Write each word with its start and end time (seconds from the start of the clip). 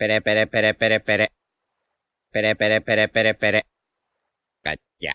Pere, 0.00 0.22
pere, 0.22 0.46
pere, 0.46 0.72
pere, 0.72 1.00
pere. 1.00 1.28
Pere, 2.32 2.56
pere, 2.56 2.80
pere, 2.80 3.08
pere, 3.08 3.34
pere. 3.34 3.62
Cacha. 4.64 5.12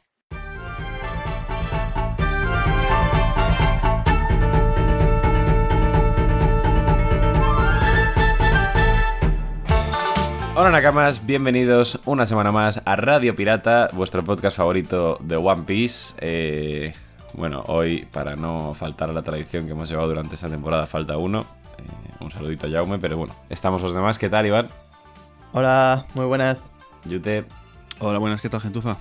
Hola 10.55 10.69
Nakamas, 10.69 11.25
bienvenidos 11.25 11.99
una 12.05 12.27
semana 12.27 12.51
más 12.51 12.83
a 12.85 12.95
Radio 12.95 13.35
Pirata, 13.35 13.89
vuestro 13.91 14.23
podcast 14.23 14.55
favorito 14.55 15.17
de 15.19 15.35
One 15.35 15.63
Piece. 15.63 16.13
Eh, 16.19 16.93
bueno, 17.33 17.63
hoy, 17.65 18.05
para 18.13 18.35
no 18.35 18.75
faltar 18.75 19.09
a 19.09 19.13
la 19.13 19.23
tradición 19.23 19.65
que 19.65 19.71
hemos 19.71 19.89
llevado 19.89 20.09
durante 20.09 20.35
esta 20.35 20.47
temporada, 20.47 20.85
falta 20.85 21.17
uno. 21.17 21.64
Eh, 21.77 21.83
un 22.19 22.31
saludito 22.31 22.67
a 22.67 22.69
Jaume, 22.69 22.99
pero 22.99 23.17
bueno, 23.17 23.35
estamos 23.49 23.81
los 23.81 23.93
demás. 23.93 24.17
¿Qué 24.19 24.29
tal, 24.29 24.45
Iván? 24.45 24.67
Hola, 25.53 26.05
muy 26.15 26.25
buenas. 26.25 26.71
Yute, 27.05 27.45
Hola, 27.99 28.17
buenas, 28.19 28.41
¿qué 28.41 28.49
tal, 28.49 28.59
gentuza? 28.61 28.97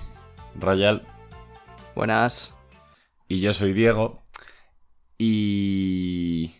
Royal 0.57 1.03
Buenas. 1.95 2.53
y 3.27 3.39
yo 3.41 3.51
soy 3.53 3.73
Diego. 3.73 4.23
Y... 5.17 6.53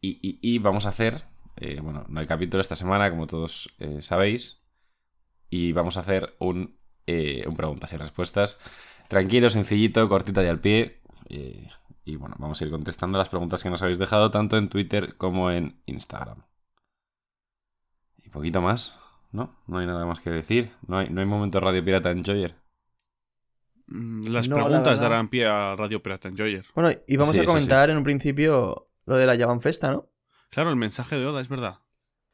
Y, 0.00 0.18
y- 0.22 0.38
y 0.42 0.58
vamos 0.58 0.86
a 0.86 0.90
hacer... 0.90 1.24
eh, 1.56 1.80
bueno, 1.82 2.04
no 2.08 2.20
hay 2.20 2.26
capítulo 2.26 2.60
esta 2.60 2.76
semana, 2.76 3.10
como 3.10 3.26
todos 3.26 3.74
eh, 3.78 4.00
sabéis. 4.02 4.66
Y 5.50 5.72
vamos 5.72 5.96
a 5.96 6.00
hacer 6.00 6.36
un, 6.40 6.78
eh, 7.06 7.44
un 7.48 7.56
preguntas 7.56 7.92
y 7.92 7.96
respuestas. 7.96 8.60
Tranquilo, 9.08 9.50
sencillito, 9.50 10.08
cortito 10.08 10.42
y 10.42 10.46
al 10.46 10.60
pie. 10.60 11.00
Y 12.04 12.16
bueno, 12.16 12.36
vamos 12.38 12.60
a 12.60 12.64
ir 12.64 12.70
contestando 12.70 13.18
las 13.18 13.28
preguntas 13.28 13.62
que 13.62 13.70
nos 13.70 13.82
habéis 13.82 13.98
dejado 13.98 14.30
tanto 14.30 14.56
en 14.56 14.68
Twitter 14.68 15.16
como 15.16 15.50
en 15.50 15.80
Instagram. 15.86 16.42
Y 18.22 18.28
poquito 18.28 18.60
más, 18.60 18.98
¿no? 19.32 19.54
No 19.66 19.78
hay 19.78 19.86
nada 19.86 20.04
más 20.06 20.20
que 20.20 20.30
decir. 20.30 20.72
No 20.86 20.98
hay, 20.98 21.08
no 21.08 21.20
hay 21.20 21.26
momento 21.26 21.60
Radio 21.60 21.84
Pirata 21.84 22.10
Enjoyer. 22.10 22.56
Mm, 23.86 24.26
Las 24.28 24.48
No, 24.48 24.56
preguntas 24.56 25.00
darán 25.00 25.28
pie 25.28 25.46
a 25.46 25.76
Radio 25.76 26.02
Pirata 26.02 26.28
Enjoyer. 26.28 26.64
Bueno, 26.74 26.90
y 27.06 27.16
vamos 27.16 27.34
Sí, 27.34 27.40
a 27.40 27.44
comentar 27.44 27.90
en 27.90 27.96
un 27.96 28.04
principio 28.04 28.90
lo 29.06 29.16
de 29.16 29.26
la 29.26 29.36
Javan 29.36 29.60
Festa, 29.60 29.90
¿no? 29.90 30.10
Claro, 30.50 30.70
el 30.70 30.76
mensaje 30.76 31.16
de 31.16 31.26
Oda, 31.26 31.40
es 31.40 31.48
verdad. 31.48 31.80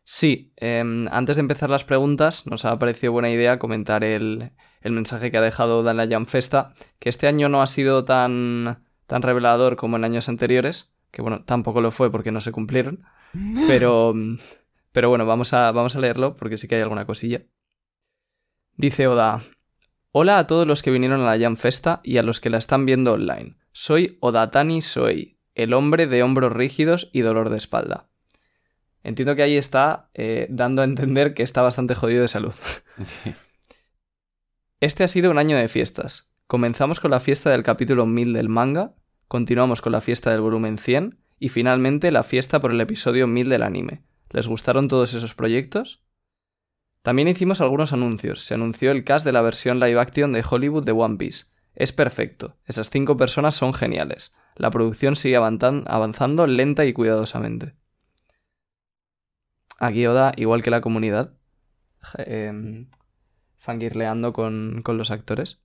Sí, 0.05 0.53
em, 0.57 1.07
antes 1.12 1.37
de 1.37 1.41
empezar 1.41 1.71
las 1.71 1.84
preguntas, 1.84 2.47
nos 2.47 2.65
ha 2.65 2.79
parecido 2.79 3.12
buena 3.12 3.31
idea 3.31 3.59
comentar 3.59 4.03
el, 4.03 4.53
el 4.81 4.93
mensaje 4.93 5.31
que 5.31 5.37
ha 5.39 5.41
dejado 5.41 5.83
Dan 5.83 5.97
la 5.97 6.09
Jam 6.09 6.27
Festa, 6.27 6.75
que 6.99 7.09
este 7.09 7.29
año 7.29 7.49
no 7.49 7.62
ha 7.62 7.67
sido 7.69 8.05
tan, 8.05 8.84
tan 9.11 9.22
revelador 9.22 9.75
como 9.75 9.97
en 9.97 10.05
años 10.05 10.28
anteriores, 10.28 10.92
que 11.11 11.20
bueno, 11.20 11.42
tampoco 11.42 11.80
lo 11.80 11.91
fue 11.91 12.12
porque 12.12 12.30
no 12.30 12.41
se 12.41 12.53
cumplieron, 12.53 13.03
pero, 13.66 14.14
pero 14.92 15.08
bueno, 15.08 15.27
vamos 15.27 15.53
a, 15.53 15.72
vamos 15.72 15.97
a 15.97 15.98
leerlo 15.98 16.36
porque 16.36 16.56
sí 16.56 16.69
que 16.69 16.77
hay 16.77 16.83
alguna 16.83 17.06
cosilla. 17.06 17.42
Dice 18.77 19.08
Oda, 19.08 19.42
Hola 20.12 20.38
a 20.38 20.47
todos 20.47 20.64
los 20.64 20.83
que 20.83 20.92
vinieron 20.92 21.22
a 21.22 21.36
la 21.36 21.42
Jam 21.42 21.56
Festa 21.56 22.00
y 22.05 22.19
a 22.19 22.22
los 22.22 22.38
que 22.38 22.50
la 22.50 22.58
están 22.58 22.86
viendo 22.86 23.12
online. 23.12 23.56
Soy 23.72 24.16
Odatani 24.20 24.81
Soei, 24.81 25.41
el 25.56 25.75
hombre 25.75 26.06
de 26.06 26.22
hombros 26.22 26.53
rígidos 26.53 27.11
y 27.12 27.22
dolor 27.22 27.50
de 27.50 27.58
espalda. 27.58 28.11
Entiendo 29.03 29.34
que 29.34 29.42
ahí 29.42 29.56
está 29.56 30.08
eh, 30.14 30.47
dando 30.50 30.83
a 30.83 30.84
entender 30.84 31.34
que 31.34 31.42
está 31.42 31.62
bastante 31.62 31.97
jodido 31.97 32.22
de 32.22 32.28
salud. 32.28 32.55
Sí. 33.03 33.34
Este 34.78 35.03
ha 35.03 35.08
sido 35.08 35.33
un 35.33 35.38
año 35.38 35.56
de 35.56 35.66
fiestas. 35.66 36.31
Comenzamos 36.47 37.00
con 37.00 37.11
la 37.11 37.20
fiesta 37.20 37.50
del 37.50 37.62
capítulo 37.62 38.06
1000 38.06 38.33
del 38.33 38.48
manga, 38.48 38.94
continuamos 39.31 39.81
con 39.81 39.92
la 39.92 40.00
fiesta 40.00 40.33
del 40.33 40.41
volumen 40.41 40.77
100 40.77 41.17
y 41.39 41.50
finalmente 41.50 42.11
la 42.11 42.25
fiesta 42.25 42.59
por 42.59 42.73
el 42.73 42.81
episodio 42.81 43.28
1000 43.28 43.48
del 43.48 43.62
anime. 43.62 44.03
¿Les 44.31 44.48
gustaron 44.48 44.89
todos 44.89 45.14
esos 45.14 45.37
proyectos? 45.37 46.03
También 47.03 47.28
hicimos 47.28 47.61
algunos 47.61 47.92
anuncios. 47.92 48.42
Se 48.42 48.55
anunció 48.55 48.91
el 48.91 49.05
cast 49.05 49.25
de 49.25 49.31
la 49.31 49.41
versión 49.41 49.78
live 49.78 50.00
action 50.00 50.33
de 50.33 50.45
Hollywood 50.48 50.84
de 50.84 50.91
One 50.91 51.17
Piece. 51.17 51.45
Es 51.77 51.92
perfecto. 51.92 52.56
Esas 52.67 52.91
cinco 52.91 53.16
personas 53.16 53.55
son 53.55 53.72
geniales. 53.72 54.34
La 54.56 54.72
producción 54.72 55.15
sigue 55.15 55.37
avanzan- 55.37 55.84
avanzando 55.87 56.49
lenta 56.49 56.84
y 56.84 56.93
cuidadosamente. 56.93 57.76
Aquí 59.78 60.05
Oda, 60.09 60.32
igual 60.37 60.60
que 60.60 60.71
la 60.71 60.81
comunidad, 60.81 61.38
em, 62.19 62.91
fangirleando 63.59 64.32
con, 64.32 64.82
con 64.82 64.99
los 64.99 65.12
actores. 65.12 65.62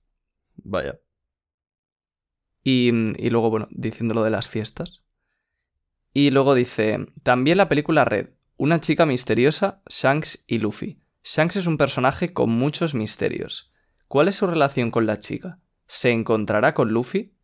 Vaya. 0.54 1.00
Y, 2.68 2.90
y 3.24 3.30
luego, 3.30 3.48
bueno, 3.48 3.68
diciendo 3.70 4.12
lo 4.12 4.24
de 4.24 4.30
las 4.30 4.48
fiestas. 4.48 5.04
Y 6.12 6.32
luego 6.32 6.56
dice, 6.56 6.98
también 7.22 7.58
la 7.58 7.68
película 7.68 8.04
Red, 8.04 8.30
una 8.56 8.80
chica 8.80 9.06
misteriosa, 9.06 9.82
Shanks 9.88 10.42
y 10.48 10.58
Luffy. 10.58 10.98
Shanks 11.22 11.54
es 11.54 11.68
un 11.68 11.78
personaje 11.78 12.32
con 12.32 12.50
muchos 12.50 12.92
misterios. 12.92 13.72
¿Cuál 14.08 14.26
es 14.26 14.34
su 14.34 14.48
relación 14.48 14.90
con 14.90 15.06
la 15.06 15.20
chica? 15.20 15.60
¿Se 15.86 16.10
encontrará 16.10 16.74
con 16.74 16.88
Luffy? 16.88 17.36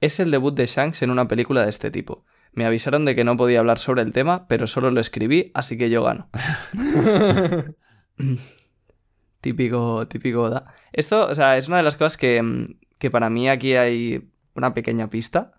Es 0.00 0.20
el 0.20 0.30
debut 0.30 0.54
de 0.54 0.66
Shanks 0.66 1.02
en 1.02 1.10
una 1.10 1.26
película 1.26 1.64
de 1.64 1.70
este 1.70 1.90
tipo. 1.90 2.24
Me 2.52 2.64
avisaron 2.64 3.04
de 3.04 3.16
que 3.16 3.24
no 3.24 3.36
podía 3.36 3.58
hablar 3.58 3.80
sobre 3.80 4.02
el 4.02 4.12
tema, 4.12 4.46
pero 4.46 4.68
solo 4.68 4.92
lo 4.92 5.00
escribí, 5.00 5.50
así 5.54 5.76
que 5.76 5.90
yo 5.90 6.04
gano. 6.04 6.30
típico, 9.40 10.06
típico 10.06 10.42
Oda. 10.42 10.72
Esto, 10.92 11.26
o 11.26 11.34
sea, 11.34 11.56
es 11.56 11.66
una 11.66 11.78
de 11.78 11.82
las 11.82 11.96
cosas 11.96 12.16
que, 12.16 12.40
mm, 12.40 12.78
que 12.98 13.10
para 13.10 13.28
mí 13.28 13.48
aquí 13.48 13.74
hay 13.74 14.31
una 14.54 14.74
pequeña 14.74 15.10
pista. 15.10 15.52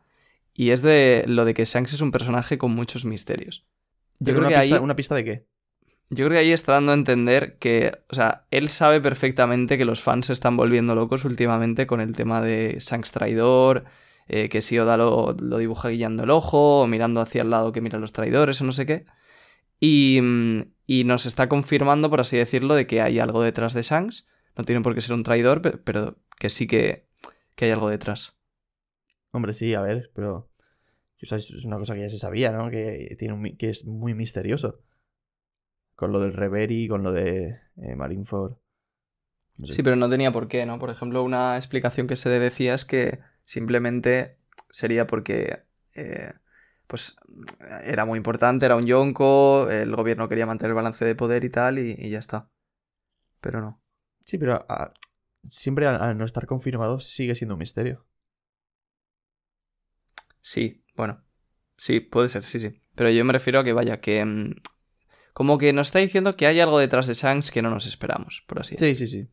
Y 0.53 0.69
es 0.71 0.81
de 0.81 1.25
lo 1.27 1.45
de 1.45 1.53
que 1.53 1.65
Shanks 1.65 1.93
es 1.93 2.01
un 2.01 2.11
personaje 2.11 2.57
con 2.57 2.71
muchos 2.75 3.05
misterios. 3.05 3.65
Yo 4.19 4.25
Pero 4.25 4.37
creo 4.37 4.39
una, 4.41 4.49
que 4.49 4.55
pista, 4.61 4.75
ahí, 4.75 4.83
¿Una 4.83 4.95
pista 4.95 5.15
de 5.15 5.23
qué? 5.23 5.45
yo 6.09 6.25
creo 6.25 6.31
que 6.31 6.37
ahí 6.45 6.51
está 6.51 6.73
dando 6.73 6.91
a 6.91 6.95
entender 6.95 7.57
que, 7.57 7.91
o 8.09 8.15
sea, 8.15 8.45
él 8.51 8.69
sabe 8.69 9.01
perfectamente 9.01 9.77
que 9.77 9.85
los 9.85 10.01
fans 10.01 10.27
se 10.27 10.33
están 10.33 10.55
volviendo 10.57 10.93
locos 10.95 11.25
últimamente 11.25 11.87
con 11.87 12.01
el 12.01 12.13
tema 12.15 12.41
de 12.41 12.77
Shanks 12.79 13.11
traidor, 13.11 13.85
eh, 14.27 14.47
que 14.49 14.61
si 14.61 14.77
Oda 14.77 14.95
lo, 14.97 15.35
lo 15.39 15.57
dibuja 15.57 15.89
guiando 15.89 16.23
el 16.23 16.29
ojo, 16.29 16.81
o 16.81 16.87
mirando 16.87 17.19
hacia 17.21 17.41
el 17.41 17.49
lado 17.49 17.71
que 17.71 17.81
mira 17.81 17.97
los 17.99 18.11
traidores, 18.11 18.61
o 18.61 18.65
no 18.65 18.73
sé 18.73 18.85
qué. 18.85 19.05
Y, 19.79 20.19
y 20.87 21.03
nos 21.03 21.25
está 21.25 21.49
confirmando, 21.49 22.09
por 22.09 22.21
así 22.21 22.37
decirlo, 22.37 22.75
de 22.75 22.87
que 22.87 23.01
hay 23.01 23.19
algo 23.19 23.41
detrás 23.43 23.73
de 23.73 23.81
Shanks. 23.83 24.27
No 24.57 24.63
tiene 24.65 24.81
por 24.81 24.93
qué 24.95 25.01
ser 25.01 25.13
un 25.15 25.23
traidor, 25.23 25.61
pe- 25.61 25.77
pero 25.77 26.17
que 26.39 26.49
sí 26.49 26.67
que, 26.67 27.07
que 27.55 27.65
hay 27.65 27.71
algo 27.71 27.89
detrás. 27.89 28.35
Hombre, 29.33 29.53
sí, 29.53 29.73
a 29.73 29.81
ver, 29.81 30.11
pero... 30.13 30.47
o 31.21 31.25
sea, 31.25 31.39
es 31.39 31.65
una 31.65 31.79
cosa 31.79 31.95
que 31.95 32.01
ya 32.01 32.09
se 32.09 32.19
sabía, 32.19 32.51
¿no? 32.51 32.69
Que, 32.69 33.15
tiene 33.17 33.33
un 33.33 33.57
que 33.57 33.69
es 33.69 33.83
muy 33.85 34.13
misterioso. 34.13 34.79
Con 35.95 36.11
lo 36.11 36.19
del 36.19 36.33
Reverie, 36.33 36.87
con 36.87 37.01
lo 37.01 37.11
de 37.11 37.59
eh, 37.77 37.95
Marineford. 37.95 38.53
No 39.57 39.67
sé. 39.67 39.73
Sí, 39.73 39.83
pero 39.83 39.95
no 39.95 40.07
tenía 40.07 40.31
por 40.31 40.47
qué, 40.47 40.67
¿no? 40.67 40.77
Por 40.77 40.91
ejemplo, 40.91 41.23
una 41.23 41.55
explicación 41.57 42.05
que 42.05 42.15
se 42.15 42.29
decía 42.29 42.75
es 42.75 42.85
que 42.85 43.19
simplemente 43.43 44.37
sería 44.69 45.07
porque 45.07 45.63
eh, 45.95 46.31
pues 46.85 47.17
era 47.85 48.05
muy 48.05 48.17
importante, 48.17 48.67
era 48.67 48.75
un 48.75 48.85
yonko, 48.85 49.67
el 49.71 49.95
gobierno 49.95 50.29
quería 50.29 50.45
mantener 50.45 50.71
el 50.71 50.75
balance 50.75 51.05
de 51.05 51.15
poder 51.15 51.43
y 51.43 51.49
tal, 51.49 51.79
y, 51.79 51.95
y 51.97 52.11
ya 52.11 52.19
está. 52.19 52.51
Pero 53.41 53.61
no. 53.61 53.81
Sí, 54.25 54.37
pero 54.37 54.63
ah, 54.69 54.93
siempre 55.49 55.87
al, 55.87 55.99
al 55.99 56.17
no 56.19 56.25
estar 56.25 56.45
confirmado 56.45 56.99
sigue 56.99 57.33
siendo 57.33 57.55
un 57.55 57.59
misterio. 57.59 58.05
Sí, 60.43 60.83
bueno. 60.95 61.23
Sí, 61.77 62.01
puede 62.01 62.27
ser, 62.29 62.43
sí, 62.43 62.59
sí. 62.59 62.81
Pero 62.95 63.09
yo 63.09 63.25
me 63.25 63.33
refiero 63.33 63.59
a 63.59 63.63
que 63.63 63.73
vaya, 63.73 63.99
que... 63.99 64.23
mm, 64.23 64.55
como 65.33 65.57
que 65.57 65.73
nos 65.73 65.87
está 65.87 65.99
diciendo 65.99 66.35
que 66.35 66.45
hay 66.45 66.59
algo 66.59 66.77
detrás 66.77 67.07
de 67.07 67.13
Shanks 67.13 67.49
que 67.49 67.61
no 67.63 67.71
nos 67.71 67.87
esperamos, 67.87 68.43
por 68.47 68.59
así 68.59 68.75
decirlo. 68.75 68.95
Sí, 68.95 69.07
sí, 69.07 69.23
sí. 69.23 69.29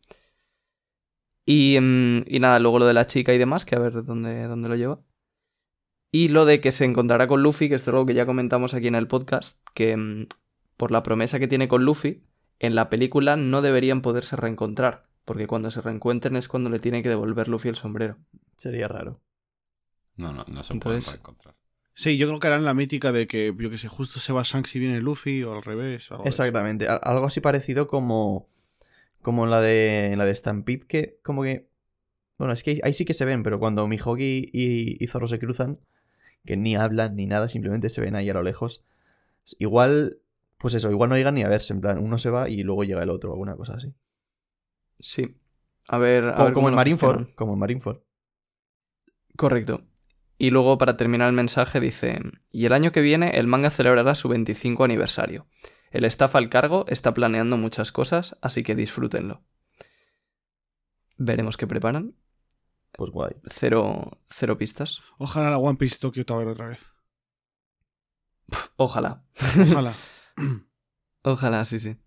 Y, 1.45 1.79
mm, 1.79 2.25
y 2.27 2.39
nada, 2.41 2.59
luego 2.61 2.79
lo 2.79 2.87
de 2.87 2.95
la 2.95 3.07
chica 3.07 3.35
y 3.35 3.39
demás, 3.39 3.65
que 3.65 3.77
a 3.77 3.81
ver 3.81 4.05
dónde, 4.05 4.45
dónde 4.45 4.69
lo 4.69 4.77
lleva. 4.77 5.01
Y 6.13 6.29
lo 6.29 6.45
de 6.45 6.61
que 6.61 6.73
se 6.73 6.85
encontrará 6.85 7.27
con 7.29 7.43
Luffy, 7.43 7.69
que 7.69 7.75
esto 7.75 7.91
es 7.91 7.95
algo 7.95 8.07
que 8.07 8.15
ya 8.15 8.27
comentamos 8.27 8.73
aquí 8.73 8.87
en 8.87 8.95
el 8.95 9.09
podcast, 9.09 9.59
que 9.75 9.97
mm, 9.97 10.27
por 10.77 10.91
la 10.93 11.03
promesa 11.03 11.39
que 11.39 11.49
tiene 11.49 11.69
con 11.69 11.85
Luffy, 11.85 12.25
en 12.61 12.75
la 12.75 12.89
película 12.89 13.37
no 13.37 13.63
deberían 13.63 14.01
poderse 14.01 14.37
reencontrar, 14.37 15.07
porque 15.25 15.47
cuando 15.47 15.71
se 15.71 15.83
reencuentren 15.83 16.37
es 16.37 16.49
cuando 16.49 16.71
le 16.71 16.79
tiene 16.79 17.03
que 17.03 17.09
devolver 17.09 17.49
Luffy 17.49 17.69
el 17.69 17.77
sombrero. 17.77 18.17
Sería 18.59 18.89
raro. 18.89 19.21
No, 20.17 20.33
no, 20.33 20.45
no 20.49 20.63
se 20.63 20.73
Entonces- 20.75 21.05
pueden 21.07 21.21
encontrar. 21.21 21.55
Sí, 21.95 22.17
yo 22.17 22.29
creo 22.29 22.41
que 22.41 22.47
harán 22.47 22.65
la 22.65 22.73
mítica 22.73 23.13
de 23.13 23.27
que, 23.27 23.55
yo 23.59 23.69
que 23.69 23.77
sé, 23.77 23.89
justo 23.89 24.21
se 24.21 24.33
va 24.33 24.43
Shanks 24.43 24.75
y 24.77 24.79
viene 24.79 25.01
Luffy, 25.01 25.43
o 25.43 25.53
al 25.55 25.63
revés. 25.63 26.11
o 26.11 26.15
algo. 26.15 26.27
Exactamente. 26.27 26.87
Algo 26.89 27.27
así 27.27 27.41
parecido 27.41 27.89
como. 27.89 28.49
Como 29.23 29.45
en 29.45 29.51
la 29.51 29.61
de. 29.61 30.07
en 30.13 30.19
la 30.19 30.25
de 30.25 30.35
Stampede, 30.35 30.87
que 30.87 31.19
como 31.23 31.43
que. 31.43 31.69
Bueno, 32.39 32.55
es 32.55 32.63
que 32.63 32.81
ahí- 32.85 32.95
sí 32.95 33.05
que 33.05 33.13
se 33.13 33.27
ven, 33.27 33.43
pero 33.43 33.59
cuando 33.59 33.87
Mihogi 33.87 34.49
y, 34.51 35.03
y 35.03 35.07
Zoro 35.09 35.29
se 35.29 35.39
cruzan, 35.39 35.79
que 36.47 36.57
ni 36.57 36.75
hablan 36.75 37.17
ni 37.17 37.27
nada, 37.27 37.49
simplemente 37.49 37.91
se 37.91 38.01
ven 38.01 38.17
ahí 38.17 38.31
a 38.31 38.35
lo 38.35 38.43
lejos. 38.43 38.83
Igual. 39.59 40.19
Pues 40.57 40.73
eso, 40.75 40.91
igual 40.91 41.11
no 41.11 41.17
llegan 41.17 41.35
ni 41.35 41.43
a 41.43 41.49
verse, 41.49 41.73
en 41.75 41.81
plan, 41.83 41.99
uno 41.99 42.17
se 42.19 42.31
va 42.31 42.49
y 42.49 42.63
luego 42.63 42.85
llega 42.85 43.03
el 43.03 43.11
otro, 43.11 43.33
alguna 43.33 43.57
cosa 43.57 43.75
así. 43.75 43.93
Sí. 44.99 45.37
A 45.89 45.99
ver. 45.99 46.25
a 46.25 46.33
Como, 46.35 46.45
ver 46.45 46.55
como 46.55 46.69
en 46.71 46.75
Marineford. 46.77 47.11
gestionan. 47.17 47.35
Como 47.37 47.53
en 47.55 47.59
Marineford. 47.59 47.99
Correcto. 49.37 49.83
Y 50.41 50.49
luego, 50.49 50.79
para 50.79 50.97
terminar 50.97 51.29
el 51.29 51.35
mensaje, 51.35 51.81
dice: 51.81 52.19
Y 52.51 52.65
el 52.65 52.73
año 52.73 52.93
que 52.93 53.03
viene, 53.03 53.39
el 53.39 53.47
manga 53.47 53.69
celebrará 53.69 54.15
su 54.15 54.27
25 54.31 54.85
aniversario. 54.85 55.47
El 55.91 56.07
staff 56.07 56.35
al 56.35 56.49
cargo 56.49 56.87
está 56.89 57.13
planeando 57.13 57.59
muchas 57.59 57.93
cosas, 57.93 58.39
así 58.41 58.63
que 58.63 58.75
disfrútenlo. 58.75 59.43
Veremos 61.19 61.59
qué 61.59 61.67
preparan. 61.67 62.15
Pues 62.93 63.11
guay. 63.11 63.35
Cero, 63.55 64.19
cero 64.31 64.57
pistas. 64.57 65.03
Ojalá 65.19 65.51
la 65.51 65.59
One 65.59 65.77
Piece 65.77 65.99
Tokyo 66.01 66.25
Tower 66.25 66.49
otra 66.49 66.69
vez. 66.69 66.81
Ojalá. 68.77 69.23
Ojalá. 69.71 69.95
Ojalá, 71.23 71.67
sí, 71.67 71.79
sí. 71.79 71.99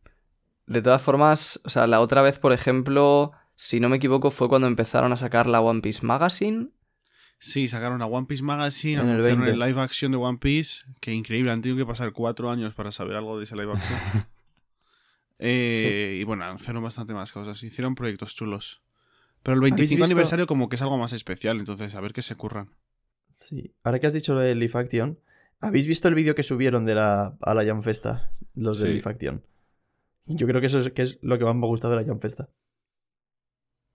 De 0.66 0.82
todas 0.82 1.04
formas, 1.04 1.62
o 1.66 1.70
sea, 1.70 1.86
la 1.86 2.02
otra 2.02 2.24
vez, 2.24 2.40
por 2.40 2.52
ejemplo, 2.52 3.32
si 3.56 3.80
no 3.80 3.90
me 3.90 3.98
equivoco, 3.98 4.32
fue 4.32 4.50
cuando 4.50 4.66
empezaron 4.66 5.14
a 5.14 5.18
sacar 5.18 5.46
la 5.46 5.62
One 5.62 5.82
Piece 5.82 6.04
Magazine. 6.04 6.72
Sí, 7.46 7.68
sacaron 7.68 8.02
a 8.02 8.06
One 8.06 8.26
Piece 8.26 8.42
Magazine, 8.42 8.94
En 8.94 9.00
el 9.02 9.10
anunciaron 9.16 9.42
20. 9.46 9.52
el 9.52 9.60
live 9.70 9.82
action 9.82 10.12
de 10.14 10.18
One 10.18 10.38
Piece. 10.38 10.84
Que 11.02 11.12
increíble, 11.12 11.52
han 11.52 11.62
tenido 11.62 11.78
que 11.78 11.86
pasar 11.86 12.14
cuatro 12.14 12.50
años 12.50 12.74
para 12.74 12.90
saber 12.92 13.18
algo 13.18 13.38
de 13.38 13.44
ese 13.44 13.56
live 13.56 13.74
action. 13.74 14.00
Eh, 15.40 16.20
Y 16.22 16.24
bueno, 16.24 16.46
anunciaron 16.46 16.82
bastante 16.82 17.14
más 17.14 17.34
cosas. 17.34 17.62
Hicieron 17.64 17.96
proyectos 17.96 18.34
chulos. 18.34 18.82
Pero 19.42 19.56
el 19.56 19.62
25 19.62 19.90
visto? 20.00 20.06
aniversario 20.06 20.48
como 20.48 20.70
que 20.70 20.78
es 20.78 20.82
algo 20.82 20.98
más 20.98 21.12
especial, 21.12 21.60
entonces 21.60 21.94
a 21.96 22.00
ver 22.00 22.14
qué 22.14 22.22
se 22.22 22.36
curran. 22.36 22.70
Sí. 23.36 23.74
Ahora 23.84 24.00
que 24.00 24.08
has 24.08 24.14
dicho 24.14 24.34
lo 24.34 24.40
de 24.40 24.56
Leaf 24.56 24.74
Action, 24.78 25.20
¿habéis 25.60 25.86
visto 25.86 26.08
el 26.08 26.16
vídeo 26.16 26.34
que 26.34 26.44
subieron 26.44 26.86
de 26.86 26.96
la, 26.96 27.36
a 27.42 27.54
la 27.54 27.66
Jam 27.66 27.84
Festa? 27.84 28.32
Los 28.56 28.80
de 28.80 28.88
Sí. 28.88 28.94
Leaf 28.94 29.08
Action. 29.08 29.44
Yo 30.28 30.48
creo 30.48 30.62
que 30.62 30.68
eso 30.68 30.80
es, 30.80 30.92
que 30.94 31.02
es 31.02 31.20
lo 31.22 31.38
que 31.38 31.44
más 31.44 31.56
me 31.56 31.66
ha 31.66 31.68
gustado 31.68 31.94
de 31.94 32.02
la 32.04 32.08
Jam 32.08 32.22
Festa. 32.22 32.48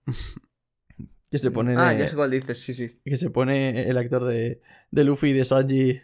que 1.29 1.37
se 1.37 1.51
pone. 1.51 1.75
Ah, 1.77 1.93
ya 1.93 2.07
sé 2.07 2.15
cuál 2.15 2.31
dices, 2.31 2.59
sí, 2.59 2.73
sí. 2.73 2.99
que 3.03 3.17
se 3.17 3.29
pone 3.29 3.89
el 3.89 3.97
actor 3.97 4.25
de, 4.25 4.61
de 4.91 5.03
Luffy 5.03 5.29
y 5.29 5.33
de 5.33 5.45
Sanji 5.45 6.01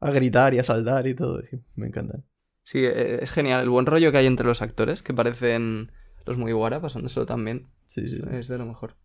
a 0.00 0.10
gritar 0.10 0.54
y 0.54 0.58
a 0.58 0.64
saltar 0.64 1.06
y 1.06 1.14
todo. 1.14 1.42
Me 1.74 1.86
encantan. 1.86 2.24
Sí, 2.64 2.78
eh, 2.84 3.18
es 3.22 3.30
genial. 3.30 3.62
El 3.62 3.70
buen 3.70 3.86
rollo 3.86 4.12
que 4.12 4.18
hay 4.18 4.26
entre 4.26 4.46
los 4.46 4.62
actores, 4.62 5.02
que 5.02 5.14
parecen 5.14 5.92
los 6.26 6.38
Mugiwara, 6.38 6.80
pasándoselo 6.80 7.26
también. 7.26 7.68
Sí, 7.86 8.06
sí, 8.08 8.16
sí. 8.16 8.22
Es 8.30 8.48
de 8.48 8.58
lo 8.58 8.66
mejor. 8.66 8.96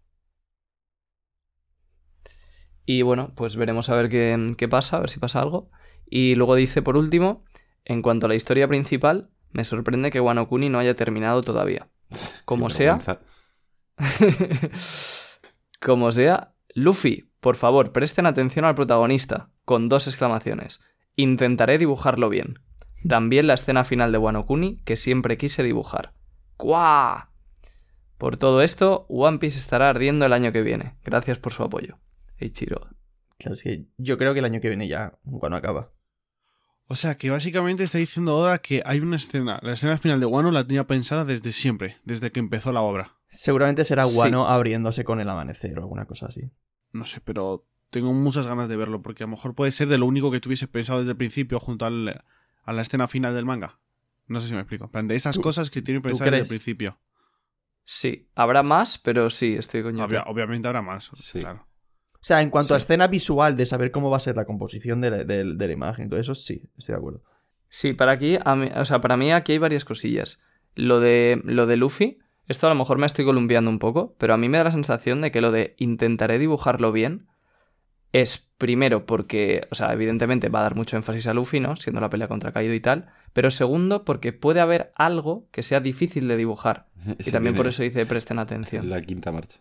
Y 2.85 3.01
bueno, 3.01 3.29
pues 3.35 3.55
veremos 3.55 3.89
a 3.89 3.95
ver 3.95 4.09
qué, 4.09 4.55
qué 4.57 4.67
pasa, 4.67 4.97
a 4.97 4.99
ver 5.01 5.09
si 5.09 5.19
pasa 5.19 5.41
algo. 5.41 5.69
Y 6.09 6.35
luego 6.35 6.55
dice 6.55 6.81
por 6.81 6.95
último, 6.95 7.43
en 7.83 8.01
cuanto 8.01 8.27
a 8.27 8.29
la 8.29 8.35
historia 8.35 8.67
principal, 8.67 9.29
me 9.51 9.65
sorprende 9.65 10.11
que 10.11 10.21
Wano 10.21 10.47
Kuni 10.47 10.69
no 10.69 10.79
haya 10.79 10.95
terminado 10.95 11.41
todavía. 11.41 11.89
Como 12.45 12.69
sea. 12.69 12.99
Como 15.79 16.11
sea, 16.11 16.53
Luffy, 16.73 17.29
por 17.39 17.55
favor, 17.55 17.91
presten 17.91 18.25
atención 18.25 18.65
al 18.65 18.75
protagonista, 18.75 19.49
con 19.65 19.89
dos 19.89 20.07
exclamaciones. 20.07 20.81
Intentaré 21.15 21.77
dibujarlo 21.77 22.29
bien. 22.29 22.59
También 23.07 23.47
la 23.47 23.53
escena 23.53 23.83
final 23.83 24.11
de 24.11 24.17
Wano 24.17 24.45
Kuni, 24.45 24.77
que 24.83 24.95
siempre 24.95 25.37
quise 25.37 25.63
dibujar. 25.63 26.13
¡Cuá! 26.57 27.31
Por 28.17 28.37
todo 28.37 28.61
esto, 28.61 29.05
One 29.09 29.37
Piece 29.37 29.59
estará 29.59 29.89
ardiendo 29.89 30.25
el 30.25 30.33
año 30.33 30.51
que 30.51 30.63
viene. 30.63 30.95
Gracias 31.03 31.37
por 31.37 31.53
su 31.53 31.63
apoyo. 31.63 31.99
Eiichiro. 32.37 32.89
Claro, 33.37 33.55
yo 33.97 34.17
creo 34.17 34.33
que 34.33 34.39
el 34.39 34.45
año 34.45 34.59
que 34.59 34.69
viene 34.69 34.87
ya, 34.87 35.13
cuando 35.39 35.57
acaba. 35.57 35.91
O 36.89 36.95
sea, 36.95 37.17
que 37.17 37.29
básicamente 37.29 37.83
está 37.83 37.97
diciendo 37.97 38.35
Oda 38.37 38.59
que 38.59 38.81
hay 38.85 38.99
una 39.01 39.17
escena. 39.17 39.59
La 39.61 39.73
escena 39.73 39.97
final 39.97 40.19
de 40.21 40.25
Wano 40.25 40.51
la 40.51 40.65
tenía 40.65 40.87
pensada 40.87 41.25
desde 41.25 41.51
siempre, 41.51 41.97
desde 42.05 42.31
que 42.31 42.39
empezó 42.39 42.71
la 42.71 42.81
obra. 42.81 43.17
Seguramente 43.27 43.83
será 43.83 44.05
Sí. 44.05 44.15
Guano 44.15 44.47
abriéndose 44.47 45.03
con 45.03 45.19
el 45.19 45.29
amanecer 45.29 45.77
o 45.77 45.81
alguna 45.81 46.05
cosa 46.05 46.27
así. 46.27 46.49
No 46.93 47.03
sé, 47.03 47.19
pero 47.19 47.65
tengo 47.89 48.13
muchas 48.13 48.47
ganas 48.47 48.69
de 48.69 48.77
verlo, 48.77 49.01
porque 49.01 49.23
a 49.23 49.27
lo 49.27 49.31
mejor 49.31 49.53
puede 49.53 49.71
ser 49.71 49.89
de 49.89 49.97
lo 49.97 50.05
único 50.05 50.31
que 50.31 50.39
tuviese 50.39 50.67
pensado 50.69 50.99
desde 50.99 51.11
el 51.11 51.17
principio 51.17 51.59
junto 51.59 51.85
al- 51.85 52.23
a 52.63 52.73
la 52.73 52.81
escena 52.81 53.07
final 53.09 53.35
del 53.35 53.45
manga. 53.45 53.79
No 54.27 54.39
sé 54.39 54.47
si 54.47 54.53
me 54.53 54.59
explico. 54.61 54.85
En 54.85 54.91
plan, 54.91 55.07
de 55.09 55.15
esas 55.15 55.35
¿Tú- 55.35 55.41
cosas 55.41 55.69
que 55.69 55.81
tiene 55.81 55.99
pensado 55.99 56.31
desde 56.31 56.43
el 56.43 56.47
principio. 56.47 56.97
Sí, 57.83 58.29
habrá 58.35 58.63
más, 58.63 58.97
pero 58.97 59.29
sí, 59.29 59.55
estoy 59.57 59.83
coño. 59.83 60.03
Obvia- 60.05 60.23
obviamente 60.27 60.67
habrá 60.69 60.81
más. 60.81 61.09
Sí. 61.15 61.41
Claro. 61.41 61.66
O 62.27 62.31
sea, 62.35 62.41
en 62.41 62.49
cuanto 62.49 62.73
a 62.73 62.77
escena 62.77 63.07
visual 63.07 63.55
de 63.55 63.65
saber 63.65 63.89
cómo 63.91 64.09
va 64.09 64.17
a 64.17 64.19
ser 64.19 64.35
la 64.35 64.43
composición 64.43 64.99
de 64.99 65.11
la, 65.11 65.17
de- 65.23 65.53
de 65.55 65.67
la 65.67 65.73
imagen 65.73 66.07
y 66.07 66.09
todo 66.09 66.19
eso, 66.19 66.35
sí, 66.35 66.61
estoy 66.77 66.93
de 66.93 66.97
acuerdo. 66.99 67.21
Sí, 67.69 67.93
para 67.93 68.11
aquí, 68.11 68.37
a 68.43 68.55
mí- 68.55 68.69
o 68.75 68.83
sea, 68.83 68.99
para 68.99 69.15
mí 69.15 69.31
aquí 69.31 69.53
hay 69.53 69.57
varias 69.59 69.85
cosillas. 69.85 70.41
Lo 70.75 70.99
de, 70.99 71.39
lo 71.45 71.67
de 71.67 71.77
Luffy, 71.77 72.19
esto 72.49 72.67
a 72.67 72.69
lo 72.69 72.75
mejor 72.75 72.97
me 72.97 73.05
estoy 73.05 73.23
columpiando 73.23 73.71
un 73.71 73.79
poco, 73.79 74.13
pero 74.17 74.33
a 74.33 74.37
mí 74.37 74.49
me 74.49 74.57
da 74.57 74.65
la 74.65 74.71
sensación 74.73 75.21
de 75.21 75.31
que 75.31 75.39
lo 75.39 75.51
de 75.53 75.75
intentaré 75.77 76.37
dibujarlo 76.37 76.91
bien 76.91 77.27
es 78.13 78.45
primero 78.57 79.05
porque, 79.05 79.65
o 79.71 79.75
sea, 79.75 79.93
evidentemente 79.93 80.49
va 80.49 80.59
a 80.59 80.63
dar 80.63 80.75
mucho 80.75 80.97
énfasis 80.97 81.27
a 81.27 81.33
Luffy, 81.33 81.59
¿no? 81.61 81.75
Siendo 81.77 82.01
la 82.01 82.09
pelea 82.09 82.27
contra 82.27 82.51
Kaido 82.51 82.73
y 82.73 82.79
tal, 82.79 83.07
pero 83.33 83.51
segundo 83.51 84.03
porque 84.05 84.33
puede 84.33 84.59
haber 84.59 84.91
algo 84.95 85.47
que 85.51 85.63
sea 85.63 85.79
difícil 85.79 86.27
de 86.27 86.35
dibujar. 86.37 86.87
Y 87.19 87.31
también 87.31 87.55
por 87.55 87.67
eso 87.67 87.83
dice 87.83 88.05
presten 88.05 88.39
atención. 88.39 88.89
La 88.89 89.01
quinta 89.01 89.31
marcha. 89.31 89.59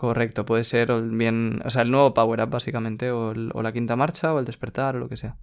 Correcto, 0.00 0.46
puede 0.46 0.64
ser 0.64 0.90
bien, 1.02 1.60
o 1.62 1.68
sea, 1.68 1.82
el 1.82 1.90
nuevo 1.90 2.14
power 2.14 2.40
up 2.40 2.48
básicamente, 2.48 3.10
o, 3.10 3.32
el- 3.32 3.50
o 3.52 3.62
la 3.62 3.70
quinta 3.70 3.96
marcha, 3.96 4.32
o 4.32 4.38
el 4.38 4.46
despertar, 4.46 4.96
o 4.96 4.98
lo 4.98 5.10
que 5.10 5.18
sea. 5.18 5.36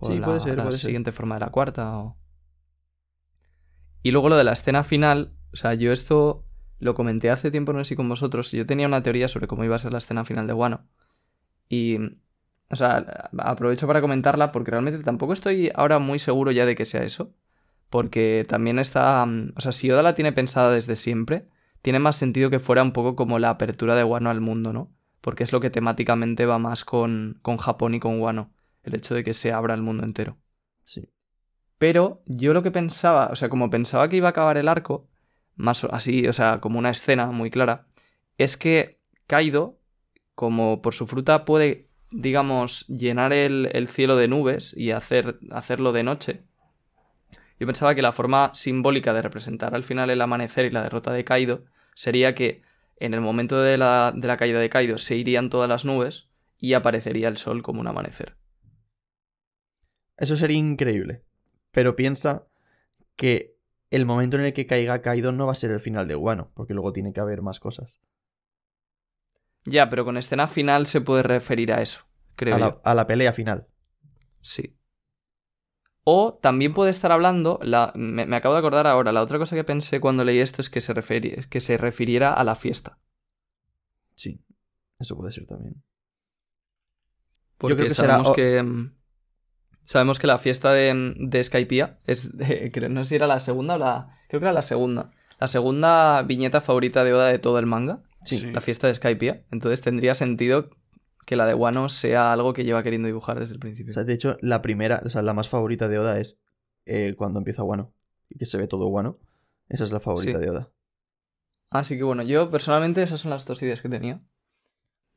O 0.00 0.08
Sí, 0.08 0.18
la, 0.18 0.26
puede 0.26 0.40
ser, 0.40 0.56
la 0.56 0.64
puede 0.64 0.76
ser. 0.76 0.86
siguiente 0.86 1.12
forma 1.12 1.36
de 1.36 1.40
la 1.42 1.50
cuarta. 1.50 1.96
O... 1.98 2.16
Y 4.02 4.10
luego 4.10 4.28
lo 4.28 4.36
de 4.36 4.42
la 4.42 4.54
escena 4.54 4.82
final, 4.82 5.34
o 5.52 5.56
sea, 5.56 5.74
yo 5.74 5.92
esto 5.92 6.44
lo 6.80 6.94
comenté 6.94 7.30
hace 7.30 7.52
tiempo, 7.52 7.72
no 7.72 7.78
sé 7.78 7.90
si 7.90 7.96
con 7.96 8.08
vosotros, 8.08 8.50
yo 8.50 8.66
tenía 8.66 8.88
una 8.88 9.04
teoría 9.04 9.28
sobre 9.28 9.46
cómo 9.46 9.62
iba 9.62 9.76
a 9.76 9.78
ser 9.78 9.92
la 9.92 9.98
escena 9.98 10.24
final 10.24 10.48
de 10.48 10.52
Wano. 10.52 10.88
Y, 11.68 11.98
o 12.70 12.76
sea, 12.76 13.30
aprovecho 13.38 13.86
para 13.86 14.00
comentarla 14.00 14.52
porque 14.52 14.72
realmente 14.72 15.02
tampoco 15.04 15.32
estoy 15.32 15.70
ahora 15.74 16.00
muy 16.00 16.18
seguro 16.18 16.50
ya 16.52 16.66
de 16.66 16.74
que 16.74 16.86
sea 16.86 17.04
eso. 17.04 17.32
Porque 17.90 18.46
también 18.48 18.78
está, 18.80 19.24
o 19.56 19.60
sea, 19.60 19.72
si 19.72 19.90
Oda 19.90 20.02
la 20.02 20.14
tiene 20.16 20.32
pensada 20.32 20.72
desde 20.72 20.96
siempre, 20.96 21.48
tiene 21.84 21.98
más 21.98 22.16
sentido 22.16 22.48
que 22.48 22.60
fuera 22.60 22.82
un 22.82 22.92
poco 22.92 23.14
como 23.14 23.38
la 23.38 23.50
apertura 23.50 23.94
de 23.94 24.04
Wano 24.04 24.30
al 24.30 24.40
mundo, 24.40 24.72
¿no? 24.72 24.90
Porque 25.20 25.44
es 25.44 25.52
lo 25.52 25.60
que 25.60 25.68
temáticamente 25.68 26.46
va 26.46 26.58
más 26.58 26.82
con, 26.82 27.38
con 27.42 27.58
Japón 27.58 27.94
y 27.94 28.00
con 28.00 28.22
Wano. 28.22 28.50
El 28.84 28.94
hecho 28.94 29.14
de 29.14 29.22
que 29.22 29.34
se 29.34 29.52
abra 29.52 29.74
el 29.74 29.82
mundo 29.82 30.02
entero. 30.02 30.38
Sí. 30.84 31.10
Pero 31.76 32.22
yo 32.24 32.54
lo 32.54 32.62
que 32.62 32.70
pensaba, 32.70 33.26
o 33.26 33.36
sea, 33.36 33.50
como 33.50 33.68
pensaba 33.68 34.08
que 34.08 34.16
iba 34.16 34.28
a 34.28 34.30
acabar 34.30 34.56
el 34.56 34.68
arco, 34.68 35.10
más 35.56 35.84
así, 35.84 36.26
o 36.26 36.32
sea, 36.32 36.58
como 36.62 36.78
una 36.78 36.88
escena 36.88 37.26
muy 37.26 37.50
clara, 37.50 37.86
es 38.38 38.56
que 38.56 38.98
Kaido, 39.26 39.78
como 40.34 40.80
por 40.80 40.94
su 40.94 41.06
fruta 41.06 41.44
puede, 41.44 41.90
digamos, 42.10 42.86
llenar 42.86 43.34
el, 43.34 43.68
el 43.72 43.88
cielo 43.88 44.16
de 44.16 44.28
nubes 44.28 44.74
y 44.74 44.92
hacer, 44.92 45.38
hacerlo 45.50 45.92
de 45.92 46.02
noche, 46.02 46.44
yo 47.60 47.66
pensaba 47.66 47.94
que 47.94 48.00
la 48.00 48.12
forma 48.12 48.52
simbólica 48.54 49.12
de 49.12 49.20
representar 49.20 49.74
al 49.74 49.84
final 49.84 50.08
el 50.08 50.22
amanecer 50.22 50.64
y 50.64 50.70
la 50.70 50.82
derrota 50.82 51.12
de 51.12 51.24
Kaido 51.24 51.64
sería 51.94 52.34
que 52.34 52.62
en 52.96 53.14
el 53.14 53.20
momento 53.20 53.60
de 53.60 53.78
la, 53.78 54.12
de 54.14 54.26
la 54.26 54.36
caída 54.36 54.60
de 54.60 54.70
Kaido 54.70 54.98
se 54.98 55.16
irían 55.16 55.50
todas 55.50 55.68
las 55.68 55.84
nubes 55.84 56.28
y 56.58 56.74
aparecería 56.74 57.28
el 57.28 57.36
sol 57.36 57.62
como 57.62 57.80
un 57.80 57.88
amanecer. 57.88 58.36
Eso 60.16 60.36
sería 60.36 60.58
increíble. 60.58 61.22
Pero 61.70 61.96
piensa 61.96 62.46
que 63.16 63.56
el 63.90 64.06
momento 64.06 64.36
en 64.36 64.44
el 64.44 64.52
que 64.52 64.66
caiga 64.66 65.02
Kaido 65.02 65.32
no 65.32 65.46
va 65.46 65.52
a 65.52 65.56
ser 65.56 65.70
el 65.70 65.80
final 65.80 66.08
de 66.08 66.16
Wano, 66.16 66.50
porque 66.54 66.74
luego 66.74 66.92
tiene 66.92 67.12
que 67.12 67.20
haber 67.20 67.42
más 67.42 67.60
cosas. 67.60 68.00
Ya, 69.66 69.88
pero 69.90 70.04
con 70.04 70.16
escena 70.16 70.46
final 70.46 70.86
se 70.86 71.00
puede 71.00 71.22
referir 71.22 71.72
a 71.72 71.80
eso, 71.82 72.06
creo 72.36 72.54
A 72.54 72.58
yo. 72.58 72.64
la, 72.64 72.80
a 72.82 72.94
la 72.94 73.06
pelea 73.06 73.32
final. 73.32 73.66
Sí. 74.40 74.76
O 76.04 76.34
también 76.42 76.74
puede 76.74 76.90
estar 76.90 77.10
hablando, 77.12 77.58
la, 77.62 77.90
me, 77.94 78.26
me 78.26 78.36
acabo 78.36 78.54
de 78.54 78.58
acordar 78.58 78.86
ahora, 78.86 79.10
la 79.12 79.22
otra 79.22 79.38
cosa 79.38 79.56
que 79.56 79.64
pensé 79.64 80.00
cuando 80.00 80.22
leí 80.24 80.38
esto 80.38 80.60
es 80.60 80.68
que 80.68 80.80
se, 80.82 80.94
referi- 80.94 81.48
que 81.48 81.60
se 81.60 81.78
refiriera 81.78 82.34
a 82.34 82.44
la 82.44 82.54
fiesta. 82.56 82.98
Sí. 84.14 84.38
Eso 84.98 85.16
puede 85.16 85.30
ser 85.30 85.46
también. 85.46 85.82
Porque 87.58 87.76
creo 87.76 87.88
que 87.88 87.94
será- 87.94 88.08
sabemos 88.22 88.32
que. 88.36 88.62
mm, 88.62 88.94
Sabemos 89.86 90.18
que 90.18 90.26
la 90.26 90.38
fiesta 90.38 90.72
de, 90.72 91.14
de 91.18 91.44
Skypiea 91.44 91.98
es. 92.06 92.36
de- 92.36 92.70
no 92.90 93.04
sé 93.04 93.08
si 93.10 93.14
era 93.16 93.26
la 93.26 93.40
segunda 93.40 93.74
o 93.74 93.78
la. 93.78 94.18
Creo 94.28 94.40
que 94.40 94.44
era 94.46 94.52
la 94.52 94.62
segunda. 94.62 95.10
La 95.38 95.46
segunda 95.48 96.22
viñeta 96.22 96.60
favorita 96.60 97.04
de 97.04 97.12
Oda 97.12 97.26
de 97.28 97.38
todo 97.38 97.58
el 97.58 97.66
manga. 97.66 98.02
Sí. 98.24 98.38
Sí. 98.38 98.50
La 98.50 98.60
fiesta 98.60 98.86
de 98.86 98.94
Skypiea. 98.94 99.42
Entonces 99.50 99.80
tendría 99.82 100.14
sentido 100.14 100.70
que 101.26 101.36
la 101.36 101.46
de 101.46 101.54
Wano 101.54 101.88
sea 101.88 102.32
algo 102.32 102.52
que 102.52 102.64
lleva 102.64 102.82
queriendo 102.82 103.06
dibujar 103.06 103.38
desde 103.40 103.54
el 103.54 103.60
principio. 103.60 103.92
O 103.92 103.94
sea, 103.94 104.04
de 104.04 104.12
hecho, 104.14 104.36
la 104.40 104.62
primera, 104.62 105.02
o 105.04 105.10
sea, 105.10 105.22
la 105.22 105.34
más 105.34 105.48
favorita 105.48 105.88
de 105.88 105.98
Oda 105.98 106.18
es 106.20 106.38
eh, 106.86 107.14
cuando 107.16 107.38
empieza 107.38 107.62
Wano. 107.62 107.92
Y 108.28 108.38
que 108.38 108.46
se 108.46 108.58
ve 108.58 108.66
todo 108.66 108.88
Wano. 108.88 109.18
Esa 109.68 109.84
es 109.84 109.92
la 109.92 110.00
favorita 110.00 110.38
Sí. 110.38 110.44
de 110.44 110.50
Oda. 110.50 110.70
Así 111.70 111.96
que 111.96 112.04
bueno, 112.04 112.22
yo 112.22 112.50
personalmente 112.50 113.02
esas 113.02 113.20
son 113.20 113.30
las 113.30 113.44
dos 113.46 113.62
ideas 113.62 113.82
que 113.82 113.88
tenía. 113.88 114.20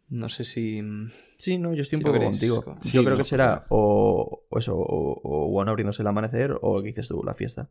No 0.10 0.30
sé 0.30 0.46
si. 0.46 0.82
mm, 0.82 1.12
Sí, 1.38 1.58
no, 1.58 1.74
yo 1.74 1.82
estoy 1.84 1.98
un 1.98 2.02
Si 2.02 2.04
poco 2.06 2.14
queréis, 2.14 2.32
contigo. 2.32 2.78
Sí, 2.82 2.94
yo 2.94 3.02
creo 3.04 3.12
no, 3.12 3.18
que 3.18 3.22
pues 3.22 3.28
será 3.30 3.66
o, 3.70 4.46
o 4.50 4.58
eso, 4.58 4.76
o, 4.76 5.22
o 5.24 5.48
Wano 5.50 5.72
abriéndose 5.72 6.02
el 6.02 6.08
amanecer, 6.08 6.58
o 6.62 6.78
lo 6.78 6.82
que 6.82 6.88
dices 6.88 7.08
tú, 7.10 7.22
la 7.24 7.36
fiesta. 7.36 7.70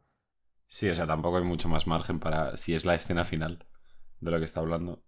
Sí, 0.69 0.89
o 0.89 0.95
sea, 0.95 1.07
tampoco 1.07 1.39
hay 1.39 1.45
mucho 1.45 1.69
más 1.69 1.87
margen 1.87 2.21
para 2.21 2.57
si 2.57 2.75
es 2.75 2.85
la 2.85 2.95
escena 2.95 3.25
final 3.25 3.65
de 4.21 4.31
lo 4.31 4.39
que 4.39 4.45
está 4.45 4.61
hablando. 4.61 5.03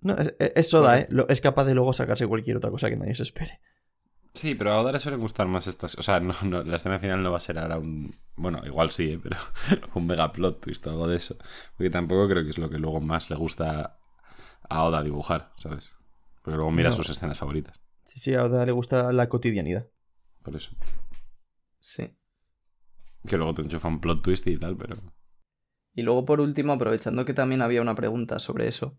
No, 0.00 0.16
es, 0.16 0.34
es 0.38 0.74
Oda, 0.74 0.98
¿eh? 1.00 1.08
Lo- 1.10 1.28
es 1.28 1.40
capaz 1.40 1.64
de 1.64 1.74
luego 1.74 1.92
sacarse 1.92 2.26
cualquier 2.26 2.56
otra 2.56 2.70
cosa 2.70 2.88
que 2.88 2.96
nadie 2.96 3.14
se 3.14 3.22
espere. 3.24 3.60
Sí, 4.34 4.54
pero 4.54 4.72
a 4.72 4.80
Oda 4.80 4.92
le 4.92 5.00
suelen 5.00 5.20
gustar 5.20 5.48
más 5.48 5.66
estas. 5.66 5.96
O 5.98 6.02
sea, 6.02 6.20
no, 6.20 6.32
no, 6.44 6.62
la 6.62 6.76
escena 6.76 6.98
final 6.98 7.22
no 7.22 7.30
va 7.32 7.38
a 7.38 7.40
ser 7.40 7.58
ahora 7.58 7.78
un. 7.78 8.14
Bueno, 8.36 8.60
igual 8.64 8.90
sí, 8.90 9.12
¿eh? 9.12 9.20
pero 9.22 9.36
un 9.94 10.06
mega 10.06 10.32
plot 10.32 10.60
twist 10.60 10.86
o 10.86 10.90
algo 10.90 11.08
de 11.08 11.16
eso. 11.16 11.36
Porque 11.76 11.90
tampoco 11.90 12.28
creo 12.28 12.44
que 12.44 12.50
es 12.50 12.58
lo 12.58 12.70
que 12.70 12.78
luego 12.78 13.00
más 13.00 13.30
le 13.30 13.36
gusta 13.36 13.98
a 14.68 14.84
Oda 14.84 15.02
dibujar, 15.02 15.52
¿sabes? 15.56 15.92
Porque 16.42 16.56
luego 16.56 16.70
mira 16.70 16.90
No. 16.90 16.94
sus 16.96 17.08
escenas 17.10 17.38
favoritas. 17.38 17.80
Sí, 18.04 18.20
sí, 18.20 18.34
a 18.34 18.44
Oda 18.44 18.64
le 18.64 18.72
gusta 18.72 19.12
la 19.12 19.28
cotidianidad. 19.28 19.88
Por 20.44 20.54
eso. 20.54 20.70
Sí. 21.80 22.14
Que 23.26 23.36
luego 23.36 23.54
te 23.54 23.62
enchufa 23.62 23.88
un 23.88 24.00
plot 24.00 24.22
twist 24.22 24.46
y 24.46 24.56
tal, 24.58 24.76
pero. 24.76 24.96
Y 25.94 26.02
luego, 26.02 26.24
por 26.24 26.40
último, 26.40 26.72
aprovechando 26.74 27.24
que 27.24 27.34
también 27.34 27.60
había 27.60 27.82
una 27.82 27.94
pregunta 27.96 28.38
sobre 28.38 28.68
eso, 28.68 28.96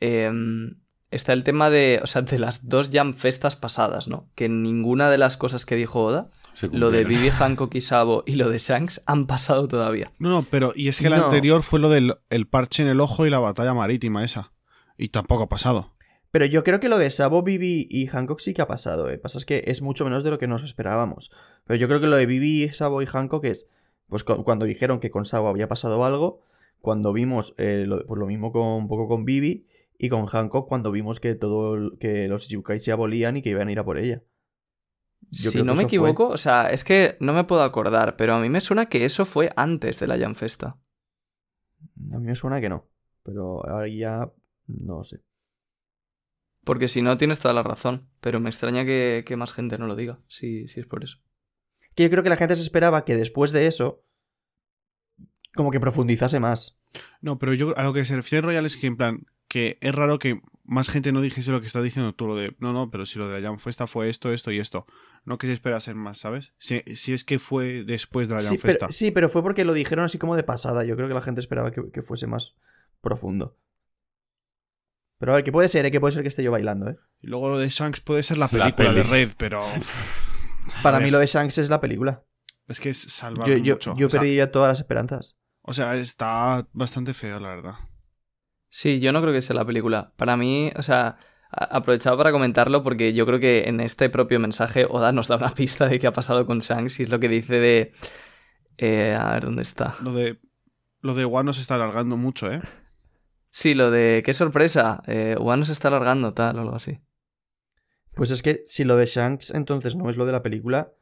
em, 0.00 0.76
está 1.10 1.32
el 1.32 1.44
tema 1.44 1.70
de, 1.70 2.00
o 2.02 2.06
sea, 2.06 2.22
de 2.22 2.38
las 2.38 2.68
dos 2.68 2.90
Jam 2.92 3.14
Festas 3.14 3.56
pasadas, 3.56 4.08
¿no? 4.08 4.28
Que 4.34 4.48
ninguna 4.48 5.10
de 5.10 5.18
las 5.18 5.36
cosas 5.36 5.64
que 5.66 5.76
dijo 5.76 6.02
Oda, 6.04 6.30
lo 6.72 6.90
de. 6.90 7.04
Vivi 7.04 7.30
Hancock 7.30 7.74
y 7.76 7.80
Sabo 7.80 8.22
y 8.26 8.34
lo 8.34 8.50
de 8.50 8.58
Shanks, 8.58 9.02
han 9.06 9.26
pasado 9.26 9.68
todavía. 9.68 10.12
No, 10.18 10.28
no, 10.30 10.42
pero 10.42 10.72
y 10.74 10.88
es 10.88 11.00
que 11.00 11.08
la 11.10 11.18
No. 11.18 11.24
anterior 11.26 11.62
fue 11.62 11.78
lo 11.80 11.88
del 11.90 12.14
el 12.30 12.46
parche 12.46 12.82
en 12.82 12.88
el 12.88 13.00
ojo 13.00 13.26
y 13.26 13.30
la 13.30 13.38
batalla 13.38 13.74
marítima 13.74 14.24
esa. 14.24 14.52
Y 14.96 15.08
tampoco 15.08 15.44
ha 15.44 15.48
pasado. 15.48 15.92
Pero 16.30 16.44
yo 16.44 16.62
creo 16.62 16.78
que 16.80 16.88
lo 16.90 16.98
de 16.98 17.08
Sabo, 17.08 17.42
Vivi 17.42 17.86
y 17.88 18.06
Hancock 18.08 18.40
sí 18.40 18.52
que 18.52 18.60
ha 18.60 18.66
pasado, 18.66 19.08
¿eh? 19.08 19.16
Pasa 19.16 19.38
es 19.38 19.46
que 19.46 19.62
es 19.68 19.80
mucho 19.80 20.04
menos 20.04 20.24
de 20.24 20.30
lo 20.30 20.38
que 20.38 20.46
nos 20.46 20.62
esperábamos. 20.62 21.30
Pero 21.66 21.76
yo 21.78 21.88
creo 21.88 22.00
que 22.00 22.06
lo 22.06 22.16
de 22.16 22.26
Vivi, 22.26 22.68
Sabo 22.74 23.00
y 23.00 23.06
Hancock 23.06 23.44
es, 23.44 23.66
pues 24.08 24.24
cu- 24.24 24.44
cuando 24.44 24.66
dijeron 24.66 25.00
que 25.00 25.10
con 25.10 25.24
Sabo 25.24 25.48
había 25.48 25.68
pasado 25.68 26.04
algo, 26.04 26.42
cuando 26.80 27.12
vimos, 27.14 27.54
eh, 27.56 27.84
lo, 27.86 28.04
pues 28.06 28.18
lo 28.18 28.26
mismo 28.26 28.52
con 28.52 28.62
un 28.66 28.88
poco 28.88 29.08
con 29.08 29.24
Vivi 29.24 29.64
y 29.98 30.08
con 30.08 30.26
Hancock 30.26 30.68
cuando 30.68 30.90
vimos 30.92 31.20
que 31.20 31.34
todo, 31.34 31.74
el- 31.74 31.98
que 31.98 32.28
los 32.28 32.48
Yukai 32.48 32.80
se 32.80 32.92
abolían 32.92 33.36
y 33.36 33.42
que 33.42 33.50
iban 33.50 33.68
a 33.68 33.72
ir 33.72 33.78
a 33.80 33.84
por 33.84 33.98
ella. 33.98 34.22
Yo 35.30 35.50
si 35.50 35.58
no 35.62 35.72
me 35.72 35.80
fue. 35.80 35.84
equivoco, 35.84 36.28
o 36.28 36.38
sea, 36.38 36.70
es 36.70 36.84
que 36.84 37.16
no 37.20 37.32
me 37.34 37.44
puedo 37.44 37.62
acordar, 37.62 38.16
pero 38.16 38.34
a 38.34 38.40
mí 38.40 38.48
me 38.48 38.60
suena 38.60 38.86
que 38.86 39.04
eso 39.04 39.24
fue 39.26 39.52
antes 39.56 39.98
de 40.00 40.06
la 40.06 40.18
Jam 40.18 40.34
Festa. 40.34 40.78
A 42.12 42.18
mí 42.18 42.26
me 42.26 42.34
suena 42.36 42.60
que 42.60 42.68
no, 42.68 42.86
pero 43.24 43.66
ahora 43.68 43.88
ya 43.88 44.30
no 44.68 45.04
sé. 45.04 45.20
Porque 46.64 46.88
si 46.88 47.02
no, 47.02 47.16
tienes 47.18 47.40
toda 47.40 47.54
la 47.54 47.62
razón. 47.62 48.08
Pero 48.20 48.40
me 48.40 48.48
extraña 48.50 48.84
que, 48.84 49.24
que 49.26 49.36
más 49.36 49.52
gente 49.54 49.78
no 49.78 49.86
lo 49.86 49.96
diga, 49.96 50.20
si, 50.28 50.66
si 50.68 50.80
es 50.80 50.86
por 50.86 51.02
eso. 51.02 51.18
Que 51.94 52.04
yo 52.04 52.10
creo 52.10 52.22
que 52.22 52.28
la 52.28 52.36
gente 52.36 52.56
se 52.56 52.62
esperaba 52.62 53.04
que 53.04 53.16
después 53.16 53.52
de 53.52 53.66
eso, 53.66 54.04
como 55.54 55.70
que 55.70 55.80
profundizase 55.80 56.40
más. 56.40 56.78
No, 57.20 57.38
pero 57.38 57.54
yo 57.54 57.76
a 57.76 57.82
lo 57.84 57.92
que 57.92 58.04
se 58.04 58.16
refiere 58.16 58.46
Royal 58.46 58.66
es 58.66 58.76
que 58.76 58.86
en 58.86 58.96
plan, 58.96 59.26
que 59.48 59.78
es 59.80 59.94
raro 59.94 60.18
que 60.18 60.40
más 60.64 60.90
gente 60.90 61.12
no 61.12 61.22
dijese 61.22 61.50
lo 61.50 61.60
que 61.60 61.66
estás 61.66 61.82
diciendo 61.82 62.14
tú, 62.14 62.26
lo 62.26 62.36
de, 62.36 62.54
no, 62.58 62.72
no, 62.74 62.90
pero 62.90 63.06
si 63.06 63.18
lo 63.18 63.28
de 63.28 63.40
la 63.40 63.48
Jam 63.48 63.58
Festa 63.58 63.86
fue 63.86 64.10
esto, 64.10 64.32
esto 64.32 64.52
y 64.52 64.58
esto. 64.58 64.86
No 65.24 65.38
que 65.38 65.46
se 65.46 65.54
espera 65.54 65.80
ser 65.80 65.94
más, 65.94 66.18
¿sabes? 66.18 66.52
Si, 66.58 66.82
si 66.94 67.14
es 67.14 67.24
que 67.24 67.38
fue 67.38 67.84
después 67.84 68.28
de 68.28 68.34
la 68.34 68.40
Sí 68.42 68.58
pero, 68.58 68.92
sí, 68.92 69.10
pero 69.10 69.28
fue 69.30 69.42
porque 69.42 69.64
lo 69.64 69.72
dijeron 69.72 70.04
así 70.04 70.18
como 70.18 70.36
de 70.36 70.42
pasada. 70.42 70.84
Yo 70.84 70.94
creo 70.96 71.08
que 71.08 71.14
la 71.14 71.22
gente 71.22 71.40
esperaba 71.40 71.72
que, 71.72 71.90
que 71.90 72.02
fuese 72.02 72.26
más 72.26 72.54
profundo. 73.00 73.56
Pero 75.18 75.32
a 75.32 75.36
ver, 75.36 75.44
que 75.44 75.52
puede 75.52 75.68
ser, 75.68 75.84
¿eh? 75.84 75.90
que 75.90 76.00
puede 76.00 76.12
ser 76.12 76.22
que 76.22 76.28
esté 76.28 76.42
yo 76.42 76.52
bailando, 76.52 76.90
¿eh? 76.90 76.96
Y 77.20 77.26
luego 77.26 77.48
lo 77.48 77.58
de 77.58 77.68
Shanks 77.68 78.00
puede 78.00 78.22
ser 78.22 78.38
la 78.38 78.48
La 78.52 78.74
película 78.74 78.92
de. 78.92 79.02
Red, 79.02 79.30
pero 79.36 79.64
Para 80.82 81.00
mí 81.00 81.10
lo 81.10 81.18
de 81.18 81.26
Shanks 81.26 81.58
es 81.58 81.70
la 81.70 81.80
película. 81.80 82.22
es 82.68 82.78
que 82.78 82.90
es 82.90 82.98
salvar 82.98 83.48
Yo, 83.48 83.56
yo, 83.56 83.74
mucho. 83.74 83.94
yo 83.96 84.06
o, 84.06 84.10
sea, 84.10 84.20
perdí 84.20 84.36
ya 84.36 84.52
todas 84.52 84.68
las 84.68 84.80
esperanzas. 84.80 85.36
o 85.62 85.72
sea, 85.72 85.96
está 85.96 86.68
bastante 86.72 87.14
feo, 87.14 87.40
la 87.40 87.48
verdad. 87.48 87.74
Sí, 88.68 89.00
yo 89.00 89.12
no 89.12 89.20
creo 89.20 89.32
que 89.32 89.42
sea 89.42 89.56
la 89.56 89.64
película. 89.64 90.12
Para 90.16 90.36
mí, 90.36 90.70
o 90.76 90.82
sea, 90.82 91.18
aprovechaba 91.50 92.16
para 92.16 92.32
comentarlo 92.32 92.82
porque 92.82 93.12
yo 93.12 93.24
creo 93.26 93.40
que 93.40 93.64
en 93.68 93.80
este 93.80 94.10
propio 94.10 94.38
mensaje 94.40 94.86
Oda 94.88 95.12
nos 95.12 95.28
da 95.28 95.36
una 95.36 95.50
pista 95.54 95.86
de 95.86 95.98
qué 95.98 96.06
ha 96.06 96.12
pasado 96.12 96.46
con 96.46 96.60
Shanks 96.60 97.00
y 97.00 97.04
es 97.04 97.10
lo 97.10 97.20
que 97.20 97.28
dice 97.28 97.54
de... 97.54 97.92
eh, 98.76 99.16
a 99.18 99.32
ver, 99.32 99.44
¿dónde 99.44 99.62
está? 99.62 99.96
Lo 100.02 100.12
de 100.12 100.38
lo 101.00 101.14
de 101.14 101.24
Wano 101.24 101.52
se 101.52 101.60
está 101.60 101.76
alargando 101.76 102.16
mucho, 102.16 102.52
¿eh? 102.52 102.60
Sí, 103.50 103.74
lo 103.74 103.90
de... 103.90 104.22
¡Qué 104.24 104.34
sorpresa! 104.34 105.02
Eh, 105.06 105.36
Wano 105.38 105.64
se 105.64 105.72
está 105.72 105.88
alargando, 105.88 106.34
tal, 106.34 106.58
o 106.58 106.62
algo 106.62 106.74
así. 106.74 107.00
Pues 108.14 108.30
es 108.32 108.42
que 108.42 108.62
si 108.66 108.84
lo 108.84 108.96
de 108.96 109.06
Shanks 109.06 109.52
entonces 109.54 109.94
no 109.94 110.10
es 110.10 110.16
lo 110.16 110.26
de 110.26 110.32
la 110.32 110.42
película, 110.42 110.92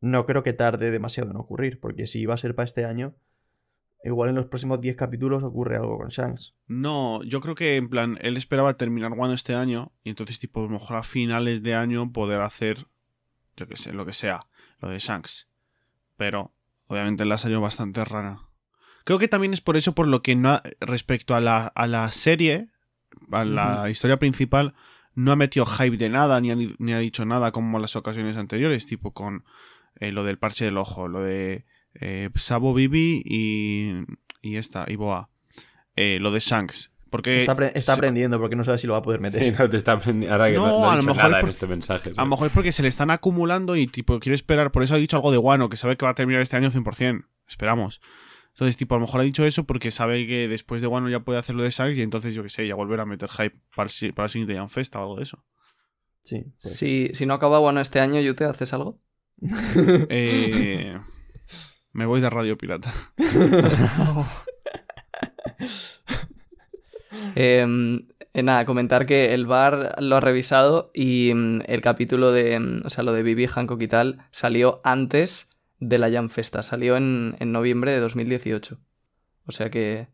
no 0.00 0.26
creo 0.26 0.42
que 0.42 0.52
tarde 0.52 0.90
demasiado 0.90 1.30
en 1.30 1.38
ocurrir. 1.38 1.80
Porque 1.80 2.06
si 2.06 2.20
iba 2.20 2.34
a 2.34 2.38
ser 2.38 2.54
para 2.54 2.64
este 2.66 2.84
año, 2.84 3.14
igual 4.04 4.30
en 4.30 4.36
los 4.36 4.46
próximos 4.46 4.80
10 4.80 4.96
capítulos 4.96 5.42
ocurre 5.42 5.76
algo 5.76 5.98
con 5.98 6.08
Shanks. 6.08 6.54
No, 6.66 7.22
yo 7.24 7.40
creo 7.40 7.54
que 7.54 7.76
en 7.76 7.88
plan, 7.88 8.18
él 8.20 8.36
esperaba 8.36 8.76
terminar 8.76 9.12
Wano 9.12 9.34
este 9.34 9.54
año 9.54 9.92
y 10.04 10.10
entonces, 10.10 10.38
tipo, 10.38 10.60
a 10.60 10.64
lo 10.64 10.68
mejor 10.70 10.96
a 10.96 11.02
finales 11.02 11.62
de 11.62 11.74
año 11.74 12.12
poder 12.12 12.40
hacer, 12.40 12.86
yo 13.56 13.66
que 13.66 13.76
sé, 13.76 13.92
lo 13.92 14.06
que 14.06 14.12
sea, 14.12 14.46
lo 14.80 14.88
de 14.88 14.98
Shanks. 14.98 15.48
Pero, 16.16 16.52
obviamente, 16.88 17.24
le 17.24 17.34
ha 17.34 17.38
salido 17.38 17.60
bastante 17.60 18.04
rara. 18.04 18.38
Creo 19.04 19.18
que 19.18 19.28
también 19.28 19.52
es 19.52 19.60
por 19.60 19.76
eso 19.76 19.94
por 19.94 20.06
lo 20.06 20.22
que 20.22 20.36
no 20.36 20.50
ha- 20.50 20.62
respecto 20.80 21.34
a 21.34 21.40
la, 21.40 21.66
a 21.66 21.86
la 21.86 22.10
serie, 22.10 22.68
a 23.32 23.44
la 23.44 23.88
historia 23.90 24.16
principal, 24.16 24.74
no 25.14 25.32
ha 25.32 25.36
metido 25.36 25.66
hype 25.66 25.96
de 25.96 26.08
nada, 26.10 26.40
ni 26.40 26.50
ha, 26.50 26.56
ni 26.78 26.92
ha 26.92 26.98
dicho 26.98 27.24
nada 27.24 27.50
como 27.50 27.78
en 27.78 27.82
las 27.82 27.96
ocasiones 27.96 28.36
anteriores, 28.36 28.86
tipo 28.86 29.12
con 29.12 29.44
eh, 29.96 30.12
lo 30.12 30.22
del 30.24 30.38
parche 30.38 30.64
del 30.66 30.76
ojo, 30.76 31.08
lo 31.08 31.22
de 31.22 31.64
eh, 31.94 32.30
Sabo 32.36 32.74
Bibi 32.74 33.22
y, 33.24 33.92
y 34.42 34.56
esta, 34.56 34.84
y 34.88 34.96
Boa. 34.96 35.30
Eh, 35.96 36.18
lo 36.20 36.30
de 36.30 36.40
Shanks. 36.40 36.92
Porque 37.10 37.38
Está, 37.40 37.56
apre- 37.56 37.72
está 37.74 37.92
se- 37.94 37.98
aprendiendo 37.98 38.38
porque 38.38 38.54
no 38.54 38.64
sabe 38.64 38.76
si 38.78 38.86
lo 38.86 38.92
va 38.92 38.98
a 38.98 39.02
poder 39.02 39.20
meter. 39.20 39.42
Sí, 39.42 39.50
no 39.58 39.68
te 39.70 39.76
está 39.78 39.92
aprendiendo. 39.92 40.32
Ahora 40.34 40.50
que 40.50 40.56
no, 40.56 40.66
No, 40.66 40.80
no 40.80 40.90
a 40.90 40.96
lo 40.96 41.02
mejor 41.02 41.30
por- 41.30 41.40
en 41.40 41.48
este 41.48 41.66
mensaje. 41.66 42.12
A 42.16 42.22
lo 42.22 42.28
mejor 42.28 42.46
es 42.48 42.52
porque 42.52 42.70
se 42.70 42.82
le 42.82 42.88
están 42.88 43.10
acumulando 43.10 43.76
y 43.76 43.86
tipo 43.86 44.20
quiere 44.20 44.34
esperar, 44.34 44.70
por 44.70 44.82
eso 44.82 44.94
ha 44.94 44.98
dicho 44.98 45.16
algo 45.16 45.30
de 45.32 45.38
Guano, 45.38 45.68
que 45.70 45.76
sabe 45.78 45.96
que 45.96 46.04
va 46.04 46.10
a 46.10 46.14
terminar 46.14 46.42
este 46.42 46.56
año 46.56 46.70
100%. 46.70 47.24
Esperamos. 47.48 48.00
Entonces, 48.52 48.76
tipo, 48.76 48.94
a 48.94 48.98
lo 48.98 49.06
mejor 49.06 49.20
ha 49.22 49.24
dicho 49.24 49.46
eso 49.46 49.64
porque 49.64 49.90
sabe 49.90 50.26
que 50.26 50.48
después 50.48 50.80
de 50.82 50.86
Guano 50.88 51.08
ya 51.08 51.20
puede 51.20 51.38
hacer 51.38 51.54
lo 51.54 51.62
de 51.62 51.70
Shanks 51.70 51.96
y 51.96 52.02
entonces, 52.02 52.34
yo 52.34 52.42
que 52.42 52.48
sé, 52.50 52.66
ya 52.66 52.74
volver 52.74 53.00
a 53.00 53.06
meter 53.06 53.30
hype 53.30 53.56
para 53.74 53.88
el, 54.02 54.12
para 54.14 54.24
la 54.24 54.28
siguiente 54.28 54.54
Jam 54.56 54.68
Festa 54.68 54.98
o 54.98 55.02
algo 55.02 55.16
de 55.16 55.22
eso. 55.22 55.44
Sí. 56.24 56.44
pues. 56.60 56.76
Si, 56.76 57.08
si 57.14 57.24
no 57.24 57.34
acaba 57.34 57.58
Wano 57.60 57.80
este 57.80 58.00
año, 58.00 58.20
¿Yute 58.20 58.44
haces 58.44 58.72
algo? 58.74 59.00
Eh, 60.10 60.98
me 61.98 62.06
voy 62.06 62.20
de 62.20 62.30
Radio 62.30 62.56
Pirata. 62.56 62.90
Eh, 67.34 67.66
eh, 68.34 68.42
nada, 68.42 68.64
comentar 68.64 69.06
que 69.06 69.32
el 69.34 69.46
bar 69.46 69.96
lo 70.02 70.16
ha 70.16 70.20
revisado 70.20 70.90
y 70.94 71.32
mm, 71.34 71.60
el 71.66 71.80
capítulo 71.80 72.32
de, 72.32 72.58
mm, 72.58 72.82
o 72.86 72.90
sea, 72.90 73.02
lo 73.04 73.12
de 73.12 73.22
Bibi 73.22 73.46
Hancock 73.46 73.80
y 73.82 73.88
tal, 73.88 74.26
salió 74.30 74.80
antes 74.84 75.48
de 75.80 75.98
la 75.98 76.10
Jam 76.10 76.28
Festa, 76.28 76.62
salió 76.62 76.96
en, 76.96 77.36
en 77.40 77.52
noviembre 77.52 77.92
de 77.92 78.00
2018. 78.00 78.78
O 79.46 79.52
sea 79.52 79.70
que, 79.70 80.08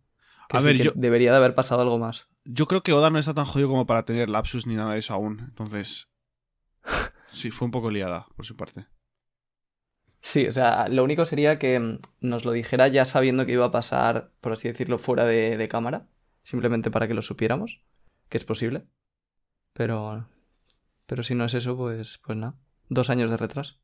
que 0.48 0.56
A 0.56 0.60
sí 0.60 0.66
ver, 0.66 0.76
que 0.76 0.84
yo- 0.84 0.92
debería 0.94 1.30
de 1.32 1.38
haber 1.38 1.54
pasado 1.54 1.82
algo 1.82 1.98
más. 1.98 2.28
Yo 2.44 2.66
creo 2.66 2.82
que 2.82 2.92
Oda 2.92 3.10
no 3.10 3.18
está 3.18 3.34
tan 3.34 3.46
jodido 3.46 3.68
como 3.68 3.86
para 3.86 4.04
tener 4.04 4.28
lapsus 4.28 4.66
ni 4.66 4.74
nada 4.74 4.92
de 4.92 4.98
eso 5.00 5.14
aún. 5.14 5.40
Entonces, 5.40 6.08
sí, 7.32 7.50
fue 7.50 7.66
un 7.66 7.72
poco 7.72 7.90
liada 7.90 8.26
por 8.36 8.44
su 8.46 8.56
parte. 8.56 8.86
Sí, 10.26 10.46
o 10.46 10.52
sea, 10.52 10.88
lo 10.88 11.04
único 11.04 11.26
sería 11.26 11.58
que 11.58 11.78
mm, 11.78 11.98
nos 12.20 12.46
lo 12.46 12.52
dijera 12.52 12.88
ya 12.88 13.04
sabiendo 13.04 13.44
que 13.44 13.52
iba 13.52 13.66
a 13.66 13.70
pasar, 13.70 14.32
por 14.40 14.52
así 14.52 14.68
decirlo, 14.68 14.96
fuera 14.96 15.26
de, 15.26 15.58
de 15.58 15.68
cámara, 15.68 16.08
simplemente 16.42 16.90
para 16.90 17.06
que 17.06 17.12
lo 17.12 17.20
supiéramos, 17.20 17.82
que 18.30 18.38
es 18.38 18.44
posible. 18.46 18.86
Pero, 19.74 20.26
pero 21.04 21.22
si 21.22 21.34
no 21.34 21.44
es 21.44 21.52
eso, 21.52 21.76
pues, 21.76 22.18
pues 22.24 22.38
nada, 22.38 22.56
dos 22.88 23.10
años 23.10 23.30
de 23.30 23.36
retraso. 23.36 23.74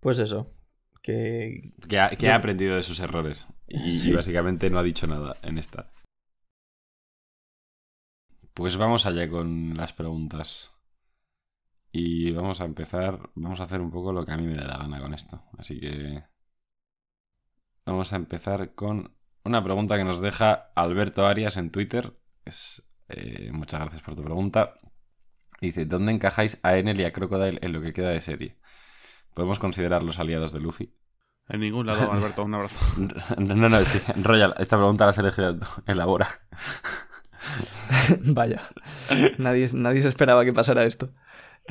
Pues 0.00 0.18
eso. 0.18 0.54
Que. 1.02 1.74
Que, 1.86 2.00
ha, 2.00 2.08
que 2.10 2.30
ha 2.30 2.36
aprendido 2.36 2.74
de 2.74 2.82
sus 2.82 2.98
errores. 3.00 3.46
Y, 3.68 3.92
Sí. 3.92 4.10
y 4.12 4.14
básicamente 4.14 4.70
no 4.70 4.78
ha 4.78 4.82
dicho 4.82 5.06
nada 5.06 5.36
en 5.42 5.58
esta. 5.58 5.92
Pues 8.54 8.78
vamos 8.78 9.04
allá 9.04 9.28
con 9.28 9.76
las 9.76 9.92
preguntas. 9.92 10.75
Y 11.98 12.30
vamos 12.30 12.60
a 12.60 12.66
empezar. 12.66 13.30
Vamos 13.34 13.58
a 13.58 13.64
hacer 13.64 13.80
un 13.80 13.90
poco 13.90 14.12
lo 14.12 14.26
que 14.26 14.32
a 14.32 14.36
mí 14.36 14.46
me 14.46 14.56
da 14.56 14.66
la 14.66 14.76
gana 14.76 15.00
con 15.00 15.14
esto. 15.14 15.42
Así 15.56 15.80
que. 15.80 16.22
Vamos 17.86 18.12
a 18.12 18.16
empezar 18.16 18.74
con 18.74 19.16
una 19.44 19.64
pregunta 19.64 19.96
que 19.96 20.04
nos 20.04 20.20
deja 20.20 20.72
Alberto 20.74 21.26
Arias 21.26 21.56
en 21.56 21.70
Twitter. 21.70 22.12
Es, 22.44 22.82
eh, 23.08 23.50
muchas 23.50 23.80
gracias 23.80 24.02
por 24.02 24.14
tu 24.14 24.22
pregunta. 24.22 24.74
Dice: 25.62 25.86
¿Dónde 25.86 26.12
encajáis 26.12 26.58
a 26.62 26.76
Enel 26.76 27.00
y 27.00 27.04
a 27.04 27.14
Crocodile 27.14 27.60
en 27.62 27.72
lo 27.72 27.80
que 27.80 27.94
queda 27.94 28.10
de 28.10 28.20
serie? 28.20 28.58
¿Podemos 29.32 29.58
considerarlos 29.58 30.18
aliados 30.18 30.52
de 30.52 30.60
Luffy? 30.60 30.94
En 31.48 31.60
ningún 31.60 31.86
lado, 31.86 32.12
Alberto, 32.12 32.44
un 32.44 32.56
abrazo. 32.56 32.76
No, 33.38 33.54
no, 33.54 33.70
no, 33.70 33.80
sí, 33.86 34.02
Royal, 34.22 34.54
esta 34.58 34.76
pregunta 34.76 35.04
la 35.06 35.10
has 35.12 35.18
elegido. 35.18 35.58
Elabora. 35.86 36.28
Vaya, 38.20 38.60
nadie, 39.38 39.68
nadie 39.72 40.02
se 40.02 40.08
esperaba 40.08 40.44
que 40.44 40.52
pasara 40.52 40.84
esto. 40.84 41.14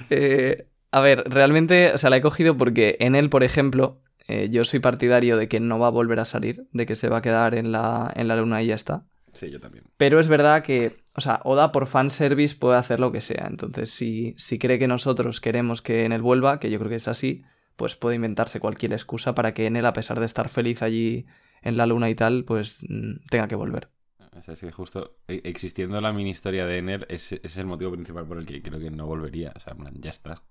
Eh, 0.10 0.68
a 0.92 1.02
ver, 1.02 1.24
realmente, 1.28 1.92
o 1.94 1.98
sea, 1.98 2.10
la 2.10 2.18
he 2.18 2.22
cogido 2.22 2.58
porque 2.58 2.98
en 3.00 3.16
él, 3.16 3.30
por 3.30 3.44
ejemplo, 3.44 4.02
eh, 4.28 4.50
yo 4.50 4.64
soy 4.66 4.80
partidario 4.80 5.38
de 5.38 5.48
que 5.48 5.60
no 5.60 5.78
va 5.78 5.88
a 5.88 5.92
volver 5.92 6.20
a 6.20 6.26
salir, 6.26 6.68
de 6.72 6.86
que 6.86 6.96
se 6.96 7.10
va 7.10 7.18
a 7.18 7.22
quedar 7.22 7.56
en 7.56 7.72
la, 7.72 8.12
en 8.16 8.28
la 8.28 8.36
luna 8.36 8.64
y 8.64 8.68
ya 8.68 8.76
está. 8.76 9.06
Sí, 9.34 9.52
yo 9.52 9.60
también. 9.60 9.84
Pero 9.98 10.20
es 10.20 10.28
verdad 10.28 10.64
que, 10.64 10.96
o 11.14 11.22
sea, 11.22 11.42
Oda 11.44 11.72
por 11.72 11.88
fanservice 11.88 12.56
puede 12.56 12.78
hacer 12.78 13.00
lo 13.00 13.12
que 13.12 13.22
sea. 13.22 13.48
Entonces, 13.50 13.92
si, 13.92 14.34
si 14.38 14.58
cree 14.58 14.80
que 14.80 14.88
nosotros 14.88 15.42
queremos 15.42 15.82
que 15.82 16.06
Enel 16.06 16.22
vuelva, 16.22 16.60
que 16.60 16.72
yo 16.72 16.80
creo 16.80 16.90
que 16.90 16.96
es 16.96 17.08
así, 17.08 17.44
pues 17.76 17.96
puede 17.96 18.16
inventarse 18.16 18.60
cualquier 18.60 18.94
excusa 18.94 19.36
para 19.36 19.54
que 19.54 19.68
Enel, 19.68 19.86
a 19.86 19.94
pesar 19.94 20.20
de 20.20 20.26
estar 20.26 20.48
feliz 20.48 20.82
allí 20.82 21.26
en 21.62 21.78
la 21.78 21.86
luna 21.86 22.10
y 22.10 22.16
tal, 22.16 22.46
pues 22.46 22.78
mm, 22.88 23.28
tenga 23.30 23.48
que 23.48 23.56
volver. 23.56 23.90
O 24.38 24.42
sea, 24.42 24.54
es 24.54 24.60
que 24.60 24.72
justo 24.72 25.18
e- 25.28 25.42
existiendo 25.46 26.00
la 26.02 26.12
mini 26.12 26.30
historia 26.32 26.66
de 26.66 26.78
Ener, 26.80 27.06
ese, 27.10 27.36
ese 27.38 27.46
es 27.48 27.58
el 27.58 27.66
motivo 27.68 27.92
principal 27.92 28.26
por 28.28 28.38
el 28.38 28.46
que 28.46 28.62
creo 28.62 28.80
que 28.80 28.92
no 28.92 29.06
volvería. 29.08 29.54
O 29.56 29.60
sea, 29.60 29.72
en 29.74 29.80
plan, 29.80 29.94
ya 30.02 30.10
está. 30.10 30.44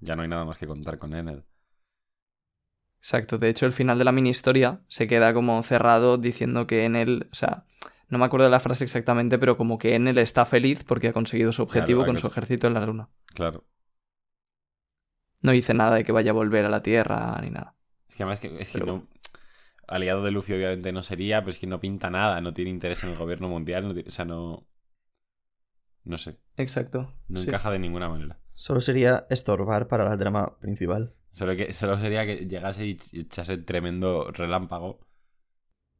Ya 0.00 0.14
no 0.16 0.22
hay 0.22 0.28
nada 0.28 0.44
más 0.44 0.58
que 0.58 0.66
contar 0.66 0.98
con 0.98 1.14
Ener. 1.14 1.44
Exacto. 2.98 3.38
De 3.38 3.48
hecho, 3.48 3.66
el 3.66 3.72
final 3.72 3.98
de 3.98 4.04
la 4.04 4.12
mini 4.12 4.30
historia 4.30 4.80
se 4.88 5.06
queda 5.06 5.32
como 5.34 5.62
cerrado 5.62 6.16
diciendo 6.18 6.66
que 6.66 6.84
Enel, 6.84 7.28
o 7.32 7.34
sea, 7.34 7.64
no 8.08 8.18
me 8.18 8.24
acuerdo 8.24 8.44
de 8.44 8.50
la 8.50 8.60
frase 8.60 8.84
exactamente, 8.84 9.38
pero 9.38 9.56
como 9.56 9.78
que 9.78 9.94
Enel 9.94 10.18
está 10.18 10.44
feliz 10.44 10.84
porque 10.84 11.08
ha 11.08 11.12
conseguido 11.12 11.52
su 11.52 11.62
objetivo 11.62 12.00
Claro, 12.00 12.12
con 12.12 12.18
su 12.20 12.26
es- 12.26 12.32
ejército 12.32 12.66
en 12.66 12.74
la 12.74 12.84
luna. 12.86 13.08
Claro. 13.26 13.64
No 15.42 15.52
dice 15.52 15.74
nada 15.74 15.94
de 15.96 16.04
que 16.04 16.12
vaya 16.12 16.30
a 16.30 16.34
volver 16.34 16.64
a 16.64 16.70
la 16.70 16.82
Tierra 16.82 17.38
ni 17.42 17.50
nada. 17.50 17.74
Es 18.08 18.14
que 18.16 18.22
además 18.22 18.40
que, 18.40 18.48
es 18.60 18.68
que 18.70 18.78
Pero 18.78 18.86
no. 18.86 19.06
Aliado 19.88 20.22
de 20.22 20.30
Luffy, 20.30 20.52
obviamente 20.54 20.92
no 20.92 21.02
sería, 21.02 21.40
pero 21.40 21.50
es 21.52 21.58
que 21.58 21.66
no 21.66 21.80
pinta 21.80 22.10
nada, 22.10 22.40
no 22.40 22.52
tiene 22.54 22.70
interés 22.70 23.02
en 23.04 23.10
el 23.10 23.16
gobierno 23.16 23.48
mundial, 23.48 23.86
no 23.86 23.94
tiene- 23.94 24.08
o 24.08 24.12
sea, 24.12 24.24
no. 24.24 24.66
No 26.04 26.18
sé, 26.18 26.36
Exacto. 26.56 27.14
no 27.28 27.40
sí. 27.40 27.48
encaja 27.48 27.70
de 27.70 27.78
ninguna 27.78 28.08
manera. 28.08 28.38
Solo 28.54 28.80
sería 28.82 29.26
estorbar 29.30 29.88
para 29.88 30.04
la 30.08 30.18
trama 30.18 30.58
principal. 30.60 31.14
Solo, 31.32 31.56
que, 31.56 31.72
solo 31.72 31.98
sería 31.98 32.26
que 32.26 32.46
llegase 32.46 32.86
y 32.86 32.94
ch- 32.96 33.20
echase 33.22 33.58
tremendo 33.58 34.30
relámpago, 34.30 35.00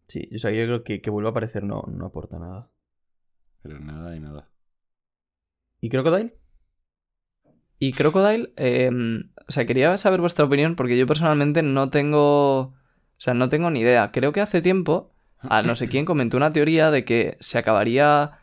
Sí, 0.06 0.28
o 0.34 0.38
sea, 0.38 0.50
yo 0.50 0.64
creo 0.64 0.84
que 0.84 1.00
que 1.00 1.08
vuelva 1.08 1.30
a 1.30 1.32
aparecer 1.32 1.62
no, 1.64 1.82
no 1.90 2.04
aporta 2.06 2.38
nada. 2.38 2.70
pero 3.62 3.80
nada 3.80 4.14
y 4.14 4.20
nada. 4.20 4.50
¿Y 5.80 5.88
Crocodile? 5.88 6.34
Y 7.78 7.92
Crocodile, 7.92 8.52
eh, 8.56 8.90
o 9.48 9.52
sea, 9.52 9.64
quería 9.66 9.96
saber 9.96 10.20
vuestra 10.20 10.44
opinión 10.44 10.76
porque 10.76 10.96
yo 10.98 11.06
personalmente 11.06 11.62
no 11.62 11.88
tengo, 11.90 12.74
o 13.18 13.21
sea, 13.21 13.35
no 13.35 13.49
tengo 13.49 13.71
ni 13.71 13.80
idea. 13.80 14.11
Creo 14.12 14.33
que 14.33 14.40
hace 14.40 14.62
tiempo, 14.62 15.12
a 15.38 15.62
no 15.62 15.76
sé 15.76 15.88
quién 15.88 16.04
comentó 16.04 16.37
una 16.37 16.52
teoría 16.52 16.90
de 16.90 17.04
que 17.04 17.37
se 17.40 17.59
acabaría, 17.59 18.38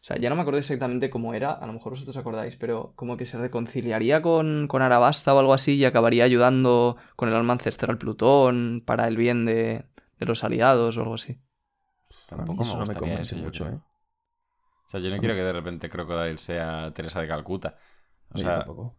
o 0.00 0.04
sea, 0.04 0.18
ya 0.18 0.30
no 0.30 0.36
me 0.36 0.42
acuerdo 0.42 0.60
exactamente 0.60 1.10
cómo 1.10 1.34
era, 1.34 1.52
a 1.52 1.66
lo 1.66 1.72
mejor 1.74 1.92
vosotros 1.92 2.16
acordáis, 2.16 2.56
pero 2.56 2.92
como 2.96 3.16
que 3.16 3.26
se 3.26 3.38
reconciliaría 3.38 4.22
con, 4.22 4.68
con 4.68 4.82
Arabasta 4.82 5.34
o 5.34 5.38
algo 5.38 5.54
así 5.54 5.74
y 5.76 5.84
acabaría 5.84 6.24
ayudando 6.24 6.96
con 7.16 7.28
el 7.28 7.34
alma 7.36 7.54
ancestral 7.54 7.98
Plutón 7.98 8.82
para 8.86 9.08
el 9.08 9.16
bien 9.16 9.44
de, 9.46 9.84
de 10.18 10.26
los 10.26 10.44
aliados 10.44 10.96
o 10.96 11.02
algo 11.02 11.14
así. 11.14 11.40
Tampoco 12.26 12.64
eso 12.64 12.76
me 12.78 12.78
no 12.78 12.86
me 12.86 12.96
convence 12.96 13.36
eso, 13.36 13.36
mucho, 13.36 13.64
creo. 13.64 13.68
¿eh? 13.68 13.80
O 14.86 14.90
sea, 14.90 15.00
yo 15.00 15.10
no 15.10 15.18
quiero 15.18 15.34
que 15.34 15.42
de 15.42 15.52
repente 15.52 15.88
Crocodile 15.90 16.38
sea 16.38 16.92
Teresa 16.94 17.20
de 17.20 17.28
Calcuta. 17.28 17.78
O 18.30 18.38
sea, 18.38 18.54
tampoco. 18.54 18.96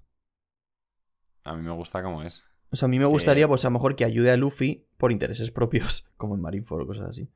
a 1.45 1.53
mí 1.55 1.61
me 1.61 1.71
gusta 1.71 2.03
como 2.03 2.21
es. 2.23 2.43
O 2.73 2.75
sea, 2.75 2.87
a 2.87 2.89
mí 2.89 2.97
me 2.97 3.05
que- 3.05 3.11
gustaría, 3.11 3.47
pues 3.47 3.63
a 3.63 3.67
lo 3.69 3.73
mejor 3.73 3.95
que 3.95 4.03
ayude 4.03 4.31
a 4.31 4.35
Luffy 4.37 4.85
por 4.97 5.11
intereses 5.11 5.51
propios, 5.51 6.09
como 6.17 6.33
en 6.35 6.41
Marineford 6.41 6.81
o 6.81 6.87
cosas 6.87 7.09
así. 7.09 7.29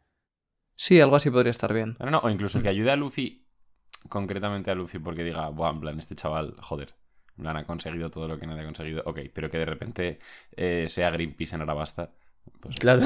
Sí, 0.75 1.00
algo 1.00 1.15
así 1.15 1.29
podría 1.29 1.51
estar 1.51 1.74
bien. 1.74 1.96
No, 2.00 2.10
no, 2.12 2.20
o 2.20 2.29
incluso 2.29 2.62
que 2.62 2.70
ayude 2.70 2.91
a 2.91 2.96
Luffy, 2.96 3.46
concretamente 4.10 4.70
a 4.72 4.75
Luffy, 4.75 5.00
porque 5.00 5.24
diga, 5.24 5.50
Buah, 5.50 5.72
en 5.72 5.79
plan, 5.79 6.00
este 6.00 6.15
chaval, 6.15 6.56
joder, 6.60 6.96
en 7.38 7.44
plan, 7.44 7.58
ha 7.58 7.65
conseguido 7.65 8.10
todo 8.12 8.27
lo 8.27 8.38
que 8.39 8.48
nadie 8.48 8.62
ha 8.62 8.65
conseguido. 8.65 9.03
Ok, 9.06 9.20
pero 9.34 9.50
que 9.50 9.58
de 9.60 9.65
repente 9.65 10.20
eh, 10.56 10.86
sea 10.88 11.10
Greenpeace 11.12 11.56
en 11.56 11.62
Arabasta. 11.62 12.12
Pues, 12.60 12.75
Claro. 12.79 13.06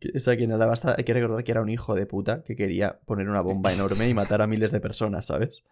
Que- 0.00 0.12
O 0.16 0.20
sea, 0.20 0.36
que 0.36 0.46
nada 0.46 0.66
basta, 0.66 0.94
hay 0.98 1.04
que 1.04 1.12
recordar 1.14 1.42
que 1.44 1.50
era 1.52 1.62
un 1.62 1.70
hijo 1.70 1.94
de 1.94 2.04
puta 2.06 2.42
que 2.44 2.54
quería 2.56 2.98
poner 3.06 3.28
una 3.28 3.40
bomba 3.40 3.72
enorme 3.72 4.08
y 4.08 4.14
matar 4.14 4.42
a 4.42 4.46
miles 4.46 4.70
de 4.70 4.80
personas, 4.80 5.26
¿sabes? 5.26 5.62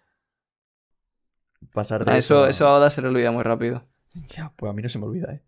Pasar 1.72 2.04
de 2.04 2.12
Ah, 2.12 2.18
eso, 2.18 2.44
a- 2.44 2.50
eso 2.50 2.66
a 2.66 2.74
Oda 2.76 2.90
se 2.90 3.02
le 3.02 3.08
olvida 3.08 3.30
muy 3.30 3.42
rápido. 3.42 3.84
Ya, 4.36 4.52
pues 4.56 4.70
a 4.70 4.72
mí 4.72 4.82
no 4.82 4.88
se 4.88 4.98
me 4.98 5.06
olvida, 5.06 5.32
¿eh? 5.32 5.42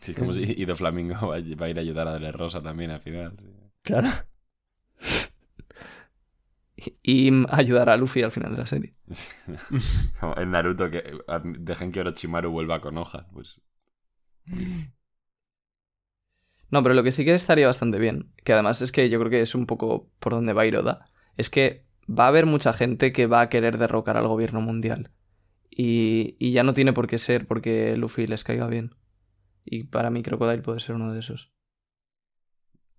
Sí, 0.00 0.12
es 0.12 0.18
como 0.18 0.32
si 0.32 0.42
Ido 0.60 0.76
Flamingo 0.76 1.14
va 1.28 1.36
a 1.36 1.38
ir 1.68 1.78
a 1.78 1.80
ayudar 1.80 2.08
a 2.08 2.18
De 2.18 2.32
Rosa 2.32 2.62
también 2.62 2.90
al 2.90 3.00
final. 3.00 3.36
sí. 3.38 3.46
Claro. 3.82 4.10
Y 7.02 7.30
mm, 7.30 7.46
ayudar 7.50 7.88
a 7.88 7.96
Luffy 7.96 8.22
al 8.22 8.30
final 8.30 8.52
de 8.52 8.58
la 8.58 8.66
serie. 8.66 8.94
Como 10.20 10.36
en 10.36 10.50
Naruto, 10.50 10.90
que 10.90 11.02
dejen 11.58 11.92
que 11.92 12.00
Orochimaru 12.00 12.50
vuelva 12.50 12.80
con 12.80 12.98
hoja. 12.98 13.26
Pues 13.32 13.60
No, 16.70 16.82
pero 16.82 16.94
lo 16.94 17.02
que 17.02 17.12
sí 17.12 17.24
que 17.24 17.32
estaría 17.34 17.66
bastante 17.66 17.98
bien, 17.98 18.32
que 18.44 18.52
además 18.52 18.82
es 18.82 18.92
que 18.92 19.08
yo 19.08 19.18
creo 19.18 19.30
que 19.30 19.40
es 19.40 19.54
un 19.54 19.66
poco 19.66 20.10
por 20.18 20.32
donde 20.32 20.52
va 20.52 20.62
a 20.62 20.66
ir 20.66 20.76
Oda, 20.76 21.06
es 21.36 21.48
que 21.48 21.84
va 22.08 22.24
a 22.24 22.28
haber 22.28 22.46
mucha 22.46 22.72
gente 22.72 23.12
que 23.12 23.26
va 23.26 23.40
a 23.40 23.48
querer 23.48 23.78
derrocar 23.78 24.16
al 24.16 24.28
gobierno 24.28 24.60
mundial. 24.60 25.10
Y, 25.76 26.36
y 26.40 26.52
ya 26.52 26.64
no 26.64 26.74
tiene 26.74 26.92
por 26.94 27.06
qué 27.06 27.18
ser 27.18 27.46
porque 27.46 27.96
Luffy 27.96 28.26
les 28.26 28.44
caiga 28.44 28.68
bien. 28.68 28.96
Y 29.64 29.84
para 29.84 30.10
mí 30.10 30.22
Crocodile 30.22 30.62
puede 30.62 30.80
ser 30.80 30.96
uno 30.96 31.12
de 31.12 31.20
esos. 31.20 31.52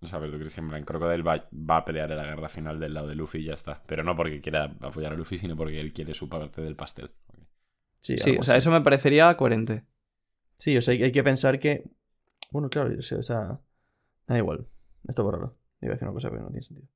O 0.00 0.06
sea, 0.06 0.18
a 0.18 0.22
ver, 0.22 0.30
¿tú 0.32 0.38
crees 0.38 0.54
que 0.54 0.60
en 0.60 0.68
plan 0.68 0.84
Crocodile 0.84 1.22
va, 1.22 1.48
va 1.52 1.76
a 1.78 1.84
pelear 1.84 2.10
en 2.12 2.18
la 2.18 2.24
guerra 2.26 2.48
final 2.48 2.78
del 2.80 2.94
lado 2.94 3.08
de 3.08 3.14
Luffy 3.16 3.38
y 3.38 3.44
ya 3.44 3.54
está? 3.54 3.82
Pero 3.86 4.02
no 4.04 4.16
porque 4.16 4.40
quiera 4.40 4.64
apoyar 4.80 5.12
a 5.12 5.16
Luffy, 5.16 5.38
sino 5.38 5.56
porque 5.56 5.80
él 5.80 5.92
quiere 5.92 6.14
su 6.14 6.28
parte 6.28 6.62
del 6.62 6.76
pastel. 6.76 7.10
Sí, 8.00 8.16
Sí, 8.16 8.36
o 8.38 8.42
sea, 8.42 8.56
así. 8.56 8.56
eso 8.56 8.70
me 8.70 8.80
parecería 8.80 9.36
coherente. 9.36 9.84
Sí, 10.58 10.76
o 10.76 10.82
sea, 10.82 10.94
hay 10.94 11.04
hay 11.04 11.12
que 11.12 11.24
pensar 11.24 11.60
que. 11.60 11.84
Bueno, 12.50 12.70
claro, 12.70 12.92
yo 12.94 13.02
sé, 13.02 13.16
o 13.16 13.22
sea. 13.22 13.60
Da 14.28 14.38
igual. 14.38 14.68
Esto 15.08 15.24
bórralo. 15.24 15.56
Iba 15.82 15.92
a 15.92 15.94
decir 15.96 16.08
una 16.08 16.14
cosa, 16.14 16.30
pero 16.30 16.42
no 16.44 16.48
tiene 16.50 16.62
sentido. 16.64 16.88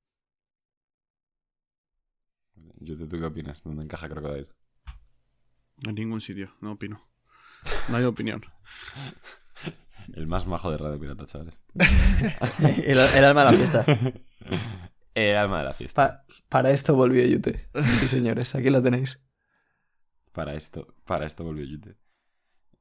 Yo 2.81 2.97
¿tú 2.97 3.19
qué 3.19 3.25
opinas? 3.25 3.63
¿Dónde 3.63 3.85
encaja 3.85 4.09
Crocodile? 4.09 4.49
En 5.87 5.95
ningún 5.95 6.21
sitio, 6.21 6.55
no 6.61 6.73
opino. 6.73 7.09
No 7.89 7.97
hay 7.97 8.05
opinión. 8.05 8.43
El 10.15 10.27
más 10.27 10.47
majo 10.47 10.71
de 10.71 10.79
Radio 10.79 10.99
Pirata, 10.99 11.27
chavales. 11.27 11.57
el, 12.85 12.99
el 12.99 13.25
alma 13.25 13.45
de 13.45 13.51
la 13.53 13.57
fiesta. 13.57 13.85
El 15.15 15.37
alma 15.37 15.59
de 15.59 15.65
la 15.67 15.73
fiesta. 15.73 16.25
Pa- 16.27 16.35
para 16.49 16.71
esto 16.71 16.95
volvió 16.97 17.25
Yute. 17.25 17.69
Sí, 17.99 18.09
señores, 18.09 18.55
aquí 18.55 18.69
lo 18.71 18.83
tenéis. 18.83 19.23
Para 20.33 20.55
esto, 20.55 20.95
para 21.07 21.27
esto 21.27 21.45
volvió 21.45 21.65
Yute. 21.65 21.97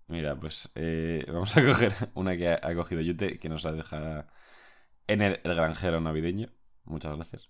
Mira, 0.07 0.35
pues 0.39 0.71
eh, 0.75 1.23
vamos 1.27 1.55
a 1.55 1.63
coger 1.65 1.93
una 2.15 2.35
que 2.35 2.49
ha, 2.49 2.59
ha 2.63 2.73
cogido 2.75 3.01
Yute, 3.01 3.37
que 3.37 3.49
nos 3.49 3.63
la 3.63 3.71
deja 3.73 4.27
en 5.07 5.21
el, 5.21 5.39
el 5.43 5.55
granjero 5.55 6.01
navideño. 6.01 6.49
Muchas 6.85 7.15
gracias. 7.15 7.49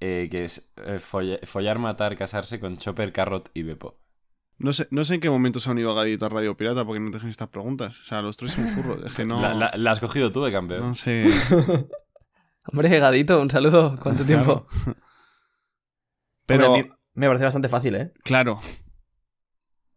Eh, 0.00 0.28
que 0.30 0.44
es 0.44 0.72
eh, 0.76 0.98
folla- 1.00 1.40
follar, 1.44 1.78
matar, 1.78 2.16
casarse 2.16 2.60
con 2.60 2.78
Chopper, 2.78 3.12
Carrot 3.12 3.50
y 3.54 3.62
Beppo. 3.64 3.98
No 4.58 4.72
sé, 4.72 4.86
no 4.90 5.04
sé 5.04 5.14
en 5.14 5.20
qué 5.20 5.30
momento 5.30 5.60
se 5.60 5.70
han 5.70 5.78
ido 5.78 5.90
a 5.92 5.94
Gadito 5.94 6.26
a 6.26 6.28
Radio 6.28 6.56
Pirata 6.56 6.84
porque 6.84 7.00
no 7.00 7.06
te 7.10 7.14
dejan 7.14 7.30
estas 7.30 7.48
preguntas. 7.48 8.00
O 8.00 8.04
sea, 8.04 8.22
los 8.22 8.36
tres 8.36 8.52
son 8.52 8.68
furros. 8.70 9.04
Es 9.04 9.14
que 9.14 9.24
no. 9.26 9.40
La, 9.40 9.54
la- 9.54 9.72
la 9.76 9.90
has 9.92 10.00
cogido 10.00 10.30
tú 10.32 10.42
de 10.44 10.52
campeón. 10.52 10.80
no 10.80 10.94
sé. 10.94 11.26
Hombre, 12.70 12.98
Gadito, 12.98 13.40
un 13.40 13.50
saludo. 13.50 13.98
¿Cuánto 14.02 14.24
tiempo? 14.24 14.66
Pero, 16.46 16.72
Hombre, 16.72 16.92
me 17.14 17.26
parece 17.26 17.44
bastante 17.44 17.68
fácil, 17.68 17.94
¿eh? 17.94 18.12
claro. 18.24 18.58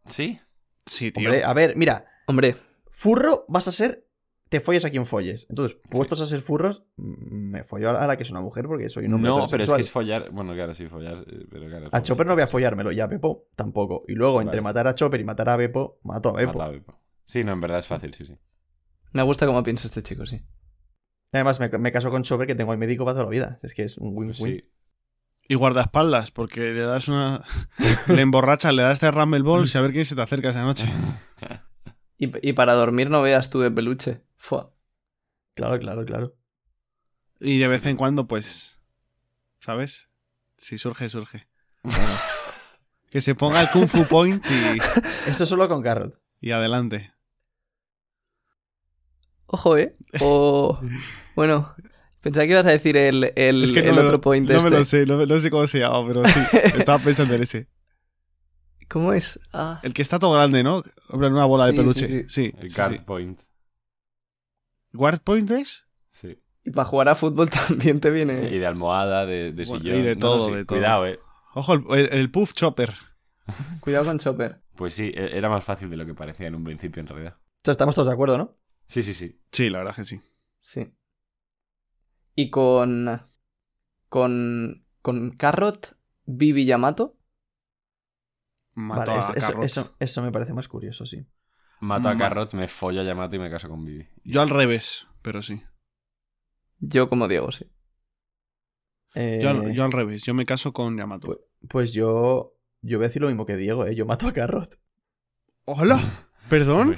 ¿Sí? 0.08 0.40
Sí, 0.86 1.12
tío. 1.12 1.28
Hombre, 1.28 1.44
a 1.44 1.54
ver, 1.54 1.76
mira. 1.78 2.06
Hombre, 2.28 2.58
Furro 2.92 3.46
vas 3.48 3.68
a 3.68 3.72
ser. 3.72 4.08
Te 4.52 4.60
folles 4.60 4.84
a 4.84 4.90
quien 4.90 5.06
folles. 5.06 5.48
Entonces, 5.50 5.80
puestos 5.90 6.20
a 6.20 6.26
ser 6.26 6.42
furros, 6.42 6.86
me 6.98 7.64
follo 7.64 7.98
a 7.98 8.06
la 8.06 8.18
que 8.18 8.24
es 8.24 8.32
una 8.32 8.42
mujer 8.42 8.66
porque 8.68 8.90
soy 8.90 9.06
un 9.06 9.14
hombre. 9.14 9.30
No, 9.32 9.48
pero 9.50 9.64
es 9.64 9.72
que 9.72 9.80
es 9.80 9.90
follar. 9.90 10.30
Bueno, 10.32 10.54
claro, 10.54 10.74
sí, 10.76 10.88
follar. 10.88 11.24
eh, 11.26 11.46
Pero 11.50 11.68
claro, 11.68 11.88
A 11.94 12.02
Chopper 12.02 12.28
no 12.28 12.34
voy 12.34 12.44
a 12.44 12.48
follármelo, 12.48 12.92
y 12.92 13.00
a 13.00 13.08
Beppo 13.08 13.48
tampoco. 13.56 14.04
Y 14.10 14.14
luego, 14.14 14.42
entre 14.42 14.60
matar 14.60 14.88
a 14.90 14.94
Chopper 14.96 15.22
y 15.22 15.24
matar 15.24 15.48
a 15.48 15.56
Beppo, 15.56 16.00
mato 16.04 16.30
a 16.30 16.34
Beppo. 16.34 16.52
Mata 16.60 16.66
a 16.66 16.70
Beppo. 16.72 17.00
Sí, 17.28 17.46
no, 17.46 17.54
en 17.54 17.62
verdad 17.62 17.80
es 17.80 17.88
fácil, 17.88 18.14
sí, 18.14 18.26
sí. 18.26 18.38
me 19.14 19.24
gusta 19.24 19.46
cómo 19.46 19.64
piensa 19.64 19.88
este 19.88 20.04
chico, 20.04 20.26
sí. 20.26 20.42
Además, 21.32 21.62
me, 21.62 21.70
me 21.70 21.92
caso 21.94 22.12
con 22.12 22.24
Chopper 22.24 22.46
que 22.46 22.56
tengo 22.56 22.74
al 22.74 22.78
médico 22.78 23.06
para 23.06 23.14
toda 23.16 23.24
la 23.24 23.30
vida. 23.32 23.60
Es 23.64 23.74
que 23.74 23.84
es 23.84 23.98
un 23.98 24.10
win-win. 24.18 24.34
sí. 24.34 24.66
Y 25.48 25.56
guardaespaldas, 25.56 26.32
porque 26.32 26.60
le 26.72 26.82
das 26.82 27.08
una. 27.08 27.44
le 28.08 28.22
emborrachas, 28.22 28.74
le 28.74 28.82
das 28.84 28.94
este 28.94 29.12
Rumble 29.12 29.44
Balls 29.44 29.74
y 29.74 29.78
a 29.78 29.82
ver 29.82 29.92
quién 29.94 30.04
se 30.06 30.16
te 30.16 30.22
acerca 30.22 30.50
esa 30.50 30.62
noche. 30.64 30.88
Y, 32.18 32.50
y 32.50 32.54
para 32.54 32.74
dormir 32.74 33.10
no 33.10 33.22
veas 33.24 33.50
tú 33.50 33.62
de 33.62 33.72
peluche. 33.72 34.22
Fua. 34.42 34.74
Claro, 35.54 35.78
claro, 35.80 36.04
claro. 36.04 36.36
Y 37.40 37.60
de 37.60 37.68
vez 37.68 37.86
en 37.86 37.96
cuando, 37.96 38.28
pues. 38.28 38.80
¿Sabes? 39.60 40.10
Si 40.58 40.80
surge, 40.80 41.10
surge. 41.10 41.48
Que 43.12 43.22
se 43.22 43.36
ponga 43.36 43.62
el 43.62 43.70
Kung 43.70 43.88
Fu 43.88 44.04
Point 44.06 44.44
y, 44.48 45.30
Eso 45.30 45.46
solo 45.46 45.68
con 45.70 45.84
Carrot. 45.84 46.20
y 46.40 46.52
adelante. 46.52 47.14
Ojo, 49.46 49.78
¿eh? 49.78 49.96
O... 50.22 50.80
Bueno, 51.36 51.76
pensaba 52.22 52.46
que 52.48 52.54
ibas 52.54 52.66
a 52.66 52.72
decir 52.72 52.98
el, 52.98 53.32
el, 53.36 53.64
Es 53.64 53.72
que 53.72 53.80
el 53.82 53.96
no, 53.96 54.02
otro 54.02 54.14
lo, 54.14 54.22
point 54.22 54.50
no 54.50 54.58
este. 54.58 54.70
me 54.70 54.78
lo 54.78 54.86
sé, 54.86 55.06
no, 55.06 55.40
sé 55.40 55.52
cómo 55.52 55.68
se 55.68 55.80
llama, 55.80 56.08
pero 56.08 56.26
sí. 56.26 56.40
Estaba 56.76 56.98
pensando 57.04 57.36
en 57.36 57.44
ese. 57.44 57.68
¿Cómo 58.88 59.14
es? 59.14 59.40
Ah. 59.54 59.80
El 59.84 59.94
que 59.94 60.02
está 60.02 60.18
todo 60.18 60.34
grande, 60.34 60.64
¿no? 60.64 60.84
En 61.12 61.24
una 61.24 61.46
bola 61.46 61.68
de 61.68 61.74
peluche. 61.74 62.08
sí, 62.08 62.26
Sí, 62.28 62.54
El 62.58 62.70
sí, 62.70 62.76
Card 62.76 62.94
sí. 62.94 63.00
Point. 63.06 63.40
¿Guard 64.94 65.22
Point 65.22 65.50
es? 65.52 65.86
Sí. 66.12 66.40
Y 66.64 66.72
para 66.72 66.86
jugar 66.86 67.10
a 67.10 67.16
fútbol 67.16 67.50
también 67.68 68.00
te 68.00 68.10
Y 68.10 68.12
viene. 68.12 68.34
de 68.42 68.66
almohada, 68.68 69.26
de, 69.26 69.52
de 69.52 69.66
Bueno, 69.66 69.82
sillón. 69.84 70.00
y 70.00 70.02
de 70.04 70.16
No, 70.16 70.20
todo, 70.20 70.48
sí, 70.48 70.54
de 70.56 70.66
todo. 70.66 70.78
Cuidado, 70.78 71.08
eh. 71.08 71.20
Ojo, 71.54 71.74
el, 71.74 71.84
el- 72.00 72.14
el 72.14 72.32
Puff 72.32 72.54
Chopper. 72.54 72.94
Cuidado 73.82 74.06
con 74.06 74.20
Chopper. 74.20 74.62
Pues 74.76 74.94
sí, 74.94 75.12
e- 75.14 75.38
era 75.38 75.50
más 75.50 75.64
fácil 75.64 75.90
de 75.90 75.98
lo 75.98 76.06
que 76.06 76.14
parecía 76.14 76.48
en 76.48 76.56
un 76.56 76.64
principio, 76.64 77.00
en 77.02 77.08
realidad. 77.08 77.38
O 77.38 77.62
sea, 77.64 77.72
estamos 77.74 77.96
todos 77.96 78.08
de 78.08 78.14
acuerdo, 78.14 78.38
¿no? 78.38 78.58
Sí, 78.86 79.02
sí, 79.02 79.14
sí. 79.14 79.40
Sí, 79.52 79.70
la 79.70 79.80
verdad 79.80 79.96
que 79.96 80.04
sí. 80.06 80.20
Sí. 80.62 80.94
Y 82.36 82.50
con. 82.50 83.22
Con. 84.10 84.86
Con 85.02 85.32
Carrot, 85.32 85.98
Vivi 86.26 86.66
Yamato. 86.66 87.18
Mató 88.74 89.12
vale, 89.12 89.14
a 89.14 89.20
eso, 89.20 89.34
eso, 89.36 89.48
Carrot. 89.48 89.64
eso, 89.66 89.96
eso 90.00 90.22
me 90.22 90.32
parece 90.32 90.54
más 90.54 90.68
curioso, 90.68 91.06
sí. 91.06 91.26
Mato 91.82 92.10
a 92.10 92.18
Carrot, 92.18 92.54
me 92.54 92.68
follo 92.68 93.02
a 93.02 93.04
Yamato 93.04 93.36
y 93.36 93.40
me 93.40 93.50
caso 93.50 93.68
con 93.68 93.84
Vivi. 93.84 94.08
Yo 94.24 94.42
al 94.42 94.50
revés, 94.50 95.08
pero 95.24 95.42
sí. 95.42 95.62
Yo 96.80 97.10
como 97.10 97.28
Diego, 97.28 97.52
sí. 97.52 97.66
Eh, 99.16 99.40
Yo, 99.42 99.50
al, 99.50 99.74
yo 99.74 99.84
al 99.84 99.92
revés. 99.92 100.24
Yo 100.24 100.34
me 100.34 100.46
caso 100.46 100.72
con 100.74 100.98
Yamato. 100.98 101.28
Pues, 101.28 101.40
pues 101.70 101.92
yo. 101.92 102.54
Yo 102.82 102.98
voy 102.98 103.06
a 103.06 103.08
decir 103.10 103.22
lo 103.22 103.28
mismo 103.28 103.46
que 103.46 103.56
Diego, 103.58 103.86
¿eh? 103.86 103.94
Yo 103.96 104.06
mato 104.06 104.28
a 104.28 104.34
Carrot. 104.34 104.80
¡Hola! 105.66 106.00
¿Perdón? 106.50 106.98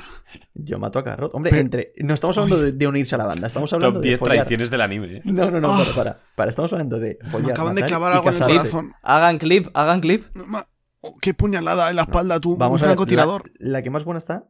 Yo 0.53 0.79
mato 0.79 0.99
a 0.99 1.03
Carrot. 1.03 1.33
Hombre, 1.33 1.49
Pero- 1.51 1.61
entre. 1.61 1.93
No 1.97 2.13
estamos 2.13 2.37
hablando 2.37 2.61
de, 2.61 2.71
de 2.71 2.87
unirse 2.87 3.15
a 3.15 3.17
la 3.17 3.25
banda, 3.25 3.47
estamos 3.47 3.71
hablando 3.73 3.95
Top 3.95 4.03
de 4.03 4.09
10 4.09 4.19
follar. 4.19 4.35
traiciones 4.37 4.69
del 4.69 4.81
anime, 4.81 5.17
eh. 5.17 5.21
No, 5.25 5.49
no, 5.51 5.59
no, 5.59 5.71
Ah. 5.73 5.77
para, 5.79 5.95
para, 5.95 6.19
para. 6.35 6.49
Estamos 6.49 6.71
hablando 6.73 6.99
de 6.99 7.17
follar, 7.29 7.45
Me 7.47 7.51
acaban 7.51 7.75
de 7.75 7.83
clavar 7.85 8.13
algo 8.13 8.29
en 8.29 8.35
el 8.35 8.41
corazón. 8.41 8.93
Hagan 9.01 9.37
clip, 9.39 9.67
hagan 9.73 9.99
clip. 10.01 10.23
Ma- 10.35 10.65
oh, 11.01 11.17
¡Qué 11.21 11.33
puñalada 11.33 11.89
en 11.89 11.95
la 11.97 12.03
espalda, 12.03 12.39
tú! 12.39 12.55
Vamos 12.57 12.79
un 12.81 12.85
a 12.85 12.87
ver, 12.87 12.95
francotirador. 12.95 13.51
La, 13.59 13.71
la 13.71 13.81
que 13.83 13.89
más 13.89 14.03
buena 14.05 14.17
está 14.19 14.45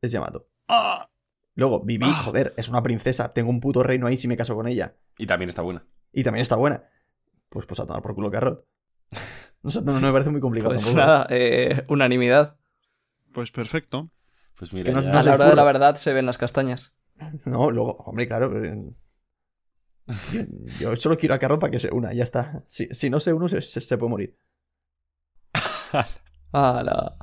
es 0.00 0.10
Yamato. 0.12 0.48
¡Ah! 0.68 1.08
Luego, 1.54 1.80
Vivi, 1.84 2.06
Ah. 2.06 2.22
joder, 2.24 2.54
es 2.56 2.68
una 2.68 2.82
princesa. 2.82 3.32
Tengo 3.32 3.50
un 3.50 3.60
puto 3.60 3.82
reino 3.82 4.06
ahí 4.06 4.16
si 4.16 4.28
me 4.28 4.36
caso 4.36 4.54
con 4.54 4.68
ella. 4.68 4.94
Y 5.18 5.26
también 5.26 5.48
está 5.48 5.62
buena. 5.62 5.84
Y 6.12 6.22
también 6.24 6.42
está 6.42 6.56
buena. 6.56 6.84
Pues, 7.48 7.66
pues 7.66 7.80
a 7.80 7.86
tomar 7.86 8.02
por 8.02 8.14
culo 8.14 8.30
Carrot. 8.30 8.64
No, 9.62 9.70
sé, 9.70 9.82
no, 9.82 9.92
no 9.92 10.00
me 10.06 10.12
parece 10.12 10.30
muy 10.30 10.40
complicado 10.40 10.70
Pues 10.72 10.84
tampoco. 10.84 11.04
nada, 11.04 11.26
eh, 11.30 11.84
unanimidad. 11.88 12.56
Pues 13.32 13.50
perfecto. 13.50 14.10
Pues 14.56 14.72
mira, 14.72 14.92
no- 14.92 14.98
a 15.00 15.22
la 15.22 15.34
hora 15.34 15.48
de 15.50 15.56
la 15.56 15.64
verdad 15.64 15.96
se 15.96 16.12
ven 16.12 16.26
las 16.26 16.38
castañas. 16.38 16.94
No, 17.44 17.70
luego, 17.70 17.96
hombre, 18.06 18.28
claro. 18.28 18.50
pero- 18.52 18.94
Yo, 20.80 20.90
yo 20.92 20.96
solo 20.96 21.18
quiero 21.18 21.34
a 21.34 21.38
Carrot 21.38 21.60
para 21.60 21.70
que 21.70 21.78
se 21.80 21.90
una, 21.92 22.12
ya 22.14 22.22
está. 22.22 22.62
Si, 22.66 22.86
si 22.92 23.10
no 23.10 23.18
se 23.20 23.32
uno, 23.32 23.48
se, 23.48 23.60
se- 23.60 23.80
se 23.80 23.98
puede 23.98 24.10
morir. 24.10 24.38
¡Hala! 26.52 27.16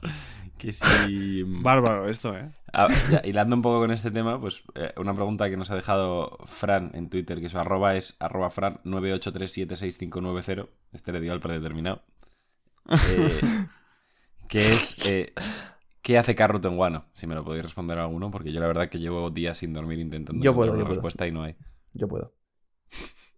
Que 0.57 0.71
sí. 0.73 1.43
Bárbaro 1.45 2.07
esto, 2.09 2.35
¿eh? 2.35 2.49
Ah, 2.73 2.87
ya, 3.09 3.21
hilando 3.23 3.55
un 3.55 3.61
poco 3.61 3.79
con 3.79 3.91
este 3.91 4.11
tema, 4.11 4.39
pues 4.39 4.63
eh, 4.75 4.93
una 4.97 5.13
pregunta 5.13 5.49
que 5.49 5.55
nos 5.57 5.71
ha 5.71 5.75
dejado 5.75 6.37
Fran 6.45 6.91
en 6.93 7.09
Twitter, 7.09 7.39
que 7.39 7.49
su 7.49 7.57
arroba 7.57 7.95
es 7.95 8.17
arroba 8.19 8.49
fran 8.49 8.79
983765590. 8.83 10.67
Este 10.93 11.11
le 11.13 11.21
dio 11.21 11.31
al 11.33 11.39
predeterminado. 11.39 12.03
Eh, 12.89 13.65
que 14.49 14.67
es, 14.67 15.05
eh, 15.05 15.33
¿qué 16.01 16.17
hace 16.17 16.35
Carrot 16.35 16.65
en 16.65 16.75
Guano? 16.75 17.05
Si 17.13 17.27
me 17.27 17.35
lo 17.35 17.43
podéis 17.43 17.63
responder 17.63 17.97
alguno, 17.97 18.29
porque 18.31 18.51
yo 18.51 18.59
la 18.59 18.67
verdad 18.67 18.89
que 18.89 18.99
llevo 18.99 19.29
días 19.29 19.57
sin 19.57 19.73
dormir 19.73 19.99
intentando 19.99 20.43
Yo 20.43 20.51
encontrar 20.51 20.71
puedo, 20.71 20.73
yo 20.73 20.75
una 20.75 20.85
puedo. 20.85 20.95
respuesta 20.95 21.27
y 21.27 21.31
no 21.31 21.43
hay. 21.43 21.55
Yo 21.93 22.07
puedo. 22.07 22.33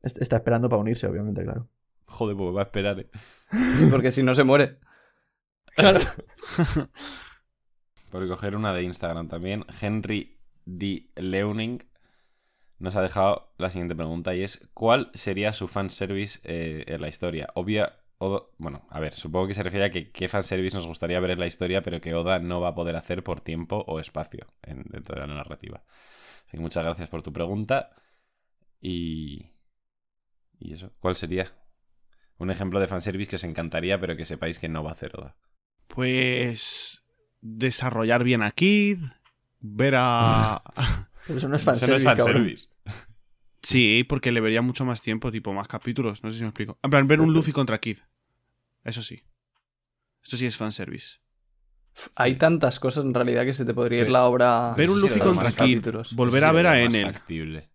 Est- 0.02 0.22
Está 0.22 0.38
esperando 0.38 0.68
para 0.70 0.82
unirse, 0.82 1.08
obviamente, 1.08 1.44
claro. 1.44 1.68
Joder, 2.06 2.36
pues 2.38 2.56
va 2.56 2.62
a 2.62 2.64
esperar, 2.64 3.00
eh. 3.00 3.10
Porque 3.92 4.12
si 4.12 4.24
no 4.24 4.34
se 4.34 4.44
muere. 4.44 4.80
Por 8.10 8.28
coger 8.28 8.56
una 8.56 8.74
de 8.74 8.84
Instagram 8.84 9.28
también, 9.28 9.66
Henry 9.82 10.40
D. 10.66 11.10
Leuning 11.16 11.84
nos 12.80 12.96
ha 12.96 13.02
dejado 13.02 13.54
la 13.58 13.72
siguiente 13.72 13.96
pregunta 13.96 14.36
y 14.36 14.44
es 14.44 14.70
¿cuál 14.74 15.12
sería 15.14 15.54
su 15.54 15.68
fanservice 15.68 16.40
eh, 16.44 16.86
en 16.88 17.02
la 17.02 17.10
historia? 17.10 17.50
Obvia, 17.56 17.94
o- 18.20 18.52
bueno, 18.58 18.88
a 18.92 19.00
ver, 19.00 19.14
supongo 19.14 19.48
que 19.48 19.56
se 19.56 19.64
refiere 19.64 19.86
a 19.86 19.92
que 19.92 20.12
qué 20.12 20.28
fanservice 20.28 20.76
nos 20.78 20.88
gustaría 20.88 21.20
ver 21.20 21.32
en 21.32 21.40
la 21.40 21.48
historia, 21.48 21.84
pero 21.84 22.02
que 22.02 22.16
Oda 22.16 22.40
no 22.40 22.62
va 22.62 22.70
a 22.70 22.76
poder 22.76 22.96
hacer 22.96 23.24
por 23.24 23.42
tiempo 23.42 23.84
o 23.88 24.00
espacio 24.00 24.48
en, 24.64 24.84
dentro 24.86 25.16
de 25.16 25.28
la 25.28 25.34
narrativa. 25.36 25.84
Muchas 26.54 26.86
gracias 26.86 27.10
por 27.10 27.24
tu 27.24 27.34
pregunta 27.34 27.92
y... 28.82 29.52
¿Y 30.60 30.74
eso? 30.74 30.94
¿Cuál 31.00 31.16
sería? 31.16 31.52
Un 32.40 32.52
ejemplo 32.52 32.80
de 32.82 32.88
fanservice 32.88 33.30
que 33.32 33.38
os 33.38 33.46
encantaría, 33.46 34.00
pero 34.02 34.18
que 34.18 34.26
sepáis 34.26 34.60
que 34.60 34.70
no 34.70 34.84
va 34.84 34.92
a 34.92 34.94
hacer 34.94 35.12
Oda. 35.18 35.38
Pues 35.88 37.04
desarrollar 37.42 38.24
bien 38.24 38.44
a 38.44 38.52
Kid, 38.52 39.00
ver 39.60 39.96
a... 39.98 40.62
Pero 41.28 41.40
eso 41.40 41.48
no 41.48 41.56
es 41.56 41.62
Eso 41.62 41.72
no 41.72 41.76
fanservice, 41.78 41.96
es 41.98 42.04
cabrón. 42.04 42.26
fanservice. 42.34 42.68
sí, 43.62 44.06
porque 44.08 44.32
le 44.32 44.40
vería 44.42 44.62
mucho 44.62 44.86
más 44.86 45.02
tiempo, 45.02 45.32
tipo 45.32 45.54
más 45.54 45.68
capítulos, 45.68 46.24
no 46.24 46.32
sé 46.32 46.38
si 46.38 46.44
me 46.44 46.50
explico. 46.50 46.78
En 46.84 46.90
plan, 46.90 47.08
ver 47.08 47.20
un 47.20 47.34
Luffy 47.34 47.52
contra 47.52 47.80
Kid. 47.80 47.98
Eso 48.84 49.02
sí. 49.02 49.24
Esto 50.24 50.38
sí 50.38 50.46
es 50.46 50.58
fanservice. 50.58 51.18
Hay 52.16 52.36
tantas 52.36 52.80
cosas 52.80 53.06
en 53.06 53.14
realidad 53.14 53.44
que 53.44 53.54
se 53.54 53.66
te 53.66 53.74
podría 53.74 54.02
ir 54.02 54.10
la 54.10 54.26
obra. 54.26 54.74
ver 54.78 54.90
un 54.90 55.02
Luffy 55.02 55.20
contra 55.20 55.52
Kid, 55.52 55.56
capítulos. 55.58 56.16
volver 56.16 56.44
a 56.44 56.52
ver 56.52 56.68
a 56.68 56.82
Enel. 56.82 57.06
factible. 57.14 57.70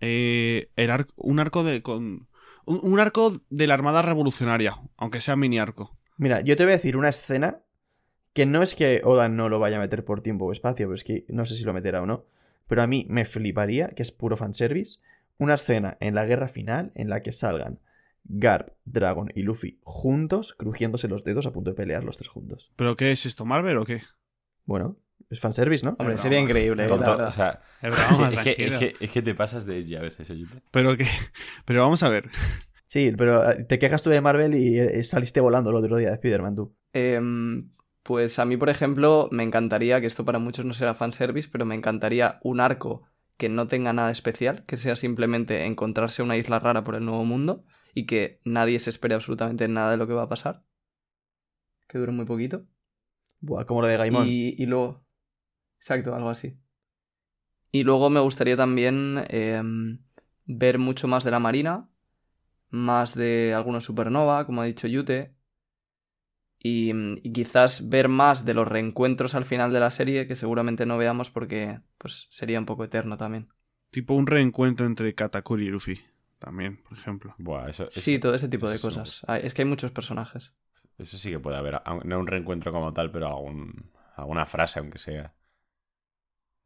Eh, 0.00 0.70
el 0.76 0.90
ar- 0.90 1.06
un 1.16 1.38
arco 1.38 1.62
de... 1.62 1.82
Con, 1.82 2.28
un, 2.64 2.80
un 2.82 3.00
arco 3.00 3.40
de 3.48 3.66
la 3.66 3.74
Armada 3.74 4.02
Revolucionaria, 4.02 4.76
aunque 4.96 5.20
sea 5.20 5.36
mini 5.36 5.58
arco. 5.58 5.96
Mira, 6.20 6.42
yo 6.42 6.54
te 6.54 6.64
voy 6.64 6.74
a 6.74 6.76
decir 6.76 6.98
una 6.98 7.08
escena 7.08 7.60
que 8.34 8.44
no 8.44 8.62
es 8.62 8.74
que 8.74 9.00
Oda 9.04 9.30
no 9.30 9.48
lo 9.48 9.58
vaya 9.58 9.78
a 9.78 9.80
meter 9.80 10.04
por 10.04 10.20
tiempo 10.20 10.44
o 10.44 10.52
espacio, 10.52 10.86
pero 10.86 10.94
es 10.94 11.02
que 11.02 11.24
no 11.28 11.46
sé 11.46 11.56
si 11.56 11.64
lo 11.64 11.72
meterá 11.72 12.02
o 12.02 12.06
no. 12.06 12.26
Pero 12.68 12.82
a 12.82 12.86
mí 12.86 13.06
me 13.08 13.24
fliparía, 13.24 13.88
que 13.88 14.02
es 14.02 14.12
puro 14.12 14.36
fanservice, 14.36 15.00
una 15.38 15.54
escena 15.54 15.96
en 15.98 16.14
la 16.14 16.26
guerra 16.26 16.48
final 16.48 16.92
en 16.94 17.08
la 17.08 17.22
que 17.22 17.32
salgan 17.32 17.78
Garp, 18.24 18.68
Dragon 18.84 19.32
y 19.34 19.42
Luffy 19.42 19.78
juntos, 19.82 20.52
crujiéndose 20.52 21.08
los 21.08 21.24
dedos 21.24 21.46
a 21.46 21.52
punto 21.52 21.70
de 21.70 21.76
pelear 21.76 22.04
los 22.04 22.18
tres 22.18 22.28
juntos. 22.28 22.70
¿Pero 22.76 22.96
qué 22.96 23.12
es 23.12 23.24
esto, 23.24 23.46
Marvel 23.46 23.78
o 23.78 23.86
qué? 23.86 24.02
Bueno, 24.66 24.98
es 25.30 25.40
fanservice, 25.40 25.86
¿no? 25.86 25.96
Hombre, 25.98 26.18
sería 26.18 26.38
increíble, 26.38 26.86
Tonto, 26.86 27.02
la 27.06 27.10
verdad. 27.12 27.28
o 27.28 27.32
sea, 27.32 27.60
Es 27.80 28.08
broma, 28.08 28.28
es, 28.28 28.40
que, 28.40 28.50
es, 28.50 28.56
tranquilo. 28.56 28.78
que, 28.78 29.04
es 29.04 29.10
que 29.10 29.22
te 29.22 29.34
pasas 29.34 29.64
de 29.64 29.78
edgy 29.78 29.96
a 29.96 30.02
veces, 30.02 30.30
oye. 30.30 30.44
Pero 30.70 30.98
que... 30.98 31.06
Pero 31.64 31.80
vamos 31.80 32.02
a 32.02 32.10
ver. 32.10 32.28
Sí, 32.90 33.12
pero 33.16 33.48
eh, 33.48 33.62
te 33.62 33.78
quejas 33.78 34.02
tú 34.02 34.10
de 34.10 34.20
Marvel 34.20 34.52
y 34.56 34.76
eh, 34.80 35.04
saliste 35.04 35.40
volando 35.40 35.70
el 35.70 35.76
otro 35.76 35.96
día 35.96 36.08
de 36.08 36.14
Spider-Man 36.14 36.56
tú. 36.56 36.76
Em, 36.92 37.70
pues 38.02 38.40
a 38.40 38.44
mí, 38.44 38.56
por 38.56 38.68
ejemplo, 38.68 39.28
me 39.30 39.44
encantaría, 39.44 40.00
que 40.00 40.08
esto 40.08 40.24
para 40.24 40.40
muchos 40.40 40.64
no 40.64 40.74
será 40.74 40.94
fanservice, 40.94 41.48
pero 41.52 41.64
me 41.64 41.76
encantaría 41.76 42.40
un 42.42 42.58
arco 42.58 43.04
que 43.36 43.48
no 43.48 43.68
tenga 43.68 43.92
nada 43.92 44.10
especial, 44.10 44.64
que 44.66 44.76
sea 44.76 44.96
simplemente 44.96 45.66
encontrarse 45.66 46.24
una 46.24 46.36
isla 46.36 46.58
rara 46.58 46.82
por 46.82 46.96
el 46.96 47.04
nuevo 47.04 47.24
mundo 47.24 47.64
y 47.94 48.06
que 48.06 48.40
nadie 48.44 48.80
se 48.80 48.90
espere 48.90 49.14
absolutamente 49.14 49.68
nada 49.68 49.92
de 49.92 49.96
lo 49.96 50.08
que 50.08 50.14
va 50.14 50.24
a 50.24 50.28
pasar. 50.28 50.64
Que 51.86 51.96
dure 51.96 52.10
muy 52.10 52.24
poquito. 52.24 52.66
Buah, 53.38 53.66
como 53.66 53.82
lo 53.82 53.86
de 53.86 53.98
Gaimon. 53.98 54.26
Y, 54.26 54.60
y 54.60 54.66
luego. 54.66 55.06
Exacto, 55.78 56.12
algo 56.12 56.28
así. 56.28 56.58
Y 57.70 57.84
luego 57.84 58.10
me 58.10 58.18
gustaría 58.18 58.56
también 58.56 59.24
em, 59.28 60.00
ver 60.44 60.80
mucho 60.80 61.06
más 61.06 61.22
de 61.22 61.30
la 61.30 61.38
Marina, 61.38 61.88
más 62.70 63.14
de 63.14 63.54
algunos 63.54 63.84
Supernova, 63.84 64.46
como 64.46 64.62
ha 64.62 64.66
dicho 64.66 64.86
Yute. 64.88 65.34
Y, 66.62 66.92
y 67.26 67.32
quizás 67.32 67.88
ver 67.88 68.08
más 68.08 68.44
de 68.44 68.52
los 68.54 68.68
reencuentros 68.68 69.34
al 69.34 69.46
final 69.46 69.72
de 69.72 69.80
la 69.80 69.90
serie, 69.90 70.26
que 70.26 70.36
seguramente 70.36 70.84
no 70.84 70.98
veamos 70.98 71.30
porque 71.30 71.80
pues 71.96 72.26
sería 72.30 72.58
un 72.58 72.66
poco 72.66 72.84
eterno 72.84 73.16
también. 73.16 73.48
Tipo 73.90 74.14
un 74.14 74.26
reencuentro 74.26 74.86
entre 74.86 75.14
Katakuri 75.14 75.66
y 75.66 75.70
Luffy. 75.70 76.00
También, 76.38 76.82
por 76.82 76.96
ejemplo. 76.96 77.34
Buah, 77.38 77.68
eso, 77.68 77.88
eso- 77.88 78.00
Sí, 78.00 78.18
todo 78.18 78.34
ese 78.34 78.48
tipo 78.48 78.66
eso 78.66 78.88
de 78.88 78.94
cosas. 78.94 79.22
Es 79.42 79.54
que 79.54 79.62
hay 79.62 79.68
muchos 79.68 79.90
personajes. 79.90 80.52
Eso 80.98 81.18
sí 81.18 81.30
que 81.30 81.40
puede 81.40 81.56
haber. 81.56 81.80
No 82.04 82.18
un 82.18 82.26
reencuentro 82.26 82.72
como 82.72 82.92
tal, 82.92 83.10
pero 83.10 83.26
algún, 83.28 83.90
alguna 84.16 84.46
frase, 84.46 84.78
aunque 84.78 84.98
sea. 84.98 85.34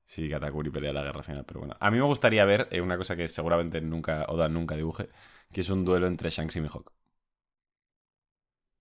Sí, 0.07 0.29
Katakuri 0.29 0.71
pelea 0.71 0.93
la 0.93 1.03
guerra 1.03 1.23
final, 1.23 1.45
pero 1.47 1.61
bueno. 1.61 1.77
A 1.81 1.91
mí 1.91 1.97
me 1.99 2.05
gustaría 2.05 2.45
ver 2.45 2.69
eh, 2.71 2.81
una 2.81 2.97
cosa 2.99 3.17
que 3.17 3.27
seguramente 3.29 3.81
nunca 3.81 4.27
Oda 4.29 4.49
nunca 4.49 4.77
dibuje, 4.77 5.09
que 5.55 5.63
es 5.63 5.71
un 5.71 5.85
duelo 5.87 6.07
entre 6.07 6.29
Shanks 6.29 6.57
y 6.57 6.61
Mihawk. 6.61 6.93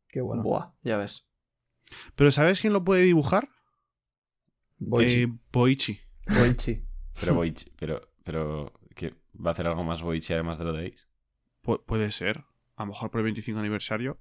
Qué 0.09 0.19
bueno. 0.21 0.43
Buah, 0.43 0.73
ya 0.83 0.97
ves. 0.97 1.25
Pero 2.15 2.31
¿sabes 2.31 2.59
quién 2.59 2.73
lo 2.73 2.83
puede 2.83 3.03
dibujar? 3.03 3.49
Boichi. 4.79 5.21
Eh, 5.23 5.27
Boichi. 5.51 5.99
Boichi. 6.27 6.85
Pero 7.19 7.35
Boichi, 7.35 7.71
pero, 7.77 8.11
pero 8.23 8.73
¿qué? 8.95 9.13
¿Va 9.33 9.51
a 9.51 9.53
hacer 9.53 9.67
algo 9.67 9.83
más 9.83 10.01
Boichi 10.01 10.33
además 10.33 10.57
de 10.57 10.65
lo 10.65 10.73
de 10.73 10.87
Ace? 10.87 11.05
Pu- 11.63 11.83
puede 11.85 12.11
ser. 12.11 12.43
A 12.75 12.83
lo 12.83 12.87
mejor 12.87 13.11
por 13.11 13.19
el 13.19 13.25
25 13.25 13.59
aniversario. 13.59 14.19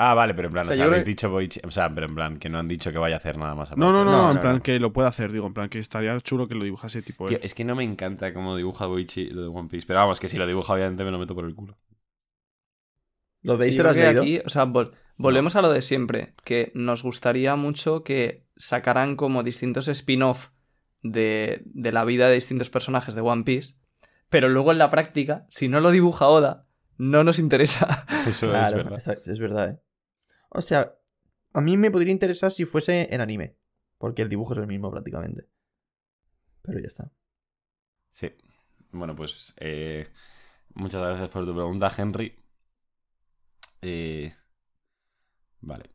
Ah, 0.00 0.14
vale, 0.14 0.32
pero 0.32 0.46
en 0.46 0.52
plan, 0.52 0.62
O 0.62 0.66
sea, 0.66 0.74
o 0.74 0.76
sea, 0.76 0.84
yo 0.84 0.90
habéis 0.90 1.04
dicho 1.04 1.28
Boichi, 1.28 1.60
o 1.64 1.70
sea, 1.72 1.92
pero 1.92 2.06
en 2.06 2.14
plan, 2.14 2.38
que 2.38 2.48
no 2.48 2.58
han 2.58 2.68
dicho 2.68 2.92
que 2.92 2.98
vaya 2.98 3.16
a 3.16 3.18
hacer 3.18 3.36
nada 3.36 3.54
más. 3.56 3.76
No, 3.76 3.92
no, 3.92 4.04
no, 4.04 4.10
No, 4.12 4.22
no, 4.26 4.30
en 4.32 4.40
plan 4.40 4.60
que 4.60 4.78
lo 4.78 4.92
puede 4.92 5.08
hacer, 5.08 5.32
digo, 5.32 5.46
en 5.46 5.54
plan 5.54 5.68
que 5.68 5.80
estaría 5.80 6.18
chulo 6.20 6.46
que 6.46 6.54
lo 6.54 6.62
dibujase 6.64 7.02
tipo 7.02 7.26
Tío, 7.26 7.38
él. 7.38 7.42
es 7.42 7.54
que 7.54 7.64
no 7.64 7.74
me 7.74 7.82
encanta 7.84 8.32
cómo 8.32 8.56
dibuja 8.56 8.86
Boichi 8.86 9.26
lo 9.30 9.42
de 9.42 9.48
One 9.48 9.68
Piece. 9.68 9.86
Pero 9.86 9.98
vamos, 10.00 10.20
que 10.20 10.28
si 10.28 10.38
lo 10.38 10.46
dibuja, 10.46 10.72
obviamente 10.72 11.04
me 11.04 11.10
lo 11.10 11.18
meto 11.18 11.34
por 11.34 11.44
el 11.44 11.54
culo. 11.54 11.76
¿Lo 13.42 13.54
Sí, 13.54 13.58
veis? 13.58 13.76
yo 13.76 13.78
¿Te 13.78 13.82
lo 13.82 13.90
has 13.90 13.96
leído? 13.96 14.22
aquí, 14.22 14.38
o 14.44 14.48
sea, 14.48 14.66
vol- 14.66 14.92
volvemos 15.16 15.56
a 15.56 15.62
lo 15.62 15.70
de 15.72 15.82
siempre, 15.82 16.34
que 16.44 16.70
nos 16.74 17.02
gustaría 17.02 17.56
mucho 17.56 18.02
que 18.04 18.46
sacaran 18.56 19.16
como 19.16 19.42
distintos 19.42 19.88
spin-off 19.88 20.48
de, 21.02 21.62
de 21.64 21.92
la 21.92 22.04
vida 22.04 22.28
de 22.28 22.34
distintos 22.34 22.70
personajes 22.70 23.14
de 23.14 23.20
One 23.20 23.44
Piece, 23.44 23.74
pero 24.28 24.48
luego 24.48 24.72
en 24.72 24.78
la 24.78 24.90
práctica, 24.90 25.46
si 25.50 25.68
no 25.68 25.80
lo 25.80 25.90
dibuja 25.90 26.28
Oda, 26.28 26.66
no 26.98 27.24
nos 27.24 27.38
interesa. 27.38 28.04
Eso 28.24 28.54
es 28.54 28.72
verdad. 28.74 28.98
exacto, 28.98 29.30
es 29.32 29.38
verdad, 29.38 29.70
¿eh? 29.70 29.78
O 30.50 30.60
sea, 30.62 30.94
a 31.52 31.60
mí 31.60 31.76
me 31.76 31.90
podría 31.90 32.12
interesar 32.12 32.50
si 32.50 32.64
fuese 32.64 33.12
en 33.14 33.20
anime. 33.20 33.56
Porque 33.98 34.22
el 34.22 34.28
dibujo 34.28 34.52
es 34.54 34.60
el 34.60 34.66
mismo 34.66 34.90
prácticamente. 34.90 35.48
Pero 36.62 36.78
ya 36.80 36.86
está. 36.86 37.10
Sí. 38.12 38.30
Bueno, 38.90 39.14
pues 39.16 39.54
eh, 39.58 40.08
muchas 40.74 41.02
gracias 41.02 41.28
por 41.30 41.44
tu 41.44 41.54
pregunta, 41.54 41.92
Henry. 41.96 42.34
Eh, 43.82 44.32
vale. 45.60 45.90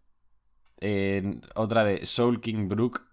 En- 0.78 1.42
otra 1.56 1.84
de 1.84 2.06
Soul 2.06 2.42
King 2.42 2.68
Brook 2.68 3.06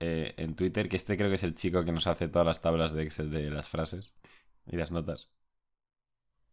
eh, 0.00 0.34
en 0.36 0.54
Twitter, 0.54 0.88
que 0.88 0.96
este 0.96 1.16
creo 1.16 1.28
que 1.28 1.34
es 1.36 1.42
el 1.42 1.54
chico 1.54 1.84
que 1.84 1.92
nos 1.92 2.06
hace 2.06 2.28
todas 2.28 2.46
las 2.46 2.60
tablas 2.60 2.92
de 2.92 3.02
Excel 3.02 3.30
de 3.30 3.50
las 3.50 3.68
frases 3.68 4.14
y 4.66 4.76
las 4.76 4.90
notas. 4.90 5.30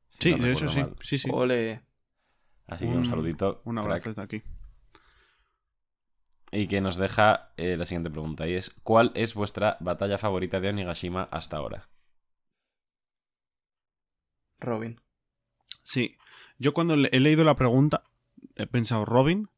Si 0.10 0.32
Sí, 0.34 0.36
no 0.40 0.46
de 0.46 0.54
eso 0.54 0.68
sí. 0.70 0.80
mal. 0.80 0.96
Sí, 1.02 1.18
sí. 1.18 1.30
Ole. 1.32 1.84
Así 2.68 2.86
que 2.86 2.92
un, 2.92 2.98
Un- 3.00 3.06
saludito. 3.06 3.62
Un 3.66 3.76
crack. 3.76 3.86
abrazo 3.86 4.10
desde 4.10 4.22
aquí. 4.22 4.42
Y 6.52 6.68
que 6.68 6.80
nos 6.82 6.96
deja 6.98 7.54
eh, 7.58 7.76
la 7.78 7.86
siguiente 7.86 8.10
pregunta 8.10 8.48
y 8.48 8.54
es 8.54 8.70
¿Cuál 8.84 9.12
es 9.16 9.34
vuestra 9.34 9.78
batalla 9.82 10.18
favorita 10.18 10.60
de 10.60 10.70
Onigashima 10.70 11.24
hasta 11.32 11.58
ahora? 11.58 11.90
Robin. 14.60 15.00
Sí. 15.84 16.16
Yo 16.58 16.74
cuando 16.74 16.96
le- 16.96 17.10
he 17.12 17.20
leído 17.20 17.44
la 17.44 17.56
pregunta 17.56 18.04
he 18.56 18.68
pensado 18.68 19.06
Robin. 19.06 19.50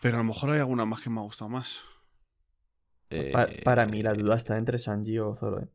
Pero 0.00 0.16
a 0.16 0.18
lo 0.18 0.24
mejor 0.24 0.50
hay 0.50 0.60
alguna 0.60 0.84
más 0.84 1.00
que 1.02 1.10
me 1.10 1.18
ha 1.20 1.24
gustado 1.24 1.48
más. 1.48 1.82
Pa- 3.32 3.44
Eh, 3.44 3.62
para 3.64 3.86
mí 3.86 4.02
la 4.02 4.12
duda 4.12 4.36
está 4.36 4.58
entre 4.58 4.78
Sanji 4.78 5.18
o 5.18 5.36
Zoro, 5.36 5.62
¿eh? 5.62 5.68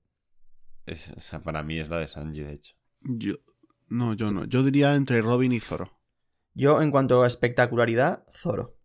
es- 0.86 1.12
o 1.12 1.19
sea, 1.19 1.41
para 1.41 1.63
mí 1.63 1.80
es 1.80 1.89
la 1.89 1.97
de 1.97 2.08
Sanji, 2.08 2.41
de 2.41 2.54
hecho. 2.54 2.76
Yo. 3.02 3.36
No, 3.91 4.13
yo 4.13 4.32
no. 4.32 4.45
Yo 4.45 4.63
diría 4.63 4.95
entre 4.95 5.21
Robin 5.21 5.51
y 5.51 5.60
Zoro. 5.60 5.91
Yo, 6.54 6.82
en 6.82 6.91
cuanto 6.91 7.23
a 7.23 7.27
espectacularidad, 7.27 8.23
Zoro. 8.34 8.77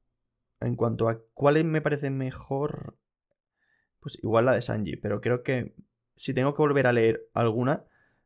En 0.61 0.75
cuanto 0.75 1.09
a 1.09 1.21
cuál 1.35 1.63
me 1.65 1.81
parece 1.81 2.11
mejor, 2.11 2.99
pues 4.01 4.19
igual 4.23 4.47
la 4.47 4.53
de 4.55 4.63
Sanji, 4.63 4.97
pero 4.97 5.21
creo 5.21 5.43
que 5.43 5.75
si 6.17 6.35
tengo 6.35 6.55
que 6.55 6.63
volver 6.63 6.87
a 6.87 6.93
leer 6.93 7.21
alguna, 7.35 7.85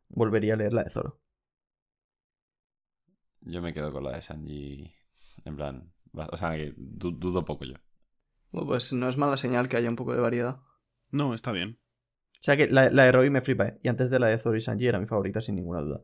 volvería 0.08 0.54
a 0.54 0.56
leer 0.56 0.72
la 0.72 0.84
de 0.84 0.90
Zoro. 0.90 1.20
Yo 3.42 3.62
me 3.62 3.72
quedo 3.74 3.92
con 3.92 4.04
la 4.04 4.12
de 4.16 4.22
Sanji. 4.22 4.92
En 5.44 5.56
plan. 5.56 5.92
va- 6.18 6.28
O 6.32 6.36
sea, 6.36 6.56
que 6.56 6.72
dudo 6.76 7.44
poco 7.44 7.64
yo. 7.64 7.74
Bueno, 8.52 8.68
pues 8.68 8.92
no 8.92 9.08
es 9.08 9.16
mala 9.16 9.36
señal 9.36 9.68
que 9.68 9.76
haya 9.76 9.88
un 9.88 9.96
poco 9.96 10.14
de 10.14 10.20
variedad. 10.20 10.60
No, 11.10 11.34
está 11.34 11.52
bien. 11.52 11.78
O 12.40 12.42
sea 12.42 12.56
que 12.56 12.68
la, 12.68 12.90
la 12.90 13.04
de 13.04 13.12
Robin 13.12 13.32
me 13.32 13.42
flipa, 13.42 13.66
¿eh? 13.68 13.80
Y 13.82 13.88
antes 13.88 14.10
de 14.10 14.18
la 14.18 14.28
de 14.28 14.38
Zoro 14.38 14.56
y 14.56 14.62
Sanji 14.62 14.86
era 14.86 14.98
mi 14.98 15.06
favorita 15.06 15.40
sin 15.40 15.56
ninguna 15.56 15.80
duda. 15.82 16.02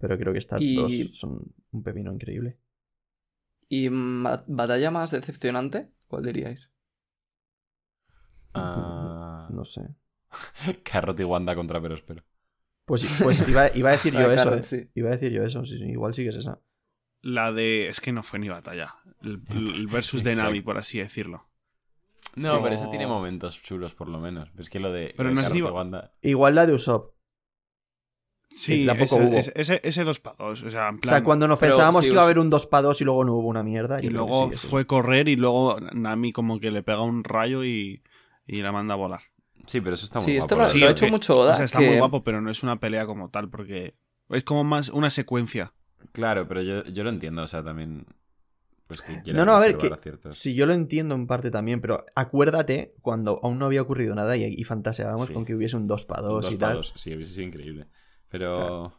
Pero 0.00 0.18
creo 0.18 0.32
que 0.32 0.38
estas 0.40 0.60
Y- 0.62 0.74
dos 0.74 0.92
son 1.18 1.44
un 1.70 1.82
pepino 1.82 2.12
increíble. 2.12 2.58
¿Y 3.68 3.88
batalla 3.90 4.90
más 4.90 5.12
decepcionante? 5.12 5.90
¿Cuál 6.08 6.24
diríais? 6.24 6.72
Ah, 8.54 9.48
No 9.52 9.64
sé. 9.64 9.82
Carrot 10.84 11.18
y 11.20 11.24
Wanda 11.24 11.54
contra 11.54 11.80
Perospero. 11.80 12.24
Pues, 12.84 13.04
pues 13.22 13.48
iba, 13.48 13.74
iba 13.76 13.90
a 13.90 13.92
decir 13.92 14.12
yo 14.18 14.28
de 14.28 14.34
eso, 14.34 14.44
Carrot, 14.44 14.60
¿eh? 14.60 14.62
sí. 14.64 14.90
Iba 14.94 15.08
a 15.10 15.12
decir 15.12 15.30
yo 15.32 15.44
eso, 15.44 15.64
sí, 15.64 15.78
sí. 15.78 15.84
Igual 15.84 16.14
sí 16.14 16.22
que 16.24 16.30
es 16.30 16.36
esa. 16.36 16.58
La 17.22 17.52
de. 17.52 17.88
Es 17.88 18.00
que 18.00 18.12
no 18.12 18.22
fue 18.22 18.38
ni 18.38 18.48
batalla. 18.48 18.94
El, 19.22 19.42
el 19.50 19.86
versus 19.86 20.24
de 20.24 20.34
Nami, 20.34 20.48
Exacto. 20.58 20.64
por 20.64 20.78
así 20.78 20.98
decirlo. 20.98 21.46
No, 22.36 22.56
Sí. 22.56 22.60
pero 22.62 22.74
ese 22.74 22.86
tiene 22.88 23.06
momentos 23.06 23.60
chulos, 23.62 23.94
por 23.94 24.08
lo 24.08 24.18
menos. 24.20 24.48
Es 24.58 24.70
que 24.70 24.80
lo 24.80 24.90
de, 24.92 25.12
Pero 25.16 25.28
lo 25.28 25.28
de 25.30 25.34
no 25.34 25.40
es 25.40 25.46
Carrot 25.48 25.62
ni- 25.62 25.68
y 25.68 25.70
Wanda. 25.72 26.12
Igual 26.22 26.54
la 26.54 26.66
de 26.66 26.72
Usopp. 26.74 27.14
Sí, 28.54 28.84
tampoco 28.84 29.16
ese, 29.16 29.24
hubo. 29.26 29.36
ese, 29.36 29.52
ese, 29.54 29.80
ese 29.84 30.04
dos 30.04 30.18
para 30.20 30.36
dos. 30.36 30.62
O 30.62 30.70
sea, 30.70 30.88
en 30.88 30.96
O 30.96 31.00
plan. 31.00 31.14
sea, 31.14 31.24
cuando 31.24 31.46
nos 31.48 31.58
pero 31.58 31.72
pensábamos 31.72 32.02
sí, 32.02 32.08
que 32.10 32.14
iba 32.14 32.22
a 32.22 32.24
haber 32.24 32.38
un 32.38 32.50
2 32.50 32.66
para 32.66 32.82
2 32.82 33.00
y 33.00 33.04
luego 33.04 33.24
no 33.24 33.34
hubo 33.36 33.48
una 33.48 33.62
mierda. 33.62 34.02
Y 34.02 34.08
luego 34.10 34.50
sí, 34.50 34.56
fue 34.56 34.86
correr 34.86 35.28
y 35.28 35.36
luego 35.36 35.78
Nami 35.92 36.32
como 36.32 36.58
que 36.60 36.70
le 36.70 36.82
pega 36.82 37.00
un 37.02 37.22
rayo 37.24 37.64
y, 37.64 38.02
y 38.46 38.62
la 38.62 38.72
manda 38.72 38.94
a 38.94 38.96
volar. 38.96 39.20
Sí, 39.66 39.80
pero 39.80 39.94
eso 39.94 40.04
está 40.04 40.18
muy 40.18 40.26
Sí, 40.26 40.32
guapo. 40.38 40.44
esto 40.46 40.56
lo, 40.56 40.68
Sí, 40.68 40.78
lo 40.80 40.88
ha 40.88 40.90
hecho 40.90 41.08
mucho 41.08 41.32
Oda. 41.34 41.52
o 41.52 41.56
sea, 41.56 41.64
está 41.64 41.78
que- 41.78 41.86
muy 41.88 41.98
guapo, 41.98 42.24
pero 42.24 42.40
no 42.40 42.50
es 42.50 42.62
una 42.62 42.80
pelea 42.80 43.06
como 43.06 43.30
tal, 43.30 43.48
porque 43.50 43.94
es 44.30 44.42
como 44.44 44.64
más 44.64 44.88
una 44.88 45.10
secuencia. 45.10 45.72
Claro, 46.12 46.48
pero 46.48 46.62
yo, 46.62 46.82
yo 46.84 47.04
lo 47.04 47.10
entiendo, 47.10 47.42
o 47.42 47.46
sea, 47.46 47.62
también. 47.62 48.04
Pues 48.88 49.02
que 49.02 49.32
No, 49.32 49.44
no, 49.44 49.52
a 49.52 49.60
ver, 49.60 49.78
que 49.78 49.88
ciertos- 50.02 50.34
Sí, 50.34 50.54
yo 50.54 50.66
lo 50.66 50.72
entiendo 50.72 51.14
en 51.14 51.28
parte 51.28 51.52
también, 51.52 51.80
pero 51.80 52.04
acuérdate 52.16 52.94
cuando 53.02 53.38
aún 53.44 53.58
no 53.60 53.66
había 53.66 53.82
ocurrido 53.82 54.16
nada 54.16 54.36
y, 54.36 54.42
y 54.44 54.64
fantaseábamos 54.64 55.28
Sí. 55.28 55.34
con 55.34 55.44
que 55.44 55.54
hubiese 55.54 55.76
un 55.76 55.86
2 55.86 56.04
para 56.06 56.22
2 56.22 56.46
Dos 56.46 56.54
y 56.54 56.56
tal. 56.58 56.70
palos, 56.70 56.92
sí, 56.96 57.14
hubiese 57.14 57.34
sido 57.34 57.46
increíble. 57.46 57.86
Pero. 58.30 58.92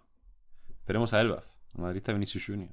Esperemos 0.79 1.13
a 1.13 1.21
Elbaf. 1.21 1.45
Madridista 1.73 2.11
Vinicius 2.13 2.45
Junior. 2.45 2.69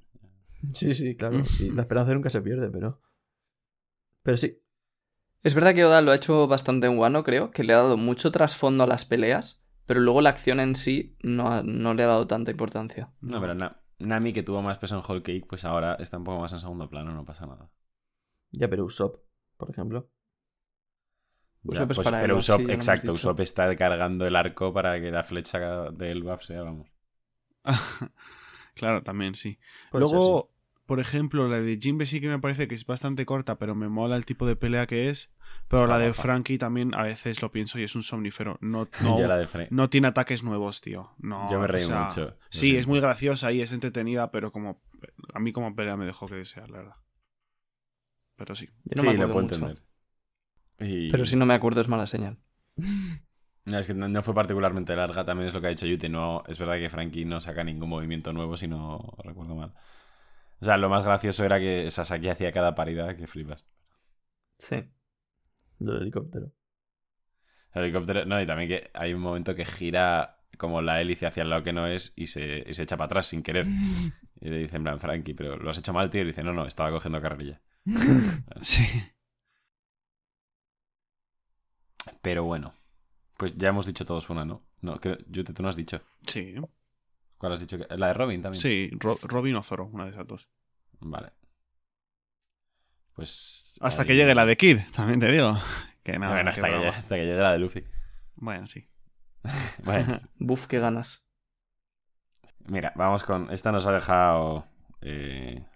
Sí, 0.75 0.93
sí, 0.95 1.15
claro. 1.17 1.45
sí, 1.45 1.71
la 1.71 1.83
esperanza 1.83 2.13
nunca 2.13 2.31
se 2.31 2.41
pierde, 2.43 2.69
pero. 2.71 3.01
Pero 4.23 4.37
sí. 4.37 4.61
Es 5.45 5.55
verdad 5.55 5.73
que 5.75 5.85
Oda 5.85 6.03
lo 6.03 6.11
ha 6.11 6.17
hecho 6.17 6.49
bastante 6.49 6.89
en 6.89 6.99
Wano, 6.99 7.23
creo, 7.23 7.53
que 7.53 7.63
le 7.63 7.73
ha 7.73 7.77
dado 7.77 7.97
mucho 7.97 8.33
trasfondo 8.33 8.83
a 8.83 8.87
las 8.89 9.05
peleas, 9.05 9.65
pero 9.87 10.01
luego 10.01 10.21
la 10.21 10.31
acción 10.31 10.59
en 10.59 10.75
sí 10.75 11.17
no, 11.23 11.49
ha- 11.53 11.63
no 11.63 11.95
le 11.95 12.03
ha 12.03 12.09
dado 12.09 12.27
tanta 12.27 12.51
importancia. 12.51 13.13
No, 13.21 13.41
pero 13.41 13.55
Na- 13.55 13.81
Nami, 14.01 14.33
que 14.33 14.43
tuvo 14.43 14.63
más 14.63 14.79
peso 14.79 14.97
en 14.97 15.03
Whole 15.07 15.23
Cake, 15.23 15.47
pues 15.49 15.65
ahora 15.65 15.95
está 15.95 16.19
un 16.19 16.25
poco 16.25 16.41
más 16.41 16.53
en 16.53 16.61
segundo 16.61 16.91
plano, 16.91 17.13
no 17.15 17.25
pasa 17.25 17.47
nada. 17.47 17.71
Ya, 18.51 18.69
pero 18.69 18.85
Usopp, 18.85 19.23
por 19.57 19.71
ejemplo. 19.71 20.11
Usopp 21.65 21.91
es 21.93 21.97
pues, 21.97 22.01
para 22.01 22.21
pero 22.21 22.25
Elbaf, 22.25 22.45
Usopp, 22.45 22.61
sí, 22.61 22.65
lo 22.65 22.75
exacto. 22.75 23.13
Usopp 23.13 23.41
está 23.41 23.75
cargando 23.77 24.27
el 24.27 24.37
arco 24.37 24.73
para 24.73 25.01
que 25.01 25.11
la 25.13 25.25
flecha 25.25 25.91
de 25.91 26.11
Elbaf 26.11 26.43
sea, 26.45 26.63
vamos. 26.63 26.89
claro, 28.75 29.03
también 29.03 29.35
sí. 29.35 29.59
Puede 29.91 30.07
ser, 30.07 30.21
Luego, 30.21 30.51
por 30.87 31.01
ejemplo, 31.01 31.49
la 31.49 31.61
de 31.61 31.79
Jinbe 31.81 32.07
sí 32.07 32.21
que 32.21 32.29
me 32.29 32.39
parece 32.39 32.69
que 32.69 32.75
es 32.75 32.87
bastante 32.87 33.27
corta, 33.27 33.59
pero 33.59 33.75
me 33.75 33.89
mola 33.89 34.17
el 34.17 34.27
tipo 34.27 34.47
de 34.47 34.57
pelea 34.57 34.87
que 34.87 35.09
es. 35.11 35.31
Pero 35.69 35.83
Está 35.83 35.93
la 35.93 35.99
de 35.99 36.13
guapa. 36.13 36.23
Frankie 36.23 36.59
también 36.59 36.95
a 36.95 37.03
veces 37.03 37.43
lo 37.43 37.51
pienso 37.53 37.79
y 37.79 37.85
es 37.85 37.95
un 37.95 38.03
somnífero. 38.03 38.59
No, 38.61 38.89
no, 39.03 39.19
Yo 39.19 39.27
la 39.29 39.37
de 39.39 39.47
Fre- 39.49 39.69
no 39.71 39.91
tiene 39.91 40.09
ataques 40.09 40.43
nuevos, 40.45 40.81
tío. 40.81 41.13
No, 41.19 41.37
Yo 41.51 41.61
me 41.61 41.67
o 41.67 41.69
reí 41.69 41.81
sea, 41.81 42.01
mucho. 42.03 42.37
Sí, 42.51 42.71
Me 42.71 42.79
es 42.79 42.87
muy 42.87 43.01
graciosa 43.01 43.53
y 43.53 43.61
es 43.63 43.73
entretenida, 43.73 44.31
pero 44.31 44.53
como 44.53 44.81
a 45.35 45.41
mí 45.41 45.53
como 45.53 45.75
pelea 45.75 45.97
me 45.97 46.07
dejó 46.07 46.27
que 46.29 46.37
desear, 46.37 46.71
la 46.71 46.79
verdad. 46.79 46.97
Pero 48.37 48.55
sí. 48.55 48.67
Yo 48.85 48.97
no 48.97 49.03
me 49.03 49.11
sí, 49.11 49.17
lo 49.17 49.17
acuerdo 49.17 49.33
puedo 49.33 49.43
mucho. 49.43 49.65
entender. 49.65 49.83
Y- 50.81 51.11
Pero 51.11 51.25
si 51.27 51.37
no 51.37 51.47
me 51.47 51.55
acuerdo 51.55 51.81
es 51.81 51.89
mala 51.89 52.07
señal. 52.07 52.39
No, 53.65 53.79
es 53.79 53.87
que 53.87 53.95
no, 53.95 54.09
no 54.09 54.23
fue 54.23 54.35
particularmente 54.35 54.97
larga, 54.97 55.25
también 55.25 55.49
es 55.49 55.55
lo 55.55 55.61
que 55.61 55.67
ha 55.67 55.71
dicho 55.71 55.87
Yute. 55.87 56.09
No, 56.09 56.43
es 56.47 56.59
verdad 56.59 56.79
que 56.79 56.89
Frankie 56.89 57.25
no 57.25 57.41
saca 57.41 57.65
ningún 57.65 57.89
movimiento 57.91 58.33
nuevo, 58.33 58.57
si 58.57 58.67
no 58.67 59.15
recuerdo 59.23 59.55
mal. 59.55 59.75
O 60.61 60.65
sea, 60.65 60.77
lo 60.79 60.89
más 60.89 61.05
gracioso 61.05 61.45
era 61.45 61.61
que 61.61 61.91
Sasaki 61.91 62.29
hacía 62.29 62.53
cada 62.53 62.75
paridad 62.75 63.17
que 63.17 63.27
flipas. 63.27 63.65
Sí. 64.59 64.89
Lo 65.81 65.95
del 65.95 66.03
helicóptero. 66.03 66.53
El 67.75 67.85
helicóptero, 67.85 68.25
no, 68.25 68.41
y 68.41 68.47
también 68.47 68.69
que 68.69 68.91
hay 68.95 69.13
un 69.13 69.21
momento 69.21 69.55
que 69.55 69.65
gira 69.65 70.39
como 70.57 70.83
la 70.83 71.01
hélice 71.01 71.27
hacia 71.27 71.43
el 71.43 71.51
lado 71.51 71.63
que 71.63 71.73
no 71.73 71.87
es 71.87 72.13
y 72.17 72.27
se, 72.29 72.65
y 72.67 72.75
se 72.75 72.83
echa 72.83 72.97
para 72.97 73.07
atrás 73.07 73.27
sin 73.27 73.43
querer. 73.43 73.67
Y 74.41 74.51
le 74.51 74.59
dice 74.59 74.77
en 74.77 74.85
plan, 74.85 75.01
Frankie, 75.01 75.35
pero 75.35 75.57
lo 75.57 75.69
has 75.71 75.79
hecho 75.79 75.93
mal, 75.93 76.11
tío. 76.11 76.23
Y 76.23 76.27
dice, 76.27 76.45
no, 76.45 76.53
no, 76.53 76.65
estaba 76.65 76.93
cogiendo 76.93 77.21
carrerilla. 77.21 77.61
Sí. 78.63 78.85
Pero 82.23 82.45
bueno, 82.45 82.75
pues 83.37 83.57
ya 83.57 83.69
hemos 83.69 83.87
dicho 83.87 84.05
todos 84.05 84.29
una, 84.31 84.45
¿no? 84.45 84.63
No, 84.81 84.99
creo, 85.01 85.19
Yute, 85.29 85.53
tú 85.53 85.63
no 85.63 85.69
has 85.69 85.77
dicho. 85.77 86.01
Sí. 86.27 86.55
¿Cuál 87.39 87.53
has 87.53 87.61
dicho? 87.61 87.79
que- 87.79 87.97
La 87.97 88.09
de 88.09 88.15
Robin 88.15 88.43
también. 88.43 88.61
Sí, 88.61 88.91
Ro- 88.99 89.19
Robin 89.23 89.55
o 89.57 89.63
Zoro, 89.63 89.87
una 89.87 90.05
de 90.05 90.11
esas 90.11 90.27
dos. 90.27 90.49
Vale. 91.01 91.33
Pues. 93.15 93.75
Hasta 93.81 94.03
ahí- 94.03 94.09
que 94.09 94.17
llegue 94.17 94.35
la 94.35 94.47
de 94.47 94.57
Kid, 94.57 94.79
también 94.95 95.21
te 95.21 95.31
digo. 95.31 95.53
Que 96.05 96.19
no, 96.19 96.31
bueno, 96.31 96.49
hasta 96.51 96.69
que, 96.69 96.75
llegue, 96.75 96.89
hasta 96.89 97.17
que 97.17 97.23
llegue 97.27 97.39
la 97.41 97.53
de 97.53 97.59
Luffy. 97.59 97.85
Bueno, 98.37 98.67
sí. 98.67 98.89
Bueno, 99.85 100.19
Buf, 100.39 100.67
qué 100.67 100.79
ganas. 100.79 101.23
mira, 102.67 102.93
vamos 102.97 103.25
con. 103.25 103.51
Esta 103.51 103.73
nos 103.73 103.87
ha 103.87 103.93
dejado 103.93 104.65
eh, 105.03 105.67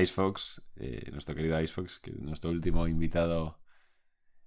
Ice 0.00 0.12
Fox, 0.12 0.70
eh, 0.76 1.08
nuestro 1.10 1.34
querido 1.34 1.60
Ice 1.60 1.72
Fox, 1.72 1.98
que 1.98 2.10
es 2.10 2.18
nuestro 2.20 2.50
último 2.50 2.86
invitado 2.86 3.58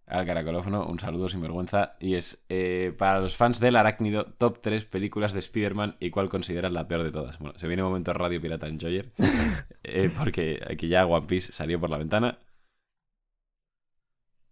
al 0.06 0.26
caracolófono. 0.26 0.86
Un 0.86 1.00
saludo 1.00 1.30
sin 1.30 1.42
vergüenza. 1.42 1.96
Y 2.00 2.16
es 2.16 2.46
eh, 2.50 2.94
para 2.98 3.20
los 3.20 3.36
fans 3.36 3.60
del 3.60 3.76
Arácnido, 3.76 4.26
top 4.38 4.60
3 4.62 4.86
películas 4.86 5.34
de 5.34 5.40
Spider-Man 5.40 5.96
y 6.00 6.10
cuál 6.10 6.30
consideras 6.30 6.72
la 6.72 6.88
peor 6.88 7.04
de 7.04 7.12
todas. 7.12 7.40
Bueno, 7.40 7.58
se 7.58 7.68
viene 7.68 7.84
un 7.84 7.90
momento 7.90 8.14
Radio 8.14 8.42
Pirata 8.42 8.68
Enjoyer, 8.68 9.12
eh, 9.84 10.12
porque 10.18 10.62
aquí 10.70 10.88
ya 10.88 11.06
One 11.06 11.26
Piece 11.28 11.52
salió 11.54 11.80
por 11.80 11.90
la 11.90 11.98
ventana. 11.98 12.38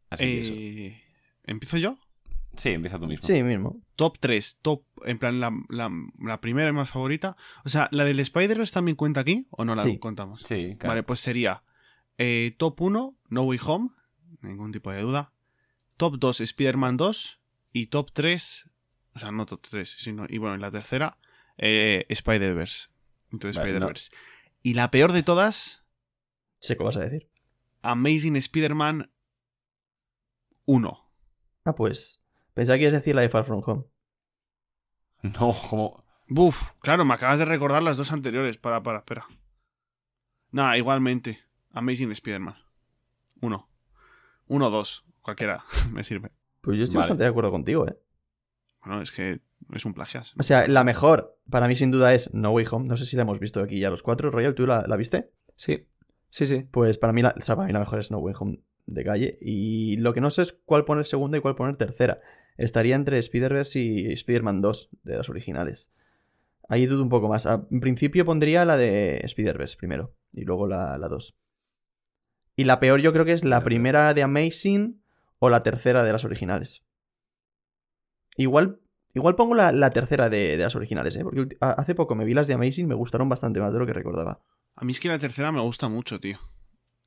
Así 0.10 0.24
que 0.26 0.42
eso. 0.42 0.54
Eh, 0.56 1.02
¿Empiezo 1.46 1.78
yo? 1.78 1.98
Sí, 2.58 2.70
empieza 2.70 3.00
tú 3.00 3.08
mismo. 3.08 3.26
Sí, 3.26 3.42
mismo. 3.44 3.82
Top 3.96 4.18
3, 4.20 4.60
top, 4.62 4.84
en 5.06 5.18
plan, 5.20 5.40
la, 5.40 5.52
la, 5.70 5.90
la 6.20 6.42
primera 6.42 6.70
y 6.70 6.74
más 6.74 6.90
favorita. 6.90 7.38
O 7.64 7.70
sea, 7.70 7.88
¿la 7.92 8.04
del 8.04 8.20
Spider-Verse 8.20 8.74
también 8.74 8.96
cuenta 8.98 9.22
aquí 9.22 9.48
o 9.52 9.64
no 9.64 9.74
la 9.74 9.84
Sí. 9.84 9.98
contamos? 10.00 10.42
Sí, 10.46 10.76
claro. 10.78 10.92
Vale, 10.92 11.04
pues 11.04 11.22
sería 11.22 11.64
eh, 12.18 12.54
top 12.58 12.82
1, 12.82 13.16
No 13.30 13.44
Way 13.44 13.60
Home, 13.66 13.90
ningún 14.42 14.74
tipo 14.74 14.92
de 14.92 15.02
duda. 15.02 15.32
Top 16.02 16.16
2, 16.18 16.42
Spider-Man 16.42 16.98
2. 16.98 17.40
Y 17.74 17.86
top 17.88 18.12
3, 18.12 18.68
O 19.14 19.20
sea, 19.20 19.32
no 19.32 19.46
top 19.46 19.62
3, 19.70 19.88
sino. 19.88 20.26
Y 20.28 20.40
bueno, 20.40 20.56
y 20.56 20.60
la 20.60 20.72
tercera, 20.72 21.20
eh, 21.60 22.08
Spider-Verse. 22.10 22.88
Entonces, 23.32 23.56
Vale, 23.56 23.74
no. 23.74 23.86
Spider-Verse. 23.86 24.12
Y 24.64 24.74
la 24.74 24.90
peor 24.90 25.12
de 25.12 25.22
todas, 25.22 25.86
Sé 26.58 26.76
qué 26.76 26.84
vas 26.84 26.98
a 26.98 27.02
decir. 27.02 27.30
Amazing 27.84 28.36
Spider-Man 28.36 29.12
1. 30.66 31.12
Ah, 31.66 31.76
pues. 31.76 32.20
Pensaba 32.56 32.80
que 32.80 32.86
ibas 32.86 32.96
a 32.96 32.98
decir 32.98 33.14
la 33.14 33.22
de 33.22 33.30
Far 33.30 33.46
From 33.46 33.62
Home. 33.64 33.86
No, 35.22 35.56
como. 35.70 36.04
Buf, 36.28 36.72
claro, 36.80 37.06
me 37.06 37.14
acabas 37.14 37.38
de 37.38 37.46
recordar 37.46 37.84
las 37.84 37.98
dos 37.98 38.12
anteriores. 38.12 38.58
Para, 38.58 38.82
para, 38.82 38.98
espera. 38.98 39.28
Nada, 40.50 40.80
igualmente. 40.80 41.44
Amazing 41.74 42.12
Spider-Man. 42.12 42.56
1. 43.42 43.70
1 44.48 44.70
2. 44.72 45.06
Cualquiera 45.22 45.64
me 45.94 46.04
sirve. 46.04 46.32
Pues 46.62 46.78
yo 46.78 46.84
estoy 46.84 46.96
Vale. 46.98 47.02
bastante 47.04 47.24
de 47.24 47.30
acuerdo 47.30 47.52
contigo, 47.52 47.88
¿eh? 47.88 47.98
Bueno, 48.86 49.02
es 49.02 49.12
que 49.12 49.42
es 49.74 49.86
un 49.86 49.94
plagias. 49.94 50.34
O 50.40 50.44
sea, 50.44 50.68
la 50.68 50.84
mejor 50.84 51.38
para 51.50 51.68
mí 51.68 51.76
sin 51.76 51.92
duda 51.92 52.14
es 52.14 52.34
No 52.34 52.52
Way 52.52 52.66
Home. 52.72 52.88
No 52.88 52.98
sé 52.98 53.06
si 53.06 53.16
la 53.16 53.22
hemos 53.24 53.40
visto 53.40 53.62
aquí 53.62 53.80
ya 53.80 53.90
los 53.92 54.02
cuatro. 54.04 54.32
Royal, 54.32 54.56
¿tú 54.56 54.66
la, 54.66 54.84
la 54.88 54.96
viste? 54.96 55.32
Sí, 55.56 55.88
sí, 56.30 56.46
sí. 56.48 56.68
Pues 56.72 56.98
para 56.98 57.14
mí, 57.14 57.22
la, 57.22 57.36
o 57.38 57.42
sea, 57.42 57.56
para 57.56 57.68
mí 57.68 57.74
la 57.74 57.80
mejor 57.80 58.00
es 58.00 58.10
No 58.12 58.18
Way 58.20 58.34
Home 58.40 58.60
de 58.88 59.04
calle. 59.04 59.38
Y 59.42 59.98
lo 59.98 60.14
que 60.14 60.22
no 60.22 60.32
sé 60.32 60.42
es 60.42 60.54
cuál 60.66 60.86
poner 60.86 61.06
segunda 61.06 61.38
y 61.38 61.42
cuál 61.42 61.56
poner 61.56 61.76
tercera. 61.78 62.22
Estaría 62.58 62.96
entre 62.96 63.20
Spider-Verse 63.20 63.80
y 63.80 64.12
Spider-Man 64.14 64.62
2 64.62 64.90
de 65.04 65.18
las 65.18 65.30
originales. 65.30 65.92
Ahí 66.68 66.86
dudo 66.88 67.04
un 67.04 67.10
poco 67.10 67.28
más. 67.30 67.46
A- 67.46 67.68
En 67.70 67.80
principio 67.82 68.26
pondría 68.26 68.66
la 68.66 68.78
de 68.78 69.20
Spider-Verse 69.24 69.78
primero 69.78 70.16
y 70.34 70.42
luego 70.42 70.68
la, 70.68 70.98
la 70.98 71.08
2. 71.08 71.36
Y 72.56 72.64
la 72.66 72.80
peor 72.80 73.00
yo 73.02 73.14
creo 73.14 73.26
que 73.26 73.32
es 73.34 73.44
la 73.46 73.62
primera 73.62 74.14
de 74.14 74.24
Amazing 74.24 75.02
o 75.44 75.50
la 75.50 75.64
tercera 75.64 76.04
de 76.04 76.12
las 76.14 76.24
originales. 76.24 76.84
Igual, 78.38 78.80
igual 79.14 79.36
pongo 79.36 79.56
la, 79.56 79.72
la 79.72 79.90
tercera 79.90 80.30
de, 80.30 80.56
de 80.58 80.64
las 80.64 80.76
originales, 80.76 81.16
¿eh? 81.16 81.24
Porque 81.24 81.58
hace 81.60 81.96
poco 81.96 82.16
me 82.16 82.26
vi 82.26 82.34
las 82.34 82.48
de 82.48 82.54
Amazing, 82.54 82.88
me 82.88 82.96
gustaron 82.96 83.28
bastante 83.28 83.60
más 83.60 83.74
de 83.74 83.80
lo 83.80 83.86
que 83.86 83.94
recordaba. 83.94 84.40
A 84.76 84.86
mí 84.86 84.92
es 84.92 85.00
que 85.00 85.10
la 85.10 85.20
tercera 85.20 85.52
me 85.52 85.60
gusta 85.62 85.90
mucho, 85.90 86.20
tío. 86.20 86.38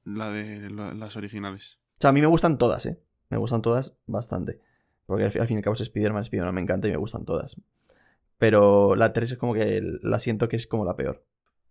La 0.04 0.30
de 0.30 0.68
las 0.70 1.16
originales. 1.16 1.78
O 1.98 2.00
sea, 2.00 2.10
a 2.10 2.12
mí 2.12 2.20
me 2.20 2.26
gustan 2.26 2.58
todas, 2.58 2.84
¿eh? 2.86 2.98
Me 3.30 3.38
gustan 3.38 3.62
todas 3.62 3.94
bastante. 4.06 4.60
Porque 5.06 5.24
al 5.24 5.30
fin, 5.32 5.40
al 5.42 5.48
fin 5.48 5.56
y 5.56 5.58
al 5.58 5.64
cabo 5.64 5.74
es 5.74 5.80
Spider-Man, 5.80 6.22
Spider-Man 6.24 6.54
me 6.54 6.60
encanta 6.60 6.88
y 6.88 6.90
me 6.90 6.96
gustan 6.96 7.24
todas. 7.24 7.56
Pero 8.38 8.96
la 8.96 9.12
3 9.12 9.32
es 9.32 9.38
como 9.38 9.54
que 9.54 9.80
la 10.02 10.18
siento 10.18 10.48
que 10.48 10.56
es 10.56 10.66
como 10.66 10.84
la 10.84 10.96
peor. 10.96 11.24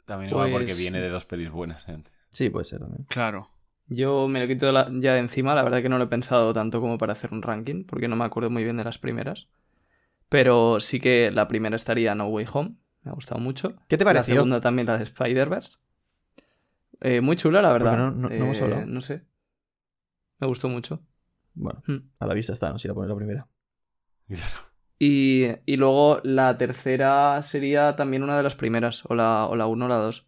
También 0.05 0.31
igual 0.31 0.49
porque 0.51 0.65
Pues- 0.67 0.79
viene 0.79 0.99
de 0.99 1.09
dos 1.09 1.25
pelis 1.25 1.51
buenas. 1.51 1.87
¿eh? 1.89 2.01
Sí, 2.31 2.49
puede 2.49 2.65
ser 2.65 2.79
también. 2.79 3.03
Claro. 3.09 3.49
Yo 3.87 4.27
me 4.27 4.39
lo 4.39 4.47
quito 4.47 4.71
la- 4.71 4.89
ya 4.93 5.13
de 5.13 5.19
encima, 5.19 5.53
la 5.55 5.63
verdad 5.63 5.81
que 5.81 5.89
no 5.89 5.97
lo 5.97 6.05
he 6.05 6.07
pensado 6.07 6.53
tanto 6.53 6.79
como 6.81 6.97
para 6.97 7.13
hacer 7.13 7.31
un 7.33 7.41
ranking, 7.41 7.83
porque 7.85 8.07
no 8.07 8.15
me 8.15 8.25
acuerdo 8.25 8.49
muy 8.49 8.63
bien 8.63 8.77
de 8.77 8.83
las 8.83 8.97
primeras. 8.97 9.47
Pero 10.29 10.79
sí 10.79 10.99
que 10.99 11.29
la 11.31 11.47
primera 11.47 11.75
estaría 11.75 12.15
No 12.15 12.27
Way 12.27 12.45
Home, 12.53 12.75
me 13.03 13.11
ha 13.11 13.13
gustado 13.13 13.39
mucho. 13.41 13.75
¿Qué 13.87 13.97
te 13.97 14.03
La 14.05 14.11
pareció? 14.13 14.35
segunda 14.35 14.61
también 14.61 14.87
la 14.87 14.97
de 14.97 15.03
Spider-Verse. 15.03 15.77
Eh, 17.01 17.21
muy 17.21 17.35
chula, 17.35 17.61
la 17.61 17.71
verdad. 17.73 17.97
no- 17.97 18.11
no- 18.11 18.29
no 18.29 18.33
hemos 18.35 18.59
Eh, 18.59 18.63
hablado? 18.63 18.85
no 18.85 19.01
sé. 19.01 19.23
Me 20.39 20.47
gustó 20.47 20.69
mucho. 20.69 21.01
Bueno, 21.53 21.83
Hmm. 21.85 21.97
a 22.19 22.25
la 22.25 22.33
vista 22.33 22.53
está, 22.53 22.69
¿no? 22.71 22.79
Si 22.79 22.87
la 22.87 22.93
pones 22.93 23.09
la 23.09 23.15
primera. 23.15 23.47
Y, 24.99 25.47
y 25.65 25.75
luego 25.77 26.21
la 26.23 26.57
tercera 26.57 27.41
sería 27.41 27.95
también 27.95 28.23
una 28.23 28.37
de 28.37 28.43
las 28.43 28.55
primeras, 28.55 29.03
o 29.05 29.15
la, 29.15 29.45
o 29.47 29.55
la 29.55 29.67
1 29.67 29.85
o 29.85 29.87
la 29.89 29.95
2. 29.97 30.25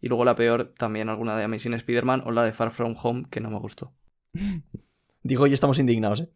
Y 0.00 0.08
luego 0.08 0.24
la 0.24 0.34
peor, 0.34 0.72
también 0.78 1.08
alguna 1.08 1.36
de 1.36 1.44
Amazing 1.44 1.74
Spider-Man 1.74 2.22
o 2.24 2.30
la 2.30 2.42
de 2.44 2.52
Far 2.52 2.70
From 2.70 2.94
Home, 3.02 3.24
que 3.30 3.40
no 3.40 3.50
me 3.50 3.58
gustó. 3.58 3.92
Digo, 5.22 5.44
hoy 5.44 5.52
estamos 5.52 5.78
indignados, 5.78 6.20
¿eh? 6.20 6.30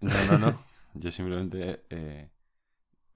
No, 0.00 0.10
no, 0.30 0.38
no. 0.38 0.58
Yo 0.94 1.10
simplemente. 1.10 1.84
eh, 1.90 2.28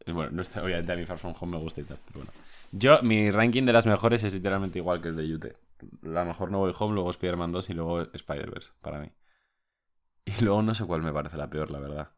Bueno, 0.07 0.31
no 0.33 0.43
está, 0.43 0.63
obviamente 0.63 0.93
a 0.93 0.97
mí 0.97 1.07
Far 1.07 1.19
From 1.19 1.35
Home 1.41 1.57
me 1.57 1.63
gusta 1.63 1.81
y 1.81 1.85
tal, 1.85 1.99
pero 2.07 2.21
bueno. 2.21 2.33
Yo, 2.73 3.01
mi 3.03 3.31
ranking 3.31 3.65
de 3.65 3.73
las 3.73 3.87
mejores 3.87 4.25
es 4.25 4.35
literalmente 4.35 4.79
igual 4.81 5.01
que 5.01 5.09
el 5.09 5.17
de 5.17 5.29
Yute. 5.29 5.57
La 6.03 6.25
mejor 6.25 6.51
No 6.51 6.63
Way 6.63 6.75
Home, 6.79 6.95
luego 6.95 7.11
Spider-Man 7.11 7.53
2 7.53 7.71
y 7.71 7.75
luego 7.75 8.03
Spider-Verse, 8.13 8.71
para 8.81 8.99
mí. 9.01 9.11
Y 10.25 10.43
luego 10.43 10.63
no 10.63 10.75
sé 10.75 10.85
cuál 10.85 11.03
me 11.03 11.13
parece 11.13 11.37
la 11.37 11.49
peor, 11.51 11.71
la 11.71 11.79
verdad. 11.79 12.09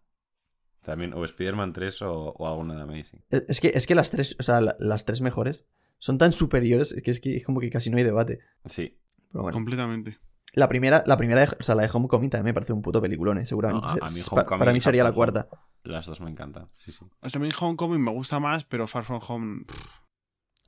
También, 0.83 1.13
o 1.15 1.25
Spider-Man 1.25 1.73
3 1.73 2.01
o, 2.03 2.31
o 2.31 2.47
alguna 2.49 2.77
de 2.77 2.83
Amazing. 2.83 3.23
Es 3.29 3.45
es 3.49 3.61
que, 3.61 3.73
es 3.75 3.87
que 3.87 3.95
las 3.95 4.11
tres, 4.11 4.37
o 4.39 4.43
sea, 4.43 4.61
la- 4.61 4.77
las 4.79 5.05
tres 5.05 5.21
mejores 5.21 5.69
son 5.99 6.19
tan 6.19 6.33
superiores 6.33 6.95
que 7.05 7.11
es 7.11 7.21
que 7.21 7.37
es 7.37 7.45
como 7.45 7.61
que 7.61 7.71
casi 7.71 7.91
no 7.91 7.97
hay 7.99 8.05
debate. 8.05 8.41
Sí. 8.65 8.99
Pero 9.33 9.43
bueno. 9.43 9.55
Completamente. 9.57 10.19
La 10.53 10.69
primera, 10.69 11.03
la 11.07 11.19
primera 11.19 11.43
de, 11.43 11.49
o 11.59 11.63
sea, 11.63 11.75
la 11.75 11.83
de 11.83 11.91
Homecoming 11.93 12.31
también 12.31 12.47
me 12.47 12.55
parece 12.55 12.73
un 12.73 12.81
puto 12.81 13.03
peliculón, 13.03 13.39
¿eh? 13.39 13.47
Seguramente. 13.47 13.87
No, 13.87 13.93
a- 13.93 14.07
a 14.07 14.11
mí 14.11 14.21
pa- 14.31 14.45
para 14.47 14.73
mí 14.73 14.81
sería 14.81 15.05
la 15.05 15.13
cuarta. 15.13 15.49
Las 15.83 16.07
dos 16.07 16.21
me 16.23 16.31
encantan. 16.31 16.69
Sí, 16.73 16.93
sí. 16.93 17.05
O 17.21 17.29
sea, 17.29 17.39
a 17.41 17.43
mí 17.45 17.51
Homecoming 17.61 18.03
me 18.03 18.11
gusta 18.11 18.41
más, 18.41 18.65
pero 18.65 18.87
Far 18.87 19.05
From 19.05 19.21
Home. 19.29 19.65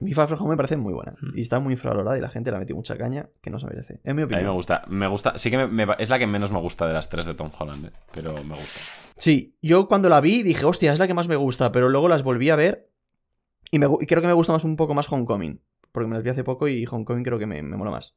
Mi 0.00 0.12
Far 0.14 0.28
From 0.28 0.40
Home 0.42 0.50
me 0.50 0.56
parece 0.56 0.76
muy 0.76 0.92
buena. 0.92 1.12
Mm. 1.20 1.38
Y 1.38 1.40
está 1.42 1.58
muy 1.58 1.72
infravalorada 1.72 2.16
y 2.18 2.20
la 2.20 2.28
gente 2.28 2.50
le 2.50 2.56
ha 2.56 2.60
metido 2.60 2.76
mucha 2.76 2.96
caña 2.96 3.28
que 3.40 3.50
no 3.50 3.58
se 3.58 3.66
merece. 3.66 4.00
En 4.04 4.14
mi 4.16 4.22
A 4.22 4.26
mí 4.26 4.34
opinión. 4.34 4.44
me 4.44 4.52
gusta. 4.52 4.82
Me 4.88 5.06
gusta. 5.08 5.38
Sí 5.38 5.50
que 5.50 5.56
me- 5.66 5.86
me- 5.86 5.94
es 5.98 6.08
la 6.10 6.18
que 6.18 6.26
menos 6.26 6.52
me 6.52 6.60
gusta 6.60 6.86
de 6.86 6.92
las 6.92 7.08
tres 7.08 7.24
de 7.26 7.34
Tom 7.34 7.50
Holland, 7.58 7.86
eh, 7.86 7.92
pero 8.12 8.32
me 8.44 8.54
gusta. 8.56 8.78
Sí, 9.16 9.56
yo 9.62 9.88
cuando 9.88 10.08
la 10.08 10.20
vi 10.20 10.42
dije, 10.42 10.64
hostia, 10.64 10.92
es 10.92 10.98
la 10.98 11.06
que 11.08 11.14
más 11.14 11.26
me 11.28 11.36
gusta, 11.36 11.72
pero 11.72 11.88
luego 11.88 12.08
las 12.08 12.22
volví 12.22 12.50
a 12.50 12.56
ver 12.56 12.90
y, 13.70 13.78
me 13.78 13.86
gu- 13.86 14.02
y 14.02 14.06
creo 14.06 14.20
que 14.20 14.28
me 14.28 14.32
gusta 14.34 14.52
más 14.52 14.64
un 14.64 14.76
poco 14.76 14.94
más 14.94 15.10
Homecoming, 15.10 15.60
porque 15.92 16.08
me 16.08 16.14
las 16.14 16.24
vi 16.24 16.30
hace 16.30 16.44
poco 16.44 16.68
y 16.68 16.86
Homecoming 16.90 17.24
creo 17.24 17.38
que 17.38 17.46
me, 17.46 17.62
me 17.62 17.76
mola 17.76 17.90
más. 17.90 18.14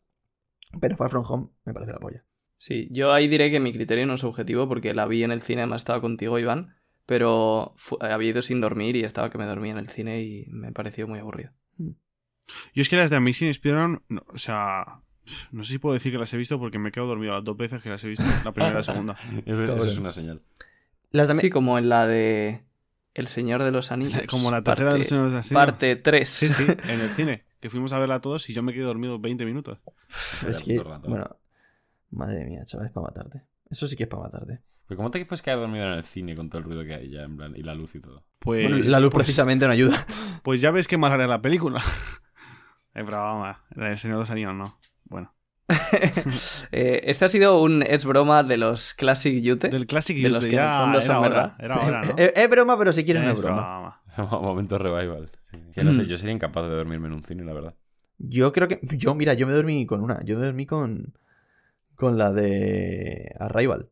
Pero 0.79 0.95
Far 0.97 1.09
From 1.09 1.25
Home 1.27 1.47
me 1.65 1.73
parece 1.73 1.91
la 1.93 1.99
polla. 1.99 2.23
Sí, 2.57 2.87
yo 2.91 3.11
ahí 3.11 3.27
diré 3.27 3.49
que 3.51 3.59
mi 3.59 3.73
criterio 3.73 4.05
no 4.05 4.13
es 4.13 4.23
objetivo 4.23 4.67
porque 4.67 4.93
la 4.93 5.05
vi 5.07 5.23
en 5.23 5.31
el 5.31 5.41
cine, 5.41 5.61
además 5.61 5.81
estaba 5.81 5.99
contigo, 5.99 6.37
Iván, 6.39 6.75
pero 7.05 7.75
había 7.99 8.29
ido 8.29 8.41
sin 8.41 8.61
dormir 8.61 8.95
y 8.95 9.03
estaba 9.03 9.29
que 9.29 9.37
me 9.37 9.45
dormía 9.45 9.71
en 9.71 9.79
el 9.79 9.89
cine 9.89 10.21
y 10.21 10.45
me 10.49 10.71
pareció 10.71 11.07
muy 11.07 11.19
aburrido. 11.19 11.51
Yo 12.73 12.81
es 12.81 12.89
que 12.89 12.97
las 12.97 13.09
de 13.09 13.15
Amazing 13.17 13.49
Spider-Man, 13.49 14.03
no, 14.09 14.23
o 14.27 14.37
sea, 14.37 15.01
no 15.51 15.63
sé 15.63 15.73
si 15.73 15.79
puedo 15.79 15.93
decir 15.93 16.11
que 16.11 16.17
las 16.17 16.33
he 16.33 16.37
visto 16.37 16.59
porque 16.59 16.77
me 16.79 16.89
he 16.89 16.91
quedado 16.91 17.09
dormido 17.09 17.33
las 17.33 17.43
dos 17.43 17.57
veces 17.57 17.81
que 17.81 17.89
las 17.89 18.03
he 18.03 18.07
visto, 18.07 18.23
la 18.45 18.51
primera 18.51 18.73
y 18.73 18.77
la 18.77 18.83
segunda. 18.83 19.17
Eso, 19.45 19.75
es 19.85 19.97
una 19.97 20.11
señal. 20.11 20.41
Las 21.11 21.27
de 21.27 21.35
Sí, 21.35 21.49
como 21.49 21.77
en 21.77 21.89
la 21.89 22.05
de 22.07 22.63
El 23.13 23.28
Señor 23.28 23.63
de 23.63 23.71
los 23.71 23.91
Anillos. 23.91 24.21
Como 24.30 24.52
la 24.52 24.63
tercera 24.63 24.89
parte, 24.91 25.00
del 25.00 25.08
Señor 25.08 25.30
de 25.30 25.36
los 25.36 25.45
Anillos. 25.45 25.54
Parte 25.54 25.95
3. 25.97 26.30
Sí, 26.30 26.50
sí, 26.50 26.63
en 26.63 27.02
el 27.02 27.10
cine, 27.10 27.43
que 27.60 27.69
fuimos 27.69 27.91
a 27.93 28.00
verla 28.00 28.21
todos 28.21 28.50
y 28.50 28.54
yo 28.54 28.63
me 28.63 28.74
quedé 28.74 28.84
dormido 28.84 29.19
20 29.19 29.45
minutos. 29.45 29.80
es 30.47 30.62
que, 30.63 30.80
bueno, 30.80 31.38
madre 32.12 32.45
mía, 32.45 32.65
chaval, 32.65 32.88
es 32.88 32.93
para 32.93 33.08
matarte. 33.08 33.43
Eso 33.69 33.88
sí 33.88 33.95
que 33.95 34.04
es 34.04 34.10
para 34.10 34.24
matarte. 34.24 34.62
Pero 34.88 34.97
¿cómo 34.97 35.12
te 35.12 35.26
puedes 35.26 35.41
quedar 35.41 35.60
dormido 35.60 35.86
en 35.86 35.93
el 35.93 36.04
cine 36.04 36.36
con 36.36 36.50
todo 36.50 36.60
el 36.60 36.65
ruido 36.65 36.84
que 36.84 36.93
hay 36.93 37.10
ya, 37.10 37.21
en 37.24 37.38
plan, 37.38 37.54
y 37.56 37.63
la 37.63 37.74
luz 37.74 37.95
y 37.95 38.02
todo? 38.02 38.26
Pues, 38.39 38.67
bueno, 38.69 38.86
la 38.89 39.00
luz 39.00 39.12
pues- 39.12 39.24
precisamente 39.24 39.65
no 39.65 39.71
ayuda. 39.71 40.06
Pues 40.43 40.60
ya 40.60 40.71
ves 40.71 40.88
que 40.88 40.97
más 40.97 41.12
haré 41.12 41.28
la 41.28 41.41
película. 41.41 41.82
Eh, 42.93 43.04
pero 43.06 43.17
vamos, 43.17 43.56
del 43.69 43.97
Señor 43.97 44.17
de 44.17 44.21
los 44.24 44.32
Anillos 44.32 44.54
no. 44.54 44.78
Bueno. 45.06 45.34
Eh, 46.71 47.01
este 47.05 47.25
ha 47.25 47.27
sido 47.27 47.62
un 47.62 47.84
es 47.84 48.05
broma 48.05 48.43
de 48.43 48.57
los 48.57 48.93
Classic 48.93 49.41
Yute. 49.41 49.69
Del 49.69 49.86
Classic 49.88 50.17
De 50.17 50.29
los 50.29 50.45
que 50.45 50.53
en 50.53 50.60
el 50.60 50.65
ya 50.65 50.79
fondo 50.81 50.97
era 50.97 51.05
son 51.05 51.15
hora, 51.17 51.29
verdad. 51.29 51.53
Era 51.60 51.79
hora, 51.86 52.01
¿no? 52.05 52.13
es, 52.17 52.34
es 52.36 52.49
broma, 52.49 52.77
pero 52.77 52.93
si 52.93 53.03
quieres 53.03 53.23
no 53.23 53.31
es 53.31 53.38
Es 53.38 53.43
broma. 53.43 54.01
Momento 54.17 54.77
revival. 54.77 55.29
Sí. 55.51 55.57
Que 55.73 55.84
no 55.84 55.93
sé, 55.93 56.03
Mm. 56.03 56.05
yo 56.05 56.17
sería 56.17 56.34
incapaz 56.36 56.63
de 56.69 56.75
dormirme 56.75 57.07
en 57.07 57.13
un 57.13 57.23
cine, 57.23 57.43
la 57.43 57.53
verdad. 57.53 57.75
Yo 58.17 58.51
creo 58.53 58.67
que. 58.67 58.79
Yo, 58.97 59.15
mira, 59.15 59.34
yo 59.34 59.47
me 59.47 59.53
dormí 59.53 59.86
con 59.86 60.01
una. 60.01 60.23
Yo 60.23 60.38
me 60.38 60.45
dormí 60.45 60.65
con. 60.65 61.13
Con 61.95 62.17
la 62.17 62.31
de. 62.31 63.34
Arrival. 63.39 63.89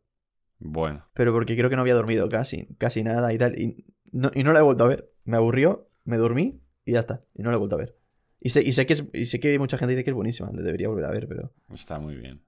Bueno. 0.59 1.05
Pero 1.13 1.33
porque 1.33 1.55
creo 1.55 1.69
que 1.69 1.75
no 1.75 1.81
había 1.81 1.95
dormido 1.95 2.29
casi. 2.29 2.67
Casi 2.77 3.03
nada 3.03 3.33
y 3.33 3.37
tal. 3.37 3.57
Y 3.59 3.85
no, 4.11 4.31
y 4.33 4.43
no 4.43 4.53
la 4.53 4.59
he 4.59 4.63
vuelto 4.63 4.83
a 4.83 4.87
ver. 4.87 5.09
Me 5.25 5.37
aburrió, 5.37 5.87
me 6.05 6.17
dormí 6.17 6.61
y 6.85 6.93
ya 6.93 7.01
está. 7.01 7.21
Y 7.35 7.41
no 7.43 7.49
la 7.49 7.55
he 7.55 7.59
vuelto 7.59 7.75
a 7.75 7.79
ver. 7.79 7.95
Y 8.41 8.49
sé, 8.49 8.61
y 8.63 8.71
sé 8.73 8.85
que 8.85 8.93
es, 8.93 9.03
y 9.13 9.25
sé 9.25 9.39
que 9.39 9.57
mucha 9.59 9.77
gente 9.77 9.93
dice 9.93 10.03
que 10.03 10.11
es 10.11 10.15
buenísima. 10.15 10.49
Le 10.53 10.61
debería 10.61 10.87
volver 10.87 11.05
a 11.05 11.11
ver, 11.11 11.27
pero. 11.27 11.51
Está 11.73 11.99
muy 11.99 12.15
bien. 12.15 12.41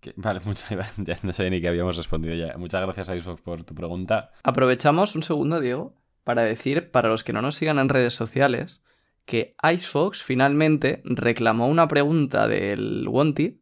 Que- 0.00 0.14
Vale, 0.16 0.40
muchas 0.44 0.70
ya 0.98 1.18
no 1.22 1.32
sé 1.32 1.50
ni 1.50 1.60
que 1.60 1.68
habíamos 1.68 1.96
respondido 1.96 2.34
ya. 2.34 2.56
Muchas 2.56 2.80
gracias 2.82 3.08
a 3.08 3.20
Xbox 3.20 3.42
por 3.42 3.64
tu 3.64 3.74
pregunta. 3.74 4.30
Aprovechamos 4.42 5.14
un 5.16 5.22
segundo, 5.22 5.60
Diego, 5.60 5.94
para 6.24 6.42
decir, 6.42 6.90
para 6.90 7.08
los 7.08 7.24
que 7.24 7.32
no 7.32 7.42
nos 7.42 7.56
sigan 7.56 7.78
en 7.78 7.88
redes 7.88 8.14
sociales, 8.14 8.84
que 9.24 9.54
Icefox 9.62 10.22
finalmente 10.22 11.02
reclamó 11.04 11.66
una 11.68 11.88
pregunta 11.88 12.48
del 12.48 13.06
Wanted 13.08 13.54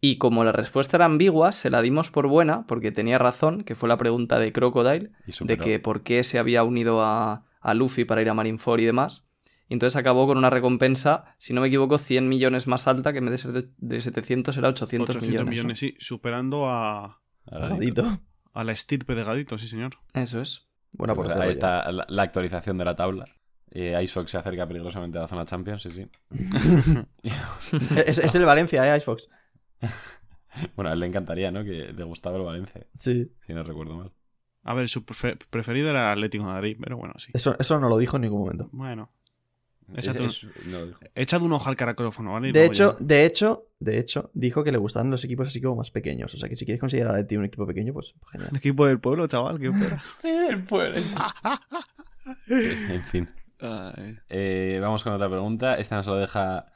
y 0.00 0.18
como 0.18 0.44
la 0.44 0.52
respuesta 0.52 0.96
era 0.96 1.06
ambigua, 1.06 1.52
se 1.52 1.70
la 1.70 1.82
dimos 1.82 2.10
por 2.10 2.28
buena, 2.28 2.66
porque 2.66 2.92
tenía 2.92 3.18
razón, 3.18 3.64
que 3.64 3.74
fue 3.74 3.88
la 3.88 3.96
pregunta 3.96 4.38
de 4.38 4.52
Crocodile, 4.52 5.10
de 5.48 5.56
que 5.64 5.78
por 5.80 6.02
qué 6.02 6.22
se 6.22 6.38
había 6.38 6.62
unido 6.64 7.02
a, 7.02 7.46
a 7.60 7.74
Luffy 7.74 8.04
para 8.04 8.22
ir 8.22 8.28
a 8.28 8.34
Marineford 8.34 8.80
y 8.80 8.84
demás. 8.84 9.25
Y 9.68 9.74
entonces 9.74 9.96
acabó 9.96 10.26
con 10.26 10.38
una 10.38 10.48
recompensa, 10.50 11.34
si 11.38 11.52
no 11.52 11.60
me 11.60 11.66
equivoco, 11.68 11.98
100 11.98 12.28
millones 12.28 12.66
más 12.68 12.86
alta, 12.86 13.12
que 13.12 13.18
en 13.18 13.24
vez 13.26 13.32
de 13.32 13.38
ser 13.38 13.52
de, 13.52 13.68
de 13.78 14.00
700 14.00 14.56
era 14.56 14.68
800, 14.68 15.16
800 15.16 15.28
millones. 15.28 15.50
millones, 15.50 15.72
¿no? 15.72 15.76
sí. 15.88 15.96
Superando 15.98 16.68
a. 16.68 17.20
Gadito. 17.46 18.20
a 18.54 18.64
la 18.64 18.72
estirpe 18.72 19.14
de 19.14 19.24
Gadito, 19.24 19.58
sí, 19.58 19.66
señor. 19.68 19.94
Eso 20.14 20.40
es. 20.40 20.68
Buena 20.92 21.14
Pues 21.14 21.30
ahí 21.30 21.50
está 21.50 21.90
la, 21.92 22.06
la 22.08 22.22
actualización 22.22 22.78
de 22.78 22.84
la 22.84 22.94
tabla. 22.96 23.26
Eh, 23.72 24.00
Icebox 24.04 24.30
se 24.30 24.38
acerca 24.38 24.66
peligrosamente 24.66 25.18
a 25.18 25.22
la 25.22 25.28
zona 25.28 25.44
Champions, 25.44 25.82
sí, 25.82 25.90
sí. 25.90 26.08
Es, 28.06 28.18
es 28.18 28.34
el 28.34 28.44
Valencia, 28.44 28.94
¿eh, 28.94 28.98
Icebox? 28.98 29.28
Bueno, 30.74 30.88
a 30.88 30.94
él 30.94 31.00
le 31.00 31.06
encantaría, 31.06 31.50
¿no? 31.50 31.62
Que 31.64 31.92
le 31.92 32.04
gustaba 32.04 32.38
el 32.38 32.42
Valencia, 32.44 32.86
Sí. 32.96 33.30
si 33.46 33.52
no 33.52 33.62
recuerdo 33.62 33.94
mal. 33.94 34.12
A 34.64 34.72
ver, 34.72 34.88
su 34.88 35.04
prefe- 35.04 35.36
preferido 35.50 35.90
era 35.90 36.10
Atlético 36.12 36.44
de 36.46 36.50
Madrid, 36.50 36.76
pero 36.80 36.96
bueno, 36.96 37.12
sí. 37.18 37.30
Eso, 37.34 37.54
eso 37.58 37.78
no 37.78 37.90
lo 37.90 37.98
dijo 37.98 38.16
en 38.16 38.22
ningún 38.22 38.40
momento. 38.40 38.70
Bueno, 38.72 39.10
Es- 39.94 40.06
Exacto. 40.08 40.24
es- 40.24 40.46
no 40.66 40.78
un 41.44 41.52
ojo 41.52 41.68
al 41.68 41.76
caracófono, 41.76 42.32
¿vale? 42.32 42.52
De 42.52 42.64
hecho, 42.64 42.96
ya- 42.98 43.04
de 43.04 43.24
hecho, 43.24 43.66
de 43.78 43.98
hecho, 43.98 44.30
dijo 44.34 44.64
que 44.64 44.72
le 44.72 44.78
gustaban 44.78 45.10
los 45.10 45.22
equipos 45.24 45.46
así 45.48 45.60
como 45.60 45.76
más 45.76 45.90
pequeños. 45.90 46.34
O 46.34 46.36
sea 46.38 46.48
que 46.48 46.56
si 46.56 46.64
quieres 46.64 46.80
considerar 46.80 47.14
a 47.14 47.26
ti 47.26 47.36
un 47.36 47.44
equipo 47.44 47.66
pequeño, 47.66 47.92
pues 47.92 48.14
genial. 48.32 48.50
El 48.52 48.56
equipo 48.58 48.86
del 48.86 48.98
pueblo, 49.00 49.26
chaval, 49.28 49.58
qué 49.60 49.70
pena. 49.70 50.02
Sí, 50.18 50.28
el 50.28 50.62
pueblo. 50.64 50.96
en 52.48 53.02
fin. 53.04 53.28
Eh, 54.28 54.78
vamos 54.80 55.02
con 55.02 55.12
otra 55.12 55.28
pregunta. 55.28 55.74
Esta 55.76 55.96
nos 55.96 56.06
lo 56.06 56.16
deja 56.16 56.66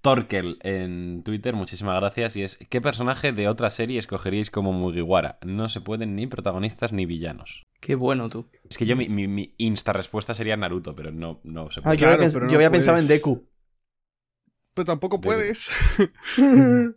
Torkel 0.00 0.58
en 0.62 1.22
Twitter. 1.24 1.54
Muchísimas 1.54 1.96
gracias. 2.00 2.36
Y 2.36 2.42
es: 2.42 2.56
¿Qué 2.70 2.80
personaje 2.80 3.32
de 3.32 3.48
otra 3.48 3.70
serie 3.70 3.98
escogeríais 3.98 4.50
como 4.50 4.72
Mugiwara? 4.72 5.38
No 5.44 5.68
se 5.68 5.80
pueden 5.80 6.14
ni 6.16 6.26
protagonistas 6.26 6.92
ni 6.92 7.04
villanos. 7.06 7.64
Qué 7.80 7.94
bueno 7.94 8.28
tú. 8.28 8.48
Es 8.68 8.76
que 8.78 8.86
yo, 8.86 8.96
mi, 8.96 9.08
mi- 9.08 9.28
mi 9.28 9.54
insta 9.58 9.92
respuesta 9.92 10.34
sería 10.34 10.56
Naruto, 10.56 10.94
pero 10.94 11.10
no, 11.12 11.40
no 11.44 11.70
se 11.70 11.80
Ah, 11.80 11.82
puede. 11.84 11.96
yo, 11.96 12.06
Claro, 12.06 12.22
había, 12.24 12.28
yo 12.32 12.40
no 12.40 12.54
había 12.54 12.70
pensado 12.70 12.98
en. 12.98 13.06
Deku. 13.08 13.48
Pero 14.74 14.84
tampoco 14.86 15.18
De- 15.18 15.22
puedes. 15.22 15.70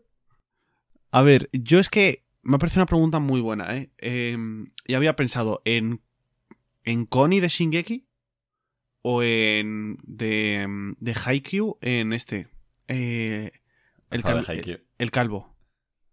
A 1.11 1.21
ver, 1.23 1.49
yo 1.51 1.79
es 1.79 1.89
que 1.89 2.23
me 2.41 2.55
ha 2.55 2.59
parecido 2.59 2.81
una 2.81 2.87
pregunta 2.87 3.19
muy 3.19 3.41
buena, 3.41 3.75
¿eh? 3.77 3.91
Eh, 3.97 4.37
y 4.87 4.93
había 4.93 5.15
pensado 5.15 5.61
en, 5.65 6.01
en 6.83 7.05
Connie 7.05 7.39
de 7.41 7.49
Shingeki 7.49 8.07
o 9.03 9.21
en 9.23 9.97
de, 10.03 10.93
de 10.99 11.13
Haikyuu 11.25 11.77
en 11.81 12.13
este. 12.13 12.47
Eh, 12.91 13.51
el, 14.09 14.23
cal- 14.23 15.11
calvo, 15.11 15.55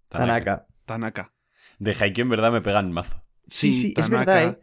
Tanaka. 0.09 0.67
Tanaka. 0.85 1.33
De 1.79 1.93
Haikyuu 1.99 2.23
en 2.25 2.29
verdad 2.31 2.53
me 2.53 2.61
pegan 2.61 2.93
mazo. 2.93 3.23
Sí, 3.47 3.73
sí, 3.73 3.95
es 3.97 4.09
Tanaka. 4.09 4.33
verdad, 4.35 4.49
¿eh? 4.51 4.59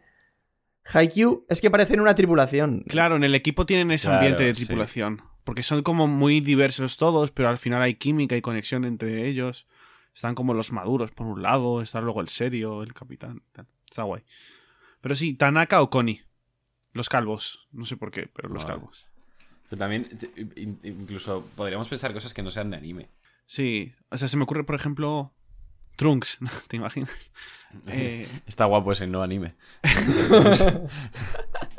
Haikyuu 0.92 1.46
es 1.48 1.60
que 1.60 1.70
parecen 1.70 2.00
una 2.00 2.14
tripulación. 2.14 2.84
Claro, 2.88 3.16
en 3.16 3.24
el 3.24 3.34
equipo 3.34 3.66
tienen 3.66 3.90
ese 3.90 4.06
Claro, 4.08 4.18
ambiente 4.18 4.44
de 4.44 4.54
sí. 4.54 4.64
tripulación. 4.66 5.22
Porque 5.44 5.62
son 5.62 5.82
como 5.82 6.06
muy 6.06 6.40
diversos 6.40 6.96
todos, 6.96 7.30
pero 7.30 7.48
al 7.48 7.58
final 7.58 7.82
hay 7.82 7.94
química 7.94 8.36
y 8.36 8.40
conexión 8.42 8.84
entre 8.84 9.26
ellos. 9.28 9.66
Están 10.14 10.34
como 10.34 10.54
los 10.54 10.72
maduros 10.72 11.10
por 11.12 11.26
un 11.26 11.42
lado, 11.42 11.82
está 11.82 12.00
luego 12.00 12.20
el 12.20 12.28
serio, 12.28 12.82
el 12.82 12.94
capitán. 12.94 13.42
tal. 13.52 13.66
Está 13.88 14.02
guay. 14.04 14.22
Pero 15.00 15.14
sí, 15.14 15.34
Tanaka 15.34 15.82
o 15.82 15.90
Connie. 15.90 16.22
Los 16.92 17.08
calvos. 17.08 17.68
No 17.72 17.84
sé 17.84 17.96
por 17.96 18.10
qué, 18.10 18.26
pero 18.26 18.48
los 18.48 18.64
Vale. 18.64 18.74
calvos. 18.76 19.06
Pero 19.68 19.78
también, 19.80 20.08
incluso 20.84 21.44
podríamos 21.56 21.88
pensar 21.88 22.12
cosas 22.12 22.32
que 22.34 22.42
no 22.42 22.50
sean 22.50 22.70
de 22.70 22.76
anime. 22.76 23.08
Sí, 23.46 23.92
o 24.10 24.18
sea, 24.18 24.28
se 24.28 24.36
me 24.36 24.44
ocurre, 24.44 24.64
por 24.64 24.74
ejemplo, 24.74 25.32
Trunks. 25.96 26.38
¿Te 26.68 26.76
imaginas? 26.76 27.10
Eh, 27.88 28.28
Está 28.46 28.64
guapo 28.66 28.92
ese 28.92 29.06
no 29.06 29.22
anime. 29.22 29.54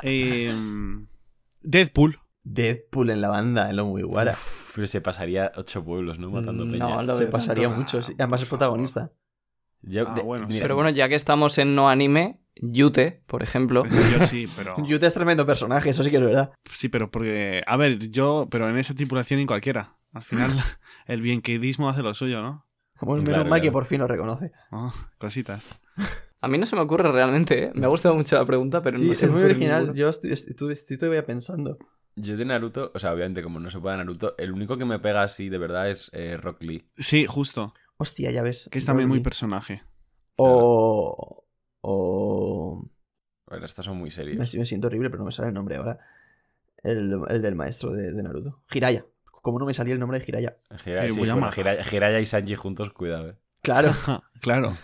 eh, 0.02 0.54
Deadpool. 1.62 2.20
Deadpool 2.44 3.10
en 3.10 3.20
la 3.20 3.28
banda, 3.28 3.68
en 3.70 3.76
lo 3.76 3.84
muy 3.86 4.02
guara. 4.02 4.32
Uf, 4.32 4.72
pero 4.74 4.86
se 4.86 5.00
pasaría 5.00 5.52
ocho 5.56 5.84
pueblos, 5.84 6.18
¿no? 6.18 6.30
Matando 6.30 6.64
Mm, 6.64 6.70
peña. 6.72 6.88
no, 6.88 7.02
lo 7.02 7.16
Se 7.16 7.26
pasaría 7.26 7.66
tanto. 7.68 7.80
mucho. 7.82 8.02
sí. 8.02 8.14
Además 8.18 8.42
es 8.42 8.48
protagonista. 8.48 9.10
Yo- 9.82 10.06
Ah, 10.08 10.14
de- 10.14 10.22
bueno, 10.22 10.46
mira, 10.48 10.60
Pero 10.62 10.74
bueno, 10.74 10.90
ya 10.90 11.08
que 11.08 11.14
estamos 11.14 11.56
en 11.58 11.74
no 11.74 11.88
anime, 11.88 12.40
Yute, 12.60 13.22
por 13.26 13.42
ejemplo. 13.42 13.84
Yo 13.86 14.26
sí, 14.26 14.46
pero. 14.56 14.76
Yute 14.84 15.06
es 15.06 15.14
tremendo 15.14 15.46
personaje, 15.46 15.90
eso 15.90 16.02
sí 16.02 16.10
que 16.10 16.16
es 16.16 16.22
verdad. 16.22 16.50
Sí, 16.72 16.88
pero 16.88 17.10
porque. 17.10 17.62
A 17.66 17.76
ver, 17.76 18.10
yo. 18.10 18.48
Pero 18.50 18.68
en 18.68 18.76
esa 18.78 18.94
tripulación 18.94 19.40
ni 19.40 19.46
cualquiera. 19.46 19.96
Al 20.12 20.22
final, 20.22 20.58
el 21.06 21.20
bienquedismo 21.22 21.88
hace 21.88 22.02
lo 22.02 22.14
suyo, 22.14 22.42
¿no? 22.42 22.66
Como 22.98 23.12
menos 23.12 23.28
Claro, 23.28 23.44
mal 23.48 23.60
que 23.60 23.66
claro. 23.68 23.72
por 23.74 23.84
fin 23.86 24.00
lo 24.00 24.08
reconoce. 24.08 24.50
Oh, 24.72 24.92
cositas. 25.18 25.80
A 26.40 26.48
mí 26.48 26.58
no 26.58 26.66
se 26.66 26.74
me 26.76 26.82
ocurre 26.82 27.10
realmente, 27.12 27.64
¿eh? 27.64 27.70
Me 27.74 27.84
ha 27.86 27.88
gustado 27.88 28.14
mucho 28.14 28.36
la 28.36 28.44
pregunta, 28.44 28.82
pero 28.82 28.98
sí, 28.98 29.06
no 29.06 29.12
es 29.12 29.30
muy 29.30 29.42
original. 29.42 29.80
ninguno. 29.82 29.98
Yo 29.98 30.08
estoy, 30.08 30.32
estoy, 30.32 30.72
estoy 30.72 30.98
todavía 30.98 31.24
pensando. 31.24 31.76
Yo 32.16 32.36
de 32.36 32.44
Naruto, 32.44 32.90
o 32.94 32.98
sea, 32.98 33.12
obviamente 33.12 33.42
como 33.42 33.60
no 33.60 33.70
se 33.70 33.78
puede 33.78 33.96
Naruto, 33.96 34.34
el 34.38 34.50
único 34.52 34.76
que 34.76 34.84
me 34.84 34.98
pega 34.98 35.22
así 35.22 35.48
de 35.48 35.58
verdad 35.58 35.88
es 35.90 36.10
eh, 36.14 36.36
Rock 36.36 36.62
Lee. 36.62 36.88
Sí, 36.96 37.26
justo. 37.26 37.74
Hostia, 37.98 38.30
ya 38.30 38.42
ves. 38.42 38.68
Que 38.72 38.78
es 38.78 38.86
también 38.86 39.08
muy 39.08 39.20
personaje. 39.20 39.82
O. 40.36 41.44
O. 41.80 42.84
A 43.48 43.54
ver, 43.54 43.64
estos 43.64 43.84
son 43.84 43.96
muy 43.96 44.06
Me, 44.06 44.10
serios. 44.10 44.54
me 44.56 44.64
siento 44.66 44.86
horrible, 44.88 45.10
pero 45.10 45.20
no 45.20 45.26
me 45.26 45.32
sale 45.32 45.48
el 45.48 45.54
nombre 45.54 45.76
ahora. 45.76 45.98
El, 46.82 47.18
el 47.28 47.42
del 47.42 47.54
maestro 47.54 47.92
de, 47.92 48.12
de 48.12 48.22
Naruto. 48.22 48.62
Jiraya. 48.68 49.04
¿Cómo 49.42 49.58
no 49.58 49.66
me 49.66 49.74
salía 49.74 49.94
el 49.94 50.00
nombre 50.00 50.18
de 50.18 50.24
Jiraya? 50.24 50.56
Jiraiya, 50.84 51.04
Eh, 51.06 51.12
sí, 51.12 51.18
bueno, 51.18 52.20
y 52.20 52.26
Sanji 52.26 52.54
juntos, 52.54 52.92
cuidado, 52.92 53.30
eh. 53.30 53.36
Claro. 53.62 53.92
claro. 54.40 54.76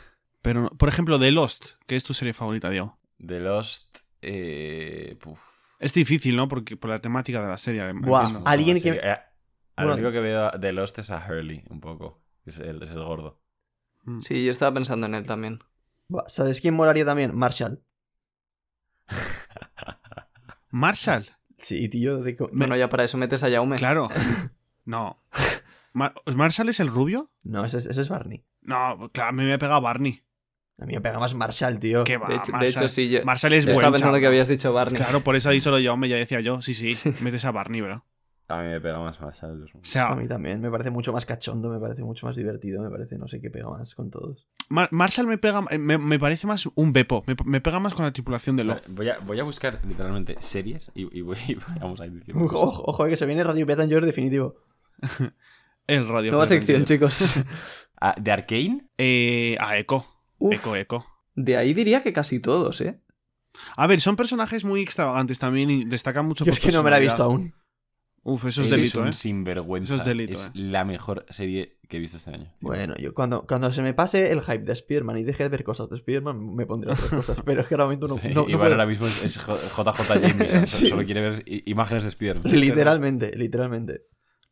Pero, 0.43 0.71
por 0.71 0.89
ejemplo, 0.89 1.19
The 1.19 1.31
Lost, 1.31 1.73
que 1.87 1.97
es 1.97 2.05
tu 2.05 2.15
serie 2.15 2.33
favorita, 2.35 2.69
Diego. 2.71 2.99
The 3.25 3.41
Lost. 3.41 3.99
Eh, 4.23 5.17
puf. 5.21 5.41
Es 5.79 5.93
difícil, 5.93 6.35
¿no? 6.37 6.49
Porque 6.49 6.77
por 6.77 6.91
la 6.91 6.99
temática 6.99 7.43
de 7.43 7.49
la 7.49 7.59
serie. 7.59 7.93
Buah, 7.93 8.23
entiendo. 8.27 8.49
alguien 8.49 8.77
La 8.77 8.83
que- 8.83 8.89
serie- 8.89 9.01
eh, 9.11 9.17
al 9.77 9.87
Bueno. 9.87 9.95
único 9.95 10.13
que 10.13 10.21
veo 10.21 10.51
de 10.53 10.73
Lost 10.73 10.99
es 10.99 11.11
a 11.11 11.25
Hurley, 11.29 11.63
un 11.69 11.81
poco. 11.81 12.21
Es 12.45 12.59
el, 12.61 12.83
es 12.83 12.91
el 12.91 13.03
gordo. 13.03 13.41
Mm. 14.05 14.21
Sí, 14.21 14.45
yo 14.45 14.51
estaba 14.51 14.75
pensando 14.75 15.07
en 15.07 15.15
él 15.15 15.27
también. 15.27 15.61
¿Sabes 16.27 16.61
quién 16.61 16.75
molaría 16.75 17.05
también? 17.05 17.35
Marshall. 17.35 17.83
Marshall. 20.71 21.27
Sí, 21.59 21.89
tío. 21.89 22.19
De... 22.23 22.37
Bueno, 22.53 22.77
ya 22.77 22.89
para 22.89 23.05
eso 23.05 23.17
metes 23.17 23.43
a 23.45 23.49
Yaume. 23.49 23.77
Claro. 23.77 24.09
No. 24.87 25.19
Mar- 25.95 26.13
¿Marshall 26.27 26.69
es 26.69 26.79
el 26.79 26.89
rubio? 26.89 27.31
No, 27.43 27.65
ese, 27.65 27.79
es- 27.79 27.87
ese 27.87 28.03
es 28.03 28.11
Barney. 28.11 28.45
No, 28.61 29.09
claro, 29.15 29.31
a 29.31 29.33
mí 29.33 29.43
me 29.45 29.59
pega 29.59 29.81
Barney. 29.81 30.23
A 30.79 30.85
mí 30.85 30.93
me 30.93 31.01
pega 31.01 31.19
más 31.19 31.33
Marshall, 31.35 31.79
tío. 31.81 32.05
¿Qué 32.05 32.19
va? 32.19 32.29
De 32.29 32.35
hecho, 32.37 32.53
de 32.53 32.67
hecho, 32.67 32.89
sí, 32.89 33.09
yo, 33.09 33.25
Marshall 33.25 33.55
es 33.55 33.65
yo 33.65 33.71
estaba 33.73 33.89
buen 33.89 33.95
pensando 33.95 34.21
que 34.21 34.27
habías 34.27 34.47
dicho 34.47 34.75
Barney. 34.75 34.99
Claro, 34.99 35.23
por 35.23 35.37
eso 35.37 35.49
ahí 35.49 35.63
solo 35.63 35.79
yo 35.79 35.97
me 35.97 36.11
ya 36.11 36.17
decía 36.17 36.41
yo. 36.41 36.61
Sí, 36.61 36.75
sí, 36.75 36.93
metes 37.23 37.47
a 37.47 37.51
Barney, 37.53 37.81
bro. 37.81 38.05
A 38.49 38.61
mí 38.63 38.69
me 38.69 38.81
pega 38.81 38.99
más 39.01 39.19
Marshall. 39.21 39.65
O 39.73 39.99
A 40.01 40.15
mí 40.17 40.29
también. 40.29 40.61
Me 40.61 40.71
parece 40.71 40.91
mucho 40.91 41.13
más 41.15 41.25
cachondo, 41.25 41.71
me 41.71 41.79
parece 41.81 42.03
mucho 42.03 42.27
más 42.27 42.37
divertido, 42.37 42.83
me 42.83 42.91
parece 42.91 43.17
no 43.17 43.27
sé 43.27 43.41
qué 43.41 43.49
pega 43.51 43.71
más 43.71 43.95
con 43.95 44.11
todos. 44.11 44.47
Mar- 44.69 44.91
Marshall 44.93 45.27
me 45.27 45.39
pega, 45.39 45.63
me, 45.79 45.97
me 45.99 46.19
parece 46.19 46.47
más 46.47 46.69
un 46.75 46.93
Beppo. 46.93 47.25
Me, 47.27 47.37
me 47.47 47.61
pega 47.63 47.81
más 47.81 47.95
con 47.95 48.05
la 48.05 48.13
tripulación 48.13 48.57
de 48.57 48.65
Lo. 48.65 48.75
Vale, 48.75 48.87
Voy 48.89 49.09
a, 49.09 49.19
voy 49.21 49.41
a 49.41 49.45
buscar 49.45 49.81
literalmente 49.89 50.37
series 50.41 50.93
y, 50.95 51.19
y 51.19 51.23
voy, 51.23 51.39
y 51.49 51.55
vamos 51.81 52.01
a 52.01 52.07
ir 52.07 52.13
diciendo. 52.13 52.45
Ojo, 52.45 52.83
ojo, 52.87 53.07
que 53.07 53.17
se 53.17 53.25
viene 53.25 53.43
Radio 53.45 53.65
Betanjor 53.65 54.05
definitivo. 54.05 54.57
El 55.87 56.07
radio. 56.09 56.31
Nueva 56.33 56.47
sección, 56.47 56.85
chicos. 56.85 57.37
Ah, 58.07 58.15
¿De 58.21 58.33
Arkane? 58.33 58.87
Eh, 58.99 59.57
a 59.59 59.79
Echo. 59.79 60.05
Uf, 60.39 60.53
Echo, 60.53 60.77
Echo. 60.77 61.07
de 61.37 61.57
ahí 61.57 61.73
diría 61.73 62.03
que 62.03 62.13
casi 62.13 62.39
todos, 62.39 62.83
¿eh? 62.83 63.01
A 63.79 63.87
ver, 63.87 64.01
son 64.01 64.15
personajes 64.17 64.63
muy 64.63 64.83
extravagantes 64.83 65.39
también 65.39 65.71
y 65.71 65.85
destacan 65.87 66.27
mucho 66.27 66.45
Yo 66.45 66.51
por 66.53 66.59
es 66.59 66.65
que 66.65 66.73
no 66.73 66.83
me 66.83 66.91
la 66.91 66.99
he 66.99 67.01
visto 67.01 67.23
aún. 67.23 67.55
Uf, 68.27 68.47
eso 68.47 68.63
es 68.63 68.69
Eres 68.69 68.81
delito, 68.81 69.01
un 69.03 69.09
¿eh? 69.09 69.13
sinvergüenza. 69.13 69.95
Eso 69.95 70.03
es 70.03 70.09
delito, 70.09 70.33
Es 70.33 70.47
eh. 70.47 70.51
la 70.55 70.85
mejor 70.85 71.27
serie 71.29 71.77
que 71.89 71.99
he 71.99 72.01
visto 72.01 72.17
este 72.17 72.31
año. 72.31 72.51
Bueno, 72.61 72.95
yo 72.99 73.13
cuando, 73.13 73.47
cuando 73.47 73.71
se 73.73 73.83
me 73.83 73.93
pase 73.93 74.33
el 74.33 74.41
hype 74.41 74.61
de 74.65 74.75
Spearman 74.75 75.19
y 75.19 75.25
deje 75.25 75.43
de 75.43 75.51
ver 75.51 75.63
cosas 75.63 75.91
de 75.91 75.99
Spearman, 75.99 76.55
me 76.55 76.65
pondré 76.65 76.93
otras 76.93 77.11
cosas. 77.11 77.39
Pero 77.45 77.61
es 77.61 77.67
que 77.67 77.75
ahora 77.75 77.85
momento 77.85 78.07
no, 78.09 78.15
Sí, 78.19 78.29
no- 78.29 78.35
no 78.45 78.49
Iván 78.49 78.61
puedo. 78.61 78.73
ahora 78.73 78.87
mismo 78.87 79.07
es, 79.07 79.23
es 79.23 79.39
J- 79.39 79.59
JJ 79.93 80.21
Jameson. 80.21 80.67
Sí. 80.67 80.89
Solo 80.89 81.05
quiere 81.05 81.21
ver 81.21 81.43
i- 81.47 81.63
imágenes 81.67 82.05
de 82.05 82.09
Spider-Man. 82.09 82.51
Literalmente, 82.61 83.37
literalmente. 83.37 84.03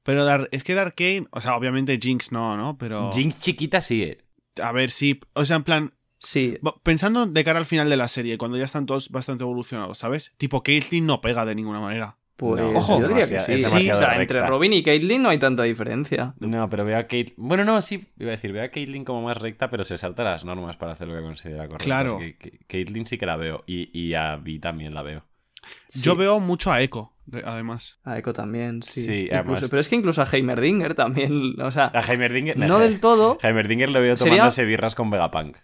Pero 0.03 0.25
Dar- 0.27 0.49
es 0.53 0.64
que 0.64 0.75
Dark 0.75 0.95
Kane, 0.95 1.27
o 1.31 1.41
sea, 1.41 1.57
obviamente 1.57 1.99
Jinx 2.01 2.31
no, 2.33 2.57
¿no? 2.59 2.77
Pero. 2.77 3.11
Jinx 3.12 3.41
chiquita 3.41 3.81
sí. 3.81 4.03
eh. 4.03 4.18
A 4.62 4.73
ver, 4.73 4.91
sí. 4.91 5.18
O 5.33 5.45
sea, 5.47 5.57
en 5.57 5.62
plan, 5.64 5.91
Sí, 6.25 6.57
pensando 6.85 7.27
de 7.27 7.43
cara 7.43 7.59
al 7.59 7.66
final 7.66 7.91
de 7.91 7.97
la 7.97 8.07
serie, 8.07 8.39
cuando 8.39 8.57
ya 8.57 8.62
están 8.62 8.87
todos 8.87 9.11
bastante 9.11 9.43
evolucionados, 9.43 9.99
¿sabes? 9.99 10.33
Tipo, 10.37 10.62
Caitlyn 10.62 11.05
no 11.05 11.20
pega 11.20 11.45
de 11.45 11.57
ninguna 11.57 11.81
manera. 11.81 12.16
Pues 12.49 12.62
No, 12.62 12.70
Ojo. 12.78 13.01
yo 13.01 13.09
diría 13.09 13.28
que 13.28 13.40
sí. 13.40 13.59
Sí, 13.59 13.90
o 13.90 13.95
sea, 13.95 14.09
recta. 14.09 14.20
entre 14.22 14.47
Robin 14.47 14.72
y 14.72 14.82
Caitlyn 14.82 15.22
no 15.22 15.28
hay 15.30 15.38
tanta 15.38 15.62
diferencia. 15.62 16.34
No, 16.40 16.68
pero 16.68 16.84
veo 16.84 16.99
a 16.99 17.03
Kate. 17.03 17.34
Bueno, 17.36 17.64
no, 17.64 17.80
sí, 17.82 18.07
iba 18.18 18.28
a 18.30 18.32
decir, 18.32 18.53
veo 18.53 18.64
a 18.64 18.68
Caitlyn 18.68 19.05
como 19.05 19.22
más 19.22 19.36
recta, 19.38 19.70
pero 19.70 19.84
se 19.84 19.97
salta 19.97 20.24
las 20.24 20.45
normas 20.45 20.76
para 20.76 20.93
hacer 20.93 21.09
lo 21.09 21.14
que 21.16 21.22
considera 21.22 21.64
correcto. 21.66 21.84
Claro. 21.84 22.16
Así 22.16 22.34
que, 22.34 22.51
que- 22.51 22.59
Caitlyn 22.66 23.07
sí 23.07 23.16
que 23.18 23.26
la 23.26 23.36
veo. 23.36 23.62
Y, 23.66 23.90
y 23.99 24.14
a 24.14 24.36
Vi 24.36 24.59
también 24.59 24.95
la 24.95 25.03
veo. 25.03 25.24
Yo 25.95 26.16
veo 26.16 26.40
mucho 26.40 26.72
a 26.72 26.80
Echo, 26.82 27.12
de- 27.26 27.43
además. 27.47 28.01
A 28.03 28.18
Echo 28.18 28.32
también, 28.32 28.82
sí. 28.82 29.03
Sí, 29.03 29.12
Incluso- 29.30 29.36
además- 29.36 29.68
Pero 29.70 29.80
es 29.80 29.88
que 29.88 29.95
incluso 29.97 30.22
a 30.22 30.26
Heimerdinger 30.30 30.95
también, 30.95 31.61
o 31.61 31.70
sea, 31.70 31.93
A 31.95 32.01
Heimerdinger. 32.03 32.57
no 32.59 32.80
del 32.80 32.99
todo. 32.99 33.38
Heimerdinger 33.43 33.88
lo 33.90 34.01
veo 34.01 34.16
Sería- 34.16 34.34
tomándose 34.38 34.64
birras 34.64 34.95
con 34.97 35.11
Vegapunk. 35.11 35.57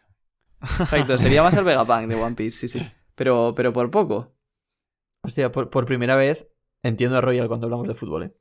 Exacto, 0.62 1.18
sería 1.18 1.42
más 1.42 1.54
el 1.56 1.64
Vegapunk 1.64 2.06
de 2.08 2.14
One 2.14 2.36
Piece, 2.36 2.68
sí, 2.68 2.78
sí. 2.78 2.86
Pero, 3.16 3.52
pero 3.56 3.72
por 3.72 3.90
poco. 3.90 4.34
Hostia, 5.24 5.50
por, 5.50 5.68
por 5.70 5.84
primera 5.84 6.14
vez 6.14 6.46
entiendo 6.82 7.18
a 7.18 7.20
Royal 7.20 7.48
cuando 7.48 7.66
hablamos 7.66 7.86
de 7.88 7.94
fútbol, 7.94 8.22
¿eh? 8.24 8.32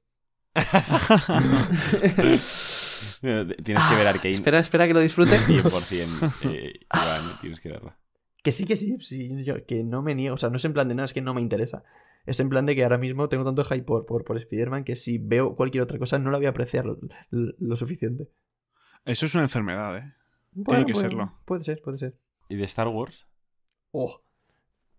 Tienes 3.21 3.83
que 3.89 3.95
ver 3.95 4.07
Arkane. 4.07 4.31
Espera, 4.31 4.59
espera 4.59 4.87
que 4.87 4.93
lo 4.93 4.99
disfrute. 4.99 5.37
100%. 5.37 6.51
Eh, 6.51 6.79
Iván, 6.93 7.39
tienes 7.41 7.59
que 7.59 7.69
verla. 7.69 7.97
Que 8.43 8.51
sí, 8.51 8.65
que 8.65 8.75
sí, 8.75 8.95
sí, 9.01 9.43
yo- 9.43 9.65
que 9.65 9.83
no 9.83 10.01
me 10.01 10.15
niego. 10.15 10.35
O 10.35 10.37
sea, 10.37 10.49
no 10.49 10.57
es 10.57 10.65
en 10.65 10.73
plan 10.73 10.87
de 10.87 10.95
nada, 10.95 11.05
es 11.05 11.13
que 11.13 11.21
no 11.21 11.33
me 11.33 11.41
interesa. 11.41 11.83
Es 12.25 12.39
en 12.39 12.49
plan 12.49 12.65
de 12.65 12.75
que 12.75 12.83
ahora 12.83 12.97
mismo 12.97 13.29
tengo 13.29 13.45
tanto 13.45 13.63
hype 13.65 13.83
por, 13.83 14.05
por, 14.05 14.23
por 14.23 14.37
Spider-Man 14.37 14.83
que 14.83 14.95
si 14.95 15.17
veo 15.17 15.55
cualquier 15.55 15.83
otra 15.83 15.97
cosa 15.97 16.19
no 16.19 16.29
la 16.31 16.37
voy 16.37 16.45
a 16.47 16.49
apreciar 16.49 16.85
lo, 16.85 16.97
lo- 17.31 17.53
lo 17.57 17.75
suficiente. 17.75 18.27
Eso 19.05 19.25
es 19.25 19.33
una 19.33 19.43
enfermedad, 19.43 19.97
¿eh? 19.97 20.13
Bueno, 20.53 20.85
que 20.85 20.93
puede- 20.93 21.05
serlo. 21.09 21.33
Puede 21.45 21.63
ser, 21.63 21.81
puede 21.81 21.97
ser. 21.97 22.15
¿Y 22.49 22.55
de 22.55 22.63
Star 22.65 22.87
Wars? 22.87 23.27
Oh, 23.91 24.21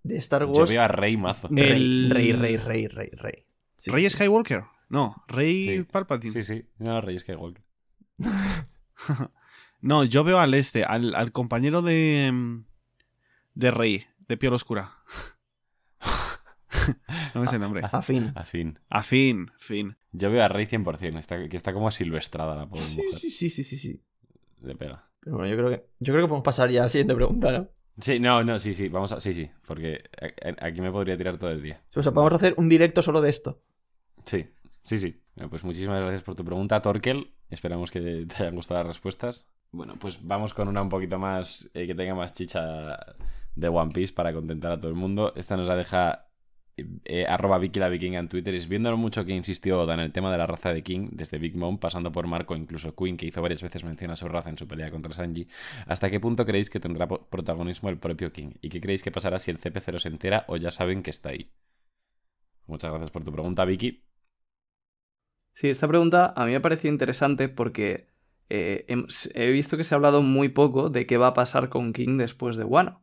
de 0.09 0.17
Star 0.19 0.43
Yo 0.43 0.49
Wars. 0.53 0.71
veo 0.71 0.83
a 0.83 0.89
Rey 0.89 1.17
mazo. 1.17 1.49
Rey, 1.51 1.73
El- 1.73 2.11
rey, 2.11 2.33
rey, 2.33 2.57
rey, 2.57 2.87
rey, 2.89 3.11
rey. 3.13 3.45
Sí, 3.77 3.91
¿Rey 3.91 4.05
sí, 4.05 4.11
sí. 4.11 4.17
Skywalker? 4.17 4.65
No, 4.89 5.23
Rey 5.29 5.79
Sí. 5.79 5.83
Palpatine. 5.85 6.33
Sí, 6.33 6.43
sí. 6.43 6.65
No, 6.79 7.01
Rey 7.01 7.19
Skywalker. 7.19 7.63
No, 9.81 10.03
yo 10.03 10.25
veo 10.25 10.41
al 10.41 10.55
este, 10.55 10.83
al, 10.85 11.15
al 11.15 11.31
compañero 11.31 11.83
de. 11.83 12.63
de 13.55 13.71
Rey, 13.71 14.05
de 14.27 14.37
piel 14.37 14.53
oscura. 14.53 14.91
no 17.35 17.41
me 17.43 17.47
sé 17.47 17.57
el 17.57 17.61
nombre. 17.63 17.83
A 17.91 18.03
fin. 18.03 18.33
A 18.35 18.45
fin. 18.45 18.79
A 18.91 19.03
fin, 19.05 19.47
fin. 19.59 19.97
Yo 20.13 20.31
veo 20.33 20.43
a 20.43 20.49
Rey 20.49 20.67
100%. 20.67 21.19
Está, 21.19 21.49
que 21.49 21.57
está 21.57 21.73
como 21.73 21.91
silvestrada 21.93 22.57
la 22.57 22.67
pobre 22.67 22.81
Sí, 22.81 22.97
mujer. 22.97 23.11
sí, 23.13 23.31
sí, 23.31 23.51
sí, 23.51 23.63
sí, 23.63 23.77
sí. 23.77 24.03
Le 24.63 24.75
pega. 24.75 25.09
Pero 25.21 25.37
bueno, 25.37 25.51
yo 25.51 25.57
creo 25.57 25.71
que, 25.71 25.87
yo 26.01 26.13
creo 26.13 26.25
que 26.25 26.29
podemos 26.29 26.45
pasar 26.45 26.71
ya 26.71 26.81
a 26.81 26.85
la 26.85 26.91
siguiente 26.91 27.15
pregunta, 27.15 27.53
¿no? 27.53 27.69
Sí, 28.01 28.21
no, 28.21 28.45
no, 28.45 28.59
sí, 28.59 28.75
sí. 28.75 28.89
Vamos 28.89 29.13
a. 29.13 29.21
Sí, 29.21 29.35
sí. 29.35 29.51
Porque 29.67 30.05
aquí 30.61 30.81
me 30.81 30.91
podría 30.93 31.17
tirar 31.17 31.37
todo 31.39 31.51
el 31.51 31.63
día. 31.63 31.81
O 31.95 32.03
sea, 32.03 32.13
vamos 32.13 32.33
a 32.33 32.37
hacer 32.37 32.55
un 32.57 32.69
directo 32.69 33.03
solo 33.03 33.21
de 33.21 33.31
esto. 33.31 33.61
Sí, 34.25 34.47
sí, 34.85 34.99
sí. 34.99 35.21
Bueno, 35.35 35.51
Pues 35.51 35.65
muchísimas 35.65 36.01
gracias 36.01 36.23
por 36.23 36.35
tu 36.35 36.45
pregunta, 36.45 36.81
Torkel. 36.83 37.33
Esperamos 37.51 37.91
que 37.91 38.27
te 38.27 38.43
hayan 38.43 38.55
gustado 38.55 38.81
las 38.81 38.89
respuestas. 38.89 39.47
Bueno, 39.73 39.95
pues 39.99 40.19
vamos 40.23 40.55
con 40.55 40.69
una 40.69 40.83
un 40.83 40.89
poquito 40.89 41.19
más. 41.19 41.71
eh, 41.75 41.87
que 41.87 41.95
tenga 41.95 42.15
más 42.15 42.33
chicha 42.33 42.99
de 43.55 43.69
One 43.69 43.93
Piece 43.93 44.13
para 44.13 44.33
contentar 44.33 44.73
a 44.73 44.79
todo 44.79 44.91
el 44.91 44.97
mundo. 44.97 45.33
Esta 45.37 45.57
nos 45.57 45.67
la 45.67 45.77
deja. 45.77 46.28
Eh, 47.05 47.27
arroba 47.27 47.59
Vicky 47.59 47.81
la 47.81 47.89
Vikinga 47.89 48.19
en 48.19 48.29
Twitter. 48.29 48.55
Es 48.55 48.69
viendo 48.69 48.91
lo 48.91 48.97
mucho 48.97 49.25
que 49.25 49.33
insistió 49.33 49.81
Oda 49.81 49.95
en 49.95 50.01
el 50.01 50.13
tema 50.13 50.31
de 50.33 50.39
la 50.39 50.47
raza 50.47 50.73
de 50.73 50.83
King, 50.83 51.09
desde 51.13 51.39
Big 51.39 51.57
Mom, 51.57 51.79
pasando 51.79 52.13
por 52.13 52.27
Marco, 52.27 52.57
incluso 52.57 52.95
Queen, 52.95 53.17
que 53.17 53.27
hizo 53.27 53.43
varias 53.43 53.63
veces 53.63 53.85
mención 53.85 54.11
a 54.11 54.17
su 54.17 54.29
raza 54.29 54.51
en 54.51 54.59
su 54.59 54.67
pelea 54.67 54.91
contra 54.91 55.15
Sanji. 55.15 55.49
¿Hasta 55.87 56.11
qué 56.11 56.21
punto 56.21 56.45
creéis 56.45 56.71
que 56.71 56.81
tendrá 56.81 57.09
protagonismo 57.09 57.89
el 57.89 57.99
propio 57.99 58.33
King? 58.33 58.53
¿Y 58.61 58.69
qué 58.69 58.81
creéis 58.81 59.03
que 59.03 59.11
pasará 59.11 59.39
si 59.39 59.51
el 59.51 59.59
CP0 59.59 59.99
se 59.99 60.09
entera 60.09 60.45
o 60.49 60.57
ya 60.57 60.71
saben 60.71 61.03
que 61.03 61.11
está 61.11 61.31
ahí? 61.31 61.51
Muchas 62.67 62.91
gracias 62.91 63.11
por 63.11 63.25
tu 63.25 63.33
pregunta, 63.33 63.65
Vicky. 63.65 64.05
Sí, 65.55 65.69
esta 65.69 65.89
pregunta 65.89 66.33
a 66.37 66.45
mí 66.45 66.53
me 66.53 66.61
pareció 66.61 66.91
interesante 66.91 67.49
porque 67.49 68.07
eh, 68.49 68.87
he 69.35 69.51
visto 69.51 69.77
que 69.77 69.85
se 69.85 69.95
ha 69.95 69.97
hablado 69.97 70.23
muy 70.23 70.49
poco 70.51 70.89
de 70.89 71.07
qué 71.07 71.17
va 71.17 71.29
a 71.29 71.35
pasar 71.35 71.69
con 71.69 71.93
King 71.93 72.17
después 72.19 72.57
de 72.57 72.65
Wano. 72.65 73.03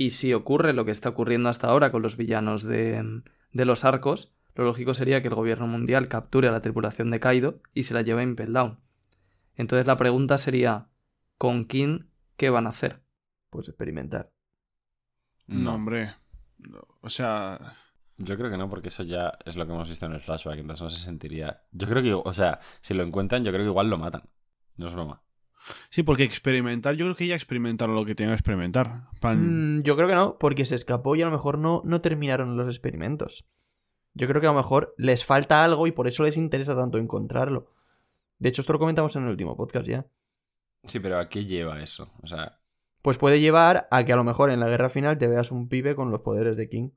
Y 0.00 0.12
si 0.12 0.32
ocurre 0.32 0.72
lo 0.72 0.86
que 0.86 0.92
está 0.92 1.10
ocurriendo 1.10 1.50
hasta 1.50 1.68
ahora 1.68 1.92
con 1.92 2.00
los 2.00 2.16
villanos 2.16 2.62
de, 2.62 3.20
de 3.52 3.64
los 3.66 3.84
arcos, 3.84 4.32
lo 4.54 4.64
lógico 4.64 4.94
sería 4.94 5.20
que 5.20 5.28
el 5.28 5.34
gobierno 5.34 5.66
mundial 5.66 6.08
capture 6.08 6.48
a 6.48 6.52
la 6.52 6.62
tripulación 6.62 7.10
de 7.10 7.20
Kaido 7.20 7.60
y 7.74 7.82
se 7.82 7.92
la 7.92 8.00
lleve 8.00 8.22
a 8.22 8.24
Impel 8.24 8.54
Down. 8.54 8.80
Entonces 9.56 9.86
la 9.86 9.98
pregunta 9.98 10.38
sería, 10.38 10.86
¿con 11.36 11.66
King 11.66 12.04
qué 12.38 12.48
van 12.48 12.66
a 12.66 12.70
hacer? 12.70 13.02
Pues 13.50 13.68
experimentar. 13.68 14.32
No, 15.46 15.74
hombre. 15.74 16.14
No, 16.56 16.80
O 17.02 17.10
sea. 17.10 17.76
Yo 18.16 18.38
creo 18.38 18.50
que 18.50 18.56
no, 18.56 18.70
porque 18.70 18.88
eso 18.88 19.02
ya 19.02 19.34
es 19.44 19.54
lo 19.56 19.66
que 19.66 19.72
hemos 19.74 19.90
visto 19.90 20.06
en 20.06 20.12
el 20.12 20.22
flashback, 20.22 20.60
entonces 20.60 20.82
no 20.82 20.88
se 20.88 21.04
sentiría... 21.04 21.64
Yo 21.72 21.86
creo 21.86 22.02
que, 22.02 22.14
o 22.14 22.32
sea, 22.32 22.60
si 22.80 22.94
lo 22.94 23.02
encuentran, 23.02 23.44
yo 23.44 23.52
creo 23.52 23.64
que 23.64 23.70
igual 23.70 23.90
lo 23.90 23.98
matan. 23.98 24.22
No 24.76 24.86
es 24.86 24.94
broma. 24.94 25.22
Sí, 25.90 26.02
porque 26.02 26.22
experimentar, 26.24 26.94
yo 26.94 27.04
creo 27.06 27.16
que 27.16 27.26
ya 27.26 27.34
experimentaron 27.34 27.94
lo 27.94 28.04
que 28.04 28.14
tenían 28.14 28.32
que 28.32 28.40
experimentar. 28.40 29.02
Pan- 29.20 29.78
Mm, 29.78 29.82
yo 29.82 29.94
creo 29.96 30.08
que 30.08 30.14
no, 30.14 30.38
porque 30.38 30.64
se 30.64 30.74
escapó 30.74 31.16
y 31.16 31.22
a 31.22 31.26
lo 31.26 31.30
mejor 31.32 31.58
no, 31.58 31.82
no 31.84 32.00
terminaron 32.00 32.56
los 32.56 32.66
experimentos. 32.66 33.44
Yo 34.14 34.26
creo 34.26 34.40
que 34.40 34.46
a 34.46 34.50
lo 34.52 34.56
mejor 34.56 34.94
les 34.98 35.24
falta 35.24 35.62
algo 35.62 35.86
y 35.86 35.92
por 35.92 36.08
eso 36.08 36.24
les 36.24 36.36
interesa 36.36 36.74
tanto 36.74 36.98
encontrarlo. 36.98 37.70
De 38.38 38.48
hecho, 38.48 38.62
esto 38.62 38.72
lo 38.72 38.78
comentamos 38.78 39.14
en 39.16 39.24
el 39.24 39.28
último 39.30 39.56
podcast 39.56 39.86
ya. 39.86 40.06
Sí, 40.84 40.98
pero 40.98 41.18
¿a 41.18 41.28
qué 41.28 41.44
lleva 41.44 41.80
eso? 41.82 42.10
O 42.22 42.26
sea, 42.26 42.58
Pues 43.02 43.18
puede 43.18 43.40
llevar 43.40 43.86
a 43.90 44.04
que 44.04 44.12
a 44.12 44.16
lo 44.16 44.24
mejor 44.24 44.50
en 44.50 44.60
la 44.60 44.68
guerra 44.68 44.88
final 44.90 45.18
te 45.18 45.28
veas 45.28 45.52
un 45.52 45.68
pibe 45.68 45.94
con 45.94 46.10
los 46.10 46.22
poderes 46.22 46.56
de 46.56 46.68
King. 46.68 46.88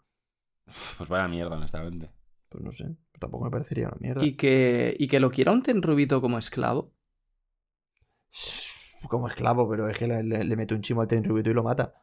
pues 0.97 1.09
vaya 1.09 1.27
mierda, 1.27 1.57
honestamente. 1.57 2.09
Pues 2.49 2.63
no 2.63 2.71
sé, 2.71 2.95
tampoco 3.19 3.45
me 3.45 3.51
parecería 3.51 3.87
una 3.89 3.97
mierda. 3.99 4.23
¿Y 4.25 4.35
que, 4.35 4.95
y 4.97 5.07
que 5.07 5.19
lo 5.19 5.29
quiera 5.31 5.51
un 5.51 5.63
Tenrubito 5.63 6.21
como 6.21 6.37
esclavo? 6.37 6.93
Como 9.07 9.27
esclavo, 9.27 9.69
pero 9.69 9.89
es 9.89 9.97
que 9.97 10.07
le, 10.07 10.23
le- 10.23 10.43
le 10.43 10.55
mete 10.55 10.73
un 10.73 10.81
chimo 10.81 11.01
al 11.01 11.07
Tenryubito 11.07 11.49
y 11.49 11.53
lo 11.53 11.63
mata. 11.63 11.93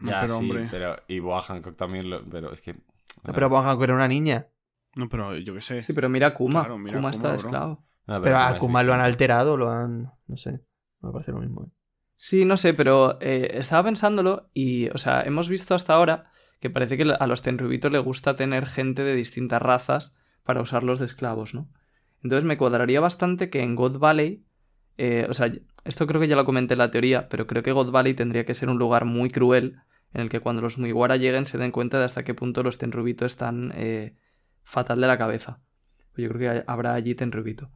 No, 0.00 0.10
ya, 0.10 0.20
pero 0.22 0.38
sí, 0.38 0.50
hombre. 0.50 0.68
pero... 0.70 0.96
Y 1.08 1.18
Boa 1.18 1.42
Hancock 1.42 1.76
también 1.76 2.08
lo... 2.08 2.24
Pero 2.24 2.52
es 2.52 2.60
que... 2.60 2.74
No, 2.74 3.34
pero 3.34 3.50
Banjanko 3.50 3.84
era 3.84 3.94
una 3.94 4.08
niña. 4.08 4.48
No, 4.94 5.08
pero 5.08 5.36
yo 5.36 5.52
qué 5.54 5.60
sé. 5.60 5.82
Sí, 5.82 5.92
pero 5.92 6.08
mira 6.08 6.28
a 6.28 6.34
Kuma. 6.34 6.60
Claro, 6.60 6.78
mira 6.78 6.98
a 6.98 7.00
Kuma 7.00 7.10
está 7.10 7.28
bro. 7.28 7.36
esclavo. 7.36 7.84
no, 8.06 8.22
Pero 8.22 8.38
a 8.38 8.58
Kuma 8.58 8.82
lo 8.82 8.94
han 8.94 9.00
alterado, 9.00 9.56
lo 9.56 9.70
han... 9.70 10.10
No 10.26 10.36
sé. 10.36 10.60
Me 11.00 11.12
parece 11.12 11.32
lo 11.32 11.40
mismo. 11.40 11.64
¿eh? 11.64 11.70
Sí, 12.16 12.44
no 12.44 12.56
sé, 12.56 12.72
pero 12.74 13.18
eh, 13.20 13.50
estaba 13.54 13.84
pensándolo 13.84 14.48
y, 14.54 14.88
o 14.90 14.98
sea, 14.98 15.22
hemos 15.22 15.48
visto 15.48 15.74
hasta 15.74 15.94
ahora 15.94 16.30
que 16.60 16.70
parece 16.70 16.96
que 16.96 17.02
a 17.18 17.26
los 17.26 17.42
Tenryubitos 17.42 17.90
les 17.92 18.02
gusta 18.04 18.36
tener 18.36 18.66
gente 18.66 19.02
de 19.02 19.14
distintas 19.14 19.60
razas 19.62 20.14
para 20.44 20.60
usarlos 20.60 20.98
de 20.98 21.06
esclavos, 21.06 21.54
¿no? 21.54 21.68
Entonces 22.22 22.44
me 22.44 22.58
cuadraría 22.58 23.00
bastante 23.00 23.48
que 23.48 23.62
en 23.62 23.74
God 23.74 23.98
Valley, 23.98 24.44
eh, 25.02 25.26
o 25.30 25.32
sea, 25.32 25.50
esto 25.84 26.06
creo 26.06 26.20
que 26.20 26.28
ya 26.28 26.36
lo 26.36 26.44
comenté 26.44 26.74
en 26.74 26.78
la 26.78 26.90
teoría, 26.90 27.30
pero 27.30 27.46
creo 27.46 27.62
que 27.62 27.72
God 27.72 27.90
Valley 27.90 28.12
tendría 28.12 28.44
que 28.44 28.52
ser 28.52 28.68
un 28.68 28.76
lugar 28.76 29.06
muy 29.06 29.30
cruel 29.30 29.78
en 30.12 30.20
el 30.20 30.28
que 30.28 30.40
cuando 30.40 30.60
los 30.60 30.76
Mugiwara 30.76 31.16
lleguen 31.16 31.46
se 31.46 31.56
den 31.56 31.70
cuenta 31.72 31.98
de 31.98 32.04
hasta 32.04 32.22
qué 32.22 32.34
punto 32.34 32.62
los 32.62 32.76
Tenryubitos 32.76 33.32
están 33.32 33.72
eh, 33.74 34.14
fatal 34.62 35.00
de 35.00 35.06
la 35.06 35.16
cabeza. 35.16 35.62
Yo 36.18 36.28
creo 36.28 36.38
que 36.38 36.64
habrá 36.66 36.92
allí 36.92 37.14
Tenryubito. 37.14 37.70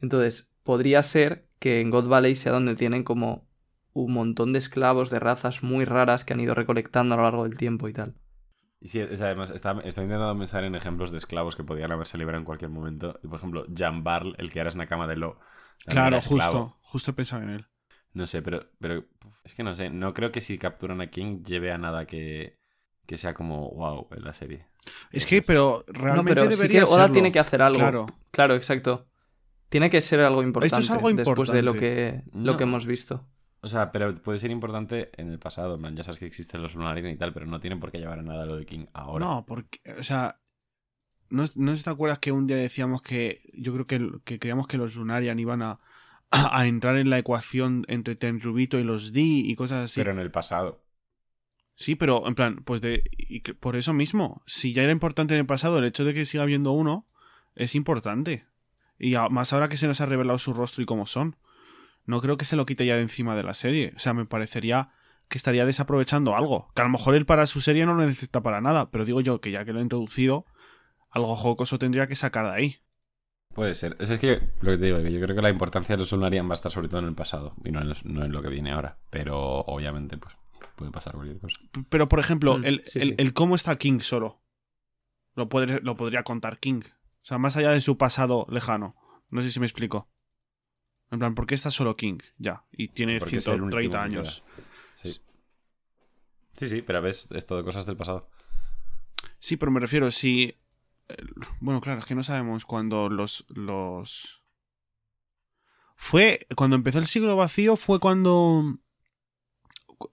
Entonces, 0.00 0.52
podría 0.62 1.02
ser 1.02 1.48
que 1.58 1.80
en 1.80 1.90
God 1.90 2.06
Valley 2.06 2.36
sea 2.36 2.52
donde 2.52 2.76
tienen 2.76 3.02
como 3.02 3.48
un 3.92 4.12
montón 4.12 4.52
de 4.52 4.60
esclavos 4.60 5.10
de 5.10 5.18
razas 5.18 5.64
muy 5.64 5.84
raras 5.84 6.24
que 6.24 6.32
han 6.32 6.38
ido 6.38 6.54
recolectando 6.54 7.14
a 7.14 7.16
lo 7.16 7.24
largo 7.24 7.42
del 7.42 7.56
tiempo 7.56 7.88
y 7.88 7.92
tal. 7.92 8.14
Y 8.84 8.88
sí, 8.88 8.98
es, 8.98 9.20
además, 9.20 9.50
está, 9.50 9.70
está 9.84 10.02
intentando 10.02 10.36
pensar 10.36 10.64
en 10.64 10.74
ejemplos 10.74 11.12
de 11.12 11.18
esclavos 11.18 11.54
que 11.54 11.62
podían 11.62 11.92
haberse 11.92 12.18
liberado 12.18 12.40
en 12.40 12.44
cualquier 12.44 12.70
momento. 12.70 13.20
Y, 13.22 13.28
por 13.28 13.38
ejemplo, 13.38 13.64
Jan 13.72 14.02
Barl, 14.02 14.34
el 14.38 14.50
que 14.50 14.58
ahora 14.58 14.70
es 14.70 14.76
Nakama 14.76 15.06
de 15.06 15.16
Lo. 15.16 15.38
Claro, 15.86 16.20
justo. 16.20 16.78
Justo 16.82 17.10
he 17.12 17.14
pensado 17.14 17.42
en 17.44 17.50
él. 17.50 17.66
No 18.12 18.26
sé, 18.26 18.42
pero, 18.42 18.66
pero 18.80 19.04
es 19.44 19.54
que 19.54 19.62
no 19.62 19.76
sé. 19.76 19.88
No 19.88 20.12
creo 20.14 20.32
que 20.32 20.40
si 20.40 20.58
capturan 20.58 21.00
a 21.00 21.06
King 21.10 21.44
lleve 21.44 21.70
a 21.70 21.78
nada 21.78 22.06
que, 22.06 22.58
que 23.06 23.18
sea 23.18 23.34
como 23.34 23.70
wow 23.70 24.08
en 24.16 24.24
la 24.24 24.34
serie. 24.34 24.66
Es 25.12 25.26
que, 25.26 25.42
pero 25.42 25.84
No, 25.86 26.00
realmente 26.00 26.34
pero 26.34 26.50
sí 26.50 26.56
debería 26.56 26.80
que 26.80 26.86
Oda 26.86 27.02
serlo. 27.02 27.12
tiene 27.12 27.30
que 27.32 27.38
hacer 27.38 27.62
algo. 27.62 27.78
Claro. 27.78 28.06
Claro, 28.32 28.56
exacto. 28.56 29.06
Tiene 29.68 29.90
que 29.90 30.00
ser 30.00 30.20
algo 30.20 30.42
importante 30.42 30.92
algo 30.92 31.10
después 31.12 31.50
de 31.50 31.62
lo 31.62 31.72
que, 31.74 32.08
importante. 32.24 32.30
lo 32.46 32.56
que 32.56 32.64
No. 32.64 32.70
hemos 32.70 32.84
visto. 32.86 33.28
O 33.64 33.68
sea, 33.68 33.92
pero 33.92 34.12
puede 34.14 34.38
ser 34.38 34.50
importante 34.50 35.10
en 35.16 35.30
el 35.30 35.38
pasado. 35.38 35.78
Man. 35.78 35.94
Ya 35.96 36.02
sabes 36.02 36.18
que 36.18 36.26
existen 36.26 36.62
los 36.62 36.74
Lunarin 36.74 37.06
y 37.06 37.16
tal, 37.16 37.32
pero 37.32 37.46
no 37.46 37.60
tienen 37.60 37.78
por 37.80 37.92
qué 37.92 37.98
llevar 37.98 38.18
a 38.18 38.22
nada 38.22 38.44
lo 38.44 38.56
de 38.56 38.66
King 38.66 38.86
ahora. 38.92 39.24
No, 39.24 39.46
porque, 39.46 39.78
o 39.98 40.02
sea, 40.02 40.40
no, 41.30 41.44
no 41.54 41.76
te 41.76 41.90
acuerdas 41.90 42.18
que 42.18 42.32
un 42.32 42.46
día 42.48 42.56
decíamos 42.56 43.02
que 43.02 43.38
yo 43.54 43.72
creo 43.72 43.86
que, 43.86 44.10
que 44.24 44.38
creíamos 44.40 44.66
que 44.66 44.78
los 44.78 44.96
Lunarian 44.96 45.38
iban 45.38 45.62
a, 45.62 45.78
a 46.30 46.66
entrar 46.66 46.96
en 46.96 47.08
la 47.08 47.18
ecuación 47.18 47.84
entre 47.88 48.16
Tenrubito 48.16 48.78
y 48.80 48.84
los 48.84 49.12
D 49.12 49.20
y 49.20 49.54
cosas 49.54 49.84
así. 49.84 50.00
Pero 50.00 50.10
en 50.10 50.18
el 50.18 50.32
pasado. 50.32 50.82
Sí, 51.76 51.94
pero 51.94 52.26
en 52.26 52.34
plan, 52.34 52.56
pues 52.64 52.80
de 52.80 53.02
y 53.16 53.40
por 53.40 53.76
eso 53.76 53.92
mismo, 53.92 54.42
si 54.46 54.72
ya 54.72 54.82
era 54.82 54.92
importante 54.92 55.34
en 55.34 55.40
el 55.40 55.46
pasado, 55.46 55.78
el 55.78 55.84
hecho 55.84 56.04
de 56.04 56.14
que 56.14 56.26
siga 56.26 56.42
habiendo 56.42 56.72
uno 56.72 57.06
es 57.54 57.74
importante. 57.76 58.44
Y 58.98 59.14
a- 59.14 59.28
más 59.28 59.52
ahora 59.52 59.68
que 59.68 59.76
se 59.76 59.86
nos 59.86 60.00
ha 60.00 60.06
revelado 60.06 60.38
su 60.38 60.52
rostro 60.52 60.82
y 60.82 60.86
cómo 60.86 61.06
son. 61.06 61.36
No 62.04 62.20
creo 62.20 62.36
que 62.36 62.44
se 62.44 62.56
lo 62.56 62.66
quite 62.66 62.84
ya 62.86 62.96
de 62.96 63.02
encima 63.02 63.36
de 63.36 63.42
la 63.42 63.54
serie. 63.54 63.92
O 63.96 63.98
sea, 63.98 64.12
me 64.14 64.24
parecería 64.26 64.90
que 65.28 65.38
estaría 65.38 65.64
desaprovechando 65.64 66.36
algo. 66.36 66.70
Que 66.74 66.82
a 66.82 66.84
lo 66.84 66.90
mejor 66.90 67.14
él 67.14 67.26
para 67.26 67.46
su 67.46 67.60
serie 67.60 67.86
no 67.86 67.94
lo 67.94 68.04
necesita 68.04 68.42
para 68.42 68.60
nada, 68.60 68.90
pero 68.90 69.04
digo 69.04 69.20
yo 69.20 69.40
que 69.40 69.50
ya 69.50 69.64
que 69.64 69.72
lo 69.72 69.78
ha 69.78 69.82
introducido, 69.82 70.44
algo 71.10 71.36
jocoso 71.36 71.78
tendría 71.78 72.06
que 72.06 72.14
sacar 72.16 72.46
de 72.46 72.52
ahí. 72.52 72.76
Puede 73.54 73.74
ser. 73.74 73.96
Es, 74.00 74.10
es 74.10 74.18
que 74.18 74.40
lo 74.60 74.72
que 74.72 74.78
te 74.78 74.86
digo, 74.86 74.98
que 75.02 75.12
yo 75.12 75.20
creo 75.20 75.36
que 75.36 75.42
la 75.42 75.50
importancia 75.50 75.94
de 75.94 75.98
los 76.00 76.10
Lunarian 76.12 76.48
va 76.48 76.52
a 76.52 76.54
estar 76.54 76.72
sobre 76.72 76.88
todo 76.88 77.00
en 77.00 77.06
el 77.06 77.14
pasado 77.14 77.54
y 77.64 77.70
no 77.70 77.80
en, 77.80 77.88
los- 77.90 78.04
no 78.04 78.24
en 78.24 78.32
lo 78.32 78.42
que 78.42 78.48
viene 78.48 78.72
ahora. 78.72 78.98
Pero 79.10 79.60
obviamente, 79.60 80.16
pues 80.18 80.34
puede 80.76 80.90
pasar 80.90 81.14
cualquier 81.14 81.38
cosa. 81.38 81.56
Pero, 81.88 82.08
por 82.08 82.18
ejemplo, 82.18 82.58
Mm, 82.58 82.64
el, 82.64 82.82
sí, 82.86 82.98
el- 82.98 83.08
sí. 83.08 83.14
el 83.18 83.32
cómo 83.34 83.54
está 83.54 83.76
King 83.76 84.00
solo. 84.00 84.40
Lo, 85.34 85.48
podré- 85.48 85.80
lo 85.82 85.96
podría 85.96 86.22
contar 86.22 86.58
King. 86.58 86.80
O 86.84 87.24
sea, 87.24 87.38
más 87.38 87.56
allá 87.56 87.70
de 87.70 87.80
su 87.80 87.96
pasado 87.96 88.46
lejano. 88.50 88.96
No 89.30 89.42
sé 89.42 89.50
si 89.52 89.60
me 89.60 89.66
explico. 89.66 90.08
En 91.12 91.18
plan, 91.18 91.34
¿por 91.34 91.46
qué 91.46 91.54
está 91.54 91.70
solo 91.70 91.94
King? 91.94 92.18
Ya. 92.38 92.64
Y 92.72 92.88
tiene 92.88 93.18
Porque 93.18 93.36
es 93.36 93.46
el 93.46 93.62
último 93.62 93.80
130 93.80 93.98
que 93.98 94.04
años. 94.04 94.42
Sí. 94.96 95.20
Sí, 96.54 96.68
sí, 96.68 96.82
pero 96.82 97.00
ves, 97.02 97.30
es 97.32 97.46
todo 97.46 97.62
cosas 97.64 97.86
del 97.86 97.96
pasado. 97.96 98.28
Sí, 99.38 99.56
pero 99.56 99.70
me 99.70 99.78
refiero, 99.80 100.10
si. 100.10 100.56
el- 101.08 101.34
Bueno, 101.60 101.80
claro, 101.80 102.00
es 102.00 102.06
que 102.06 102.14
no 102.14 102.22
sabemos 102.22 102.64
cuándo 102.64 103.08
los. 103.08 103.44
los... 103.48 104.42
Fue. 105.96 106.46
Cuando 106.56 106.76
empezó 106.76 106.98
el 106.98 107.06
siglo 107.06 107.36
vacío, 107.36 107.76
fue 107.76 108.00
cuando. 108.00 108.78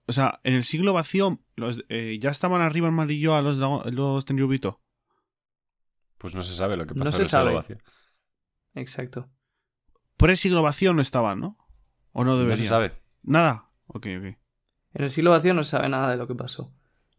O 0.06 0.12
sea, 0.12 0.38
en 0.44 0.54
el 0.54 0.64
siglo 0.64 0.92
vacío, 0.92 1.40
los, 1.56 1.82
eh, 1.88 2.18
ya 2.20 2.30
estaban 2.30 2.60
arriba 2.60 2.86
el 2.88 2.94
malillo 2.94 3.34
a 3.34 3.42
los, 3.42 3.58
los 3.92 4.24
Tenryubito. 4.24 4.80
Pues 6.18 6.34
no 6.34 6.42
se 6.42 6.52
sabe 6.54 6.76
lo 6.76 6.86
que 6.86 6.94
pasó 6.94 7.16
en 7.16 7.22
el 7.22 7.28
siglo 7.28 7.54
vacío. 7.54 7.78
Exacto. 8.74 9.30
Por 10.20 10.30
el 10.30 10.36
siglo 10.36 10.62
vacío 10.62 10.92
no 10.94 11.02
estaban, 11.02 11.40
¿no? 11.40 11.56
¿O 12.12 12.22
no 12.24 12.32
No 12.32 12.38
deberían? 12.38 12.58
se 12.64 12.68
sabe. 12.68 12.92
Nada. 13.22 13.70
Ok, 13.86 14.06
ok. 14.18 14.24
En 14.94 15.04
el 15.04 15.10
siglo 15.10 15.30
vacío 15.30 15.54
no 15.54 15.64
se 15.64 15.70
sabe 15.70 15.88
nada 15.88 16.10
de 16.10 16.16
lo 16.16 16.26
que 16.28 16.34
pasó. 16.34 16.72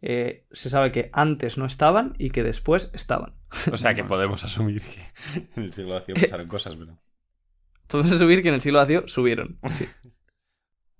eh, 0.04 0.48
se 0.52 0.70
sabe 0.70 0.92
que 0.92 1.10
antes 1.14 1.58
no 1.60 1.66
estaban 1.66 2.16
y 2.18 2.32
que 2.32 2.44
después 2.44 2.90
estaban. 2.94 3.36
O 3.72 3.78
sea 3.78 3.94
que 3.94 4.04
podemos 4.14 4.44
asumir 4.44 4.82
que 4.82 5.02
en 5.56 5.64
el 5.64 5.74
siglo 5.74 5.94
vacío 5.94 6.16
pasaron 6.16 6.48
cosas, 6.48 6.76
pero. 6.76 6.98
Podemos 7.88 8.12
asumir 8.14 8.42
que 8.42 8.48
en 8.50 8.56
el 8.56 8.62
siglo 8.62 8.80
vacío 8.80 9.08
subieron. 9.08 9.60
Sí. 9.70 9.86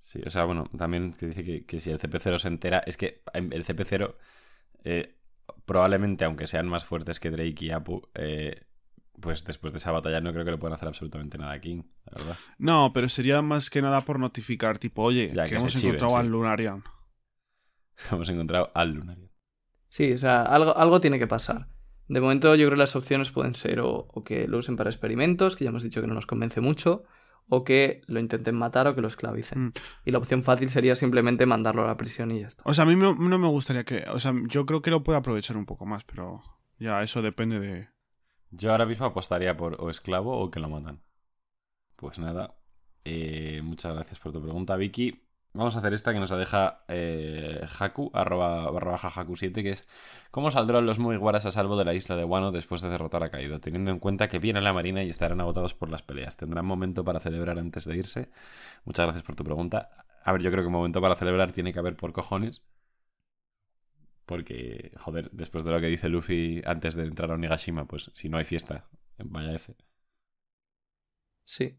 Sí, 0.04 0.20
o 0.26 0.30
sea, 0.32 0.46
bueno, 0.46 0.66
también 0.78 1.14
que 1.14 1.28
dice 1.28 1.44
que, 1.44 1.64
que 1.66 1.80
si 1.80 1.92
el 1.92 2.00
CP0 2.00 2.40
se 2.40 2.48
entera, 2.48 2.80
es 2.86 2.98
que 2.98 3.22
el 3.34 3.64
CP0 3.64 4.16
eh, 4.84 5.16
probablemente, 5.66 6.26
aunque 6.26 6.48
sean 6.48 6.68
más 6.68 6.84
fuertes 6.84 7.20
que 7.20 7.30
Drake 7.30 7.66
y 7.66 7.70
Apu, 7.70 8.02
eh, 8.16 8.66
pues 9.20 9.44
después 9.44 9.74
de 9.74 9.78
esa 9.78 9.92
batalla 9.92 10.22
no 10.22 10.32
creo 10.34 10.46
que 10.46 10.52
le 10.52 10.58
puedan 10.58 10.74
hacer 10.74 10.88
absolutamente 10.88 11.38
nada 11.38 11.54
a 11.54 11.60
King, 11.60 11.84
la 12.06 12.18
verdad. 12.18 12.38
No, 12.58 12.92
pero 12.94 13.10
sería 13.10 13.42
más 13.42 13.70
que 13.70 13.82
nada 13.82 14.02
por 14.02 14.20
notificar, 14.20 14.80
tipo, 14.80 15.04
oye, 15.04 15.32
Ya, 15.34 15.44
que, 15.44 15.52
que 15.52 15.56
hemos 15.58 15.74
chiven, 15.74 15.96
encontrado 15.96 16.12
sí. 16.12 16.18
al 16.20 16.28
Lunarian. 16.32 16.84
Hemos 18.12 18.30
encontrado 18.30 18.72
al 18.74 18.92
Lunario. 18.94 19.30
Sí, 19.90 20.12
o 20.14 20.18
sea, 20.18 20.42
algo, 20.44 20.76
algo 20.76 21.02
tiene 21.02 21.20
que 21.20 21.28
pasar. 21.28 21.68
De 22.08 22.20
momento 22.20 22.56
yo 22.56 22.66
creo 22.68 22.78
que 22.78 22.80
las 22.80 22.96
opciones 22.96 23.30
pueden 23.32 23.54
ser 23.56 23.80
o, 23.82 24.08
o 24.12 24.24
que 24.24 24.48
lo 24.48 24.58
usen 24.58 24.76
para 24.76 24.90
experimentos, 24.90 25.56
que 25.56 25.66
ya 25.66 25.70
hemos 25.70 25.84
dicho 25.84 26.02
que 26.02 26.08
no 26.08 26.14
nos 26.14 26.26
convence 26.26 26.62
mucho, 26.62 27.04
o 27.48 27.64
que 27.64 28.02
lo 28.08 28.20
intenten 28.20 28.56
matar 28.56 28.88
o 28.88 28.96
que 28.96 29.02
lo 29.02 29.08
esclavicen. 29.08 29.66
Mm. 29.66 29.74
Y 30.06 30.12
la 30.12 30.18
opción 30.18 30.44
fácil 30.44 30.70
sería 30.70 30.96
simplemente 30.96 31.46
mandarlo 31.46 31.84
a 31.84 31.88
la 31.88 31.98
prisión 31.98 32.32
y 32.32 32.42
ya 32.42 32.48
está. 32.48 32.64
O 32.66 32.74
sea, 32.74 32.86
a 32.86 32.88
mí 32.88 32.96
no, 32.96 33.14
no 33.14 33.38
me 33.38 33.48
gustaría 33.48 33.84
que. 33.84 34.06
O 34.10 34.20
sea, 34.20 34.34
yo 34.48 34.66
creo 34.66 34.82
que 34.82 34.90
lo 34.90 35.04
puede 35.04 35.20
aprovechar 35.20 35.58
un 35.58 35.66
poco 35.66 35.86
más, 35.86 36.04
pero 36.06 36.42
ya 36.80 37.02
eso 37.02 37.22
depende 37.22 37.60
de. 37.60 37.90
Yo 38.52 38.72
ahora 38.72 38.86
mismo 38.86 39.06
apostaría 39.06 39.58
por 39.58 39.72
o 39.82 39.90
esclavo 39.90 40.32
o 40.40 40.52
que 40.52 40.60
lo 40.60 40.70
matan. 40.70 41.02
Pues 41.96 42.20
nada. 42.20 42.56
eh, 43.06 43.62
muchas 43.64 43.94
gracias 43.94 44.20
por 44.20 44.32
tu 44.34 44.42
pregunta, 44.42 44.76
Vicky. 44.76 45.24
Vamos 45.54 45.76
a 45.76 45.80
hacer 45.80 45.94
esta 45.94 46.14
que 46.14 46.20
nos 46.20 46.30
deja 46.30 46.86
eh, 46.88 47.66
Haku, 47.80 48.10
arroba, 48.14 48.72
barra 48.72 48.92
baja 48.92 49.10
Haku7, 49.10 49.64
que 49.64 49.72
es 49.72 49.88
¿Cómo 50.32 50.50
saldrán 50.52 50.86
los 50.86 50.98
Mugiwaras 51.00 51.46
a 51.46 51.52
salvo 51.52 51.78
de 51.78 51.84
la 51.86 51.94
isla 51.94 52.16
de 52.16 52.24
Wano 52.24 52.52
después 52.54 52.82
de 52.82 52.90
derrotar 52.90 53.24
a 53.24 53.32
Kaido? 53.32 53.60
Teniendo 53.60 53.92
en 53.92 54.00
cuenta 54.00 54.30
que 54.30 54.40
viene 54.40 54.62
la 54.62 54.74
marina 54.74 55.04
y 55.04 55.10
estarán 55.10 55.42
agotados 55.42 55.74
por 55.74 55.90
las 55.90 56.04
peleas. 56.04 56.38
¿Tendrán 56.38 56.66
momento 56.66 57.04
para 57.04 57.20
celebrar 57.20 57.60
antes 57.60 57.86
de 57.86 57.98
irse? 57.98 58.32
Muchas 58.86 59.06
gracias 59.06 59.24
por 59.24 59.36
tu 59.36 59.44
pregunta. 59.44 59.90
A 60.24 60.32
ver, 60.32 60.42
yo 60.42 60.52
creo 60.52 60.64
que 60.64 60.70
momento 60.70 61.02
para 61.02 61.16
celebrar 61.18 61.52
tiene 61.52 61.74
que 61.74 61.80
haber 61.80 61.98
por 61.98 62.14
cojones. 62.14 62.64
Porque, 64.26 64.92
joder, 64.98 65.30
después 65.32 65.64
de 65.64 65.72
lo 65.72 65.82
que 65.82 65.88
dice 65.88 66.10
Luffy 66.10 66.62
antes 66.66 66.96
de 66.96 67.04
entrar 67.04 67.32
a 67.32 67.36
Onigashima, 67.36 67.86
pues 67.86 68.12
si 68.14 68.30
no 68.30 68.38
hay 68.38 68.46
fiesta, 68.46 68.88
vaya 69.18 69.54
F. 69.54 69.76
Sí. 71.44 71.78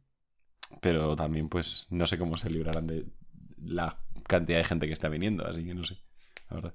Pero 0.81 1.17
también, 1.17 1.49
pues, 1.49 1.87
no 1.91 2.07
sé 2.07 2.19
cómo 2.19 2.37
se 2.37 2.51
librarán 2.51 2.87
de 2.87 3.07
la 3.59 3.99
cantidad 4.27 4.59
de 4.59 4.65
gente 4.65 4.87
que 4.87 4.93
está 4.93 5.09
viniendo, 5.09 5.47
así 5.47 5.65
que 5.65 5.75
no 5.75 5.85
sé, 5.85 5.99
la 6.51 6.57
verdad. 6.57 6.75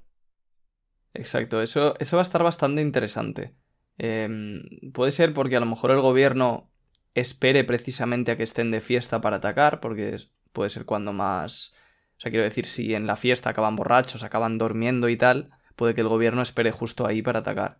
Exacto, 1.13 1.61
eso, 1.61 1.95
eso 1.99 2.17
va 2.17 2.21
a 2.21 2.23
estar 2.23 2.43
bastante 2.43 2.81
interesante. 2.81 3.55
Em, 3.97 4.63
puede 4.93 5.11
ser 5.11 5.33
porque 5.33 5.55
a 5.55 5.59
lo 5.59 5.65
mejor 5.65 5.91
el 5.91 6.01
gobierno 6.01 6.71
espere 7.15 7.63
precisamente 7.63 8.31
a 8.31 8.37
que 8.37 8.43
estén 8.43 8.69
de 8.69 8.81
fiesta 8.81 9.21
para 9.21 9.37
atacar, 9.37 9.79
porque 9.79 10.17
puede 10.51 10.69
ser 10.69 10.85
cuando 10.85 11.13
más... 11.13 11.73
O 12.17 12.19
sea, 12.19 12.31
quiero 12.31 12.43
decir, 12.43 12.65
si 12.65 12.93
en 12.93 13.07
la 13.07 13.15
fiesta 13.15 13.51
acaban 13.51 13.75
borrachos, 13.75 14.23
acaban 14.23 14.57
durmiendo 14.57 15.09
y 15.09 15.17
tal, 15.17 15.51
puede 15.77 15.95
que 15.95 16.01
el 16.01 16.09
gobierno 16.09 16.41
espere 16.41 16.71
justo 16.71 17.07
ahí 17.07 17.21
para 17.21 17.39
atacar. 17.39 17.79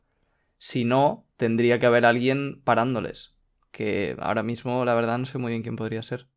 Si 0.57 0.85
no, 0.85 1.27
tendría 1.35 1.79
que 1.79 1.87
haber 1.87 2.05
alguien 2.05 2.61
parándoles. 2.63 3.35
Que 3.71 4.15
ahora 4.19 4.43
mismo, 4.43 4.85
la 4.85 4.95
verdad, 4.95 5.17
no 5.17 5.25
sé 5.25 5.37
muy 5.37 5.51
bien 5.51 5.63
quién 5.63 5.75
podría 5.75 6.01
ser. 6.03 6.29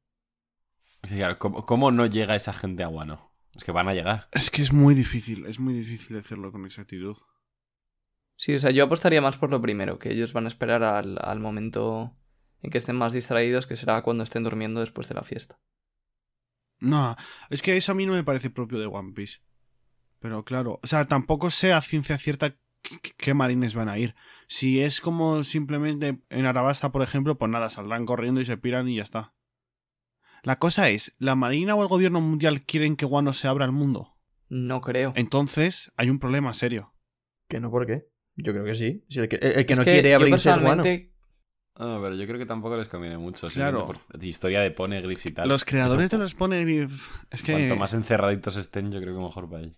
¿cómo, 1.39 1.65
cómo 1.65 1.93
no 1.93 2.07
llega 2.07 2.35
esa 2.35 2.53
gente 2.53 2.83
a 2.83 2.89
Wano? 2.89 3.33
Es 3.55 3.63
que 3.63 3.73
van 3.73 3.89
a 3.89 3.95
llegar. 3.95 4.29
Es 4.33 4.51
que 4.51 4.63
es 4.63 4.73
muy 4.73 4.95
difícil, 4.95 5.47
es 5.47 5.61
muy 5.61 5.75
difícil 5.75 6.19
hacerlo 6.19 6.51
con 6.51 6.65
exactitud. 6.65 7.17
Sí, 8.37 8.55
o 8.55 8.59
sea, 8.59 8.71
yo 8.71 8.85
apostaría 8.85 9.21
más 9.21 9.37
por 9.37 9.51
lo 9.51 9.61
primero, 9.61 9.99
que 9.99 10.13
ellos 10.13 10.33
van 10.33 10.47
a 10.47 10.49
esperar 10.49 10.83
al, 10.83 11.19
al 11.21 11.41
momento 11.41 12.17
en 12.63 12.71
que 12.71 12.79
estén 12.79 12.97
más 12.97 13.13
distraídos, 13.13 13.67
que 13.67 13.77
será 13.77 14.03
cuando 14.03 14.25
estén 14.25 14.45
durmiendo 14.45 14.81
después 14.81 15.09
de 15.09 15.15
la 15.15 15.23
fiesta. 15.23 15.61
No, 16.79 17.17
es 17.51 17.61
que 17.61 17.77
eso 17.77 17.93
a 17.93 17.95
mí 17.95 18.07
no 18.07 18.15
me 18.15 18.25
parece 18.25 18.49
propio 18.49 18.79
de 18.79 18.87
One 18.87 19.13
Piece. 19.13 19.41
Pero 20.21 20.45
claro, 20.45 20.79
o 20.83 20.87
sea, 20.87 21.07
tampoco 21.07 21.51
sé 21.51 21.73
a 21.73 21.81
ciencia 21.81 22.19
cierta 22.19 22.55
qué, 23.17 23.35
marines 23.35 23.75
van 23.75 23.89
a 23.89 23.99
ir. 23.99 24.15
Si 24.49 24.81
es 24.81 25.01
como 25.01 25.43
simplemente 25.45 26.19
en 26.29 26.47
Arabasta, 26.47 26.93
por 26.93 27.03
ejemplo, 27.03 27.37
pues 27.39 27.51
nada, 27.51 27.71
saldrán 27.71 28.07
corriendo 28.07 28.41
y 28.41 28.45
se 28.45 28.57
piran 28.57 28.89
y 28.89 28.97
ya 28.97 29.03
está. 29.03 29.33
La 30.43 30.59
cosa 30.59 30.89
es, 30.91 31.15
¿la 31.19 31.35
Marina 31.35 31.75
o 31.75 31.83
el 31.83 31.89
gobierno 31.89 32.21
mundial 32.21 32.63
quieren 32.63 32.97
que 32.97 33.05
Wano 33.05 33.33
se 33.33 33.49
abra 33.49 33.65
al 33.65 33.73
mundo? 33.73 34.17
No 34.49 34.81
creo. 34.81 35.13
Entonces 35.17 35.93
hay 35.97 36.11
un 36.11 36.19
problema 36.19 36.53
serio. 36.55 36.95
Que 37.49 37.61
no, 37.61 37.71
¿por 37.71 37.87
qué? 37.87 38.07
Yo 38.37 38.53
creo 38.53 38.65
que 38.65 38.75
sí. 38.75 39.05
Si 39.09 39.21
el 39.21 39.29
que, 39.29 39.37
el 39.37 39.67
que 39.67 39.73
Es 39.73 39.79
no 39.79 39.85
que 39.85 39.93
quiere 39.93 40.15
abrirse 40.15 40.51
es 40.51 40.57
Wano. 40.57 40.83
personalmente- 40.83 41.11
Ah, 41.77 41.99
pero 42.03 42.15
yo 42.15 42.27
creo 42.27 42.39
que 42.39 42.47
tampoco 42.47 42.77
les 42.77 42.89
conviene 42.89 43.17
mucho. 43.17 43.49
Claro. 43.49 43.87
Por 43.87 43.99
historia 44.23 44.61
de 44.61 44.71
poneglyphs 44.71 45.27
y 45.27 45.33
tal. 45.33 45.49
Los 45.49 45.65
creadores 45.65 46.07
Eso, 46.07 46.17
de 46.17 46.23
los 46.25 46.35
Poneglyph... 46.35 46.93
Es 47.31 47.43
que... 47.43 47.53
Cuanto 47.53 47.77
más 47.77 47.95
encerraditos 47.95 48.57
estén, 48.57 48.93
yo 48.93 49.01
creo 49.01 49.15
que 49.15 49.23
mejor 49.23 49.49
para 49.49 49.63
ellos. 49.63 49.77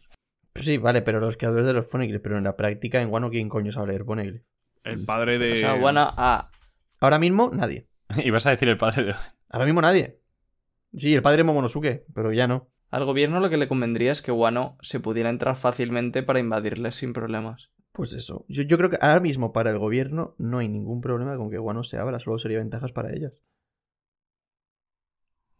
Sí, 0.55 0.79
vale, 0.79 1.03
pero 1.03 1.21
los 1.21 1.37
creadores 1.37 1.67
de 1.67 1.73
los 1.73 1.87
Poneglyphs, 1.87 2.23
pero 2.23 2.39
en 2.39 2.45
la 2.45 2.57
práctica 2.57 3.01
en 3.01 3.11
Wano, 3.11 3.31
¿quién 3.31 3.49
coño 3.49 3.73
sabe 3.73 3.89
leer 3.89 4.05
Poneglyph? 4.05 4.43
El 4.85 5.05
padre 5.05 5.39
de... 5.39 5.53
O 5.53 5.57
sea, 5.57 5.75
bueno, 5.75 6.01
a... 6.03 6.51
Ahora 7.01 7.19
mismo, 7.19 7.51
nadie. 7.53 7.89
y 8.23 8.31
vas 8.31 8.47
a 8.47 8.51
decir 8.51 8.69
el 8.69 8.77
padre 8.77 9.05
de... 9.05 9.15
Ahora 9.49 9.65
mismo 9.65 9.81
nadie. 9.81 10.21
Sí, 10.95 11.15
el 11.15 11.23
padre 11.23 11.39
de 11.39 11.45
Momonosuke, 11.45 12.05
pero 12.15 12.33
ya 12.33 12.47
no. 12.47 12.69
al 12.91 13.05
gobierno 13.05 13.41
lo 13.41 13.49
que 13.49 13.57
le 13.57 13.69
convendría 13.69 14.13
es 14.13 14.21
que 14.21 14.33
Wano 14.33 14.77
se 14.83 15.01
pudiera 15.01 15.31
entrar 15.31 15.57
fácilmente 15.57 16.23
para 16.23 16.41
invadirles 16.41 16.97
sin 16.97 17.13
problemas. 17.13 17.71
Pues 17.93 18.13
eso. 18.13 18.45
Yo, 18.49 18.63
yo 18.63 18.77
creo 18.77 18.91
que 18.91 18.99
ahora 19.01 19.21
mismo 19.21 19.53
para 19.53 19.71
el 19.71 19.79
gobierno 19.79 20.35
no 20.39 20.59
hay 20.59 20.69
ningún 20.69 21.01
problema 21.01 21.37
con 21.37 21.51
que 21.51 21.59
Wano 21.59 21.85
se 21.85 21.99
abra, 21.99 22.19
solo 22.19 22.39
sería 22.39 22.59
ventajas 22.59 22.93
para 22.93 23.13
ellas. 23.13 23.33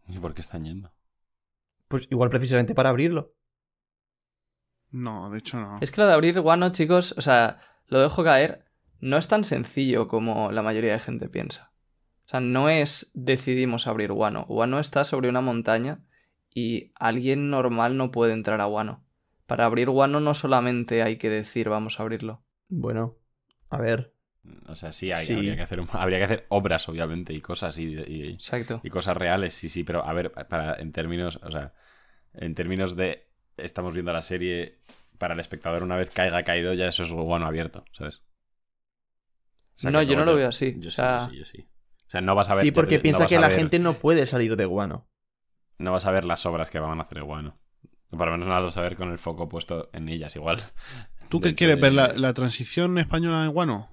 ¿Y 0.09 0.19
por 0.19 0.35
qué 0.35 0.41
están 0.41 0.65
yendo? 0.65 0.93
Pues 1.89 2.07
igual 2.11 2.31
precisamente 2.31 2.75
para 2.75 2.91
abrirlo. 2.91 3.35
No, 4.93 5.31
de 5.31 5.39
hecho 5.39 5.59
no. 5.59 5.79
Es 5.81 5.91
que 5.91 6.01
lo 6.01 6.07
de 6.07 6.13
abrir 6.13 6.39
Wano, 6.41 6.71
chicos, 6.71 7.15
o 7.17 7.23
sea, 7.23 7.59
lo 7.89 8.01
dejo 8.01 8.23
caer, 8.23 8.65
no 9.01 9.17
es 9.17 9.27
tan 9.29 9.43
sencillo 9.45 10.07
como 10.07 10.53
la 10.53 10.63
mayoría 10.63 10.93
de 10.93 10.99
gente 11.01 11.29
piensa. 11.29 11.73
O 12.25 12.29
sea, 12.29 12.41
no 12.41 12.69
es 12.69 13.11
decidimos 13.15 13.87
abrir 13.87 14.13
Wano. 14.13 14.45
Wano 14.49 14.79
está 14.79 15.03
sobre 15.05 15.29
una 15.29 15.41
montaña 15.41 16.01
y 16.55 16.93
alguien 16.95 17.51
normal 17.51 17.97
no 17.97 18.11
puede 18.11 18.33
entrar 18.33 18.61
a 18.61 18.67
Wano. 18.69 19.05
Para 19.47 19.65
abrir 19.67 19.89
Wano 19.89 20.21
no 20.21 20.35
solamente 20.35 21.03
hay 21.03 21.17
que 21.17 21.29
decir 21.31 21.69
vamos 21.69 21.99
a 21.99 22.03
abrirlo. 22.05 22.45
Bueno, 22.69 23.17
a 23.71 23.79
ver. 23.79 24.15
O 24.67 24.75
sea, 24.75 24.93
sí, 24.93 25.11
hay- 25.13 25.25
Sí. 25.27 25.35
Habría, 25.35 25.57
que 25.57 25.63
hacer, 25.63 25.81
habría 25.93 26.19
que 26.19 26.25
hacer 26.25 26.47
obras, 26.49 26.89
obviamente, 26.89 27.33
y 27.33 27.41
cosas 27.41 27.79
y, 27.79 27.95
y- 27.95 28.29
Exacto. 28.33 28.81
y 28.83 28.91
cosas 28.91 29.17
reales, 29.17 29.55
sí, 29.55 29.69
sí, 29.69 29.85
pero 29.85 30.05
a 30.05 30.13
ver, 30.13 30.33
para, 30.33 30.75
en 30.75 30.93
términos, 30.93 31.39
o 31.43 31.51
sea, 31.51 31.73
en 32.35 32.55
términos 32.55 32.97
de 32.97 33.29
estamos 33.57 33.93
viendo 33.95 34.13
la 34.13 34.23
serie, 34.23 34.79
para 35.19 35.35
el 35.35 35.41
espectador 35.41 35.83
una 35.83 35.97
vez 35.97 36.11
caiga 36.11 36.43
caído, 36.43 36.75
ya 36.75 36.87
eso 36.89 37.03
es 37.05 37.13
guano 37.13 37.47
abierto, 37.47 37.85
¿sabes? 37.93 38.23
O 39.75 39.79
sea, 39.83 39.91
No, 39.91 40.03
yo 40.03 40.17
no 40.17 40.25
te- 40.25 40.31
lo 40.31 40.37
veo 40.37 40.49
así, 40.49 40.75
Yo 40.79 40.89
o 40.89 40.91
sí, 40.91 40.97
sea- 40.97 41.19
yo 41.21 41.27
sí, 41.31 41.39
yo 41.39 41.45
sí. 41.45 41.69
O 42.07 42.11
sea, 42.13 42.21
no 42.21 42.35
vas 42.35 42.51
a 42.51 42.55
ver. 42.55 42.63
sí, 42.63 42.71
porque 42.73 42.97
te- 42.99 43.03
piensa 43.03 43.23
no 43.23 43.29
que 43.29 43.39
la 43.39 43.49
ver- 43.49 43.59
gente 43.59 43.79
no 43.79 43.95
puede 43.95 44.27
salir 44.27 44.57
de 44.57 44.67
Wano. 44.67 45.09
No 45.79 45.93
vas 45.93 46.05
a 46.07 46.11
ver 46.13 46.25
las 46.25 46.45
obras 46.47 46.69
que 46.71 46.79
van 46.79 46.99
a 47.01 47.05
hacer 47.05 47.19
el 47.19 47.25
guano. 47.25 47.55
Por 48.11 48.27
lo 48.27 48.33
menos 48.33 48.47
no 48.47 48.55
las 48.55 48.65
vas 48.65 48.77
a 48.77 48.83
ver 48.83 48.95
con 48.97 49.11
el 49.11 49.19
foco 49.19 49.49
puesto 49.49 49.89
en 49.95 50.09
ellas, 50.11 50.37
igual. 50.37 50.59
¿Tú 51.31 51.41
qué 51.41 51.55
quieres 51.55 51.77
de- 51.77 51.83
ver? 51.83 51.93
¿La, 51.95 52.09
la 52.09 52.35
transición 52.35 52.99
española 52.99 53.45
en 53.47 53.53
Guano? 53.53 53.91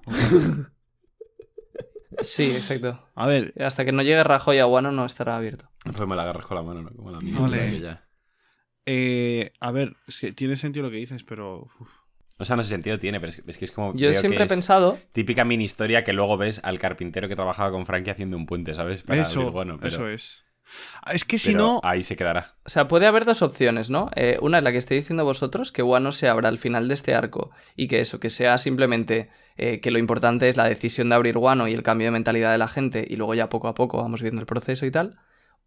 Sí, 2.20 2.50
exacto. 2.54 3.08
A 3.14 3.26
ver, 3.26 3.54
Hasta 3.58 3.84
que 3.86 3.92
no 3.92 4.02
llegue 4.02 4.22
Rajoy 4.22 4.58
a 4.58 4.66
Wano 4.66 4.92
no 4.92 5.06
estará 5.06 5.36
abierto. 5.36 5.70
Pues 5.84 6.06
me 6.06 6.14
la 6.16 6.22
agarras 6.22 6.46
con 6.46 6.56
la 6.58 6.62
mano, 6.62 6.82
¿no? 6.82 6.90
Como 6.90 7.10
la 7.10 7.20
mía. 7.20 7.40
Ole. 7.40 7.98
Eh, 8.92 9.52
a 9.60 9.70
ver, 9.70 9.94
es 10.08 10.20
que 10.20 10.32
tiene 10.32 10.56
sentido 10.56 10.84
lo 10.86 10.90
que 10.90 10.96
dices, 10.96 11.22
pero... 11.22 11.68
uf. 11.80 11.88
O 12.38 12.44
sea, 12.46 12.56
no 12.56 12.62
sé 12.62 12.70
sentido 12.70 12.98
tiene, 12.98 13.20
pero 13.20 13.32
es, 13.46 13.58
que 13.58 13.64
es 13.66 13.70
como. 13.70 13.92
Yo 13.94 14.14
siempre 14.14 14.38
que 14.38 14.44
he 14.44 14.48
pensado, 14.48 14.98
Típica 15.12 15.44
mini 15.44 15.64
historia 15.64 16.04
que 16.04 16.14
luego 16.14 16.38
ves 16.38 16.58
al 16.64 16.78
carpintero 16.78 17.28
que 17.28 17.36
trabajaba 17.36 17.70
con 17.70 17.84
Frankie 17.84 18.10
haciendo 18.10 18.38
un 18.38 18.46
puente, 18.46 18.74
¿sabes? 18.74 19.02
Para 19.02 19.20
Eso, 19.20 19.40
abrir 19.40 19.52
guano, 19.52 19.76
pero- 19.76 19.88
eso 19.88 20.08
es. 20.08 20.42
Ah, 21.02 21.12
Es 21.12 21.24
que 21.24 21.36
si 21.36 21.48
pero 21.52 21.58
no... 21.58 21.80
Ahí 21.82 22.02
se 22.02 22.16
quedará. 22.16 22.54
o 22.64 22.68
sea, 22.70 22.86
puede 22.88 23.06
haber 23.06 23.24
dos 23.24 23.42
opciones, 23.42 23.90
¿no? 23.90 24.08
Eh, 24.14 24.38
una 24.40 24.58
es 24.58 24.64
la 24.64 24.70
que 24.72 24.78
estáis 24.78 25.02
diciendo 25.02 25.24
vosotros, 25.24 25.72
que 25.72 25.82
Wano 25.82 26.12
se 26.12 26.28
abra 26.28 26.48
al 26.48 26.58
final 26.58 26.86
de 26.88 26.94
este 26.94 27.14
arco 27.14 27.50
y 27.76 27.88
que 27.88 28.00
eso, 28.00 28.20
que 28.20 28.30
sea 28.30 28.56
simplemente 28.56 29.30
eh, 29.56 29.80
que 29.80 29.90
lo 29.90 29.98
importante 29.98 30.48
es 30.48 30.56
la 30.56 30.68
decisión 30.68 31.08
de 31.08 31.16
abrir 31.16 31.36
Wano 31.38 31.66
y 31.68 31.72
el 31.74 31.82
cambio 31.82 32.06
de 32.06 32.12
mentalidad 32.12 32.52
de 32.52 32.58
la 32.58 32.68
gente 32.68 33.04
y 33.06 33.16
luego 33.16 33.34
ya 33.34 33.48
poco 33.48 33.66
a 33.68 33.74
poco 33.74 33.98
vamos 33.98 34.22
viendo 34.22 34.40
el 34.40 34.46
proceso 34.46 34.86
y 34.86 34.90
tal. 34.92 35.18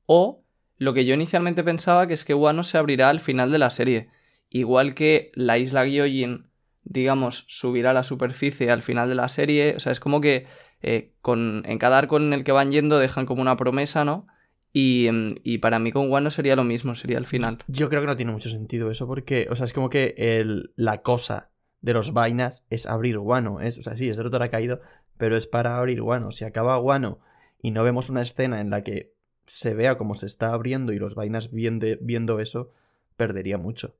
O 0.06 0.43
lo 0.78 0.94
que 0.94 1.06
yo 1.06 1.14
inicialmente 1.14 1.64
pensaba 1.64 2.08
que 2.08 2.14
es 2.14 2.26
que 2.26 2.34
Wano 2.34 2.64
se 2.64 2.78
abrirá 2.78 3.10
al 3.10 3.20
final 3.20 3.52
de 3.52 3.60
la 3.60 3.70
serie. 3.70 4.10
Igual 4.50 4.94
que 4.94 5.32
la 5.36 5.58
isla 5.58 5.86
Gyojin, 5.86 6.48
digamos, 6.84 7.46
subirá 7.48 7.92
a 7.92 7.94
la 7.94 8.04
superficie 8.04 8.70
al 8.70 8.82
final 8.82 9.10
de 9.10 9.16
la 9.16 9.30
serie. 9.30 9.76
O 9.76 9.80
sea, 9.80 9.92
es 9.92 10.00
como 10.00 10.22
que 10.22 10.46
eh, 10.82 11.14
con, 11.22 11.64
en 11.66 11.78
cada 11.78 11.98
arco 11.98 12.18
en 12.18 12.34
el 12.34 12.44
que 12.44 12.52
van 12.52 12.72
yendo 12.72 13.00
dejan 13.00 13.26
como 13.26 13.42
una 13.42 13.58
promesa, 13.58 14.06
¿no? 14.06 14.28
Y, 14.74 15.08
em, 15.08 15.36
y 15.44 15.60
para 15.60 15.80
mí 15.80 15.92
con 15.92 16.12
Wano 16.12 16.32
sería 16.32 16.56
lo 16.56 16.64
mismo, 16.64 16.96
sería 16.96 17.20
el 17.20 17.26
final. 17.26 17.60
Yo 17.68 17.90
creo 17.90 18.02
que 18.02 18.08
no 18.08 18.18
tiene 18.18 18.32
mucho 18.32 18.50
sentido 18.50 18.90
eso 18.90 19.08
porque, 19.08 19.48
o 19.50 19.56
sea, 19.56 19.66
es 19.66 19.74
como 19.74 19.90
que 19.90 20.16
el, 20.18 20.74
la 20.76 21.02
cosa 21.02 21.52
de 21.82 21.94
los 21.94 22.14
vainas 22.14 22.66
es 22.70 22.88
abrir 22.88 23.20
Wano. 23.20 23.62
Es, 23.62 23.78
o 23.78 23.84
sea, 23.84 23.96
sí, 23.96 24.10
es 24.10 24.18
de 24.18 24.44
ha 24.44 24.50
caído, 24.50 24.82
pero 25.18 25.38
es 25.38 25.48
para 25.48 25.78
abrir 25.78 26.02
Wano. 26.02 26.32
Si 26.32 26.44
acaba 26.44 26.80
Wano 26.80 27.20
y 27.62 27.72
no 27.72 27.84
vemos 27.84 28.10
una 28.10 28.22
escena 28.22 28.62
en 28.62 28.72
la 28.72 28.84
que 28.84 29.13
se 29.46 29.74
vea 29.74 29.98
cómo 29.98 30.16
se 30.16 30.26
está 30.26 30.54
abriendo 30.54 30.94
y 30.94 31.00
los 31.00 31.16
vainas 31.16 31.52
viendo, 31.52 31.88
viendo 32.02 32.40
eso, 32.40 32.72
perdería 33.16 33.58
mucho. 33.58 33.96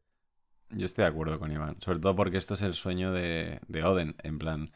Yo 0.70 0.86
estoy 0.86 1.04
de 1.04 1.10
acuerdo 1.10 1.40
con 1.40 1.52
Iván, 1.52 1.78
sobre 1.82 2.00
todo 2.00 2.16
porque 2.16 2.38
esto 2.38 2.56
es 2.56 2.62
el 2.62 2.74
sueño 2.74 3.12
de, 3.12 3.60
de 3.68 3.84
Oden, 3.84 4.16
en 4.24 4.40
plan, 4.40 4.72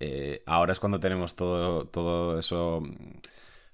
eh, 0.00 0.42
ahora 0.46 0.72
es 0.72 0.80
cuando 0.80 1.00
tenemos 1.00 1.36
todo, 1.36 1.86
todo 1.86 2.38
eso 2.38 2.82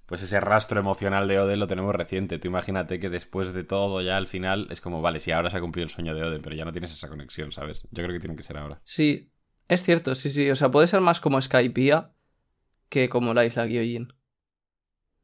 pues 0.07 0.23
ese 0.23 0.39
rastro 0.41 0.79
emocional 0.79 1.27
de 1.29 1.39
Oden 1.39 1.59
lo 1.59 1.67
tenemos 1.67 1.95
reciente. 1.95 2.39
Tú 2.39 2.49
imagínate 2.49 3.01
que 3.01 3.09
después 3.09 3.55
de 3.55 3.65
todo, 3.65 4.03
ya 4.03 4.17
al 4.17 4.27
final, 4.27 4.69
es 4.71 4.81
como, 4.81 5.01
vale, 5.01 5.19
sí, 5.19 5.31
ahora 5.31 5.51
se 5.51 5.57
ha 5.57 5.61
cumplido 5.61 5.85
el 5.85 5.91
sueño 5.91 6.15
de 6.15 6.23
Oden, 6.23 6.43
pero 6.43 6.55
ya 6.55 6.65
no 6.65 6.73
tienes 6.73 6.93
esa 6.93 7.09
conexión, 7.09 7.53
¿sabes? 7.53 7.83
Yo 7.91 8.03
creo 8.03 8.13
que 8.13 8.21
tiene 8.21 8.37
que 8.37 8.43
ser 8.43 8.59
ahora. 8.59 8.81
Sí, 8.85 9.31
es 9.69 9.83
cierto, 9.83 10.15
sí, 10.15 10.29
sí. 10.29 10.51
O 10.51 10.57
sea, 10.57 10.71
puede 10.71 10.87
ser 10.89 11.01
más 11.01 11.21
como 11.21 11.41
Skypiea 11.41 12.13
que 12.91 13.09
como 13.09 13.33
la 13.33 13.47
isla 13.47 13.67
Gyojin. 13.67 14.13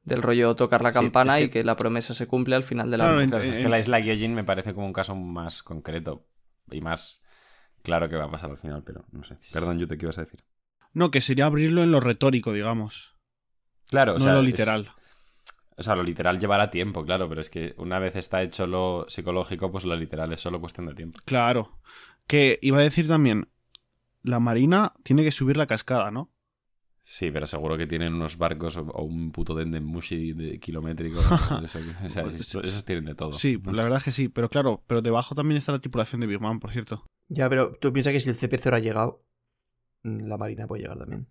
Del 0.03 0.23
rollo 0.23 0.57
tocar 0.57 0.83
la 0.83 0.93
Sí, 0.93 0.99
campana 0.99 1.35
es 1.35 1.39
que- 1.39 1.45
y 1.45 1.51
que 1.51 1.65
la 1.65 1.77
promesa 1.77 2.15
se 2.15 2.27
cumple 2.27 2.57
al 2.57 2.63
final 2.65 2.91
de 2.91 2.97
la 2.99 3.05
Claro, 3.05 3.27
Claro, 3.29 3.45
es 3.45 3.59
que 3.59 3.69
la 3.69 3.79
isla 3.79 4.01
Gyojin 4.01 4.35
me 4.35 4.45
parece 4.45 4.73
como 4.75 4.87
un 4.87 4.93
caso 4.93 5.15
más 5.15 5.63
concreto 5.63 6.27
y 6.71 6.81
más 6.81 7.23
claro 7.83 8.09
que 8.09 8.17
va 8.17 8.25
a 8.25 8.31
pasar 8.31 8.51
al 8.51 8.59
final, 8.59 8.83
pero 8.85 9.05
no 9.13 9.25
sé. 9.25 9.37
Perdón, 9.53 9.79
yo 9.79 9.87
te 9.87 9.99
qué 9.99 10.07
ibas 10.07 10.19
a 10.19 10.25
decir. 10.25 10.43
No, 10.95 11.11
que 11.11 11.21
sería 11.21 11.47
abrirlo 11.47 11.83
en 11.83 11.93
lo 11.93 12.01
retórico, 12.01 12.53
digamos. 12.53 13.15
Claro, 13.91 14.13
o 14.13 14.15
no 14.15 14.21
sea, 14.21 14.31
en 14.31 14.35
lo 14.37 14.41
es- 14.43 14.47
literal. 14.47 14.93
o 15.77 15.83
sea, 15.83 15.97
lo 15.97 16.03
literal 16.03 16.39
llevará 16.41 16.71
tiempo, 16.71 17.05
claro, 17.05 17.29
pero 17.29 17.41
es 17.43 17.51
que 17.51 17.75
una 17.77 17.99
vez 17.99 18.17
está 18.17 18.43
hecho 18.43 18.67
lo 18.67 19.05
psicológico, 19.09 19.71
pues 19.71 19.85
lo 19.85 19.97
literal 19.97 20.33
es 20.33 20.41
solo 20.41 20.61
cuestión 20.61 20.87
de 20.87 20.95
tiempo. 20.95 21.21
Claro. 21.27 21.79
Que 22.27 22.59
iba 22.63 22.79
a 22.79 22.83
decir 22.83 23.07
también, 23.07 23.49
la 24.23 24.41
marina 24.41 24.93
tiene 25.03 25.25
que 25.25 25.31
subir 25.33 25.57
la 25.57 25.67
cascada, 25.67 26.11
¿no? 26.11 26.33
Sí, 27.03 27.31
pero 27.31 27.47
seguro 27.47 27.77
que 27.77 27.87
tienen 27.87 28.15
unos 28.15 28.37
barcos 28.37 28.77
o, 28.77 28.83
o 28.83 29.03
un 29.03 29.33
puto 29.33 29.55
dendemushi 29.55 30.33
de 30.33 30.61
kilométrico. 30.61 31.19
eso, 31.65 31.79
o 32.05 32.09
sea, 32.09 32.23
esos, 32.25 32.65
esos 32.65 32.85
tienen 32.85 33.05
de 33.07 33.15
todo. 33.15 33.33
Sí, 33.33 33.59
pues 33.59 33.75
la 33.77 33.83
verdad 33.83 33.99
es 33.99 34.05
que 34.05 34.11
sí, 34.13 34.29
pero 34.29 34.49
claro, 34.49 34.83
pero 34.87 35.03
debajo 35.03 35.35
también 35.35 35.57
está 35.59 35.73
la 35.73 35.81
tripulación 35.81 36.21
de 36.21 36.27
Big 36.27 36.41
Man, 36.41 36.61
por 36.61 36.71
cierto. 36.73 37.05
Ya, 37.29 37.49
pero 37.49 37.73
tú 37.81 37.93
piensas 37.93 38.13
que 38.13 38.21
si 38.21 38.29
el 38.29 38.39
CP0 38.39 38.75
ha 38.75 38.79
llegado, 38.79 39.25
mm, 40.05 40.27
la 40.29 40.37
marina 40.37 40.67
puede 40.67 40.83
llegar 40.83 40.99
también. 40.99 41.27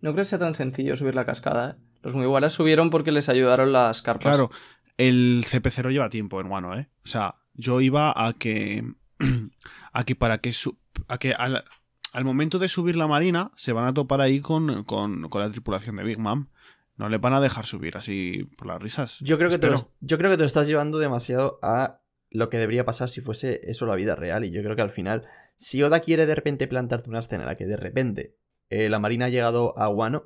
No 0.00 0.12
creo 0.12 0.22
que 0.24 0.28
sea 0.28 0.38
tan 0.38 0.54
sencillo 0.54 0.96
subir 0.96 1.14
la 1.14 1.26
cascada, 1.26 1.70
¿eh? 1.72 1.74
Los 2.02 2.14
muy 2.14 2.24
iguales 2.24 2.52
subieron 2.52 2.88
porque 2.90 3.12
les 3.12 3.28
ayudaron 3.28 3.72
las 3.72 4.00
carpas. 4.00 4.24
Claro, 4.24 4.50
el 4.96 5.44
CP0 5.46 5.90
lleva 5.90 6.08
tiempo 6.08 6.40
en 6.40 6.46
Wano, 6.46 6.78
¿eh? 6.78 6.88
O 7.04 7.08
sea, 7.08 7.36
yo 7.54 7.80
iba 7.82 8.12
a 8.16 8.32
que. 8.32 8.84
a 9.92 10.04
que 10.04 10.16
para 10.16 10.38
que. 10.38 10.52
su- 10.52 10.78
a 11.08 11.18
que 11.18 11.32
al, 11.34 11.64
al 12.12 12.24
momento 12.24 12.58
de 12.58 12.68
subir 12.68 12.96
la 12.96 13.06
marina 13.06 13.50
se 13.56 13.72
van 13.72 13.86
a 13.86 13.94
topar 13.94 14.20
ahí 14.20 14.40
con, 14.40 14.84
con, 14.84 15.28
con 15.28 15.40
la 15.40 15.50
tripulación 15.50 15.96
de 15.96 16.04
Big 16.04 16.18
Mom. 16.18 16.48
No 16.96 17.08
le 17.08 17.18
van 17.18 17.32
a 17.32 17.40
dejar 17.40 17.64
subir 17.64 17.96
así 17.96 18.48
por 18.58 18.66
las 18.66 18.82
risas. 18.82 19.18
Yo 19.20 19.38
creo, 19.38 19.48
que 19.48 19.58
te 19.58 19.68
lo, 19.68 19.76
Espero. 19.76 19.94
yo 20.00 20.18
creo 20.18 20.30
que 20.30 20.36
te 20.36 20.42
lo 20.42 20.46
estás 20.46 20.66
llevando 20.66 20.98
demasiado 20.98 21.58
a 21.62 22.00
lo 22.30 22.50
que 22.50 22.58
debería 22.58 22.84
pasar 22.84 23.08
si 23.08 23.20
fuese 23.20 23.60
eso 23.64 23.86
la 23.86 23.94
vida 23.94 24.16
real. 24.16 24.44
Y 24.44 24.50
yo 24.50 24.62
creo 24.62 24.76
que 24.76 24.82
al 24.82 24.90
final, 24.90 25.26
si 25.56 25.82
Oda 25.82 26.00
quiere 26.00 26.26
de 26.26 26.34
repente 26.34 26.66
plantarte 26.66 27.08
una 27.08 27.20
escena 27.20 27.44
en 27.44 27.48
la 27.48 27.56
que 27.56 27.66
de 27.66 27.76
repente 27.76 28.36
eh, 28.68 28.88
la 28.88 28.98
marina 28.98 29.26
ha 29.26 29.30
llegado 29.30 29.78
a 29.78 29.88
Wano, 29.88 30.24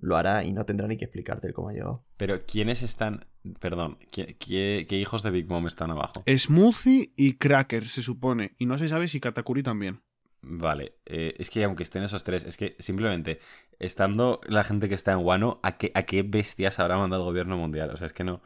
lo 0.00 0.16
hará 0.16 0.44
y 0.44 0.52
no 0.52 0.64
tendrá 0.64 0.88
ni 0.88 0.96
que 0.96 1.04
explicarte 1.04 1.52
cómo 1.52 1.68
ha 1.68 1.72
llegado. 1.72 2.04
Pero 2.16 2.44
¿quiénes 2.46 2.82
están. 2.82 3.26
Perdón, 3.60 3.98
¿qué, 4.10 4.36
qué, 4.38 4.86
qué 4.88 4.96
hijos 4.96 5.22
de 5.22 5.30
Big 5.30 5.48
Mom 5.48 5.66
están 5.66 5.90
abajo? 5.90 6.24
Smoothie 6.26 7.12
y 7.16 7.34
Cracker, 7.34 7.86
se 7.86 8.02
supone. 8.02 8.54
Y 8.58 8.66
no 8.66 8.76
se 8.78 8.88
sabe 8.88 9.08
si 9.08 9.20
Katakuri 9.20 9.62
también. 9.62 10.02
Vale, 10.40 10.94
eh, 11.04 11.34
es 11.38 11.50
que 11.50 11.64
aunque 11.64 11.82
estén 11.82 12.02
esos 12.04 12.22
tres, 12.24 12.44
es 12.44 12.56
que 12.56 12.76
simplemente 12.78 13.40
estando 13.78 14.40
la 14.46 14.62
gente 14.64 14.88
que 14.88 14.94
está 14.94 15.12
en 15.12 15.18
Wano, 15.18 15.58
¿a 15.62 15.76
qué, 15.76 15.90
¿a 15.94 16.04
qué 16.04 16.22
bestias 16.22 16.78
habrá 16.78 16.96
mandado 16.96 17.22
el 17.22 17.28
gobierno 17.28 17.56
mundial? 17.56 17.90
O 17.90 17.96
sea, 17.96 18.06
es 18.06 18.12
que 18.12 18.24
no. 18.24 18.40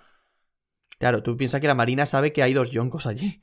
Claro, 0.98 1.22
tú 1.22 1.36
piensas 1.36 1.60
que 1.60 1.66
la 1.66 1.74
marina 1.74 2.06
sabe 2.06 2.32
que 2.32 2.42
hay 2.42 2.54
dos 2.54 2.70
yonkos 2.70 3.06
allí. 3.06 3.42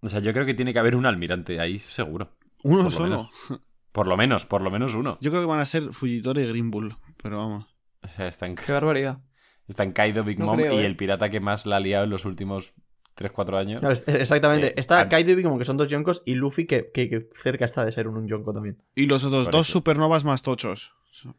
O 0.00 0.08
sea, 0.08 0.20
yo 0.20 0.32
creo 0.32 0.46
que 0.46 0.54
tiene 0.54 0.72
que 0.72 0.78
haber 0.78 0.94
un 0.96 1.06
almirante 1.06 1.60
ahí, 1.60 1.78
seguro. 1.78 2.36
Uno 2.62 2.84
Por 2.84 2.84
lo 2.84 2.90
solo. 2.90 3.08
menos. 3.08 3.60
Por 3.92 4.06
lo 4.06 4.16
menos, 4.16 4.44
por 4.46 4.62
lo 4.62 4.70
menos 4.70 4.94
uno. 4.94 5.18
Yo 5.20 5.30
creo 5.30 5.42
que 5.42 5.48
van 5.48 5.60
a 5.60 5.66
ser 5.66 5.92
Fujitora 5.92 6.40
y 6.40 6.46
Green 6.48 6.70
Bull. 6.70 6.96
Pero 7.22 7.38
vamos. 7.38 7.66
O 8.02 8.06
sea, 8.06 8.28
están, 8.28 8.54
Qué 8.54 8.70
barbaridad. 8.72 9.18
están 9.66 9.92
Kaido, 9.92 10.22
Big 10.22 10.38
No 10.38 10.46
Mom 10.46 10.56
creo, 10.56 10.74
y 10.74 10.84
¿eh? 10.84 10.86
el 10.86 10.96
pirata 10.96 11.30
que 11.30 11.40
más 11.40 11.66
la 11.66 11.76
ha 11.76 11.80
liado 11.80 12.04
en 12.04 12.10
los 12.10 12.24
últimos 12.24 12.74
3-4 13.18 13.56
años. 13.58 13.80
Claro, 13.80 13.92
es- 13.92 14.04
exactamente. 14.06 14.68
Eh, 14.68 14.74
está 14.76 15.00
an- 15.00 15.08
Kaido 15.08 15.32
y 15.32 15.34
Big 15.34 15.46
Mom, 15.46 15.58
que 15.58 15.64
son 15.64 15.76
dos 15.76 15.88
yonkos, 15.88 16.22
y 16.24 16.34
Luffy, 16.34 16.66
que, 16.66 16.90
que- 16.94 17.08
que 17.08 17.28
cerca 17.42 17.64
está 17.64 17.84
de 17.84 17.92
ser 17.92 18.06
un, 18.08 18.16
un 18.16 18.28
yonko 18.28 18.52
también. 18.54 18.78
Y 18.94 19.06
los 19.06 19.24
otros 19.24 19.46
Por 19.46 19.52
dos 19.52 19.68
eso. 19.68 19.78
supernovas 19.78 20.24
más 20.24 20.42
tochos. 20.42 20.92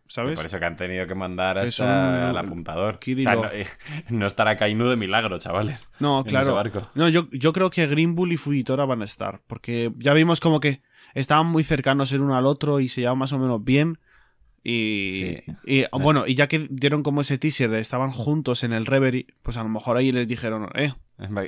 ¿Sabes? 0.10 0.36
Por 0.36 0.46
eso 0.46 0.60
que 0.60 0.66
han 0.66 0.76
tenido 0.76 1.08
que 1.08 1.16
mandar 1.16 1.58
hasta 1.58 1.72
son 1.72 1.88
al 1.88 2.38
apuntador. 2.38 2.96
O 3.02 3.22
sea, 3.22 3.36
no, 3.36 3.46
eh, 3.46 3.66
no 4.10 4.26
estará 4.28 4.58
Kainu 4.58 4.90
de 4.90 4.98
milagro, 4.98 5.40
chavales. 5.40 5.90
No, 6.00 6.26
claro. 6.26 6.54
barco. 6.56 6.82
No, 6.96 7.08
yo, 7.08 7.30
yo 7.32 7.54
creo 7.54 7.70
que 7.70 7.88
Green 7.88 8.14
Bull 8.14 8.34
y 8.34 8.38
Fujitora 8.38 8.84
van 8.84 9.02
a 9.02 9.06
estar. 9.06 9.40
Porque 9.48 9.94
ya 9.98 10.14
vimos 10.14 10.42
como 10.42 10.60
que 10.60 10.82
estaban 11.14 11.48
muy 11.48 11.64
cercanos 11.64 12.12
el 12.12 12.20
uno 12.20 12.36
al 12.36 12.46
otro 12.46 12.82
y 12.82 12.90
se 12.90 13.00
llevaban 13.02 13.20
más 13.20 13.32
o 13.32 13.40
menos 13.40 13.64
bien. 13.64 14.00
Y, 14.64 15.38
Sí. 15.45 15.55
y, 15.66 15.86
bueno, 15.97 16.26
y 16.28 16.36
ya 16.36 16.47
que 16.47 16.68
dieron 16.70 17.01
como 17.03 17.22
ese 17.22 17.38
teaser 17.38 17.70
de 17.70 17.80
estaban 17.80 18.12
juntos 18.12 18.64
en 18.64 18.74
el 18.74 18.86
Reverie, 18.86 19.28
pues 19.41 19.57
a 19.57 19.64
lo 19.64 19.70
mejor 19.70 19.97
ahí 19.97 20.12
les 20.12 20.28
dijeron, 20.28 20.68
eh, 20.76 20.93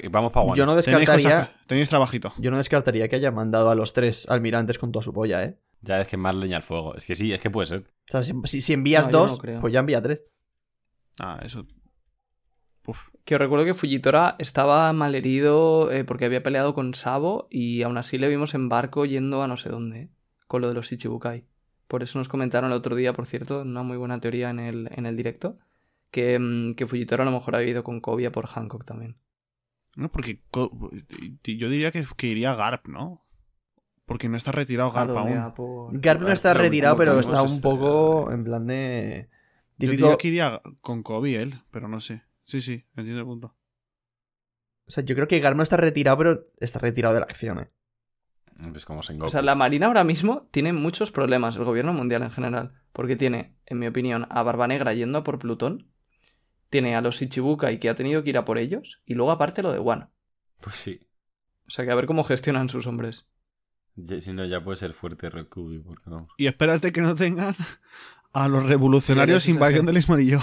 Vamos 0.10 0.32
para 0.34 0.46
Wano. 0.46 0.56
Yo 0.58 0.66
no 0.66 0.76
descartaría, 0.76 1.52
tenéis 1.66 1.88
trabajito. 1.90 2.34
yo 2.40 2.52
no 2.52 2.58
descartaría 2.58 3.08
que 3.08 3.16
haya 3.16 3.32
mandado 3.32 3.70
a 3.70 3.76
los 3.76 3.94
tres 3.94 4.28
almirantes 4.30 4.78
con 4.78 4.92
toda 4.92 5.02
su 5.04 5.14
polla, 5.14 5.44
¿eh? 5.46 5.58
Ya 5.82 6.02
es 6.02 6.08
que 6.10 6.18
más 6.18 6.36
leña 6.36 6.58
al 6.58 6.64
fuego. 6.64 6.96
Es 6.96 7.06
que 7.06 7.16
sí, 7.16 7.32
es 7.34 7.40
que 7.40 7.50
puede 7.50 7.68
ser. 7.68 7.80
O 7.80 8.12
sea, 8.12 8.24
si, 8.24 8.34
si- 8.46 8.60
si 8.62 8.74
envías 8.74 9.06
No, 9.08 9.12
yo 9.12 9.20
no 9.20 9.28
dos, 9.28 9.62
pues 9.62 9.74
ya 9.74 9.80
envía 9.80 10.02
tres. 10.02 10.22
Ah, 11.20 11.40
eso. 11.44 11.66
Uf. 12.86 13.00
Que 13.26 13.36
os 13.36 13.42
recuerdo 13.42 13.64
que 13.66 13.74
Fujitora 13.74 14.36
estaba 14.40 14.92
malherido 14.94 15.92
eh, 15.92 16.04
porque 16.04 16.26
había 16.26 16.44
peleado 16.44 16.74
con 16.74 16.94
Sabo 16.94 17.48
y 17.50 17.84
aún 17.84 17.98
así 17.98 18.18
le 18.18 18.28
vimos 18.28 18.54
en 18.56 18.70
barco 18.70 19.06
yendo 19.06 19.42
a 19.44 19.48
no 19.48 19.56
sé 19.58 19.70
dónde, 19.70 20.00
¿eh? 20.02 20.10
con 20.48 20.62
lo 20.62 20.68
de 20.68 20.74
los 20.74 20.92
Ichibukai. 20.92 21.46
Por 21.92 22.04
eso 22.04 22.18
nos 22.20 22.30
comentaron 22.30 22.72
el 22.72 22.78
otro 22.78 22.96
día, 22.96 23.12
por 23.12 23.26
cierto, 23.26 23.64
una 23.64 23.84
muy 23.84 23.98
buena 23.98 24.18
teoría 24.22 24.50
en 24.50 24.60
el, 24.60 24.88
en 24.96 25.06
el 25.06 25.18
directo, 25.18 25.60
que, 26.10 26.40
mm, 26.40 26.76
que 26.76 26.88
Fujitora 26.88 27.24
a 27.24 27.26
lo 27.26 27.34
mejor 27.34 27.54
había 27.54 27.68
ido 27.72 27.84
con 27.84 28.00
Kobe 28.00 28.28
a 28.28 28.32
por 28.32 28.48
Hancock 28.48 28.86
también. 28.86 29.18
No, 29.98 30.10
porque 30.10 30.40
yo 30.54 31.70
diría 31.70 31.92
que, 31.92 32.06
que 32.16 32.28
iría 32.28 32.56
Garp, 32.56 32.88
¿no? 32.88 33.26
Porque 34.06 34.30
no 34.30 34.38
está 34.38 34.54
retirado 34.54 34.90
Garp 34.90 35.10
aún. 35.18 35.54
por- 35.54 36.00
Garp 36.00 36.22
no 36.22 36.32
está 36.32 36.54
retirado, 36.54 36.96
pero 36.96 37.20
está 37.20 37.42
un 37.42 37.50
este- 37.50 37.62
poco 37.62 38.32
en 38.32 38.46
plan 38.46 38.68
de. 38.68 39.28
Yo 39.78 39.92
diría 39.92 40.16
que 40.16 40.30
iría 40.30 40.62
con 40.80 41.04
Kobe 41.04 41.42
él, 41.42 41.56
pero 41.72 41.90
no 41.90 42.00
sé. 42.00 42.24
Sí, 42.46 42.62
sí, 42.62 42.86
entiendo 42.96 43.20
el 43.20 43.26
punto. 43.26 43.54
O 44.86 44.92
sea, 44.92 45.04
yo 45.04 45.14
creo 45.14 45.28
que 45.28 45.42
Garp 45.42 45.58
no 45.58 45.64
está 45.64 45.76
retirado, 45.76 46.18
pero 46.20 46.48
está 46.62 46.80
retirado 46.80 47.16
de 47.16 47.20
la 47.20 47.26
acción, 47.26 47.60
¿eh? 47.60 47.70
Pues 48.72 48.86
como 48.86 49.02
Sengoku. 49.04 49.26
O 49.28 49.30
sea, 49.30 49.42
la 49.42 49.56
Marina 49.56 49.88
ahora 49.88 50.04
mismo 50.04 50.48
tiene 50.52 50.74
muchos 50.74 51.12
problemas, 51.12 51.56
el 51.56 51.64
gobierno 51.64 51.94
mundial 51.94 52.22
en 52.24 52.32
general, 52.32 52.74
porque 52.94 53.16
tiene, 53.16 53.56
en 53.66 53.80
mi 53.80 53.88
opinión, 53.88 54.28
a 54.30 54.44
Barba 54.44 54.68
Negra 54.68 54.94
yendo 54.94 55.20
a 55.20 55.24
por 55.24 55.40
Plutón, 55.40 55.88
tiene 56.70 56.96
a 56.96 57.02
los 57.02 57.22
Ichibukai 57.22 57.80
que 57.80 57.90
ha 57.90 57.96
tenido 57.96 58.24
que 58.24 58.30
ir 58.32 58.38
a 58.38 58.46
por 58.46 58.58
ellos, 58.58 59.02
y 59.06 59.16
luego 59.16 59.32
aparte 59.32 59.64
lo 59.64 59.72
de 59.72 59.80
Wano. 59.80 60.12
Pues 60.62 60.76
sí. 60.76 61.08
O 61.68 61.72
sea, 61.72 61.86
que 61.86 61.92
a 61.92 61.96
ver 61.96 62.06
cómo 62.06 62.24
gestionan 62.24 62.70
sus 62.70 62.86
hombres. 62.88 63.30
Ya- 63.96 64.20
si 64.22 64.32
no, 64.34 64.46
ya 64.46 64.64
puede 64.64 64.78
ser 64.78 64.94
fuerte 64.94 65.30
Rekubi, 65.30 65.80
porque 65.80 66.10
vamos. 66.10 66.30
Y 66.38 66.48
espérate 66.48 66.92
que 66.92 67.02
no 67.02 67.16
tengan 67.16 67.56
a 68.34 68.48
los 68.48 68.66
revolucionarios 68.66 69.46
que- 69.46 69.54
del 69.82 69.98
Esmarillo. 69.98 70.40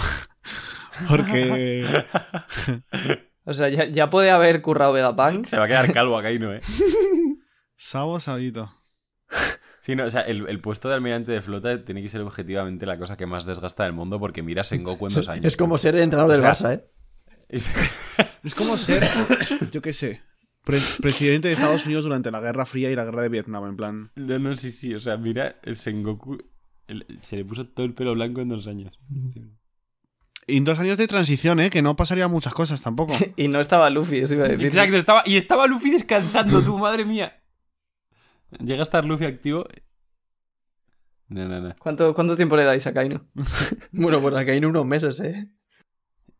Porque. 1.07 1.85
O 3.45 3.53
sea, 3.55 3.67
ya, 3.69 3.85
ya 3.85 4.11
puede 4.11 4.29
haber 4.29 4.61
currado 4.61 4.93
Vegapunk. 4.93 5.45
Se 5.47 5.57
va 5.57 5.63
a 5.63 5.67
quedar 5.67 5.91
calvo 5.91 6.15
a 6.19 6.21
Kaino, 6.21 6.53
eh. 6.53 6.61
Sabo 7.81 8.19
Sabito. 8.19 8.73
Sí, 9.79 9.95
no, 9.95 10.03
o 10.03 10.09
sea, 10.09 10.21
el, 10.23 10.47
el 10.49 10.59
puesto 10.59 10.89
de 10.89 10.95
almirante 10.95 11.31
de 11.31 11.41
flota 11.41 11.85
tiene 11.85 12.01
que 12.01 12.09
ser 12.09 12.19
objetivamente 12.21 12.85
la 12.85 12.99
cosa 12.99 13.15
que 13.15 13.25
más 13.25 13.45
desgasta 13.45 13.85
del 13.85 13.93
mundo 13.93 14.19
porque 14.19 14.43
mira 14.43 14.61
a 14.61 14.63
Sengoku 14.65 15.07
en 15.07 15.13
dos 15.13 15.29
años. 15.29 15.45
Es 15.45 15.55
como 15.55 15.77
ser 15.77 15.95
el 15.95 16.01
entrenador 16.01 16.31
O 16.31 16.33
del 16.33 16.41
sea, 16.41 16.51
Barça, 16.71 16.73
¿eh? 16.75 16.85
Es- 17.47 17.71
Es 18.43 18.53
como 18.55 18.75
ser, 18.77 19.03
yo 19.71 19.81
qué 19.81 19.91
sé, 19.93 20.21
pre- 20.65 20.79
presidente 21.01 21.47
de 21.49 21.53
Estados 21.53 21.85
Unidos 21.85 22.03
durante 22.05 22.31
la 22.31 22.39
Guerra 22.41 22.65
Fría 22.65 22.89
y 22.91 22.95
la 22.95 23.03
Guerra 23.05 23.23
de 23.23 23.29
Vietnam, 23.29 23.65
en 23.65 23.75
plan. 23.77 24.11
No, 24.15 24.39
no, 24.39 24.55
sí, 24.57 24.71
sí. 24.71 24.93
O 24.93 24.99
sea, 24.99 25.15
mira, 25.17 25.55
el 25.63 25.75
Sengoku 25.77 26.37
el- 26.87 27.05
se 27.21 27.35
le 27.37 27.45
puso 27.45 27.65
todo 27.67 27.85
el 27.85 27.93
pelo 27.93 28.13
blanco 28.13 28.39
en 28.41 28.49
dos 28.49 28.67
años. 28.67 28.99
Y 30.47 30.57
en 30.57 30.63
dos 30.65 30.79
años 30.79 30.97
de 30.97 31.07
transición, 31.07 31.59
¿eh? 31.59 31.69
Que 31.69 31.81
no 31.81 31.95
pasaría 31.95 32.27
muchas 32.29 32.53
cosas 32.53 32.81
tampoco. 32.81 33.13
Y 33.37 33.47
no 33.49 33.59
estaba 33.59 33.89
Luffy, 33.89 34.19
eso 34.19 34.33
iba 34.35 34.45
a 34.45 34.49
decir. 34.49 34.67
Exacto, 34.67 34.95
estaba, 34.97 35.23
y 35.25 35.35
estaba 35.37 35.67
Luffy 35.67 35.91
descansando, 35.91 36.61
tú, 36.63 36.77
madre 36.77 37.03
mía. 37.05 37.41
Llega 38.59 38.79
a 38.79 38.83
estar 38.83 39.05
Luffy 39.05 39.25
activo. 39.25 39.65
No, 41.27 41.47
no, 41.47 41.59
no. 41.61 41.75
¿Cuánto, 41.77 42.13
¿Cuánto 42.15 42.35
tiempo 42.35 42.55
le 42.55 42.63
dais 42.63 42.85
a 42.87 42.93
Kaino? 42.93 43.27
Bueno, 43.91 44.19
pues 44.21 44.35
acá 44.35 44.51
hay 44.51 44.57
unos 44.63 44.85
meses, 44.85 45.19
¿eh? 45.19 45.51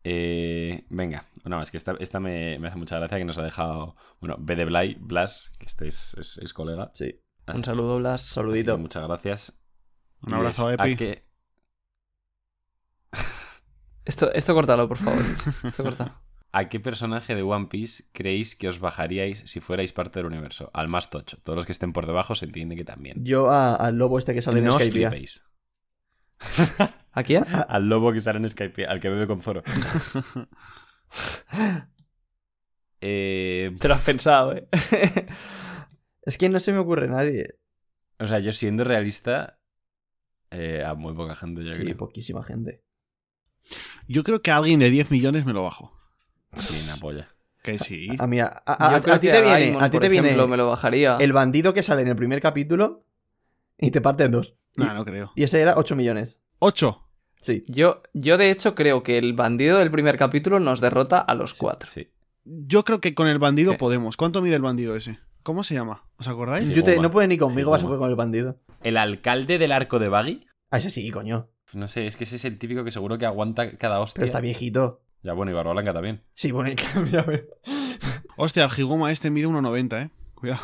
Eh, 0.02 0.86
venga, 0.88 1.26
no, 1.44 1.60
es 1.62 1.70
que 1.70 1.76
esta, 1.76 1.94
esta 2.00 2.18
me, 2.20 2.58
me 2.58 2.68
hace 2.68 2.78
mucha 2.78 2.98
gracia 2.98 3.18
que 3.18 3.24
nos 3.24 3.36
ha 3.38 3.42
dejado, 3.44 3.94
bueno, 4.20 4.36
B 4.40 4.56
de 4.56 4.64
Blay, 4.64 4.96
Blas, 4.98 5.52
que 5.58 5.66
este 5.66 5.86
es, 5.88 6.14
es- 6.14 6.38
es 6.38 6.52
colega. 6.54 6.90
Sí. 6.94 7.20
Un 7.52 7.62
saludo, 7.64 7.98
Blas. 7.98 8.22
Saludito. 8.22 8.76
que 8.76 8.82
muchas 8.82 9.06
gracias. 9.06 9.60
Un 10.22 10.34
abrazo 10.34 10.70
es 10.70 10.80
a 10.80 10.86
Epi. 10.86 10.96
qué- 10.96 11.24
Esto, 14.04 14.32
esto 14.32 14.54
córtalo, 14.54 14.88
por 14.88 14.96
favor. 14.96 15.22
Esto 15.64 15.84
córtalo. 15.84 16.12
¿A 16.52 16.68
qué 16.68 16.80
personaje 16.80 17.34
de 17.36 17.42
One 17.42 17.66
Piece 17.66 18.04
creéis 18.12 18.56
que 18.56 18.68
os 18.68 18.80
bajaríais 18.80 19.42
si 19.46 19.60
fuerais 19.60 19.92
parte 19.92 20.18
del 20.18 20.26
universo? 20.26 20.70
Al 20.74 20.88
más 20.88 21.08
tocho. 21.10 21.38
Todos 21.42 21.56
los 21.56 21.66
que 21.66 21.72
estén 21.72 21.92
por 21.92 22.06
debajo 22.06 22.34
se 22.34 22.46
entiende 22.46 22.74
que 22.76 22.84
también. 22.84 23.24
Yo 23.24 23.50
a- 23.50 23.76
al 23.76 23.96
lobo 23.96 24.18
este 24.18 24.34
que 24.34 24.42
sale 24.42 24.58
en 24.58 24.64
no 24.64 24.74
os 24.74 24.82
Skype. 24.82 24.90
flipéis. 25.08 25.42
¿A 27.12 27.22
quién? 27.22 27.44
Al 27.68 27.88
lobo 27.88 28.12
que 28.12 28.20
sale 28.20 28.38
en 28.38 28.48
Skype, 28.48 28.86
al 28.86 28.98
que 29.00 29.08
bebe 29.10 29.26
con 29.26 29.42
Zoro. 29.42 29.62
Eh, 33.00 33.74
Te 33.80 33.88
lo 33.88 33.94
has 33.94 34.02
pensado, 34.02 34.54
eh. 34.54 34.68
Es 36.22 36.36
que 36.36 36.48
no 36.50 36.60
se 36.60 36.72
me 36.72 36.78
ocurre 36.78 37.08
nadie. 37.08 37.54
o 38.18 38.26
sea, 38.26 38.38
yo 38.40 38.52
siendo 38.52 38.84
realista, 38.84 39.58
eh, 40.50 40.84
a 40.86 40.94
muy 40.94 41.14
poca 41.14 41.34
gente, 41.34 41.64
yo 41.64 41.72
Sí, 41.74 41.82
creo. 41.82 41.96
poquísima 41.96 42.44
gente. 42.44 42.82
Yo 44.06 44.22
creo 44.22 44.42
que 44.42 44.50
a 44.50 44.58
alguien 44.58 44.80
de 44.80 44.90
10 44.90 45.10
millones 45.10 45.46
me 45.46 45.52
lo 45.52 45.62
bajo. 45.62 45.98
Sí, 46.54 46.88
una 46.88 47.00
polla. 47.00 47.28
Que 47.62 47.78
sí. 47.78 48.08
A, 48.18 48.24
a- 48.24 49.00
Yo 49.04 49.12
a 49.14 49.20
ti 49.20 49.28
te 49.30 49.42
viene, 49.42 49.76
a 49.78 49.90
ti 49.90 49.96
por 49.96 50.02
te 50.02 50.08
viene 50.08 50.28
ejemplo, 50.28 50.48
me 50.48 50.56
lo 50.56 50.68
bajaría. 50.68 51.16
el 51.20 51.32
bandido 51.32 51.74
que 51.74 51.82
sale 51.82 52.02
en 52.02 52.08
el 52.08 52.16
primer 52.16 52.40
capítulo 52.40 53.04
y 53.78 53.90
te 53.90 54.00
parte 54.00 54.24
en 54.24 54.32
dos. 54.32 54.54
Y, 54.76 54.80
No, 54.80 54.94
no 54.94 55.04
creo. 55.04 55.32
y 55.36 55.42
ese 55.42 55.60
era 55.60 55.74
8 55.76 55.94
millones. 55.96 56.42
8. 56.60 57.04
Sí. 57.40 57.64
Yo, 57.68 58.02
yo, 58.14 58.36
de 58.38 58.50
hecho, 58.50 58.74
creo 58.74 59.02
que 59.02 59.18
el 59.18 59.32
bandido 59.34 59.78
del 59.78 59.90
primer 59.90 60.16
capítulo 60.16 60.58
nos 60.60 60.80
derrota 60.80 61.18
a 61.20 61.34
los 61.34 61.54
cuatro. 61.54 61.88
Sí. 61.88 62.10
Yo 62.44 62.84
creo 62.84 63.00
que 63.00 63.14
con 63.14 63.28
el 63.28 63.38
bandido 63.38 63.72
Sí. 63.72 63.78
podemos. 63.78 64.16
¿Cuánto 64.16 64.40
mide 64.42 64.56
el 64.56 64.62
bandido 64.62 64.96
ese? 64.96 65.18
¿Cómo 65.42 65.62
se 65.64 65.74
llama? 65.74 66.04
¿Os 66.18 66.28
acordáis? 66.28 66.66
Sí. 66.66 66.74
Yo 66.74 66.82
te- 66.84 66.90
Figuma. 66.92 67.08
no 67.08 67.12
puede 67.12 67.28
ni 67.28 67.38
conmigo, 67.38 67.70
vas 67.70 67.82
a 67.82 67.86
poder 67.86 67.98
con 67.98 68.10
el 68.10 68.16
bandido. 68.16 68.58
El 68.82 68.96
alcalde 68.96 69.58
del 69.58 69.72
arco 69.72 69.98
de 69.98 70.08
Baggy. 70.08 70.46
Ah, 70.70 70.78
ese 70.78 70.90
sí, 70.90 71.10
coño. 71.10 71.48
No 71.72 71.88
sé, 71.88 72.06
es 72.06 72.16
que 72.16 72.24
ese 72.24 72.36
es 72.36 72.44
el 72.44 72.58
típico 72.58 72.84
que 72.84 72.90
seguro 72.90 73.16
que 73.18 73.26
aguanta 73.26 73.76
cada 73.76 74.00
hostia. 74.00 74.20
Pero 74.20 74.26
está 74.26 74.40
viejito. 74.40 75.02
Ya 75.22 75.32
bueno, 75.34 75.52
y 75.52 75.54
Barba 75.54 75.72
Blanca 75.72 75.92
también. 75.92 76.22
Sí, 76.34 76.50
bueno, 76.50 76.74
mira, 77.04 77.20
a 77.20 77.24
ver. 77.24 77.48
Hostia, 78.36 78.64
el 78.64 78.70
Gigoma 78.70 79.10
este 79.12 79.30
mide 79.30 79.46
1,90, 79.48 80.06
¿eh? 80.06 80.10
Cuidado. 80.34 80.60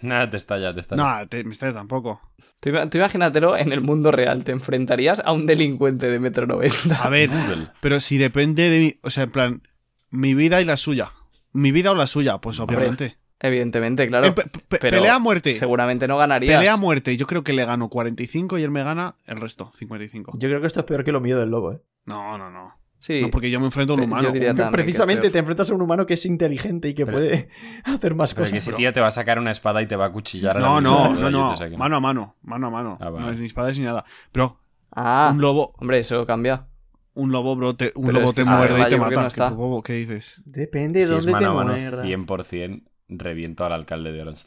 Nada, 0.00 0.30
te 0.30 0.36
estalla, 0.38 0.72
te 0.72 0.80
estalla. 0.80 1.20
No, 1.20 1.28
te, 1.28 1.44
me 1.44 1.52
está 1.52 1.72
tampoco. 1.74 2.20
Tú, 2.60 2.70
tú 2.90 2.98
imagínatelo 2.98 3.56
en 3.56 3.72
el 3.72 3.80
mundo 3.82 4.10
real. 4.10 4.44
Te 4.44 4.52
enfrentarías 4.52 5.20
a 5.24 5.32
un 5.32 5.44
delincuente 5.46 6.08
de 6.10 6.18
metro 6.18 6.46
noventa. 6.46 7.02
A 7.02 7.08
ver, 7.10 7.28
Google. 7.28 7.68
pero 7.80 8.00
si 8.00 8.16
depende 8.18 8.70
de 8.70 8.78
mi. 8.78 8.94
O 9.02 9.10
sea, 9.10 9.24
en 9.24 9.30
plan, 9.30 9.62
mi 10.10 10.34
vida 10.34 10.60
y 10.60 10.64
la 10.64 10.76
suya. 10.78 11.12
Mi 11.52 11.72
vida 11.72 11.90
o 11.90 11.94
la 11.94 12.06
suya, 12.06 12.38
pues 12.38 12.58
Hombre, 12.60 12.76
obviamente. 12.76 13.18
Evidentemente, 13.40 14.06
claro. 14.08 14.26
Eh, 14.28 14.32
pe- 14.32 14.42
pe- 14.44 14.60
pero 14.68 14.80
pelea 14.98 15.14
a 15.16 15.18
muerte. 15.18 15.50
Seguramente 15.52 16.06
no 16.08 16.16
ganarías. 16.18 16.56
Pelea 16.58 16.74
a 16.74 16.76
muerte. 16.76 17.16
Yo 17.16 17.26
creo 17.26 17.42
que 17.44 17.52
le 17.54 17.64
gano 17.64 17.88
45 17.88 18.58
y 18.58 18.62
él 18.62 18.70
me 18.70 18.82
gana 18.84 19.16
el 19.26 19.36
resto, 19.38 19.70
55. 19.74 20.32
Yo 20.38 20.48
creo 20.48 20.60
que 20.60 20.66
esto 20.66 20.80
es 20.80 20.86
peor 20.86 21.04
que 21.04 21.12
lo 21.12 21.20
mío 21.20 21.38
del 21.38 21.50
lobo, 21.50 21.72
¿eh? 21.72 21.80
No, 22.04 22.36
no, 22.38 22.50
no. 22.50 22.74
Sí. 23.00 23.22
No, 23.22 23.30
porque 23.30 23.50
yo 23.50 23.58
me 23.58 23.66
enfrento 23.66 23.94
a 23.94 23.96
un 23.96 24.02
humano. 24.02 24.32
que 24.32 24.46
es 24.46 24.54
Precisamente 24.70 25.30
te 25.30 25.38
enfrentas 25.38 25.70
a 25.70 25.74
un 25.74 25.82
humano 25.82 26.06
que 26.06 26.14
es 26.14 26.24
inteligente 26.26 26.88
y 26.90 26.94
que 26.94 27.04
Pero- 27.06 27.16
puede 27.18 27.48
hacer 27.84 28.14
más 28.14 28.34
Pero 28.34 28.42
cosas. 28.44 28.52
que 28.52 28.58
ese 28.58 28.72
tío 28.74 28.92
te 28.92 29.00
va 29.00 29.06
a 29.08 29.10
sacar 29.10 29.38
una 29.38 29.50
espada 29.50 29.80
y 29.82 29.86
te 29.86 29.96
va 29.96 30.04
a 30.06 30.12
cuchillar. 30.12 30.56
a 30.58 30.60
la 30.60 30.66
No, 30.66 30.80
no, 30.80 31.14
no, 31.14 31.30
no. 31.30 31.56
Mano 31.78 31.96
a 31.96 32.00
mano, 32.00 32.36
mano 32.42 32.66
a 32.66 32.70
mano. 32.70 32.98
Ah, 33.00 33.08
vale. 33.10 33.26
No 33.26 33.32
es 33.32 33.40
ni 33.40 33.46
espadas 33.46 33.76
ni 33.78 33.84
nada. 33.84 34.04
Pero 34.32 34.58
Ah, 34.92 35.30
un 35.32 35.40
lobo, 35.40 35.72
hombre, 35.78 35.98
eso 35.98 36.26
cambia. 36.26 36.66
un 37.14 37.32
lobo, 37.32 37.56
bro, 37.56 37.74
te, 37.74 37.92
un 37.94 38.06
Pero 38.06 38.18
lobo 38.20 38.28
es 38.30 38.34
te 38.34 38.44
muerde 38.44 38.80
y 38.82 38.88
te 38.88 38.96
mata. 38.98 39.22
no 39.22 39.26
está. 39.28 39.48
¿Qué, 39.48 39.54
bobo, 39.54 39.82
¿Qué 39.82 39.92
dices? 39.94 40.40
Depende 40.44 41.00
de 41.00 41.06
Si 41.06 41.12
es 41.12 41.24
dónde 41.24 41.32
mano 41.32 41.46
te 41.46 41.50
a 41.50 41.54
mano, 41.54 41.72
muerda. 41.72 42.02
100% 42.04 42.82
reviento 43.08 43.64
al 43.64 43.72
alcalde 43.72 44.12
de 44.12 44.20
Orange 44.22 44.42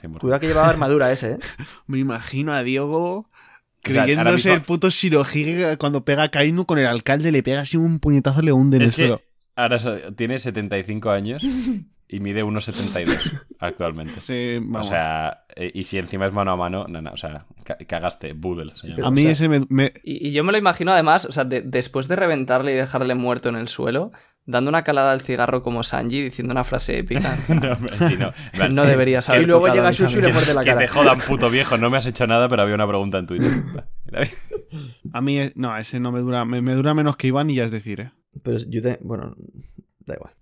100%. 0.00 0.18
Cuidado 0.20 0.40
que 0.40 0.46
llevaba 0.46 0.68
armadura 0.70 1.12
ese, 1.12 1.32
¿eh? 1.32 1.38
Me 1.86 1.98
imagino 1.98 2.52
a 2.52 2.62
Diego 2.62 3.28
O 3.86 3.90
sea, 3.92 4.02
creyéndose 4.04 4.52
el 4.52 4.62
puto 4.62 4.90
Shirohige 4.90 5.76
cuando 5.78 6.04
pega 6.04 6.24
a 6.24 6.28
Kainu 6.30 6.66
con 6.66 6.78
el 6.78 6.86
alcalde, 6.86 7.32
le 7.32 7.42
pega 7.42 7.60
así 7.60 7.76
un 7.76 8.00
puñetazo, 8.00 8.42
le 8.42 8.52
hunde 8.52 8.76
en 8.78 8.82
el 8.82 8.88
Es 8.88 8.96
que 8.96 9.02
suelo. 9.02 9.22
ahora 9.56 9.78
tiene 10.16 10.38
75 10.38 11.10
años 11.10 11.42
y 12.10 12.20
mide 12.20 12.42
1,72 12.44 13.40
actualmente. 13.60 14.20
Sí, 14.20 14.56
O 14.56 14.60
vamos. 14.62 14.88
sea, 14.88 15.44
eh, 15.54 15.70
y 15.74 15.82
si 15.84 15.98
encima 15.98 16.26
es 16.26 16.32
mano 16.32 16.52
a 16.52 16.56
mano, 16.56 16.86
no, 16.88 17.00
no, 17.02 17.12
o 17.12 17.16
sea, 17.16 17.46
ca- 17.64 17.76
cagaste, 17.86 18.32
Boodle. 18.32 18.72
Sí, 18.74 18.94
a 19.02 19.10
mí 19.10 19.20
o 19.22 19.24
sea- 19.24 19.32
ese 19.32 19.48
me, 19.48 19.60
me- 19.68 19.92
Y, 20.02 20.28
y 20.28 20.32
yo 20.32 20.42
me 20.44 20.52
lo 20.52 20.58
imagino 20.58 20.92
además, 20.92 21.24
o 21.24 21.32
sea, 21.32 21.44
de- 21.44 21.62
después 21.62 22.08
de 22.08 22.16
reventarle 22.16 22.72
y 22.72 22.76
dejarle 22.76 23.14
muerto 23.14 23.48
en 23.48 23.56
el 23.56 23.68
suelo, 23.68 24.12
dando 24.50 24.70
una 24.70 24.82
calada 24.82 25.12
al 25.12 25.20
cigarro 25.20 25.62
como 25.62 25.82
Sanji, 25.82 26.22
diciendo 26.22 26.52
una 26.52 26.64
frase 26.64 26.98
épica. 26.98 27.36
No, 27.48 28.08
sí, 28.08 28.16
no. 28.16 28.82
Deberías 28.86 29.28
haber 29.28 29.42
Y 29.42 29.44
luego 29.46 29.68
llega 29.68 29.90
Shushu 29.92 30.18
y 30.18 30.22
le 30.22 30.32
muerde 30.32 30.54
la 30.54 30.62
que 30.62 30.70
cara. 30.70 30.78
te 30.80 30.88
jodan, 30.88 31.18
puto 31.20 31.50
viejo. 31.50 31.76
No 31.76 31.90
me 31.90 31.98
has 31.98 32.06
hecho 32.06 32.26
nada, 32.26 32.48
pero 32.48 32.62
había 32.62 32.74
una 32.74 32.88
pregunta 32.88 33.18
en 33.18 33.26
Twitter. 33.26 33.52
a 35.12 35.20
mí, 35.20 35.38
eh, 35.38 35.52
no, 35.54 35.76
ese 35.76 36.00
no 36.00 36.10
me 36.12 36.20
dura, 36.20 36.44
me, 36.44 36.60
me 36.62 36.72
dura 36.74 36.94
menos 36.94 37.16
que 37.16 37.26
Iván 37.28 37.50
y 37.50 37.56
ya 37.56 37.64
es 37.64 37.70
decir, 37.70 38.00
¿eh? 38.00 38.10
Pero 38.42 38.58
yo 38.68 38.80
te... 38.82 38.98
Bueno, 39.02 39.34
da 40.06 40.14
igual. 40.14 40.32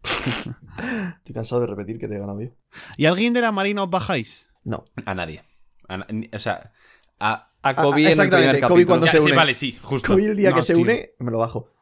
Estoy 1.19 1.35
cansado 1.35 1.63
de 1.63 1.67
repetir 1.69 1.99
que 1.99 2.07
te 2.09 2.15
he 2.15 2.19
ganado 2.19 2.41
yo. 2.41 2.51
¿Y 2.97 3.07
alguien 3.07 3.33
de 3.33 3.41
la 3.41 3.53
Marina 3.53 3.83
os 3.83 3.91
bajáis? 3.91 4.47
No. 4.65 4.85
A 5.05 5.15
nadie. 5.15 5.43
A 5.89 6.07
o 6.33 6.39
sea, 6.39 6.73
a... 7.19 7.51
A 7.63 7.75
Kobe 7.75 8.03
en 8.03 8.07
el 8.07 8.11
exactamente, 8.13 8.51
primer 8.53 8.69
Kobe 8.69 8.85
capítulo. 8.85 8.87
cuando 8.87 9.07
Ya, 9.07 9.13
se 9.13 9.19
sí, 9.19 9.25
une. 9.27 9.37
vale, 9.37 9.55
sí, 9.55 9.79
justo. 9.83 10.09
Kobe 10.13 10.27
el 10.27 10.37
día 10.37 10.51
No, 10.51 10.57
que 10.57 10.63
se 10.63 10.75
tío. 10.75 10.83
une, 10.85 11.11
me 11.19 11.33
lo 11.33 11.39
bajo. 11.39 11.73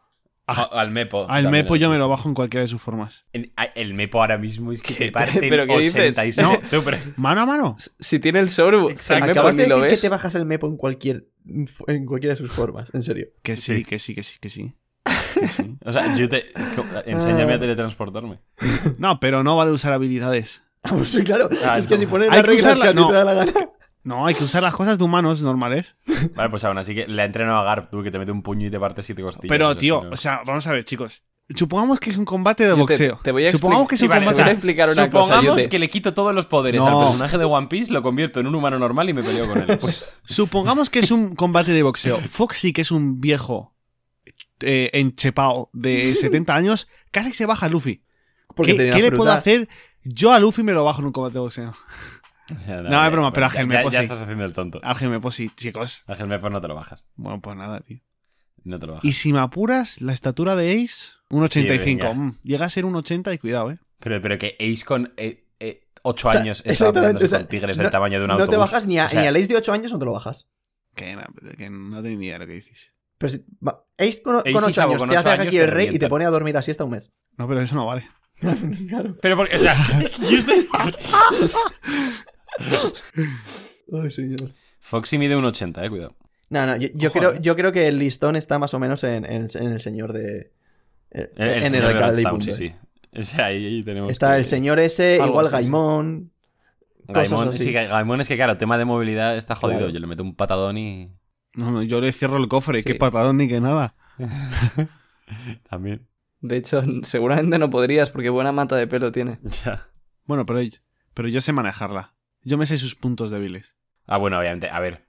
Al 0.46 0.90
Mepo. 0.90 1.26
Al 1.28 1.48
Mepo 1.50 1.76
yo 1.76 1.88
me 1.88 1.96
lo 1.98 2.08
bajo 2.08 2.28
en 2.28 2.34
cualquiera 2.34 2.62
de 2.62 2.68
sus 2.68 2.80
formas. 2.82 3.24
El, 3.32 3.94
Mepo 3.94 4.20
ahora 4.20 4.36
mismo 4.36 4.72
es 4.72 4.82
que 4.82 4.94
¿Qué? 4.94 5.06
te 5.06 5.12
parte 5.12 5.40
¿Pero 5.48 5.66
qué 5.66 5.78
dices? 5.78 5.94
86. 6.18 6.38
No. 6.38 6.58
Tú, 6.70 6.82
pero- 6.84 6.98
¿Mano 7.16 7.40
a 7.42 7.46
mano? 7.46 7.76
Si 7.98 8.18
tiene 8.18 8.40
el 8.40 8.48
Soru, 8.50 8.90
el 8.90 8.96
Acabas 9.22 9.56
ni 9.56 9.62
de 9.62 9.68
lo 9.68 9.76
decir 9.76 9.88
que 9.88 9.92
ves. 9.92 10.00
te 10.02 10.08
bajas 10.10 10.34
el 10.34 10.44
Mepo 10.44 10.66
en 10.66 10.76
cualquier... 10.76 11.26
En 11.86 12.06
cualquiera 12.06 12.34
de 12.34 12.38
sus 12.38 12.52
formas, 12.52 12.88
en 12.92 13.02
serio. 13.02 13.28
Que 13.42 13.56
sí, 13.56 13.76
Sí. 13.78 13.84
que 13.84 13.98
sí, 13.98 14.14
que 14.14 14.22
sí, 14.22 14.38
que 14.40 14.48
sí. 14.50 14.74
Que 15.40 15.48
sí. 15.48 15.76
O 15.84 15.92
sea, 15.92 16.14
yo 16.14 16.28
te... 16.28 16.44
Enséñame 17.06 17.54
a 17.54 17.58
teletransportarme. 17.58 18.40
No, 18.98 19.20
pero 19.20 19.42
no 19.44 19.56
vale 19.56 19.70
usar 19.72 19.92
habilidades. 19.92 20.62
Ah, 20.82 20.90
pues 20.94 21.08
sí, 21.08 21.24
claro. 21.24 21.48
Ah, 21.66 21.78
es 21.78 21.86
que 21.86 21.96
si 21.96 22.04
pones 22.06 22.30
Hay 22.30 22.42
las 22.42 22.46
que 22.78 22.82
que 22.88 22.94
no. 22.94 23.08
te 23.08 23.14
da 23.14 23.24
la 23.24 23.34
gana. 23.34 23.52
No, 24.04 24.26
hay 24.26 24.34
que 24.34 24.44
usar 24.44 24.62
las 24.62 24.74
cosas 24.74 24.98
de 24.98 25.04
humanos 25.04 25.42
normales. 25.42 25.96
Vale, 26.34 26.50
pues 26.50 26.62
aún 26.64 26.78
así 26.78 26.94
que 26.94 27.06
le 27.08 27.22
ha 27.22 27.24
entrenado 27.24 27.58
a 27.58 27.64
Garp, 27.64 27.90
tú, 27.90 28.02
que 28.02 28.10
te 28.10 28.18
mete 28.18 28.30
un 28.32 28.42
puño 28.42 28.66
y 28.66 28.70
te 28.70 28.78
parte 28.78 29.02
siete 29.02 29.22
costillas. 29.22 29.48
Pero, 29.48 29.74
tío, 29.76 30.04
no. 30.04 30.10
o 30.10 30.16
sea, 30.16 30.42
vamos 30.46 30.66
a 30.66 30.72
ver, 30.72 30.84
chicos. 30.84 31.22
Supongamos 31.54 32.00
que 32.00 32.08
es 32.10 32.16
un 32.16 32.24
combate 32.24 32.64
de 32.64 32.70
Yo 32.70 32.74
te- 32.76 32.80
boxeo. 32.80 33.20
te 33.22 33.30
voy 33.32 33.46
a 33.46 33.50
Supongamos 33.50 33.86
que 33.88 33.96
es 33.96 33.98
sí, 33.98 34.04
un 34.06 34.10
vale, 34.10 34.20
combate. 34.24 34.36
te 34.36 34.42
voy 34.44 34.48
a 34.50 34.52
explicar 34.52 34.88
una 34.90 35.10
cosa, 35.10 35.24
Supongamos 35.24 35.58
Yute. 35.58 35.68
que 35.70 35.78
le 35.78 35.90
quito 35.90 36.14
todos 36.14 36.34
los 36.34 36.46
poderes 36.46 36.80
No. 36.80 36.86
al 37.00 37.06
personaje 37.06 37.36
de 37.38 37.44
One 37.44 37.66
Piece, 37.66 37.92
lo 37.92 38.00
convierto 38.02 38.40
en 38.40 38.46
un 38.46 38.54
humano 38.54 38.78
normal 38.78 39.08
y 39.10 39.12
me 39.14 39.22
peleo 39.22 39.46
con 39.48 39.58
él. 39.58 39.66
Pues, 39.78 40.10
Supongamos 40.24 40.88
que 40.88 41.00
es 41.00 41.10
un 41.10 41.34
combate 41.34 41.72
de 41.72 41.82
boxeo. 41.82 42.18
Foxy, 42.20 42.72
que 42.72 42.80
es 42.82 42.90
un 42.90 43.20
viejo 43.20 43.74
eh, 44.60 44.90
enchepao 44.94 45.68
de 45.74 46.14
70 46.20 46.54
años, 46.54 46.88
casi 47.10 47.32
se 47.34 47.44
baja 47.44 47.66
a 47.66 47.68
Luffy. 47.68 48.02
Porque 48.56 48.76
¿Qué, 48.76 48.90
qué 48.90 49.02
le 49.02 49.12
puedo 49.12 49.30
hacer? 49.32 49.68
Yo 50.02 50.32
a 50.32 50.38
Luffy 50.40 50.62
me 50.62 50.72
lo 50.72 50.84
bajo 50.84 51.00
en 51.00 51.06
un 51.08 51.12
combate 51.12 51.34
de 51.34 51.40
boxeo. 51.40 51.74
ya, 52.66 52.82
No, 52.82 53.04
es 53.04 53.10
broma, 53.12 53.32
pero 53.32 53.46
Ángel 53.46 53.68
ya, 53.68 53.76
Mepo 53.78 53.90
ya 53.90 53.98
sí. 53.98 54.04
estás 54.04 54.22
haciendo 54.22 54.44
el 54.44 54.52
tonto. 54.52 54.80
Ángel 54.82 55.08
me 55.10 55.20
pues 55.20 55.34
sí, 55.34 55.50
chicos. 55.56 56.02
Ángel 56.06 56.26
Mepo 56.28 56.50
no 56.50 56.60
te 56.60 56.68
lo 56.68 56.74
bajas. 56.74 57.06
Bueno, 57.16 57.40
pues 57.40 57.56
nada, 57.56 57.80
tío. 57.80 58.00
No 58.64 58.78
te 58.78 58.86
lo 58.86 58.92
bajas. 58.94 59.04
Y 59.04 59.12
si 59.12 59.32
me 59.32 59.40
apuras, 59.40 60.00
la 60.00 60.12
estatura 60.12 60.56
de 60.56 60.72
Ace, 60.82 61.10
un 61.30 61.42
85. 61.44 62.02
venga. 62.08 62.14
Mm, 62.14 62.38
llega 62.42 62.66
a 62.66 62.70
ser 62.70 62.84
un 62.86 62.96
80 62.96 63.32
y 63.34 63.38
cuidado, 63.38 63.70
eh. 63.70 63.78
Pero, 64.00 64.20
pero 64.20 64.38
que 64.38 64.56
Ace 64.60 64.84
con 64.84 65.12
8 66.06 66.28
O 66.28 66.30
sea, 66.30 66.40
años 66.40 66.62
exactamente, 66.66 67.00
peleándose 67.00 67.24
o 67.24 67.28
sea, 67.28 67.38
con 67.38 67.48
tigres 67.48 67.76
no- 67.78 67.82
del 67.82 67.90
tamaño 67.92 68.18
de 68.18 68.24
un 68.24 68.28
No 68.28 68.34
autobús. 68.34 68.50
te 68.50 68.56
bajas 68.58 68.86
ni 68.86 68.98
a, 68.98 69.06
O 69.06 69.08
sea, 69.08 69.20
ni 69.22 69.26
a 69.26 69.30
Ace 69.30 69.46
de 69.48 69.56
8 69.56 69.72
años, 69.72 69.92
no 69.92 69.98
te 69.98 70.04
lo 70.04 70.12
bajas. 70.12 70.50
Que, 70.94 71.16
no- 71.16 71.22
que 71.56 71.70
no 71.70 72.02
tengo 72.02 72.18
ni 72.18 72.26
idea 72.26 72.34
de 72.34 72.38
lo 72.40 72.46
que 72.46 72.52
dices. 72.54 72.92
Pero 73.16 73.30
si, 73.32 73.44
va, 73.66 73.84
Ace 73.98 74.22
con, 74.22 74.36
Ace 74.36 74.52
con 74.52 74.62
y 74.62 74.66
8 74.66 74.72
Sabo 74.74 74.90
años 74.92 75.00
con 75.02 75.08
te 75.08 75.16
ocho 75.16 75.20
hace 75.20 75.30
años 75.30 75.46
aquí 75.46 75.56
te 75.56 75.64
el 75.64 75.70
rey 75.70 75.88
y 75.92 75.98
te 75.98 76.08
pone 76.08 76.26
a 76.26 76.30
dormir 76.30 76.56
así 76.58 76.70
hasta 76.70 76.84
un 76.84 76.90
mes. 76.90 77.10
No, 77.38 77.48
pero 77.48 77.60
eso 77.62 77.74
no 77.74 77.86
vale. 77.86 78.06
claro. 78.88 79.16
Pero 79.22 79.36
porque, 79.36 79.56
o 79.56 79.58
sea, 79.58 79.76
Ay, 84.02 84.10
señor. 84.10 84.50
Foxy 84.80 85.18
mide 85.18 85.36
un 85.36 85.44
80, 85.44 85.84
eh, 85.84 85.90
cuidado. 85.90 86.14
No, 86.50 86.66
no, 86.66 86.76
yo, 86.76 87.10
creo, 87.10 87.32
eh. 87.32 87.38
yo 87.42 87.56
creo 87.56 87.72
que 87.72 87.88
el 87.88 87.98
listón 87.98 88.36
está 88.36 88.58
más 88.58 88.74
o 88.74 88.78
menos 88.78 89.02
en, 89.04 89.24
en- 89.24 89.48
en 89.54 89.72
el 89.72 89.80
señor 89.80 90.12
de. 90.12 90.52
en 91.10 91.28
El, 91.36 91.48
el 91.48 91.54
en 91.54 91.62
señor 91.62 91.82
de 91.82 91.88
alcalde 91.88 92.22
y 92.22 92.24
Orange 92.24 92.24
Town, 92.24 92.42
sí, 92.42 92.52
sí. 92.52 92.74
O 93.18 93.22
sea, 93.22 93.46
ahí, 93.46 93.64
ahí 93.64 93.82
tenemos 93.82 94.10
Está 94.10 94.32
que- 94.32 94.38
el 94.38 94.44
señor 94.44 94.78
ese, 94.80 95.14
Algo 95.14 95.26
igual 95.28 95.46
así, 95.46 95.56
sí. 95.56 95.62
Gaimón. 95.62 96.30
Gaimon, 97.06 97.38
cosas 97.38 97.54
así. 97.54 97.64
sí, 97.64 97.72
Ga- 97.72 97.88
Gaimon 97.88 98.20
es 98.20 98.28
que, 98.28 98.36
claro, 98.36 98.56
tema 98.58 98.78
de 98.78 98.84
movilidad 98.84 99.36
está 99.36 99.54
jodido. 99.54 99.78
Claro. 99.80 99.92
Yo 99.92 100.00
le 100.00 100.06
meto 100.06 100.22
un 100.22 100.34
patadón 100.34 100.78
y... 100.78 101.10
No, 101.54 101.70
no, 101.70 101.82
yo 101.82 102.00
le 102.00 102.12
cierro 102.12 102.36
el 102.38 102.48
cofre. 102.48 102.78
Sí. 102.78 102.84
Qué 102.84 102.94
patadón 102.94 103.36
ni 103.36 103.46
que 103.48 103.60
nada. 103.60 103.94
También. 105.68 106.06
De 106.40 106.56
hecho, 106.56 106.82
seguramente 107.02 107.58
no 107.58 107.70
podrías 107.70 108.10
porque 108.10 108.30
buena 108.30 108.52
mata 108.52 108.76
de 108.76 108.86
pelo 108.86 109.12
tiene. 109.12 109.38
Ya. 109.64 109.88
Bueno, 110.26 110.46
pero, 110.46 110.60
pero 111.12 111.28
yo 111.28 111.40
sé 111.40 111.52
manejarla. 111.52 112.13
Yo 112.44 112.56
me 112.58 112.66
sé 112.66 112.78
sus 112.78 112.94
puntos 112.94 113.30
débiles. 113.30 113.76
Ah, 114.06 114.18
bueno, 114.18 114.38
obviamente, 114.38 114.68
a 114.70 114.78
ver. 114.80 115.06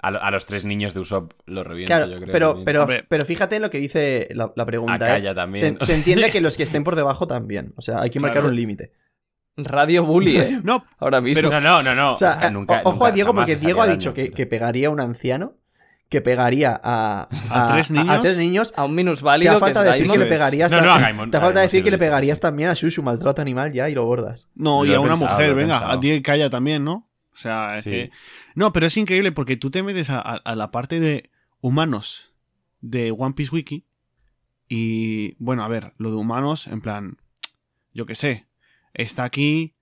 A, 0.00 0.10
lo- 0.10 0.22
a 0.22 0.30
los 0.30 0.44
tres 0.44 0.64
niños 0.64 0.92
de 0.92 1.00
Usopp 1.00 1.32
los 1.46 1.66
reviento, 1.66 1.94
Claro, 1.94 2.10
yo 2.10 2.16
creo. 2.18 2.32
pero, 2.32 2.48
también. 2.54 2.64
pero, 2.86 3.06
pero 3.08 3.24
fíjate 3.24 3.56
en 3.56 3.62
lo 3.62 3.70
que 3.70 3.78
dice 3.78 4.28
la, 4.32 4.52
la 4.54 4.66
pregunta. 4.66 4.92
A 4.92 4.96
¿eh? 4.96 5.00
Kaya 5.00 5.34
también. 5.34 5.78
Se, 5.80 5.86
se 5.86 5.94
entiende 5.96 6.30
que 6.30 6.40
los 6.40 6.56
que 6.56 6.62
estén 6.64 6.84
por 6.84 6.94
debajo 6.96 7.26
también. 7.26 7.72
O 7.76 7.82
sea, 7.82 8.00
hay 8.00 8.10
que 8.10 8.20
marcar 8.20 8.40
Claro. 8.42 8.48
un 8.50 8.56
límite. 8.56 8.92
Radio 9.56 10.04
Bully, 10.04 10.36
¿eh? 10.38 10.60
No, 10.64 10.84
Ahora 10.98 11.20
mismo. 11.20 11.48
No, 11.50 11.60
no, 11.60 11.82
no, 11.82 11.94
no. 11.94 12.12
O 12.14 12.16
sea, 12.16 12.32
O 12.36 12.40
sea, 12.40 12.48
eh, 12.48 12.50
nunca- 12.50 12.80
ojo 12.84 12.92
nunca 12.94 13.06
a 13.06 13.10
Diego, 13.12 13.34
porque 13.34 13.56
Diego 13.56 13.80
ha 13.82 13.86
dicho 13.86 14.10
daño, 14.10 14.14
que, 14.14 14.24
pero- 14.24 14.36
que 14.36 14.46
pegaría 14.46 14.88
a 14.88 14.90
un 14.90 15.00
anciano, 15.00 15.56
que 16.14 16.22
pegaría 16.22 16.80
a, 16.82 17.28
¿A 17.50 17.72
tres 17.72 17.90
niños? 17.90 18.20
tres 18.22 18.38
niños. 18.38 18.72
A 18.76 18.84
un 18.84 18.92
Te 18.92 18.96
minusválido 18.96 19.50
ha 19.52 19.54
que 19.56 19.60
falta 19.60 19.82
decir 19.82 20.10
que 20.10 20.18
le 20.18 20.26
pegarías. 20.26 20.70
No, 20.72 20.80
no, 20.80 20.86
tam- 20.88 21.02
a 21.04 21.08
Gaimon- 21.08 21.30
te 21.30 21.36
a 21.36 21.40
falta 21.40 21.60
decir 21.60 21.82
que 21.84 21.90
le 21.90 21.98
pegarías 21.98 22.40
también 22.40 22.68
a 22.70 22.74
Shushu, 22.74 23.02
maltrato 23.02 23.42
animal 23.42 23.72
ya 23.72 23.90
y 23.90 23.94
lo 23.94 24.04
bordas. 24.04 24.48
no, 24.54 24.84
y 24.84 24.94
a 24.94 25.00
una 25.00 25.10
pensado, 25.14 25.32
mujer, 25.32 25.54
venga, 25.54 25.90
a 25.92 26.00
ti 26.00 26.22
calla 26.22 26.48
también, 26.50 26.84
¿no? 26.84 27.08
O 27.32 27.36
sea, 27.36 27.76
es 27.76 27.84
Sí. 27.84 27.90
que... 27.90 28.10
No, 28.54 28.72
pero 28.72 28.86
es 28.86 28.96
increíble 28.96 29.32
porque 29.32 29.56
tú 29.56 29.70
te 29.70 29.82
metes 29.82 30.08
a, 30.10 30.20
a- 30.20 30.36
a 30.36 30.54
la 30.54 30.70
parte 30.70 31.00
de 31.00 31.30
humanos 31.60 32.32
de 32.80 33.10
One 33.10 33.34
Piece 33.34 33.52
Wiki 33.54 33.84
y, 34.68 35.34
bueno, 35.42 35.64
a 35.64 35.68
ver, 35.68 35.94
lo 35.98 36.10
de 36.10 36.16
humanos, 36.16 36.66
en 36.68 36.80
plan, 36.80 37.16
yo 37.92 38.06
qué 38.06 38.14
sé, 38.14 38.46
está 38.94 39.24
aquí 39.24 39.72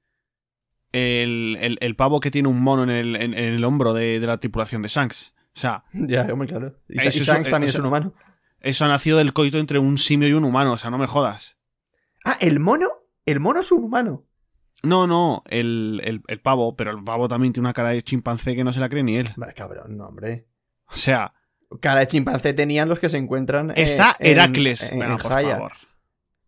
el, 0.92 1.56
el- 1.60 1.78
el 1.80 1.96
pavo 1.96 2.20
que 2.20 2.30
tiene 2.30 2.48
un 2.48 2.60
mono 2.62 2.82
en 2.84 2.90
el, 2.90 3.16
en- 3.16 3.34
en 3.34 3.54
el 3.54 3.64
hombro 3.64 3.94
de, 3.94 4.20
de 4.20 4.26
la 4.26 4.38
tripulación 4.38 4.82
de 4.82 4.88
Shanks. 4.88 5.31
O 5.54 5.58
sea, 5.58 5.84
Ya, 5.92 6.24
muy 6.34 6.46
claro. 6.46 6.76
Y, 6.88 6.98
Eso 6.98 7.18
y 7.18 7.20
es- 7.20 7.26
Shanks 7.26 7.50
también 7.50 7.68
eso- 7.68 7.78
es 7.78 7.80
un 7.80 7.86
humano. 7.86 8.14
eso 8.60 8.84
ha 8.84 8.88
nacido 8.88 9.18
del 9.18 9.32
coito 9.32 9.58
entre 9.58 9.78
un 9.78 9.98
simio 9.98 10.28
y 10.28 10.32
un 10.32 10.44
humano, 10.44 10.72
o 10.72 10.78
sea, 10.78 10.90
no 10.90 10.98
me 10.98 11.06
jodas. 11.06 11.56
Ah, 12.24 12.36
¿el 12.40 12.58
mono? 12.60 12.88
El 13.26 13.40
mono 13.40 13.60
es 13.60 13.70
un 13.72 13.84
humano. 13.84 14.24
No, 14.82 15.06
no, 15.06 15.42
el, 15.46 16.00
el- 16.04 16.22
el 16.26 16.40
pavo, 16.40 16.74
pero 16.76 16.90
el 16.90 17.04
pavo 17.04 17.28
también 17.28 17.52
tiene 17.52 17.66
una 17.66 17.72
cara 17.72 17.90
de 17.90 18.02
chimpancé 18.02 18.56
que 18.56 18.64
no 18.64 18.72
se 18.72 18.80
la 18.80 18.88
cree 18.88 19.02
ni 19.04 19.16
él. 19.16 19.30
Vale, 19.36 19.54
cabrón, 19.54 19.96
no, 19.96 20.06
hombre. 20.06 20.46
O 20.86 20.96
sea, 20.96 21.34
Cara 21.80 22.00
de 22.00 22.06
chimpancé 22.06 22.52
tenían 22.52 22.88
los 22.88 22.98
que 22.98 23.08
se 23.08 23.16
encuentran. 23.18 23.72
está 23.76 24.14
en- 24.18 24.32
Heracles. 24.32 24.90
en- 24.92 24.98
por 25.18 25.30
favor. 25.32 25.72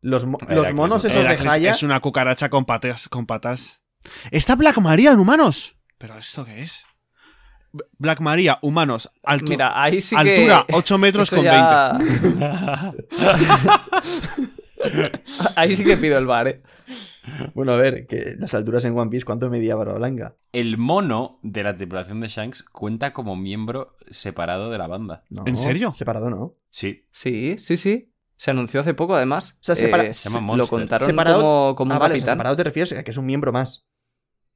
Los, 0.03 0.27
mo- 0.27 0.37
Heracles, 0.41 0.59
los 0.59 0.75
monos 0.75 1.05
¿no? 1.05 1.09
esos 1.09 1.21
Heracles 1.25 1.43
de 1.45 1.49
Jaya. 1.49 1.71
es 1.71 1.83
una 1.83 2.01
cucaracha 2.01 2.51
con 2.51 2.65
patas, 2.67 3.09
con 3.09 3.25
patas. 3.25 3.83
Está 4.31 4.55
Black 4.57 4.79
Maria 4.79 5.13
en 5.13 5.19
humanos. 5.19 5.79
¿Pero 5.97 6.19
esto 6.19 6.45
qué 6.45 6.61
es? 6.63 6.85
Black 7.99 8.21
Maria, 8.21 8.59
humanos. 8.63 9.11
altu- 9.25 9.49
Mira, 9.51 9.83
ahí 9.83 10.01
sí 10.01 10.15
altura 10.17 10.65
que... 10.69 10.75
8 10.75 10.99
metros 10.99 11.29
eso 11.33 11.37
con 11.37 11.45
ya- 11.45 11.99
20. 11.99 13.05
ahí 15.57 15.75
sí 15.77 15.85
que 15.85 15.97
pido 15.97 16.19
el 16.19 16.27
bar, 16.27 16.49
¿eh? 16.49 16.63
Bueno, 17.55 17.73
a 17.73 17.77
ver, 17.77 18.07
que 18.07 18.37
las 18.39 18.53
alturas 18.55 18.85
en 18.85 18.97
One 18.99 19.11
Piece, 19.11 19.25
¿cuánto 19.25 19.49
medía 19.49 19.77
Barba 19.77 19.95
Blanca? 19.95 20.37
El 20.53 20.77
mono 20.77 21.39
de 21.43 21.63
la 21.63 21.75
tripulación 21.77 22.21
de 22.21 22.29
Shanks 22.29 22.63
cuenta 22.65 23.13
como 23.15 23.35
miembro 23.35 23.97
separado 24.11 24.71
de 24.71 24.79
la 24.79 24.87
banda. 24.87 25.25
No, 25.31 25.45
¿En 25.47 25.57
serio? 25.57 25.93
Separado, 25.93 26.29
¿no? 26.29 26.55
Sí. 26.71 27.07
Sí, 27.11 27.57
sí, 27.59 27.77
sí. 27.77 28.11
Se 28.37 28.51
anunció 28.51 28.81
hace 28.81 28.95
poco, 28.95 29.15
además. 29.15 29.59
O 29.61 29.65
sea, 29.65 29.75
separa- 29.75 30.05
Eh, 30.05 30.13
se 30.13 30.29
llama 30.29 30.57
lo 30.57 30.67
contaron 30.67 31.09
Separado- 31.09 31.41
como, 31.41 31.75
como 31.77 31.93
ah, 31.93 31.97
un 31.97 32.01
vale, 32.01 32.17
o 32.17 32.21
sea, 32.21 32.33
separado 32.33 32.57
te 32.57 32.65
refieres 32.65 32.93
a 32.93 33.03
que 33.05 33.11
es 33.11 33.17
un 33.17 33.27
miembro 33.27 33.53
más. 33.53 33.87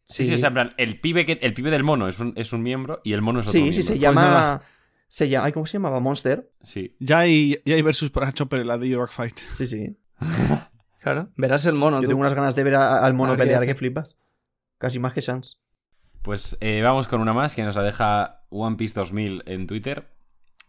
Sí, 0.08 0.24
sí, 0.24 0.34
o 0.34 0.38
sea, 0.38 0.48
en 0.48 0.54
plan, 0.54 0.74
el 0.78 0.98
pibe, 1.00 1.24
que, 1.26 1.38
el 1.42 1.52
pibe 1.52 1.70
del 1.70 1.84
mono 1.84 2.08
es 2.08 2.18
un, 2.18 2.32
es 2.36 2.52
un 2.52 2.62
miembro 2.62 3.00
y 3.04 3.12
el 3.12 3.20
mono 3.22 3.40
es 3.40 3.46
otro 3.46 3.52
Sí, 3.52 3.58
miembro. 3.58 3.76
sí, 3.76 3.82
se 3.82 3.92
Pues 3.92 4.00
llama. 4.00 4.22
nada. 4.22 4.62
Se 5.08 5.28
llama. 5.28 5.52
¿Cómo 5.52 5.66
se 5.66 5.74
llamaba? 5.74 6.00
Monster. 6.00 6.50
Sí. 6.62 6.96
Ya 6.98 7.18
hay, 7.20 7.60
ya 7.64 7.74
hay 7.74 7.82
versus 7.82 8.10
para 8.10 8.32
Chopper 8.32 8.60
en 8.60 8.66
la 8.68 8.78
de 8.78 8.88
York 8.88 9.12
Fight. 9.12 9.36
Sí, 9.56 9.66
sí. 9.66 9.96
Claro, 11.00 11.28
verás 11.36 11.64
el 11.64 11.74
mono. 11.74 11.98
Yo 11.98 12.02
tú. 12.02 12.08
tengo 12.08 12.20
unas 12.20 12.34
ganas 12.34 12.56
de 12.56 12.64
ver 12.64 12.74
a- 12.74 13.04
al 13.06 13.14
mono 13.14 13.36
pelear 13.36 13.64
que 13.64 13.74
flipas. 13.76 14.16
Casi 14.78 14.98
más 14.98 15.12
que 15.12 15.22
Sans. 15.22 15.58
Pues 16.22 16.58
eh, 16.60 16.82
vamos 16.82 17.06
con 17.06 17.20
una 17.20 17.32
más 17.32 17.54
que 17.54 17.62
nos 17.62 17.76
la 17.76 17.82
deja 17.84 18.42
One 18.50 18.76
Piece 18.76 18.94
2000 18.98 19.44
en 19.46 19.66
Twitter. 19.68 20.08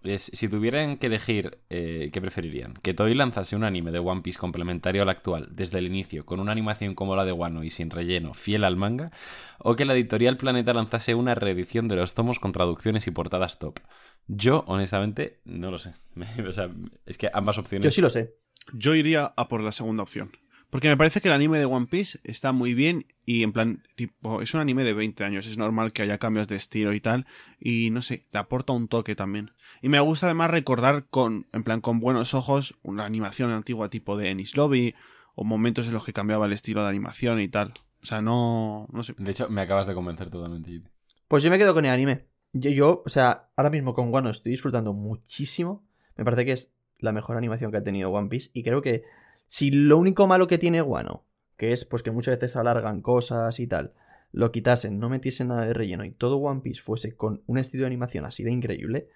Es, 0.04 0.32
si 0.34 0.48
tuvieran 0.48 0.98
que 0.98 1.08
elegir, 1.08 1.60
eh, 1.70 2.10
¿qué 2.14 2.22
preferirían? 2.22 2.74
¿Que 2.82 2.94
Toei 2.94 3.14
lanzase 3.14 3.56
un 3.56 3.66
anime 3.66 3.92
de 3.92 4.00
One 4.00 4.22
Piece 4.22 4.40
complementario 4.40 5.02
al 5.02 5.10
actual 5.10 5.50
desde 5.52 5.80
el 5.80 5.88
inicio, 5.88 6.26
con 6.26 6.40
una 6.40 6.54
animación 6.54 6.96
como 6.96 7.18
la 7.18 7.26
de 7.26 7.34
Wano 7.34 7.64
y 7.64 7.70
sin 7.70 7.90
relleno, 7.90 8.34
fiel 8.34 8.64
al 8.64 8.78
manga? 8.78 9.12
¿O 9.58 9.76
que 9.76 9.84
la 9.84 9.94
editorial 9.94 10.38
Planeta 10.38 10.74
lanzase 10.74 11.16
una 11.16 11.36
reedición 11.36 11.90
de 11.90 11.98
los 11.98 12.14
tomos 12.14 12.40
con 12.40 12.54
traducciones 12.54 13.08
y 13.08 13.12
portadas 13.12 13.60
top? 13.60 13.80
Yo, 14.28 14.64
honestamente, 14.68 15.42
no 15.44 15.70
lo 15.70 15.80
sé. 15.80 15.94
o 16.48 16.54
sea, 16.54 16.70
es 17.06 17.18
que 17.18 17.30
ambas 17.34 17.58
opciones... 17.58 17.84
Yo 17.84 17.92
sí 17.92 18.02
lo 18.02 18.10
sé. 18.10 18.38
Yo 18.74 18.96
iría 18.96 19.34
a 19.36 19.48
por 19.50 19.62
la 19.62 19.72
segunda 19.72 20.04
opción. 20.04 20.32
Porque 20.70 20.88
me 20.88 20.98
parece 20.98 21.20
que 21.20 21.30
el 21.30 21.34
anime 21.34 21.58
de 21.58 21.66
One 21.66 21.88
Piece 21.88 22.20
está 22.24 22.52
muy 22.52 22.76
bien 22.76 23.06
y 23.26 23.42
en 23.44 23.54
plan, 23.54 23.84
tipo, 23.96 24.42
es 24.42 24.54
un 24.54 24.62
anime 24.62 24.84
de 24.84 24.94
20 24.94 25.24
años, 25.24 25.48
es 25.48 25.58
normal 25.58 25.94
que 25.94 26.04
haya 26.04 26.20
cambios 26.20 26.48
de 26.48 26.58
estilo 26.58 26.94
y 26.94 27.02
tal, 27.02 27.26
y 27.60 27.90
no 27.90 28.04
sé, 28.04 28.28
le 28.32 28.40
aporta 28.40 28.74
un 28.74 28.88
toque 28.88 29.16
también. 29.16 29.52
Y 29.82 29.90
me 29.90 30.00
gusta 30.00 30.28
además 30.28 30.52
recordar 30.52 31.06
con, 31.10 31.48
en 31.54 31.64
plan, 31.64 31.82
con 31.82 32.00
buenos 32.00 32.36
ojos 32.36 32.76
una 32.84 33.06
animación 33.06 33.50
antigua 33.52 33.90
tipo 33.90 34.16
de 34.16 34.30
Ennis 34.30 34.56
Lobby 34.56 34.94
o 35.34 35.44
momentos 35.44 35.88
en 35.88 35.94
los 35.94 36.06
que 36.06 36.14
cambiaba 36.14 36.46
el 36.46 36.54
estilo 36.54 36.84
de 36.84 36.90
animación 36.90 37.40
y 37.40 37.48
tal. 37.48 37.74
O 38.02 38.06
sea, 38.06 38.22
no, 38.22 38.88
no 38.92 39.04
sé. 39.04 39.16
De 39.18 39.32
hecho, 39.32 39.50
me 39.50 39.62
acabas 39.62 39.88
de 39.88 39.94
convencer 39.94 40.30
totalmente. 40.30 40.82
Pues 41.28 41.44
yo 41.44 41.50
me 41.50 41.58
quedo 41.58 41.74
con 41.74 41.86
el 41.86 41.92
anime. 41.92 42.26
Yo, 42.54 42.70
yo, 42.72 43.04
o 43.06 43.10
sea, 43.10 43.50
ahora 43.56 43.70
mismo 43.70 43.94
con 43.94 44.14
Wano 44.14 44.30
estoy 44.30 44.52
disfrutando 44.52 44.94
muchísimo. 44.94 45.84
Me 46.16 46.24
parece 46.24 46.46
que 46.46 46.52
es 46.54 46.72
la 47.00 47.12
mejor 47.12 47.38
animación 47.38 47.72
que 47.72 47.78
ha 47.78 47.84
tenido 47.84 48.10
One 48.12 48.30
Piece. 48.30 48.52
Y 48.54 48.64
creo 48.64 48.82
que 48.82 49.04
si 49.50 49.72
lo 49.72 49.98
único 49.98 50.26
malo 50.28 50.48
que 50.48 50.58
tiene 50.58 50.82
Wano, 50.82 51.26
que 51.58 51.74
es 51.74 51.84
pues 51.84 52.02
que 52.02 52.12
muchas 52.12 52.40
veces 52.40 52.56
alargan 52.56 53.02
cosas 53.02 53.60
y 53.60 53.68
tal, 53.68 53.92
lo 54.32 54.52
quitasen, 54.52 55.00
no 55.00 55.10
metiesen 55.10 55.50
nada 55.50 55.66
de 55.66 55.74
relleno 55.74 56.06
y 56.06 56.12
todo 56.12 56.38
One 56.38 56.62
Piece 56.62 56.82
fuese 56.82 57.16
con 57.16 57.42
un 57.48 57.58
estilo 57.58 57.82
de 57.82 57.88
animación 57.88 58.24
así 58.24 58.44
de 58.44 58.52
increíble, 58.52 59.10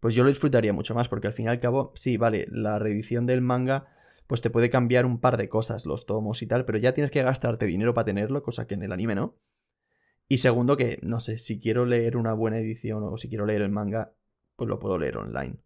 pues 0.00 0.14
yo 0.14 0.24
lo 0.24 0.30
disfrutaría 0.30 0.72
mucho 0.72 0.94
más. 0.94 1.08
Porque 1.08 1.28
al 1.28 1.32
fin 1.32 1.46
y 1.46 1.48
al 1.48 1.60
cabo, 1.60 1.92
sí, 1.94 2.16
vale, 2.16 2.46
la 2.50 2.78
reedición 2.78 3.24
del 3.24 3.40
manga 3.40 3.86
pues 4.26 4.40
te 4.40 4.50
puede 4.50 4.70
cambiar 4.70 5.04
un 5.06 5.20
par 5.20 5.36
de 5.36 5.48
cosas, 5.48 5.84
los 5.84 6.06
tomos 6.06 6.42
y 6.42 6.46
tal, 6.46 6.64
pero 6.64 6.78
ya 6.78 6.92
tienes 6.92 7.10
que 7.10 7.22
gastarte 7.22 7.66
dinero 7.66 7.92
para 7.92 8.06
tenerlo, 8.06 8.42
cosa 8.42 8.66
que 8.66 8.74
en 8.74 8.82
el 8.82 8.92
anime 8.92 9.14
no. 9.14 9.36
Y 10.26 10.38
segundo, 10.38 10.76
que 10.76 10.98
no 11.02 11.20
sé, 11.20 11.38
si 11.38 11.60
quiero 11.60 11.84
leer 11.84 12.16
una 12.16 12.32
buena 12.32 12.58
edición 12.58 13.02
o 13.04 13.18
si 13.18 13.28
quiero 13.28 13.44
leer 13.44 13.60
el 13.62 13.70
manga, 13.70 14.12
pues 14.56 14.68
lo 14.68 14.78
puedo 14.78 14.98
leer 14.98 15.18
online. 15.18 15.56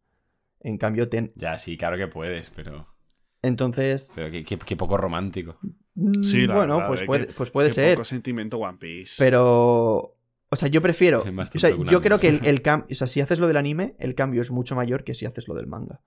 En 0.61 0.79
cambio, 0.79 1.09
ten. 1.09 1.33
Ya, 1.37 1.57
sí, 1.59 1.77
claro 1.77 1.97
que 1.97 2.09
puedes, 2.09 2.51
pero... 2.51 2.96
Entonces. 3.43 4.13
Pero 4.15 4.31
qué, 4.31 4.45
qué- 4.45 4.59
qué 4.59 4.77
poco 4.77 4.97
romántico. 4.97 5.59
mm, 5.95 6.23
Sí, 6.23 6.47
la 6.47 6.55
bueno, 6.57 6.75
verdad, 6.77 6.89
pues 6.89 7.01
de 7.01 7.07
puede, 7.07 7.27
que- 7.29 7.33
pues 7.35 7.51
puede 7.51 7.69
Qué 7.69 7.75
ser. 7.75 7.95
poco 7.95 8.05
sentimiento 8.05 8.59
One 8.59 8.79
Piece. 8.79 9.23
Pero. 9.23 10.13
O 10.49 10.55
sea, 10.57 10.69
yo 10.69 10.81
prefiero. 10.81 11.25
Más 11.33 11.55
O 11.55 11.59
sea, 11.59 11.71
yo 11.71 12.01
creo 12.01 12.19
que 12.21 12.29
el, 12.29 12.45
el 12.47 12.63
cambio. 12.63 12.87
O 12.91 12.95
sea, 12.95 13.07
si 13.07 13.21
haces 13.21 13.39
lo 13.39 13.47
del 13.49 13.57
anime, 13.57 13.97
el 13.99 14.15
cambio 14.15 14.43
es 14.43 14.51
mucho 14.51 14.75
mayor 14.77 15.05
que 15.05 15.15
si 15.15 15.27
haces 15.27 15.49
lo 15.49 15.55
del 15.55 15.67
manga. 15.67 16.01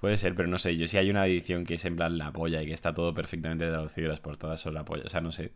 Puede 0.00 0.16
ser, 0.16 0.34
pero 0.34 0.48
no 0.48 0.58
sé. 0.58 0.76
Yo 0.76 0.86
si 0.88 0.96
hay 0.96 1.10
una 1.10 1.26
edición 1.26 1.64
que 1.64 1.74
es 1.74 1.84
en 1.84 1.94
plan 1.96 2.16
la 2.18 2.32
polla 2.32 2.62
y 2.62 2.66
que 2.66 2.72
está 2.72 2.92
todo 2.92 3.12
perfectamente 3.14 3.66
traducido 3.68 4.06
y 4.06 4.10
las 4.10 4.20
portadas 4.20 4.58
son 4.60 4.74
la 4.74 4.84
polla. 4.84 5.04
O 5.06 5.08
sea, 5.08 5.20
no 5.20 5.30
sé. 5.30 5.52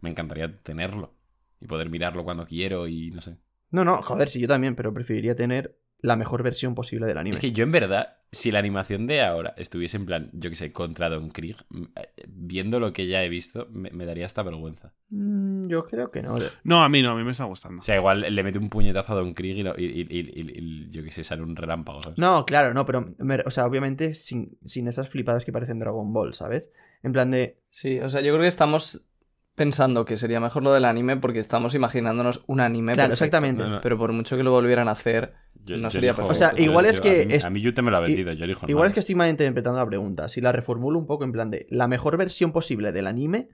Me 0.00 0.10
encantaría 0.10 0.60
tenerlo. 0.62 1.14
Y 1.60 1.66
poder 1.66 1.88
mirarlo 1.88 2.24
cuando 2.24 2.44
quiero 2.46 2.86
y 2.88 3.10
no 3.12 3.20
sé. 3.20 3.36
No, 3.70 3.84
no, 3.84 4.02
joder, 4.02 4.28
sí, 4.30 4.40
yo 4.40 4.48
también, 4.48 4.76
pero 4.76 4.92
preferiría 4.92 5.34
tener 5.34 5.78
la 6.00 6.16
mejor 6.16 6.42
versión 6.42 6.74
posible 6.74 7.06
del 7.06 7.16
anime. 7.18 7.34
Es 7.34 7.40
que 7.40 7.52
yo 7.52 7.64
en 7.64 7.72
verdad, 7.72 8.18
si 8.30 8.50
la 8.50 8.58
animación 8.58 9.06
de 9.06 9.22
ahora 9.22 9.54
estuviese 9.56 9.96
en 9.96 10.04
plan, 10.06 10.30
yo 10.34 10.50
que 10.50 10.56
sé, 10.56 10.70
contra 10.72 11.08
Don 11.08 11.30
Krieg, 11.30 11.56
m- 11.72 11.88
eh, 11.96 12.08
viendo 12.28 12.78
lo 12.78 12.92
que 12.92 13.06
ya 13.06 13.24
he 13.24 13.28
visto, 13.30 13.68
me, 13.70 13.90
me 13.90 14.04
daría 14.04 14.26
hasta 14.26 14.42
vergüenza. 14.42 14.92
Mm, 15.08 15.68
yo 15.68 15.86
creo 15.86 16.10
que 16.10 16.20
no. 16.22 16.36
No, 16.64 16.82
a 16.84 16.88
mí 16.90 17.00
no, 17.00 17.12
a 17.12 17.14
mí 17.14 17.24
me 17.24 17.30
está 17.30 17.44
gustando. 17.44 17.80
O 17.80 17.84
sea, 17.84 17.96
igual 17.96 18.20
le 18.34 18.42
mete 18.42 18.58
un 18.58 18.68
puñetazo 18.68 19.14
a 19.14 19.16
Don 19.16 19.32
Krieg 19.32 19.56
y, 19.58 19.62
lo- 19.62 19.78
y- 19.78 19.84
y- 19.84 20.06
y- 20.10 20.40
y- 20.40 20.58
y 20.58 20.90
yo 20.90 21.02
que 21.02 21.10
sé, 21.10 21.24
sale 21.24 21.42
un 21.42 21.56
relámpago. 21.56 22.02
¿sabes? 22.02 22.18
No, 22.18 22.44
claro, 22.44 22.74
no, 22.74 22.84
pero. 22.84 23.14
me- 23.18 23.40
o 23.46 23.50
sea, 23.50 23.64
obviamente 23.66 24.14
sin, 24.14 24.58
sin 24.66 24.88
esas 24.88 25.08
flipadas 25.08 25.44
que 25.44 25.52
parecen 25.52 25.78
Dragon 25.78 26.12
Ball, 26.12 26.34
¿sabes? 26.34 26.70
En 27.02 27.12
plan 27.12 27.30
de. 27.30 27.58
Sí, 27.70 27.98
o 28.00 28.08
sea, 28.10 28.20
yo 28.20 28.32
creo 28.32 28.42
que 28.42 28.48
estamos 28.48 29.06
pensando 29.54 30.04
que 30.04 30.16
sería 30.16 30.40
mejor 30.40 30.62
lo 30.64 30.72
del 30.72 30.84
anime 30.84 31.16
porque 31.16 31.38
estamos 31.38 31.74
imaginándonos 31.74 32.42
un 32.48 32.60
anime 32.60 32.94
Claro, 32.94 33.10
perfecto. 33.10 33.24
exactamente. 33.36 33.62
No, 33.62 33.68
no. 33.76 33.80
Pero 33.80 33.96
por 33.98 34.12
mucho 34.12 34.36
que 34.36 34.42
lo 34.42 34.50
volvieran 34.50 34.88
a 34.88 34.92
hacer, 34.92 35.34
Yo- 35.64 35.76
no 35.76 35.84
yo 35.84 35.90
sería 35.90 36.10
perfecto. 36.10 36.32
O 36.32 36.34
sea, 36.34 36.52
yo- 36.54 36.64
igual 36.64 36.84
yo- 36.86 36.90
es 36.90 37.00
que 37.00 37.22
A 37.22 37.26
mí, 37.26 37.34
es- 37.34 37.44
a 37.44 37.50
mí 37.50 37.60
Yute 37.60 37.82
me 37.82 37.90
lo 37.90 37.96
ha 37.98 38.00
vendido, 38.00 38.32
yo 38.32 38.44
elijo 38.44 38.66
Igual 38.68 38.88
es 38.88 38.94
que 38.94 39.00
estoy 39.00 39.14
malinterpretando 39.14 39.78
la 39.78 39.86
pregunta. 39.86 40.28
Si 40.28 40.40
la 40.40 40.50
reformulo 40.52 40.98
un 40.98 41.06
poco 41.06 41.24
en 41.24 41.32
plan 41.32 41.50
de 41.50 41.66
la 41.70 41.86
mejor 41.88 42.16
versión 42.16 42.52
posible 42.52 42.90
del 42.92 43.06
anime, 43.06 43.48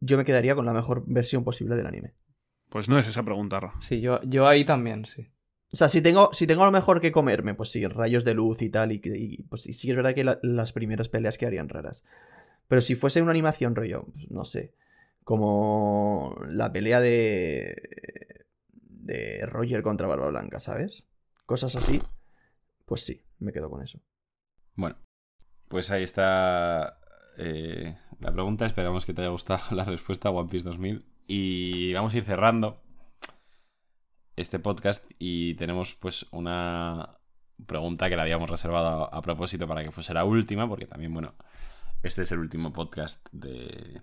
yo 0.00 0.16
me 0.16 0.24
quedaría 0.24 0.54
con 0.54 0.66
la 0.66 0.72
mejor 0.72 1.04
versión 1.06 1.44
posible 1.44 1.76
del 1.76 1.86
anime. 1.86 2.14
Pues 2.68 2.88
no 2.88 2.98
es 2.98 3.06
esa 3.06 3.22
pregunta, 3.22 3.60
Ro. 3.60 3.72
sí, 3.80 4.00
yo, 4.00 4.20
yo 4.24 4.46
ahí 4.48 4.64
también, 4.64 5.04
sí. 5.06 5.28
O 5.72 5.76
sea, 5.76 5.88
si 5.88 6.00
tengo, 6.02 6.30
si 6.32 6.46
tengo 6.46 6.64
lo 6.64 6.70
mejor 6.70 7.00
que 7.00 7.12
comerme, 7.12 7.54
pues 7.54 7.70
sí, 7.70 7.86
rayos 7.86 8.24
de 8.24 8.34
luz 8.34 8.60
y 8.62 8.70
tal, 8.70 8.90
y, 8.92 9.00
que- 9.00 9.16
y, 9.16 9.42
pues 9.44 9.62
sí, 9.62 9.72
es 9.90 9.96
verdad 9.96 10.14
que 10.14 10.24
la- 10.24 10.38
las 10.42 10.72
primeras 10.72 11.08
peleas 11.08 11.38
quedarían 11.38 11.68
raras. 11.68 12.04
Pero 12.68 12.80
si 12.80 12.94
fuese 12.96 13.22
una 13.22 13.30
animación 13.30 13.74
rollo, 13.74 14.04
pues, 14.12 14.30
no 14.30 14.44
sé, 14.44 14.72
como 15.28 16.40
la 16.48 16.72
pelea 16.72 17.02
de 17.02 18.46
de 18.80 19.44
Roger 19.44 19.82
contra 19.82 20.06
Barba 20.06 20.28
Blanca, 20.28 20.58
¿sabes? 20.58 21.06
Cosas 21.44 21.76
así, 21.76 22.00
pues 22.86 23.02
sí, 23.02 23.22
me 23.38 23.52
quedo 23.52 23.68
con 23.68 23.82
eso. 23.82 24.00
Bueno, 24.74 24.96
pues 25.68 25.90
ahí 25.90 26.02
está 26.02 26.98
eh, 27.36 27.98
la 28.20 28.32
pregunta. 28.32 28.64
Esperamos 28.64 29.04
que 29.04 29.12
te 29.12 29.20
haya 29.20 29.30
gustado 29.30 29.60
la 29.76 29.84
respuesta 29.84 30.30
One 30.30 30.48
Piece 30.48 30.64
2000. 30.64 31.04
Y 31.26 31.92
vamos 31.92 32.14
a 32.14 32.16
ir 32.16 32.24
cerrando. 32.24 32.80
este 34.34 34.58
podcast 34.58 35.04
y 35.18 35.56
tenemos 35.56 35.94
pues 35.94 36.24
una 36.30 37.18
pregunta 37.66 38.08
que 38.08 38.16
la 38.16 38.22
habíamos 38.22 38.48
reservado 38.48 39.12
a 39.12 39.20
propósito 39.20 39.68
para 39.68 39.84
que 39.84 39.92
fuese 39.92 40.14
la 40.14 40.24
última, 40.24 40.66
porque 40.66 40.86
también, 40.86 41.12
bueno, 41.12 41.34
este 42.02 42.22
es 42.22 42.32
el 42.32 42.38
último 42.38 42.72
podcast 42.72 43.28
de, 43.30 44.00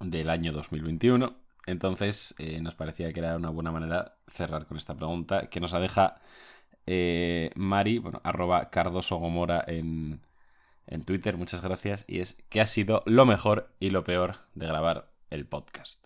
del 0.00 0.30
año 0.30 0.52
2021. 0.52 1.36
Entonces, 1.66 2.34
eh, 2.38 2.60
nos 2.60 2.74
parecía 2.74 3.12
que 3.12 3.20
era 3.20 3.36
una 3.36 3.50
buena 3.50 3.72
manera 3.72 4.16
cerrar 4.28 4.66
con 4.66 4.76
esta 4.76 4.94
pregunta 4.94 5.48
que 5.48 5.60
nos 5.60 5.72
la 5.72 5.80
deja 5.80 6.20
eh, 6.86 7.50
Mari, 7.54 7.98
bueno, 7.98 8.20
arroba 8.24 8.70
Cardoso 8.70 9.16
Gomora 9.16 9.64
en, 9.66 10.20
en 10.86 11.04
Twitter, 11.04 11.36
muchas 11.36 11.62
gracias. 11.62 12.04
Y 12.06 12.20
es, 12.20 12.42
¿qué 12.50 12.60
ha 12.60 12.66
sido 12.66 13.02
lo 13.06 13.24
mejor 13.24 13.70
y 13.80 13.90
lo 13.90 14.04
peor 14.04 14.36
de 14.54 14.66
grabar 14.66 15.10
el 15.30 15.46
podcast? 15.46 16.04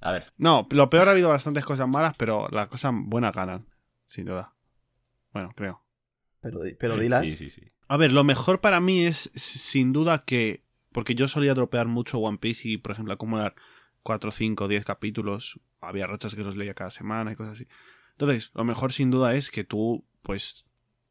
A 0.00 0.12
ver, 0.12 0.32
No, 0.36 0.66
lo 0.70 0.90
peor 0.90 1.08
ha 1.08 1.12
habido 1.12 1.30
bastantes 1.30 1.64
cosas 1.64 1.88
malas, 1.88 2.14
pero 2.18 2.48
las 2.50 2.68
cosas 2.68 2.92
buenas 2.94 3.34
ganan, 3.34 3.66
sin 4.04 4.26
duda. 4.26 4.52
Bueno, 5.32 5.52
creo. 5.56 5.82
Pero, 6.40 6.60
pero 6.78 6.98
dilas. 6.98 7.26
sí, 7.26 7.36
sí, 7.36 7.48
sí. 7.48 7.72
A 7.88 7.96
ver, 7.96 8.12
lo 8.12 8.22
mejor 8.22 8.60
para 8.60 8.80
mí 8.80 9.06
es 9.06 9.30
sin 9.34 9.92
duda 9.94 10.24
que. 10.24 10.63
Porque 10.94 11.16
yo 11.16 11.26
solía 11.26 11.54
dropear 11.54 11.88
mucho 11.88 12.20
One 12.20 12.38
Piece 12.38 12.68
y, 12.68 12.76
por 12.76 12.92
ejemplo, 12.92 13.12
acumular 13.12 13.56
4, 14.04 14.30
5, 14.30 14.68
10 14.68 14.84
capítulos. 14.84 15.58
Había 15.80 16.06
rachas 16.06 16.36
que 16.36 16.44
los 16.44 16.54
leía 16.54 16.72
cada 16.74 16.92
semana 16.92 17.32
y 17.32 17.34
cosas 17.34 17.54
así. 17.54 17.66
Entonces, 18.12 18.52
lo 18.54 18.62
mejor 18.62 18.92
sin 18.92 19.10
duda 19.10 19.34
es 19.34 19.50
que 19.50 19.64
tú, 19.64 20.04
pues, 20.22 20.64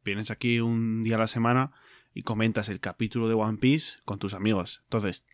vienes 0.06 0.32
aquí 0.32 0.62
un 0.62 1.04
día 1.04 1.16
a 1.16 1.20
la 1.20 1.28
semana 1.28 1.74
y 2.14 2.22
comentas 2.22 2.70
el 2.70 2.80
capítulo 2.80 3.28
de 3.28 3.34
One 3.34 3.58
Piece 3.58 3.98
con 4.06 4.20
tus 4.20 4.34
amigos. 4.34 4.80
Entonces, 4.86 5.26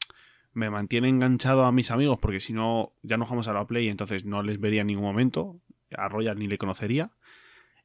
me 0.54 0.72
mantiene 0.72 1.10
enganchado 1.10 1.66
a 1.66 1.72
mis 1.72 1.91
amigos 1.91 2.18
porque 2.20 2.39
si 2.39 2.52
no, 2.52 2.93
ya 3.04 3.18
no 3.18 3.26
jugamos 3.26 3.47
a 3.50 3.54
la 3.54 3.68
Play, 3.68 3.88
entonces 3.88 4.26
no 4.26 4.41
les 4.41 4.60
vería 4.60 4.82
en 4.82 4.88
ningún 4.88 5.06
momento. 5.06 5.62
A 5.95 6.10
Royal 6.10 6.39
ni 6.39 6.47
le 6.47 6.58
conocería. 6.58 7.12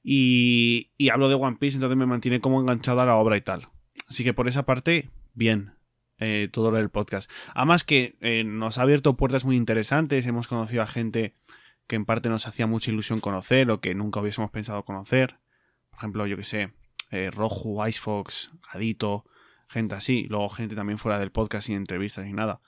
Y, 0.03 0.93
y 0.97 1.11
hablo 1.11 1.29
de 1.29 1.35
One 1.35 1.59
Piece, 1.61 1.77
entonces 1.77 1.99
me 1.99 2.07
mantiene 2.07 2.41
como 2.41 2.59
enganchado 2.59 3.03
a 3.03 3.07
la 3.07 3.17
obra 3.17 3.37
y 3.37 3.43
tal. 3.43 3.69
Así 4.09 4.25
que 4.25 4.33
por 4.33 4.49
esa 4.49 4.65
parte, 4.65 5.11
bien. 5.35 5.75
Eh, 6.19 6.49
todo 6.53 6.71
lo 6.71 6.77
del 6.77 6.91
podcast. 6.91 7.31
Además 7.55 7.85
que 7.85 8.17
eh, 8.21 8.45
nos 8.45 8.79
ha 8.79 8.83
abierto 8.83 9.17
puertas 9.17 9.45
muy 9.45 9.57
interesantes. 9.57 10.27
Hemos 10.27 10.49
conocido 10.49 10.83
a 10.83 10.87
gente 10.87 11.35
que 11.87 11.97
en 11.97 12.05
parte 12.05 12.29
nos 12.29 12.47
hacía 12.47 12.67
mucha 12.67 12.91
ilusión 12.91 13.21
conocer 13.21 13.71
o 13.71 13.81
que 13.81 13.95
nunca 13.95 14.21
hubiésemos 14.21 14.51
pensado 14.51 14.85
conocer. 14.85 15.39
Por 15.91 15.99
ejemplo, 15.99 16.27
yo 16.27 16.37
que 16.37 16.45
sé, 16.45 16.73
eh, 17.11 17.31
Roju, 17.31 17.85
Icefox, 17.87 18.53
Gadito, 18.73 19.25
gente 19.69 19.95
así. 19.95 20.27
Luego 20.29 20.49
gente 20.49 20.75
también 20.75 20.99
fuera 20.99 21.19
del 21.19 21.33
podcast 21.33 21.67
sin 21.67 21.77
entrevistas 21.77 22.25
ni 22.25 22.33
nada. 22.33 22.61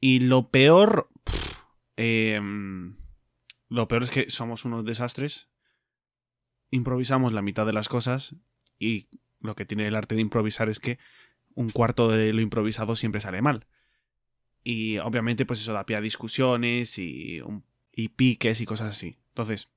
Y 0.00 0.20
lo 0.20 0.50
peor... 0.50 1.08
em, 1.96 2.96
lo 3.68 3.88
peor 3.88 4.04
es 4.04 4.10
que 4.10 4.30
somos 4.30 4.64
unos 4.64 4.84
desastres. 4.84 5.48
Improvisamos 6.70 7.32
la 7.32 7.42
mitad 7.42 7.66
de 7.66 7.72
las 7.72 7.88
cosas 7.88 8.36
y 8.78 9.08
lo 9.40 9.54
que 9.54 9.64
tiene 9.64 9.86
el 9.86 9.94
arte 9.94 10.14
de 10.14 10.20
improvisar 10.20 10.68
es 10.68 10.78
que 10.80 10.98
un 11.54 11.70
cuarto 11.70 12.08
de 12.08 12.32
lo 12.32 12.40
improvisado 12.40 12.96
siempre 12.96 13.20
sale 13.20 13.42
mal. 13.42 13.66
Y 14.62 14.98
obviamente 14.98 15.44
pues 15.44 15.60
eso 15.60 15.72
da 15.72 15.86
pie 15.86 15.96
a 15.96 16.00
discusiones 16.00 16.98
y, 16.98 17.42
piques 18.16 18.60
y 18.60 18.66
cosas 18.66 18.88
así. 18.94 19.18
Entonces, 19.28 19.70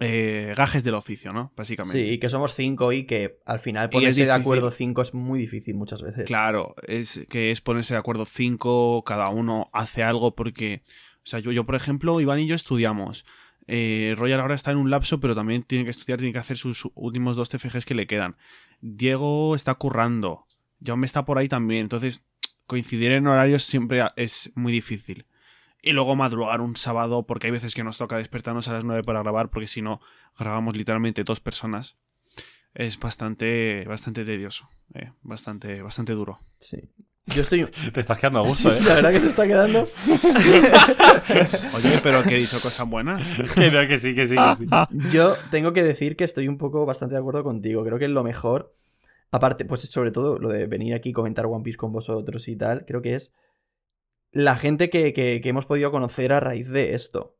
eh, 0.00 0.54
gajes 0.56 0.84
del 0.84 0.94
oficio, 0.94 1.32
¿no? 1.32 1.52
Básicamente. 1.56 2.04
Sí, 2.04 2.12
y 2.12 2.18
que 2.18 2.28
somos 2.28 2.54
cinco 2.54 2.92
y 2.92 3.04
que 3.04 3.40
al 3.44 3.58
final 3.58 3.90
ponerse 3.90 4.24
de 4.24 4.30
acuerdo 4.30 4.70
cinco 4.70 5.02
es 5.02 5.12
muy 5.12 5.40
difícil 5.40 5.74
muchas 5.74 6.02
veces. 6.02 6.26
Claro, 6.26 6.76
es 6.86 7.26
que 7.28 7.50
es 7.50 7.60
ponerse 7.60 7.94
de 7.94 7.98
acuerdo 7.98 8.24
cinco, 8.24 9.02
cada 9.04 9.28
uno 9.28 9.70
hace 9.72 10.04
algo 10.04 10.36
porque, 10.36 10.82
o 11.16 11.26
sea, 11.26 11.40
yo, 11.40 11.50
yo 11.50 11.66
por 11.66 11.74
ejemplo, 11.74 12.20
Iván 12.20 12.38
y 12.38 12.46
yo 12.46 12.54
estudiamos. 12.54 13.24
Eh, 13.66 14.14
Royal 14.16 14.40
ahora 14.40 14.54
está 14.54 14.70
en 14.70 14.78
un 14.78 14.90
lapso, 14.90 15.20
pero 15.20 15.34
también 15.34 15.62
tiene 15.62 15.84
que 15.84 15.90
estudiar, 15.90 16.18
tiene 16.18 16.32
que 16.32 16.38
hacer 16.38 16.56
sus 16.56 16.88
últimos 16.94 17.36
dos 17.36 17.50
TFGs 17.50 17.84
que 17.84 17.94
le 17.94 18.06
quedan. 18.06 18.36
Diego 18.80 19.54
está 19.54 19.74
currando, 19.74 20.46
John 20.84 21.04
está 21.04 21.24
por 21.24 21.38
ahí 21.38 21.48
también, 21.48 21.82
entonces 21.82 22.24
coincidir 22.66 23.12
en 23.12 23.26
horarios 23.26 23.64
siempre 23.64 24.02
es 24.16 24.52
muy 24.54 24.72
difícil. 24.72 25.26
Y 25.80 25.92
luego 25.92 26.16
madrugar 26.16 26.60
un 26.60 26.76
sábado, 26.76 27.24
porque 27.24 27.46
hay 27.46 27.52
veces 27.52 27.74
que 27.74 27.84
nos 27.84 27.98
toca 27.98 28.16
despertarnos 28.16 28.68
a 28.68 28.72
las 28.72 28.84
9 28.84 29.02
para 29.04 29.22
grabar, 29.22 29.48
porque 29.48 29.68
si 29.68 29.80
no, 29.80 30.00
grabamos 30.38 30.76
literalmente 30.76 31.24
dos 31.24 31.40
personas. 31.40 31.96
Es 32.74 32.98
bastante, 32.98 33.84
bastante 33.86 34.24
tedioso, 34.24 34.68
eh, 34.94 35.12
bastante, 35.22 35.80
bastante 35.80 36.12
duro. 36.12 36.40
Sí. 36.58 36.90
Yo 37.26 37.42
estoy. 37.42 37.64
Te 37.92 38.00
estás 38.00 38.18
quedando 38.18 38.40
a 38.40 38.42
gusto, 38.42 38.70
Sí, 38.70 38.78
sí, 38.78 38.84
¿eh? 38.84 38.88
la 38.88 38.94
verdad 38.96 39.12
que 39.12 39.20
se 39.20 39.26
está 39.28 39.46
quedando. 39.46 39.88
Oye, 41.74 42.00
pero 42.02 42.22
que 42.22 42.36
he 42.36 42.38
dicho 42.38 42.60
cosas 42.60 42.88
buenas. 42.88 43.28
Que 43.54 43.70
no, 43.70 43.86
que 43.86 43.98
sí, 43.98 44.14
que 44.14 44.26
sí, 44.26 44.34
que 44.36 44.56
sí. 44.56 44.66
Yo 45.10 45.34
tengo 45.50 45.72
que 45.72 45.82
decir 45.82 46.16
que 46.16 46.24
estoy 46.24 46.48
un 46.48 46.58
poco 46.58 46.86
bastante 46.86 47.14
de 47.14 47.20
acuerdo 47.20 47.44
contigo. 47.44 47.84
Creo 47.84 47.98
que 47.98 48.06
es 48.06 48.10
lo 48.10 48.24
mejor. 48.24 48.74
Aparte, 49.30 49.64
pues 49.64 49.82
sobre 49.82 50.10
todo 50.10 50.38
lo 50.38 50.48
de 50.50 50.66
venir 50.66 50.94
aquí 50.94 51.10
y 51.10 51.12
comentar 51.12 51.46
One 51.46 51.62
Piece 51.64 51.78
con 51.78 51.92
vosotros 51.92 52.48
y 52.48 52.56
tal, 52.56 52.84
creo 52.86 53.02
que 53.02 53.14
es 53.16 53.32
la 54.32 54.56
gente 54.56 54.90
que, 54.90 55.12
que- 55.12 55.40
hemos 55.44 55.66
podido 55.66 55.90
conocer 55.90 56.32
a 56.32 56.40
raíz 56.40 56.68
de 56.68 56.94
esto. 56.94 57.36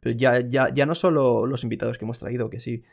Pero 0.00 0.16
ya, 0.16 0.40
ya, 0.40 0.72
ya 0.74 0.86
no 0.86 0.94
solo 0.96 1.46
los 1.46 1.64
invitados 1.64 1.98
que 1.98 2.04
hemos 2.06 2.18
traído, 2.20 2.50
que 2.50 2.60
sí. 2.60 2.84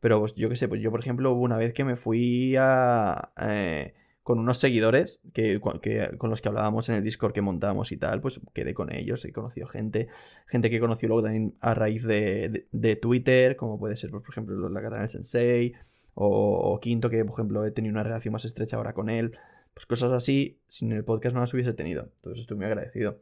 Pero 0.00 0.20
pues, 0.20 0.34
yo 0.36 0.48
qué 0.50 0.56
sé, 0.56 0.68
pues 0.68 0.80
yo 0.82 0.90
por 0.90 1.00
ejemplo 1.00 1.34
una 1.34 1.56
vez 1.58 1.74
que 1.74 1.84
me 1.84 1.96
fui 1.96 2.56
a, 2.58 3.32
eh, 3.40 3.94
con 4.22 4.38
unos 4.40 4.58
seguidores 4.58 5.24
que, 5.34 5.60
con 5.60 6.30
los 6.30 6.42
que 6.42 6.48
hablábamos 6.48 6.88
en 6.90 6.96
el 6.96 7.04
Discord 7.04 7.32
que 7.34 7.42
montamos 7.42 7.92
y 7.92 7.98
tal, 7.98 8.20
pues 8.20 8.40
quedé 8.54 8.74
con 8.74 8.92
ellos, 8.94 9.24
he 9.24 9.32
conocido 9.32 9.68
gente, 9.68 10.08
gente 10.48 10.70
que 10.70 10.80
conocí 10.80 11.06
luego 11.06 11.22
también 11.24 11.54
a 11.60 11.74
raíz 11.74 12.04
de, 12.04 12.66
de- 12.72 12.96
Twitter, 12.96 13.56
como 13.56 13.78
puede 13.78 13.96
ser, 13.96 14.10
pues, 14.10 14.22
por 14.24 14.32
ejemplo, 14.32 14.68
la 14.68 14.82
Katana 14.82 15.02
del 15.02 15.10
Sensei, 15.10 15.74
o, 16.14 16.26
o 16.74 16.80
Quinto, 16.80 17.10
que 17.10 17.24
por 17.24 17.34
ejemplo 17.34 17.64
he 17.64 17.70
tenido 17.70 17.92
una 17.92 18.02
relación 18.02 18.32
más 18.32 18.44
estrecha 18.44 18.76
ahora 18.76 18.92
con 18.92 19.08
él. 19.10 19.36
Pues 19.74 19.86
cosas 19.86 20.12
así, 20.12 20.58
sin 20.66 20.92
el 20.92 21.04
podcast 21.04 21.34
no 21.34 21.40
las 21.40 21.52
hubiese 21.54 21.72
tenido. 21.72 22.08
Entonces 22.16 22.42
estoy 22.42 22.56
muy 22.58 22.66
agradecido. 22.66 23.20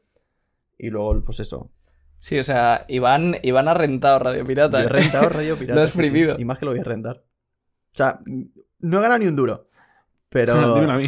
Y 0.79 0.91
luego, 0.91 1.23
pues 1.25 1.39
eso. 1.41 1.71
Sí, 2.17 2.39
o 2.39 2.43
sea, 2.43 2.85
Iván, 2.89 3.37
Iván 3.43 3.69
ha 3.69 3.75
rentado 3.75 4.19
Radio 4.19 4.45
Pirata. 4.45 4.81
Yo 4.81 4.87
he 4.87 4.89
rentado 4.89 5.29
Radio 5.31 5.57
Pirata. 5.57 5.75
Lo 5.77 5.83
has 5.85 5.91
sí, 5.91 5.99
sí, 5.99 6.01
exprimido. 6.01 6.37
Y 6.39 6.45
más 6.45 6.59
que 6.59 6.65
lo 6.65 6.73
voy 6.73 6.81
a 6.81 6.85
rentar. 6.85 7.19
O 7.19 7.97
sea, 7.97 8.21
no 8.27 8.99
he 8.99 9.03
ganado 9.03 9.19
ni 9.21 9.27
un 9.27 9.37
duro. 9.37 9.69
Pero. 10.29 10.53
A 10.91 10.97
mí. 10.97 11.07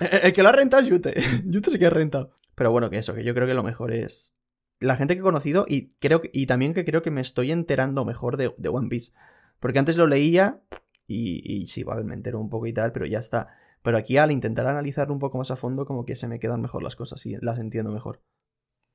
El 0.00 0.18
el 0.24 0.32
que 0.32 0.42
lo 0.42 0.48
ha 0.48 0.52
rentado 0.52 0.82
es 0.82 0.88
Yute. 0.88 1.14
Yute 1.44 1.70
sí 1.70 1.78
que 1.78 1.86
ha 1.86 1.90
rentado. 1.90 2.30
Pero 2.54 2.70
bueno, 2.70 2.88
que 2.88 2.98
eso, 2.98 3.14
que 3.14 3.22
yo 3.24 3.34
creo 3.34 3.46
que 3.46 3.54
lo 3.54 3.62
mejor 3.62 3.92
es 3.92 4.34
la 4.80 4.96
gente 4.96 5.14
que 5.14 5.20
he 5.20 5.22
conocido 5.22 5.66
y 5.68 5.88
creo 6.00 6.20
que- 6.22 6.30
y 6.32 6.46
también 6.46 6.72
que 6.74 6.84
creo 6.84 7.02
que 7.02 7.10
me 7.10 7.20
estoy 7.20 7.50
enterando 7.52 8.04
mejor 8.04 8.36
de, 8.38 8.54
de 8.56 8.68
One 8.70 8.88
Piece. 8.88 9.12
Porque 9.60 9.78
antes 9.78 9.96
lo 9.96 10.06
leía 10.06 10.60
y, 11.06 11.62
y 11.62 11.66
sí, 11.68 11.84
vale, 11.84 12.04
me 12.04 12.14
entero 12.14 12.40
un 12.40 12.48
poco 12.50 12.66
y 12.66 12.72
tal, 12.72 12.92
pero 12.92 13.06
ya 13.06 13.18
está. 13.18 13.48
Pero 13.82 13.98
aquí 13.98 14.16
al 14.16 14.32
intentar 14.32 14.66
analizarlo 14.66 15.12
un 15.14 15.20
poco 15.20 15.38
más 15.38 15.50
a 15.50 15.56
fondo, 15.56 15.86
como 15.86 16.04
que 16.04 16.16
se 16.16 16.26
me 16.28 16.40
quedan 16.40 16.60
mejor 16.60 16.82
las 16.82 16.96
cosas 16.96 17.24
y 17.26 17.36
las 17.40 17.58
entiendo 17.58 17.92
mejor. 17.92 18.22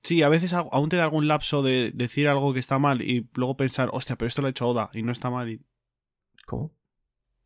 Sí, 0.03 0.23
a 0.23 0.29
veces 0.29 0.53
aún 0.53 0.89
te 0.89 0.95
da 0.97 1.03
algún 1.03 1.27
lapso 1.27 1.61
de 1.61 1.91
decir 1.93 2.27
algo 2.27 2.53
que 2.53 2.59
está 2.59 2.79
mal 2.79 3.01
y 3.01 3.29
luego 3.35 3.55
pensar, 3.55 3.89
hostia, 3.93 4.15
pero 4.15 4.27
esto 4.27 4.41
lo 4.41 4.47
ha 4.47 4.51
hecho 4.51 4.67
Oda 4.67 4.89
y 4.93 5.03
no 5.03 5.11
está 5.11 5.29
mal 5.29 5.47
y... 5.49 5.61
¿Cómo? 6.47 6.73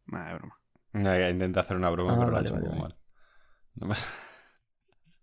Nah, 0.07 0.31
es 0.31 0.39
broma. 0.39 0.59
No, 0.93 1.29
Intenta 1.29 1.59
hacer 1.59 1.75
una 1.75 1.89
broma, 1.89 2.13
Ah, 2.13 2.17
pero 2.19 2.31
lo 2.31 2.37
ha 2.37 2.41
hecho 2.41 2.53
un 2.53 2.61
vale, 2.61 2.69
poco 2.71 2.81
vale. 2.81 2.95
mal. 2.95 3.01
No 3.75 3.87
pasa... 3.89 4.07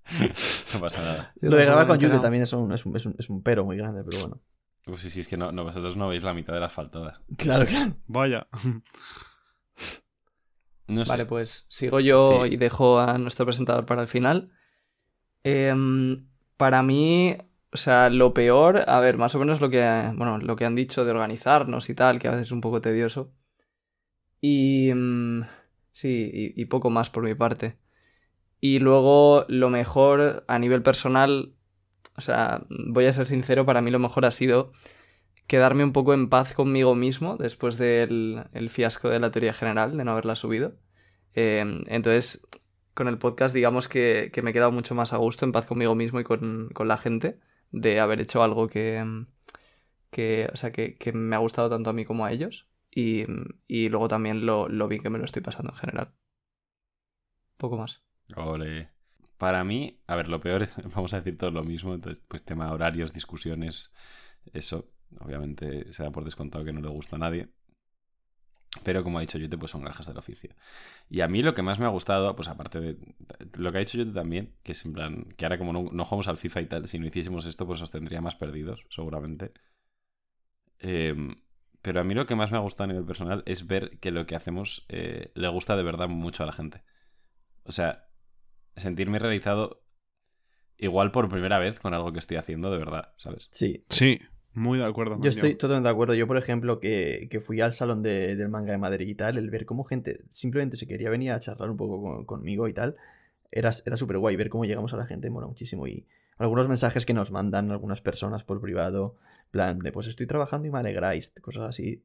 no 0.74 0.80
pasa 0.80 1.02
nada. 1.02 1.32
Lo 1.40 1.56
de 1.56 1.64
grabar 1.64 1.86
con 1.86 1.94
Enterado. 1.94 2.20
también 2.20 2.42
es 2.42 2.52
un, 2.52 2.70
es, 2.72 2.84
un, 2.84 2.96
es, 2.96 3.06
un, 3.06 3.14
es 3.18 3.30
un 3.30 3.42
pero 3.42 3.64
muy 3.64 3.78
grande, 3.78 4.04
pero 4.04 4.20
bueno. 4.28 4.42
Uf, 4.88 5.00
sí, 5.00 5.08
sí, 5.10 5.20
es 5.20 5.28
que 5.28 5.36
no, 5.38 5.52
no, 5.52 5.64
vosotros 5.64 5.96
no 5.96 6.08
veis 6.08 6.22
la 6.22 6.34
mitad 6.34 6.52
de 6.52 6.60
las 6.60 6.72
faltadas. 6.72 7.22
Claro, 7.38 7.64
claro. 7.66 7.96
Vaya. 8.06 8.46
No 10.92 11.04
sé. 11.04 11.10
Vale, 11.10 11.26
pues 11.26 11.64
sigo 11.68 12.00
yo 12.00 12.44
Sí. 12.44 12.54
y 12.54 12.56
dejo 12.56 13.00
a 13.00 13.18
nuestro 13.18 13.44
presentador 13.46 13.86
para 13.86 14.02
el 14.02 14.08
final. 14.08 14.52
Em, 15.44 16.26
para 16.56 16.82
mí, 16.82 17.36
o 17.72 17.76
sea, 17.76 18.10
lo 18.10 18.32
peor, 18.34 18.84
a 18.88 19.00
ver, 19.00 19.16
más 19.16 19.34
o 19.34 19.38
menos 19.38 19.60
lo 19.60 19.70
que, 19.70 19.80
bueno, 20.14 20.38
lo 20.38 20.56
que 20.56 20.64
han 20.64 20.74
dicho 20.76 21.04
de 21.04 21.10
organizarnos 21.10 21.88
y 21.90 21.94
tal, 21.94 22.18
que 22.18 22.28
a 22.28 22.32
veces 22.32 22.48
es 22.48 22.52
un 22.52 22.60
poco 22.60 22.80
tedioso. 22.80 23.32
Y 24.40 24.92
mm, 24.94 25.42
sí, 25.92 26.30
y, 26.32 26.60
y 26.60 26.64
poco 26.66 26.90
más 26.90 27.10
por 27.10 27.24
mi 27.24 27.34
parte. 27.34 27.76
Y 28.60 28.78
luego 28.78 29.44
lo 29.48 29.70
mejor 29.70 30.44
a 30.46 30.58
nivel 30.58 30.82
personal, 30.82 31.54
o 32.16 32.20
sea, 32.20 32.64
voy 32.68 33.06
a 33.06 33.12
ser 33.12 33.26
sincero, 33.26 33.66
para 33.66 33.82
mí 33.82 33.90
lo 33.90 33.98
mejor 33.98 34.24
ha 34.24 34.30
sido 34.30 34.72
quedarme 35.46 35.84
un 35.84 35.92
poco 35.92 36.14
en 36.14 36.28
paz 36.28 36.54
conmigo 36.54 36.94
mismo 36.94 37.36
después 37.36 37.78
del 37.78 38.44
el 38.52 38.70
fiasco 38.70 39.08
de 39.08 39.20
la 39.20 39.30
teoría 39.30 39.52
general, 39.52 39.96
de 39.96 40.04
no 40.04 40.12
haberla 40.12 40.36
subido. 40.36 40.74
Eh, 41.34 41.82
entonces, 41.86 42.46
con 42.94 43.08
el 43.08 43.18
podcast, 43.18 43.54
digamos 43.54 43.88
que, 43.88 44.30
que 44.32 44.42
me 44.42 44.50
he 44.50 44.52
quedado 44.52 44.72
mucho 44.72 44.94
más 44.94 45.12
a 45.12 45.18
gusto, 45.18 45.44
en 45.44 45.52
paz 45.52 45.66
conmigo 45.66 45.94
mismo 45.94 46.20
y 46.20 46.24
con, 46.24 46.70
con 46.74 46.88
la 46.88 46.98
gente, 46.98 47.38
de 47.70 48.00
haber 48.00 48.20
hecho 48.20 48.42
algo 48.42 48.68
que, 48.68 49.24
que, 50.10 50.48
o 50.52 50.56
sea, 50.56 50.72
que, 50.72 50.96
que 50.96 51.12
me 51.12 51.36
ha 51.36 51.40
gustado 51.40 51.70
tanto 51.70 51.90
a 51.90 51.94
mí 51.94 52.04
como 52.04 52.24
a 52.24 52.32
ellos. 52.32 52.68
Y, 52.94 53.24
y 53.66 53.88
luego 53.88 54.08
también 54.08 54.44
lo, 54.44 54.68
lo 54.68 54.86
bien 54.86 55.02
que 55.02 55.08
me 55.08 55.18
lo 55.18 55.24
estoy 55.24 55.40
pasando 55.40 55.72
en 55.72 55.78
general. 55.78 56.12
Poco 57.56 57.78
más. 57.78 58.02
Ole. 58.36 58.90
Para 59.38 59.64
mí, 59.64 59.98
a 60.06 60.14
ver, 60.14 60.28
lo 60.28 60.40
peor 60.40 60.62
es, 60.62 60.72
vamos 60.94 61.14
a 61.14 61.16
decir 61.16 61.38
todo 61.38 61.50
lo 61.50 61.64
mismo, 61.64 61.94
entonces, 61.94 62.22
pues 62.28 62.44
tema 62.44 62.70
horarios, 62.70 63.12
discusiones, 63.12 63.94
eso. 64.52 64.90
Obviamente 65.20 65.92
se 65.92 66.02
da 66.02 66.10
por 66.10 66.24
descontado 66.24 66.64
que 66.64 66.72
no 66.72 66.80
le 66.80 66.88
gusta 66.88 67.16
a 67.16 67.18
nadie. 67.18 67.48
Pero 68.84 69.04
como 69.04 69.18
ha 69.18 69.20
dicho 69.20 69.38
Yute, 69.38 69.58
pues 69.58 69.70
son 69.70 69.82
gajas 69.82 70.06
del 70.06 70.16
oficio. 70.16 70.54
Y 71.10 71.20
a 71.20 71.28
mí 71.28 71.42
lo 71.42 71.54
que 71.54 71.62
más 71.62 71.78
me 71.78 71.84
ha 71.84 71.90
gustado, 71.90 72.34
pues 72.34 72.48
aparte 72.48 72.80
de 72.80 72.96
lo 73.58 73.70
que 73.70 73.78
ha 73.78 73.80
dicho 73.80 73.98
Yute 73.98 74.12
también, 74.12 74.54
que 74.62 74.72
es 74.72 74.84
en 74.86 74.94
plan, 74.94 75.24
que 75.36 75.44
ahora 75.44 75.58
como 75.58 75.72
no, 75.72 75.90
no 75.92 76.04
jugamos 76.04 76.28
al 76.28 76.38
FIFA 76.38 76.60
y 76.62 76.66
tal, 76.66 76.88
si 76.88 76.98
no 76.98 77.06
hiciésemos 77.06 77.44
esto, 77.44 77.66
pues 77.66 77.82
os 77.82 77.90
tendría 77.90 78.22
más 78.22 78.34
perdidos, 78.34 78.86
seguramente. 78.88 79.52
Em, 80.78 81.36
pero 81.82 82.00
a 82.00 82.04
mí 82.04 82.14
lo 82.14 82.26
que 82.26 82.34
más 82.34 82.50
me 82.50 82.56
ha 82.56 82.60
gustado 82.60 82.84
a 82.84 82.92
nivel 82.92 83.04
personal 83.04 83.42
es 83.44 83.66
ver 83.66 83.98
que 83.98 84.10
lo 84.10 84.24
que 84.24 84.36
hacemos 84.36 84.86
eh, 84.88 85.32
le 85.34 85.48
gusta 85.48 85.76
de 85.76 85.82
verdad 85.82 86.08
mucho 86.08 86.42
a 86.42 86.46
la 86.46 86.52
gente. 86.52 86.82
O 87.64 87.72
sea, 87.72 88.08
sentirme 88.76 89.18
realizado 89.18 89.84
igual 90.78 91.12
por 91.12 91.28
primera 91.28 91.58
vez 91.58 91.78
con 91.78 91.92
algo 91.94 92.12
que 92.12 92.18
estoy 92.18 92.38
haciendo 92.38 92.70
de 92.70 92.78
verdad, 92.78 93.12
¿sabes? 93.18 93.48
Sí. 93.52 93.84
Sí, 93.88 94.20
muy 94.54 94.78
de 94.78 94.84
acuerdo. 94.84 95.18
Yo 95.20 95.30
estoy 95.30 95.54
totalmente 95.54 95.88
de 95.88 95.92
acuerdo. 95.92 96.14
Yo, 96.14 96.26
por 96.26 96.36
ejemplo, 96.36 96.78
que, 96.80 97.28
que 97.30 97.40
fui 97.40 97.60
al 97.60 97.74
salón 97.74 98.02
de- 98.02 98.36
del 98.36 98.48
manga 98.48 98.72
de 98.72 98.78
Madrid 98.78 99.08
y 99.08 99.14
tal, 99.14 99.38
el 99.38 99.50
ver 99.50 99.64
cómo 99.66 99.84
gente 99.84 100.20
simplemente 100.30 100.76
se 100.76 100.86
quería 100.86 101.10
venir 101.10 101.32
a 101.32 101.40
charlar 101.40 101.70
un 101.70 101.76
poco 101.76 102.02
con- 102.02 102.24
conmigo 102.26 102.68
y 102.68 102.74
tal, 102.74 102.96
era, 103.50 103.70
era 103.86 103.96
súper 103.96 104.18
guay. 104.18 104.36
Ver 104.36 104.48
cómo 104.50 104.64
llegamos 104.64 104.92
a 104.92 104.96
la 104.96 105.06
gente 105.06 105.30
mola 105.30 105.46
muchísimo. 105.46 105.86
Y 105.86 106.06
algunos 106.38 106.68
mensajes 106.68 107.06
que 107.06 107.14
nos 107.14 107.30
mandan 107.30 107.70
algunas 107.70 108.00
personas 108.00 108.44
por 108.44 108.60
privado, 108.60 109.16
plan 109.50 109.78
de 109.78 109.92
pues 109.92 110.06
estoy 110.06 110.26
trabajando 110.26 110.68
y 110.68 110.70
me 110.70 110.78
alegráis, 110.78 111.32
cosas 111.40 111.62
así. 111.70 112.02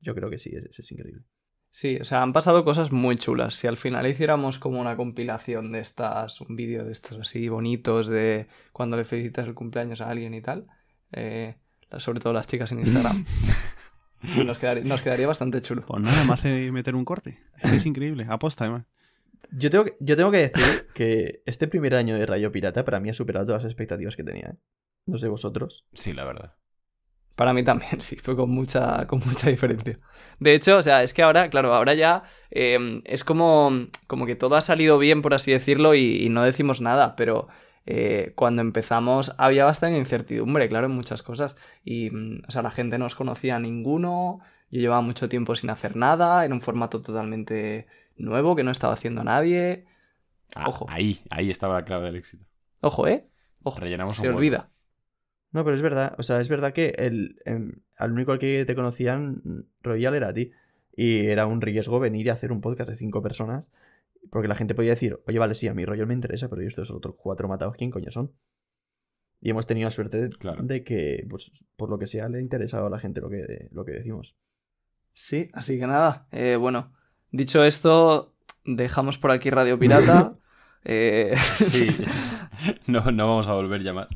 Yo 0.00 0.14
creo 0.14 0.30
que 0.30 0.38
sí, 0.38 0.50
es, 0.54 0.78
es 0.78 0.92
increíble. 0.92 1.22
Sí, 1.70 1.98
o 2.00 2.04
sea, 2.04 2.22
han 2.22 2.32
pasado 2.32 2.64
cosas 2.64 2.90
muy 2.92 3.16
chulas. 3.16 3.54
Si 3.54 3.66
al 3.66 3.76
final 3.76 4.06
hiciéramos 4.06 4.58
como 4.58 4.80
una 4.80 4.96
compilación 4.96 5.72
de 5.72 5.80
estas, 5.80 6.40
un 6.40 6.56
vídeo 6.56 6.84
de 6.84 6.92
estos 6.92 7.18
así 7.18 7.48
bonitos 7.48 8.06
de 8.06 8.46
cuando 8.72 8.96
le 8.96 9.04
felicitas 9.04 9.46
el 9.46 9.54
cumpleaños 9.54 10.00
a 10.00 10.08
alguien 10.08 10.32
y 10.32 10.40
tal, 10.40 10.66
eh, 11.12 11.56
sobre 11.98 12.20
todo 12.20 12.32
las 12.32 12.46
chicas 12.46 12.72
en 12.72 12.80
Instagram, 12.80 13.24
nos 14.46 14.58
quedaría, 14.58 14.84
nos 14.84 15.00
quedaría 15.00 15.26
bastante 15.26 15.60
chulo. 15.60 15.82
Pues 15.86 16.02
nada, 16.02 16.24
me 16.24 16.32
hace 16.32 16.72
meter 16.72 16.94
un 16.94 17.04
corte. 17.04 17.38
Es 17.62 17.86
increíble. 17.86 18.26
Aposta, 18.28 18.64
además. 18.64 18.86
Yo 19.52 19.70
tengo, 19.70 19.84
que, 19.84 19.96
yo 20.00 20.16
tengo 20.16 20.30
que 20.30 20.48
decir 20.48 20.88
que 20.94 21.42
este 21.46 21.68
primer 21.68 21.94
año 21.94 22.16
de 22.16 22.26
Radio 22.26 22.50
Pirata 22.50 22.84
para 22.84 23.00
mí 23.00 23.10
ha 23.10 23.14
superado 23.14 23.46
todas 23.46 23.62
las 23.62 23.70
expectativas 23.70 24.16
que 24.16 24.24
tenía. 24.24 24.48
¿eh? 24.48 24.56
No 25.06 25.18
sé 25.18 25.28
vosotros. 25.28 25.86
Sí, 25.92 26.12
la 26.12 26.24
verdad. 26.24 26.54
Para 27.36 27.52
mí 27.52 27.62
también, 27.62 28.00
sí, 28.00 28.16
fue 28.16 28.34
con 28.34 28.50
mucha, 28.50 29.06
con 29.06 29.20
mucha 29.24 29.48
diferencia. 29.48 30.00
De 30.40 30.54
hecho, 30.54 30.78
o 30.78 30.82
sea, 30.82 31.02
es 31.02 31.14
que 31.14 31.22
ahora, 31.22 31.48
claro, 31.50 31.72
ahora 31.74 31.94
ya 31.94 32.24
eh, 32.50 33.02
es 33.04 33.24
como, 33.24 33.70
como 34.06 34.26
que 34.26 34.34
todo 34.34 34.56
ha 34.56 34.62
salido 34.62 34.98
bien, 34.98 35.22
por 35.22 35.34
así 35.34 35.52
decirlo, 35.52 35.94
y, 35.94 36.24
y 36.24 36.28
no 36.28 36.42
decimos 36.42 36.80
nada, 36.80 37.14
pero 37.14 37.48
eh, 37.86 38.32
cuando 38.34 38.62
empezamos 38.62 39.34
había 39.38 39.64
bastante 39.64 39.96
incertidumbre, 39.96 40.68
claro, 40.68 40.86
en 40.86 40.92
muchas 40.92 41.22
cosas. 41.22 41.54
Y, 41.84 42.10
mm, 42.10 42.42
o 42.48 42.50
sea, 42.50 42.62
la 42.62 42.70
gente 42.70 42.98
no 42.98 43.06
os 43.06 43.14
conocía 43.14 43.56
a 43.56 43.60
ninguno, 43.60 44.40
yo 44.70 44.80
llevaba 44.80 45.00
mucho 45.00 45.28
tiempo 45.28 45.54
sin 45.54 45.70
hacer 45.70 45.96
nada, 45.96 46.44
era 46.44 46.52
un 46.52 46.60
formato 46.60 47.00
totalmente 47.00 47.86
nuevo 48.16 48.56
que 48.56 48.64
no 48.64 48.72
estaba 48.72 48.94
haciendo 48.94 49.22
nadie. 49.22 49.86
Ah, 50.54 50.68
Ojo. 50.68 50.86
Ahí, 50.88 51.20
ahí 51.30 51.48
estaba 51.48 51.74
la 51.74 51.84
clave 51.84 52.06
del 52.06 52.16
éxito. 52.16 52.44
Ojo, 52.80 53.06
¿eh? 53.06 53.28
Ojo, 53.62 53.80
Rellenamos 53.80 54.16
se 54.16 54.28
un 54.28 54.34
olvida. 54.34 54.70
No, 55.52 55.64
pero 55.64 55.76
es 55.76 55.82
verdad. 55.82 56.14
O 56.18 56.22
sea, 56.22 56.40
es 56.40 56.48
verdad 56.48 56.72
que 56.72 56.94
el, 56.98 57.40
em, 57.44 57.80
al 57.96 58.12
único 58.12 58.32
al 58.32 58.38
que 58.38 58.64
te 58.66 58.74
conocían 58.74 59.66
Royal 59.82 60.14
era 60.14 60.28
a 60.28 60.34
ti. 60.34 60.52
Y 60.94 61.26
era 61.26 61.46
un 61.46 61.60
riesgo 61.60 62.00
venir 62.00 62.26
y 62.26 62.30
hacer 62.30 62.52
un 62.52 62.60
podcast 62.60 62.90
de 62.90 62.96
cinco 62.96 63.22
personas. 63.22 63.70
Porque 64.30 64.48
la 64.48 64.54
gente 64.56 64.74
podía 64.74 64.90
decir, 64.90 65.18
oye, 65.26 65.38
vale, 65.38 65.54
sí, 65.54 65.68
a 65.68 65.74
mí 65.74 65.84
Royal 65.84 66.06
me 66.06 66.14
interesa, 66.14 66.48
pero 66.48 66.62
yo 66.62 66.68
estos 66.68 66.90
otros 66.90 67.14
cuatro 67.18 67.48
matados, 67.48 67.76
¿quién 67.76 67.90
coño 67.90 68.10
son? 68.10 68.32
Y 69.40 69.50
hemos 69.50 69.66
tenido 69.66 69.86
la 69.88 69.92
suerte 69.94 70.20
de, 70.20 70.28
Claro. 70.30 70.62
de 70.62 70.82
que, 70.82 71.24
pues, 71.28 71.50
por 71.76 71.90
lo 71.90 71.98
que 71.98 72.06
sea, 72.06 72.28
le 72.28 72.38
ha 72.38 72.40
interesado 72.40 72.86
a 72.86 72.90
la 72.90 72.98
gente 72.98 73.20
lo 73.20 73.28
que, 73.28 73.68
lo 73.70 73.84
que 73.84 73.92
decimos. 73.92 74.34
Sí, 75.12 75.50
así 75.52 75.78
que 75.78 75.86
nada. 75.86 76.26
eh, 76.32 76.56
bueno, 76.56 76.92
dicho 77.30 77.62
esto, 77.64 78.34
dejamos 78.64 79.18
por 79.18 79.30
aquí 79.30 79.50
Radio 79.50 79.78
Pirata. 79.78 80.36
Eh, 80.88 81.34
Sí. 81.56 81.88
no, 82.86 83.10
no 83.10 83.26
vamos 83.26 83.48
a 83.48 83.54
volver 83.54 83.82
ya 83.82 83.92
más. 83.92 84.06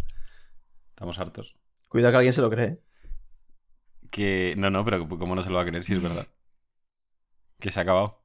Estamos 0.91 1.19
hartos. 1.19 1.57
Cuidado 1.89 2.13
que 2.13 2.17
alguien 2.19 2.33
se 2.33 2.43
lo 2.43 2.49
cree. 2.49 2.67
¿eh? 2.69 2.81
Que. 4.13 4.55
No, 4.57 4.71
no, 4.71 4.85
pero 4.85 5.09
¿cómo 5.09 5.35
no 5.35 5.43
se 5.43 5.51
lo 5.51 5.57
va 5.57 5.63
a 5.63 5.65
creer 5.65 5.83
si 5.85 5.95
es 5.95 6.03
verdad? 6.03 6.25
Que 7.59 7.73
se 7.73 7.81
ha 7.81 7.83
acabado. 7.83 8.20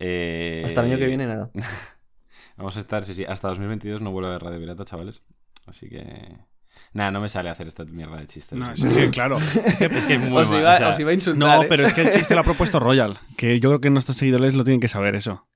Eh, 0.00 0.62
Hasta 0.66 0.80
el 0.80 0.86
año 0.86 0.98
que 0.98 1.06
viene, 1.06 1.26
nada. 1.26 1.50
Vamos 2.56 2.76
a 2.76 2.80
estar, 2.80 3.04
sí, 3.04 3.14
sí, 3.14 3.24
hasta 3.24 3.48
2022 3.48 4.00
no 4.00 4.10
vuelve 4.10 4.28
a 4.28 4.30
haber 4.32 4.42
Radio 4.42 4.58
Pirata, 4.58 4.84
chavales. 4.84 5.22
Así 5.66 5.88
que. 5.88 6.36
Nada, 6.92 7.10
no 7.10 7.20
me 7.20 7.28
sale 7.28 7.50
hacer 7.50 7.68
esta 7.68 7.84
mierda 7.84 8.16
de 8.16 8.26
chistes. 8.26 8.58
No, 8.58 8.72
es 8.72 8.82
que, 8.82 9.10
claro. 9.10 9.36
es 9.80 10.04
que 10.06 10.14
es 10.14 10.20
muy 10.20 10.42
os, 10.42 10.50
mal, 10.50 10.60
iba, 10.60 10.74
o 10.74 10.78
sea, 10.78 10.88
os 10.88 10.98
iba 10.98 11.10
a 11.10 11.14
insultar. 11.14 11.38
No, 11.38 11.62
¿eh? 11.62 11.66
pero 11.68 11.86
es 11.86 11.94
que 11.94 12.02
el 12.02 12.10
chiste 12.10 12.34
lo 12.34 12.40
ha 12.40 12.44
propuesto 12.44 12.80
Royal. 12.80 13.18
Que 13.36 13.60
yo 13.60 13.70
creo 13.70 13.80
que 13.80 13.90
nuestros 13.90 14.16
seguidores 14.16 14.54
lo 14.54 14.64
tienen 14.64 14.80
que 14.80 14.88
saber 14.88 15.14
eso. 15.14 15.46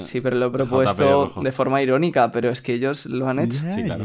Sí, 0.00 0.20
pero 0.20 0.36
lo 0.36 0.46
he 0.46 0.50
propuesto 0.50 1.32
de 1.40 1.52
forma 1.52 1.80
irónica, 1.80 2.32
pero 2.32 2.50
es 2.50 2.60
que 2.60 2.74
ellos 2.74 3.06
lo 3.06 3.28
han 3.28 3.38
hecho. 3.38 3.60
Sí, 3.70 3.84
claro. 3.84 4.04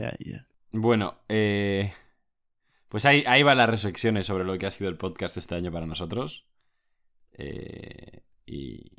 Bueno, 0.72 1.16
eh, 1.28 1.92
pues 2.88 3.06
ahí, 3.06 3.24
ahí 3.26 3.42
van 3.42 3.58
las 3.58 3.70
reflexiones 3.70 4.28
sobre 4.28 4.44
lo 4.44 4.58
que 4.58 4.68
ha 4.68 4.72
sido 4.72 4.90
el 4.90 4.98
podcast 4.98 5.38
este 5.38 5.56
año 5.56 5.72
para 5.72 5.88
nosotros. 5.88 6.46
Eh, 7.34 8.22
y, 8.46 8.99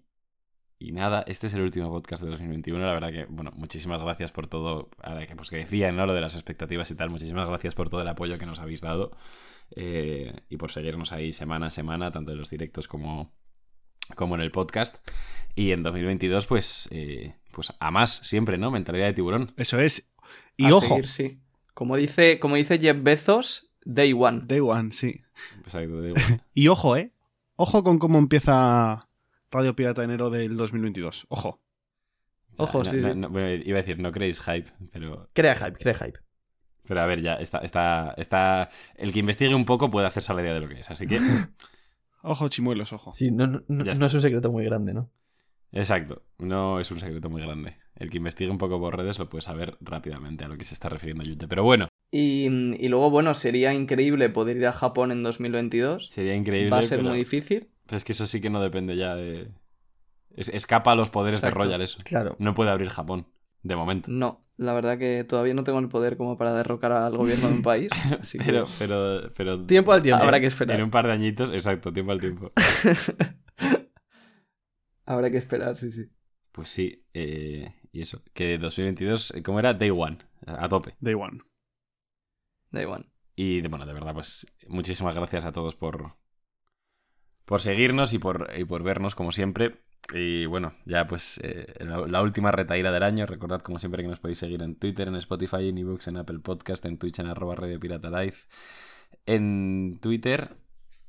y 0.83 0.93
nada, 0.93 1.23
este 1.27 1.47
es 1.47 1.55
el 1.55 1.61
último 1.61 1.91
podcast 1.91 2.23
de 2.23 2.31
2021. 2.31 2.85
La 2.85 2.93
verdad 2.95 3.13
que, 3.13 3.27
bueno, 3.27 3.53
muchísimas 3.55 4.03
gracias 4.03 4.33
por 4.33 4.47
todo. 4.47 4.89
Ahora 5.03 5.27
que, 5.27 5.37
pues 5.37 5.51
que 5.51 5.57
decían, 5.59 5.95
¿no? 5.95 6.07
Lo 6.07 6.15
de 6.15 6.23
las 6.23 6.35
expectativas 6.35 6.91
y 6.91 6.95
tal. 6.95 7.11
Muchísimas 7.11 7.47
gracias 7.47 7.75
por 7.75 7.91
todo 7.91 8.01
el 8.01 8.09
apoyo 8.09 8.39
que 8.39 8.47
nos 8.47 8.59
habéis 8.61 8.81
dado. 8.81 9.13
eh, 9.77 10.35
y 10.49 10.57
por 10.57 10.71
seguirnos 10.73 11.13
ahí 11.13 11.33
semana 11.33 11.67
a 11.67 11.71
semana, 11.71 12.11
tanto 12.11 12.33
en 12.33 12.39
los 12.39 12.51
directos 12.51 12.89
como, 12.89 13.31
como 14.17 14.35
en 14.35 14.41
el 14.41 14.51
podcast. 14.51 14.97
Y 15.55 15.73
en 15.73 15.83
2022, 15.83 16.47
pues, 16.47 16.89
eh, 16.93 17.37
pues 17.53 17.73
a 17.79 17.91
más 17.91 18.11
siempre, 18.27 18.57
¿no? 18.59 18.71
Mentalidad 18.71 19.07
de 19.07 19.13
tiburón. 19.13 19.53
Eso 19.59 19.79
es. 19.79 20.11
Y 20.57 20.65
A 20.67 20.75
ojo. 20.77 20.89
seguir, 20.89 21.09
sí. 21.09 21.41
Como 21.75 21.97
dice, 21.97 22.39
como 22.41 22.57
dice 22.57 22.79
Jeff 22.79 23.03
Bezos, 23.03 23.71
Day 23.85 24.13
One. 24.13 24.43
Day 24.45 24.61
One, 24.61 24.93
sí. 24.93 25.21
Pues 25.63 25.75
ahí. 25.75 25.87
Y 26.55 26.69
ojo, 26.69 26.97
¿eh? 26.97 27.13
Ojo 27.57 27.85
con 27.85 27.99
cómo 27.99 28.19
empieza 28.19 29.10
Radio 29.51 29.75
Pirata 29.75 30.05
enero 30.05 30.31
del 30.31 30.57
2022. 30.57 31.27
Ojo. 31.29 31.61
Ojo, 32.57 32.79
No, 32.79 32.85
sí, 32.85 32.97
no, 32.99 33.03
sí. 33.03 33.15
no, 33.15 33.29
bueno, 33.31 33.49
iba 33.65 33.79
a 33.79 33.83
decir, 33.83 33.99
no 33.99 34.13
creéis 34.13 34.41
hype, 34.41 34.71
pero, 34.93 35.29
Crea 35.33 35.55
hype, 35.57 35.79
crea 35.79 35.95
hype. 35.95 36.19
pero 36.87 37.01
a 37.01 37.07
ver, 37.07 37.23
ya 37.23 37.35
está, 37.35 37.59
está, 37.59 38.15
está. 38.17 38.71
El 38.97 39.13
que 39.13 39.21
investigue 39.21 39.55
un 39.55 39.65
poco 39.65 39.91
puede 39.91 40.07
hacerse 40.07 40.35
la 40.35 40.43
idea 40.43 40.55
de 40.55 40.61
lo 40.61 40.69
que 40.69 40.81
es. 40.81 40.91
Así 40.91 41.07
que, 41.07 41.19
Ojo, 42.23 42.49
chimuelos, 42.49 42.93
ojo. 42.93 43.13
Sí, 43.15 43.31
no, 43.31 43.47
no, 43.47 43.85
es 43.91 44.15
un 44.15 44.21
secreto 44.21 44.51
muy 44.53 44.65
grande, 44.65 44.93
¿no? 44.93 45.11
exacto, 45.73 46.25
no 46.39 46.81
es 46.81 46.91
un 46.91 46.99
secreto 47.01 47.31
muy 47.31 47.41
grande. 47.43 47.77
El 47.95 48.11
que 48.11 48.17
investigue 48.19 48.51
un 48.51 48.59
poco 48.59 48.79
por 48.81 48.97
redes 48.97 49.19
lo 49.19 49.29
puede 49.29 49.43
saber 49.43 49.77
rápidamente 49.81 50.45
a 50.45 50.49
lo 50.49 50.57
que 50.59 50.65
se 50.65 50.75
está 50.75 50.89
refiriendo 50.89 51.23
Yute. 51.25 51.47
Pero 51.49 51.63
bueno, 51.63 51.89
Y, 52.11 52.47
y 52.47 52.89
luego, 52.89 53.09
bueno, 53.11 53.33
sería 53.35 53.73
increíble 53.73 54.29
poder 54.31 54.57
ir 54.59 54.67
a 54.67 54.73
Japón 54.73 55.13
en 55.13 55.23
2022. 55.23 56.09
sería 56.09 56.35
increíble. 56.35 56.71
Va 56.71 56.79
a 56.79 56.83
ser 56.83 56.99
pero, 56.99 57.11
muy 57.11 57.19
difícil. 57.19 57.69
Pero 57.91 57.97
es 57.97 58.05
que 58.05 58.13
eso 58.13 58.29
sí 58.29 58.41
que 58.41 58.51
no 58.51 58.63
depende 58.63 58.95
ya 58.95 59.17
de. 59.17 59.51
es- 60.37 60.49
escapa 60.51 60.93
a 60.93 60.95
los 60.95 61.11
poderes 61.11 61.41
Exacto. 61.41 61.59
de 61.59 61.65
Royal 61.65 61.83
eso. 61.83 61.99
Claro. 62.05 62.37
No 62.39 62.55
puede 62.55 62.71
abrir 62.71 62.89
Japón, 62.89 63.27
de 63.65 63.75
momento. 63.75 64.09
No, 64.13 64.47
la 64.57 64.75
verdad 64.75 64.97
que 64.97 65.25
todavía 65.25 65.55
no 65.55 65.65
tengo 65.65 65.81
el 65.81 65.89
poder 65.89 66.17
como 66.17 66.39
para 66.39 66.55
derrocar 66.55 66.93
al 66.93 67.17
gobierno 67.17 67.49
de 67.49 67.55
un 67.55 67.63
país. 67.63 67.91
Así 68.21 68.39
que 68.39 68.45
Pero, 68.45 68.69
pero, 68.79 69.33
pero. 69.35 69.67
Tiempo 69.67 69.93
al 69.93 70.03
tiempo. 70.03 70.23
habrá 70.23 70.39
que 70.39 70.47
En 70.47 70.53
esperar. 70.53 70.81
un 70.85 70.91
par 70.93 71.09
de 71.09 71.13
añitos, 71.15 71.51
exacto, 71.51 71.93
tiempo 71.93 72.13
al 72.13 72.21
tiempo. 72.21 72.53
Habrá 75.05 75.31
que 75.31 75.39
esperar, 75.39 75.77
sí, 75.77 75.91
sí. 75.91 76.05
Pues 76.53 76.69
sí, 76.69 77.05
eh, 77.15 77.75
y 77.91 78.01
eso, 78.03 78.23
que 78.33 78.59
2022, 78.59 79.33
eh, 79.35 79.43
¿cómo 79.43 79.59
era? 79.59 79.75
Day 79.75 79.91
One, 79.91 80.19
a 80.47 80.69
tope. 80.69 80.95
Day 81.01 81.15
One. 81.15 81.41
Day 82.71 82.85
One. 82.85 83.07
Y 83.35 83.61
de- 83.61 83.69
bueno, 83.69 83.87
de 83.87 83.93
verdad, 83.93 84.15
pues 84.15 84.47
muchísimas 84.69 85.15
gracias 85.15 85.45
a 85.45 85.53
todos 85.53 85.75
por, 85.75 86.15
por 87.51 87.61
seguirnos 87.61 88.13
y 88.13 88.21
por, 88.21 88.49
y 88.57 88.65
por 88.65 88.85
vernos, 88.85 89.17
como 89.17 89.33
siempre. 89.33 89.81
Y 90.15 90.47
bueno, 90.47 90.77
ya 90.85 91.09
pues 91.09 91.41
eh, 91.43 91.75
la, 91.81 92.23
última 92.23 92.53
retaíra 92.53 92.93
del 92.93 93.03
año. 93.03 93.27
Recordad, 93.27 93.61
como 93.61 93.81
siempre, 93.81 94.05
que 94.05 94.09
nos 94.09 94.21
podéis 94.21 94.39
seguir 94.39 94.63
en 94.63 94.77
Twitter, 94.77 95.09
en 95.09 95.17
Spotify, 95.17 95.69
en 95.69 95.79
ebooks, 95.79 96.07
en 96.07 96.19
Apple 96.19 96.39
Podcast, 96.39 96.85
en 96.85 96.97
Twitch, 96.97 97.19
en 97.19 97.27
arroba 97.27 97.57
Radio 97.57 97.81
Pirata 97.81 98.09
Live, 98.09 98.37
en 99.27 99.99
Twitter, 100.01 100.59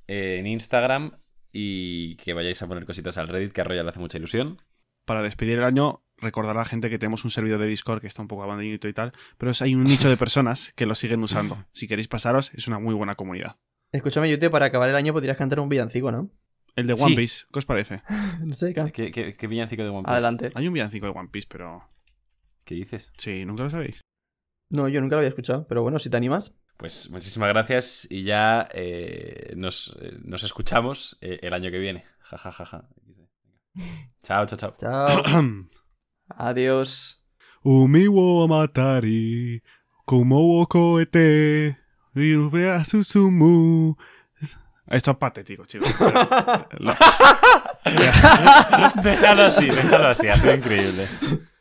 eh, 0.07 0.37
en 0.39 0.47
Instagram 0.47 1.11
y 1.51 2.15
que 2.15 2.33
vayáis 2.33 2.59
a 2.63 2.67
poner 2.67 2.87
cositas 2.87 3.19
al 3.19 3.27
Reddit, 3.27 3.51
que 3.51 3.61
a 3.61 3.63
Royal 3.63 3.85
le 3.85 3.91
hace 3.91 3.99
mucha 3.99 4.17
ilusión. 4.17 4.63
Para 5.05 5.21
despedir 5.21 5.59
el 5.59 5.63
año, 5.63 6.01
recordar 6.17 6.57
a 6.57 6.61
la 6.61 6.65
gente 6.65 6.89
que 6.89 6.97
tenemos 6.97 7.23
un 7.23 7.29
servidor 7.29 7.59
de 7.59 7.67
Discord 7.67 8.01
que 8.01 8.07
está 8.07 8.23
un 8.23 8.27
poco 8.27 8.41
abandonado 8.41 8.87
y 8.89 8.93
tal, 8.93 9.11
pero 9.37 9.51
hay 9.59 9.75
un 9.75 9.83
nicho 9.83 10.09
de 10.09 10.17
personas 10.17 10.73
que 10.75 10.87
lo 10.87 10.95
siguen 10.95 11.21
usando. 11.21 11.63
Si 11.71 11.87
queréis 11.87 12.07
pasaros, 12.07 12.51
es 12.55 12.67
una 12.67 12.79
muy 12.79 12.95
buena 12.95 13.13
comunidad. 13.13 13.57
Escúchame, 13.91 14.29
Yute, 14.29 14.49
para 14.49 14.67
acabar 14.67 14.89
el 14.89 14.95
año 14.95 15.13
podrías 15.13 15.37
cantar 15.37 15.59
un 15.59 15.69
villancico, 15.69 16.11
¿no? 16.11 16.29
El 16.75 16.87
de 16.87 16.95
Sí. 16.95 17.03
One 17.03 17.15
Piece, 17.15 17.45
¿qué 17.51 17.59
os 17.59 17.65
parece? 17.65 18.01
No 18.45 18.53
sé, 18.53 18.73
¿Qué, 18.93 19.11
qué, 19.11 19.35
qué 19.35 19.47
villancico 19.47 19.83
de 19.83 19.89
One 19.89 20.03
Piece? 20.03 20.11
Adelante. 20.11 20.49
Hay 20.55 20.67
un 20.67 20.73
villancico 20.73 21.05
de 21.05 21.11
One 21.13 21.29
Piece, 21.29 21.47
pero... 21.49 21.83
¿Qué 22.63 22.75
dices? 22.75 23.11
Sí, 23.17 23.43
¿nunca 23.45 23.63
lo 23.63 23.69
sabéis? 23.69 24.01
No, 24.69 24.87
yo 24.87 25.01
nunca 25.01 25.15
lo 25.15 25.19
había 25.19 25.29
escuchado, 25.29 25.65
pero 25.67 25.81
bueno, 25.81 25.99
si 25.99 26.09
te 26.09 26.15
animas. 26.15 26.55
Pues 26.77 27.09
muchísimas 27.09 27.49
gracias 27.49 28.07
y 28.09 28.23
ya 28.23 28.65
eh, 28.73 29.53
nos, 29.57 29.97
eh, 30.01 30.17
nos 30.23 30.43
escuchamos 30.43 31.17
eh, 31.21 31.39
el 31.41 31.53
año 31.53 31.69
que 31.69 31.79
viene. 31.79 32.05
Ja, 32.19 32.37
ja, 32.37 32.51
ja, 32.51 32.65
ja. 32.65 32.89
Chao, 34.23 34.45
chao, 34.45 34.57
chao. 34.57 34.75
Chao. 34.79 35.23
Adiós. 36.29 37.17
Umi 37.63 38.07
wo 38.07 38.43
amatari, 38.45 39.61
como 40.05 40.39
wo 40.47 40.65
koete, 40.67 41.77
irubea 42.15 42.83
susumu. 42.85 43.95
Esto 44.87 45.11
es 45.11 45.17
patético, 45.17 45.65
chicos. 45.65 45.93
Lo- 46.79 46.93
déjalo 49.03 49.43
así, 49.43 49.67
déjalo 49.69 50.07
así, 50.09 50.27
ha 50.27 50.37
sido 50.37 50.55
increíble. 50.55 51.07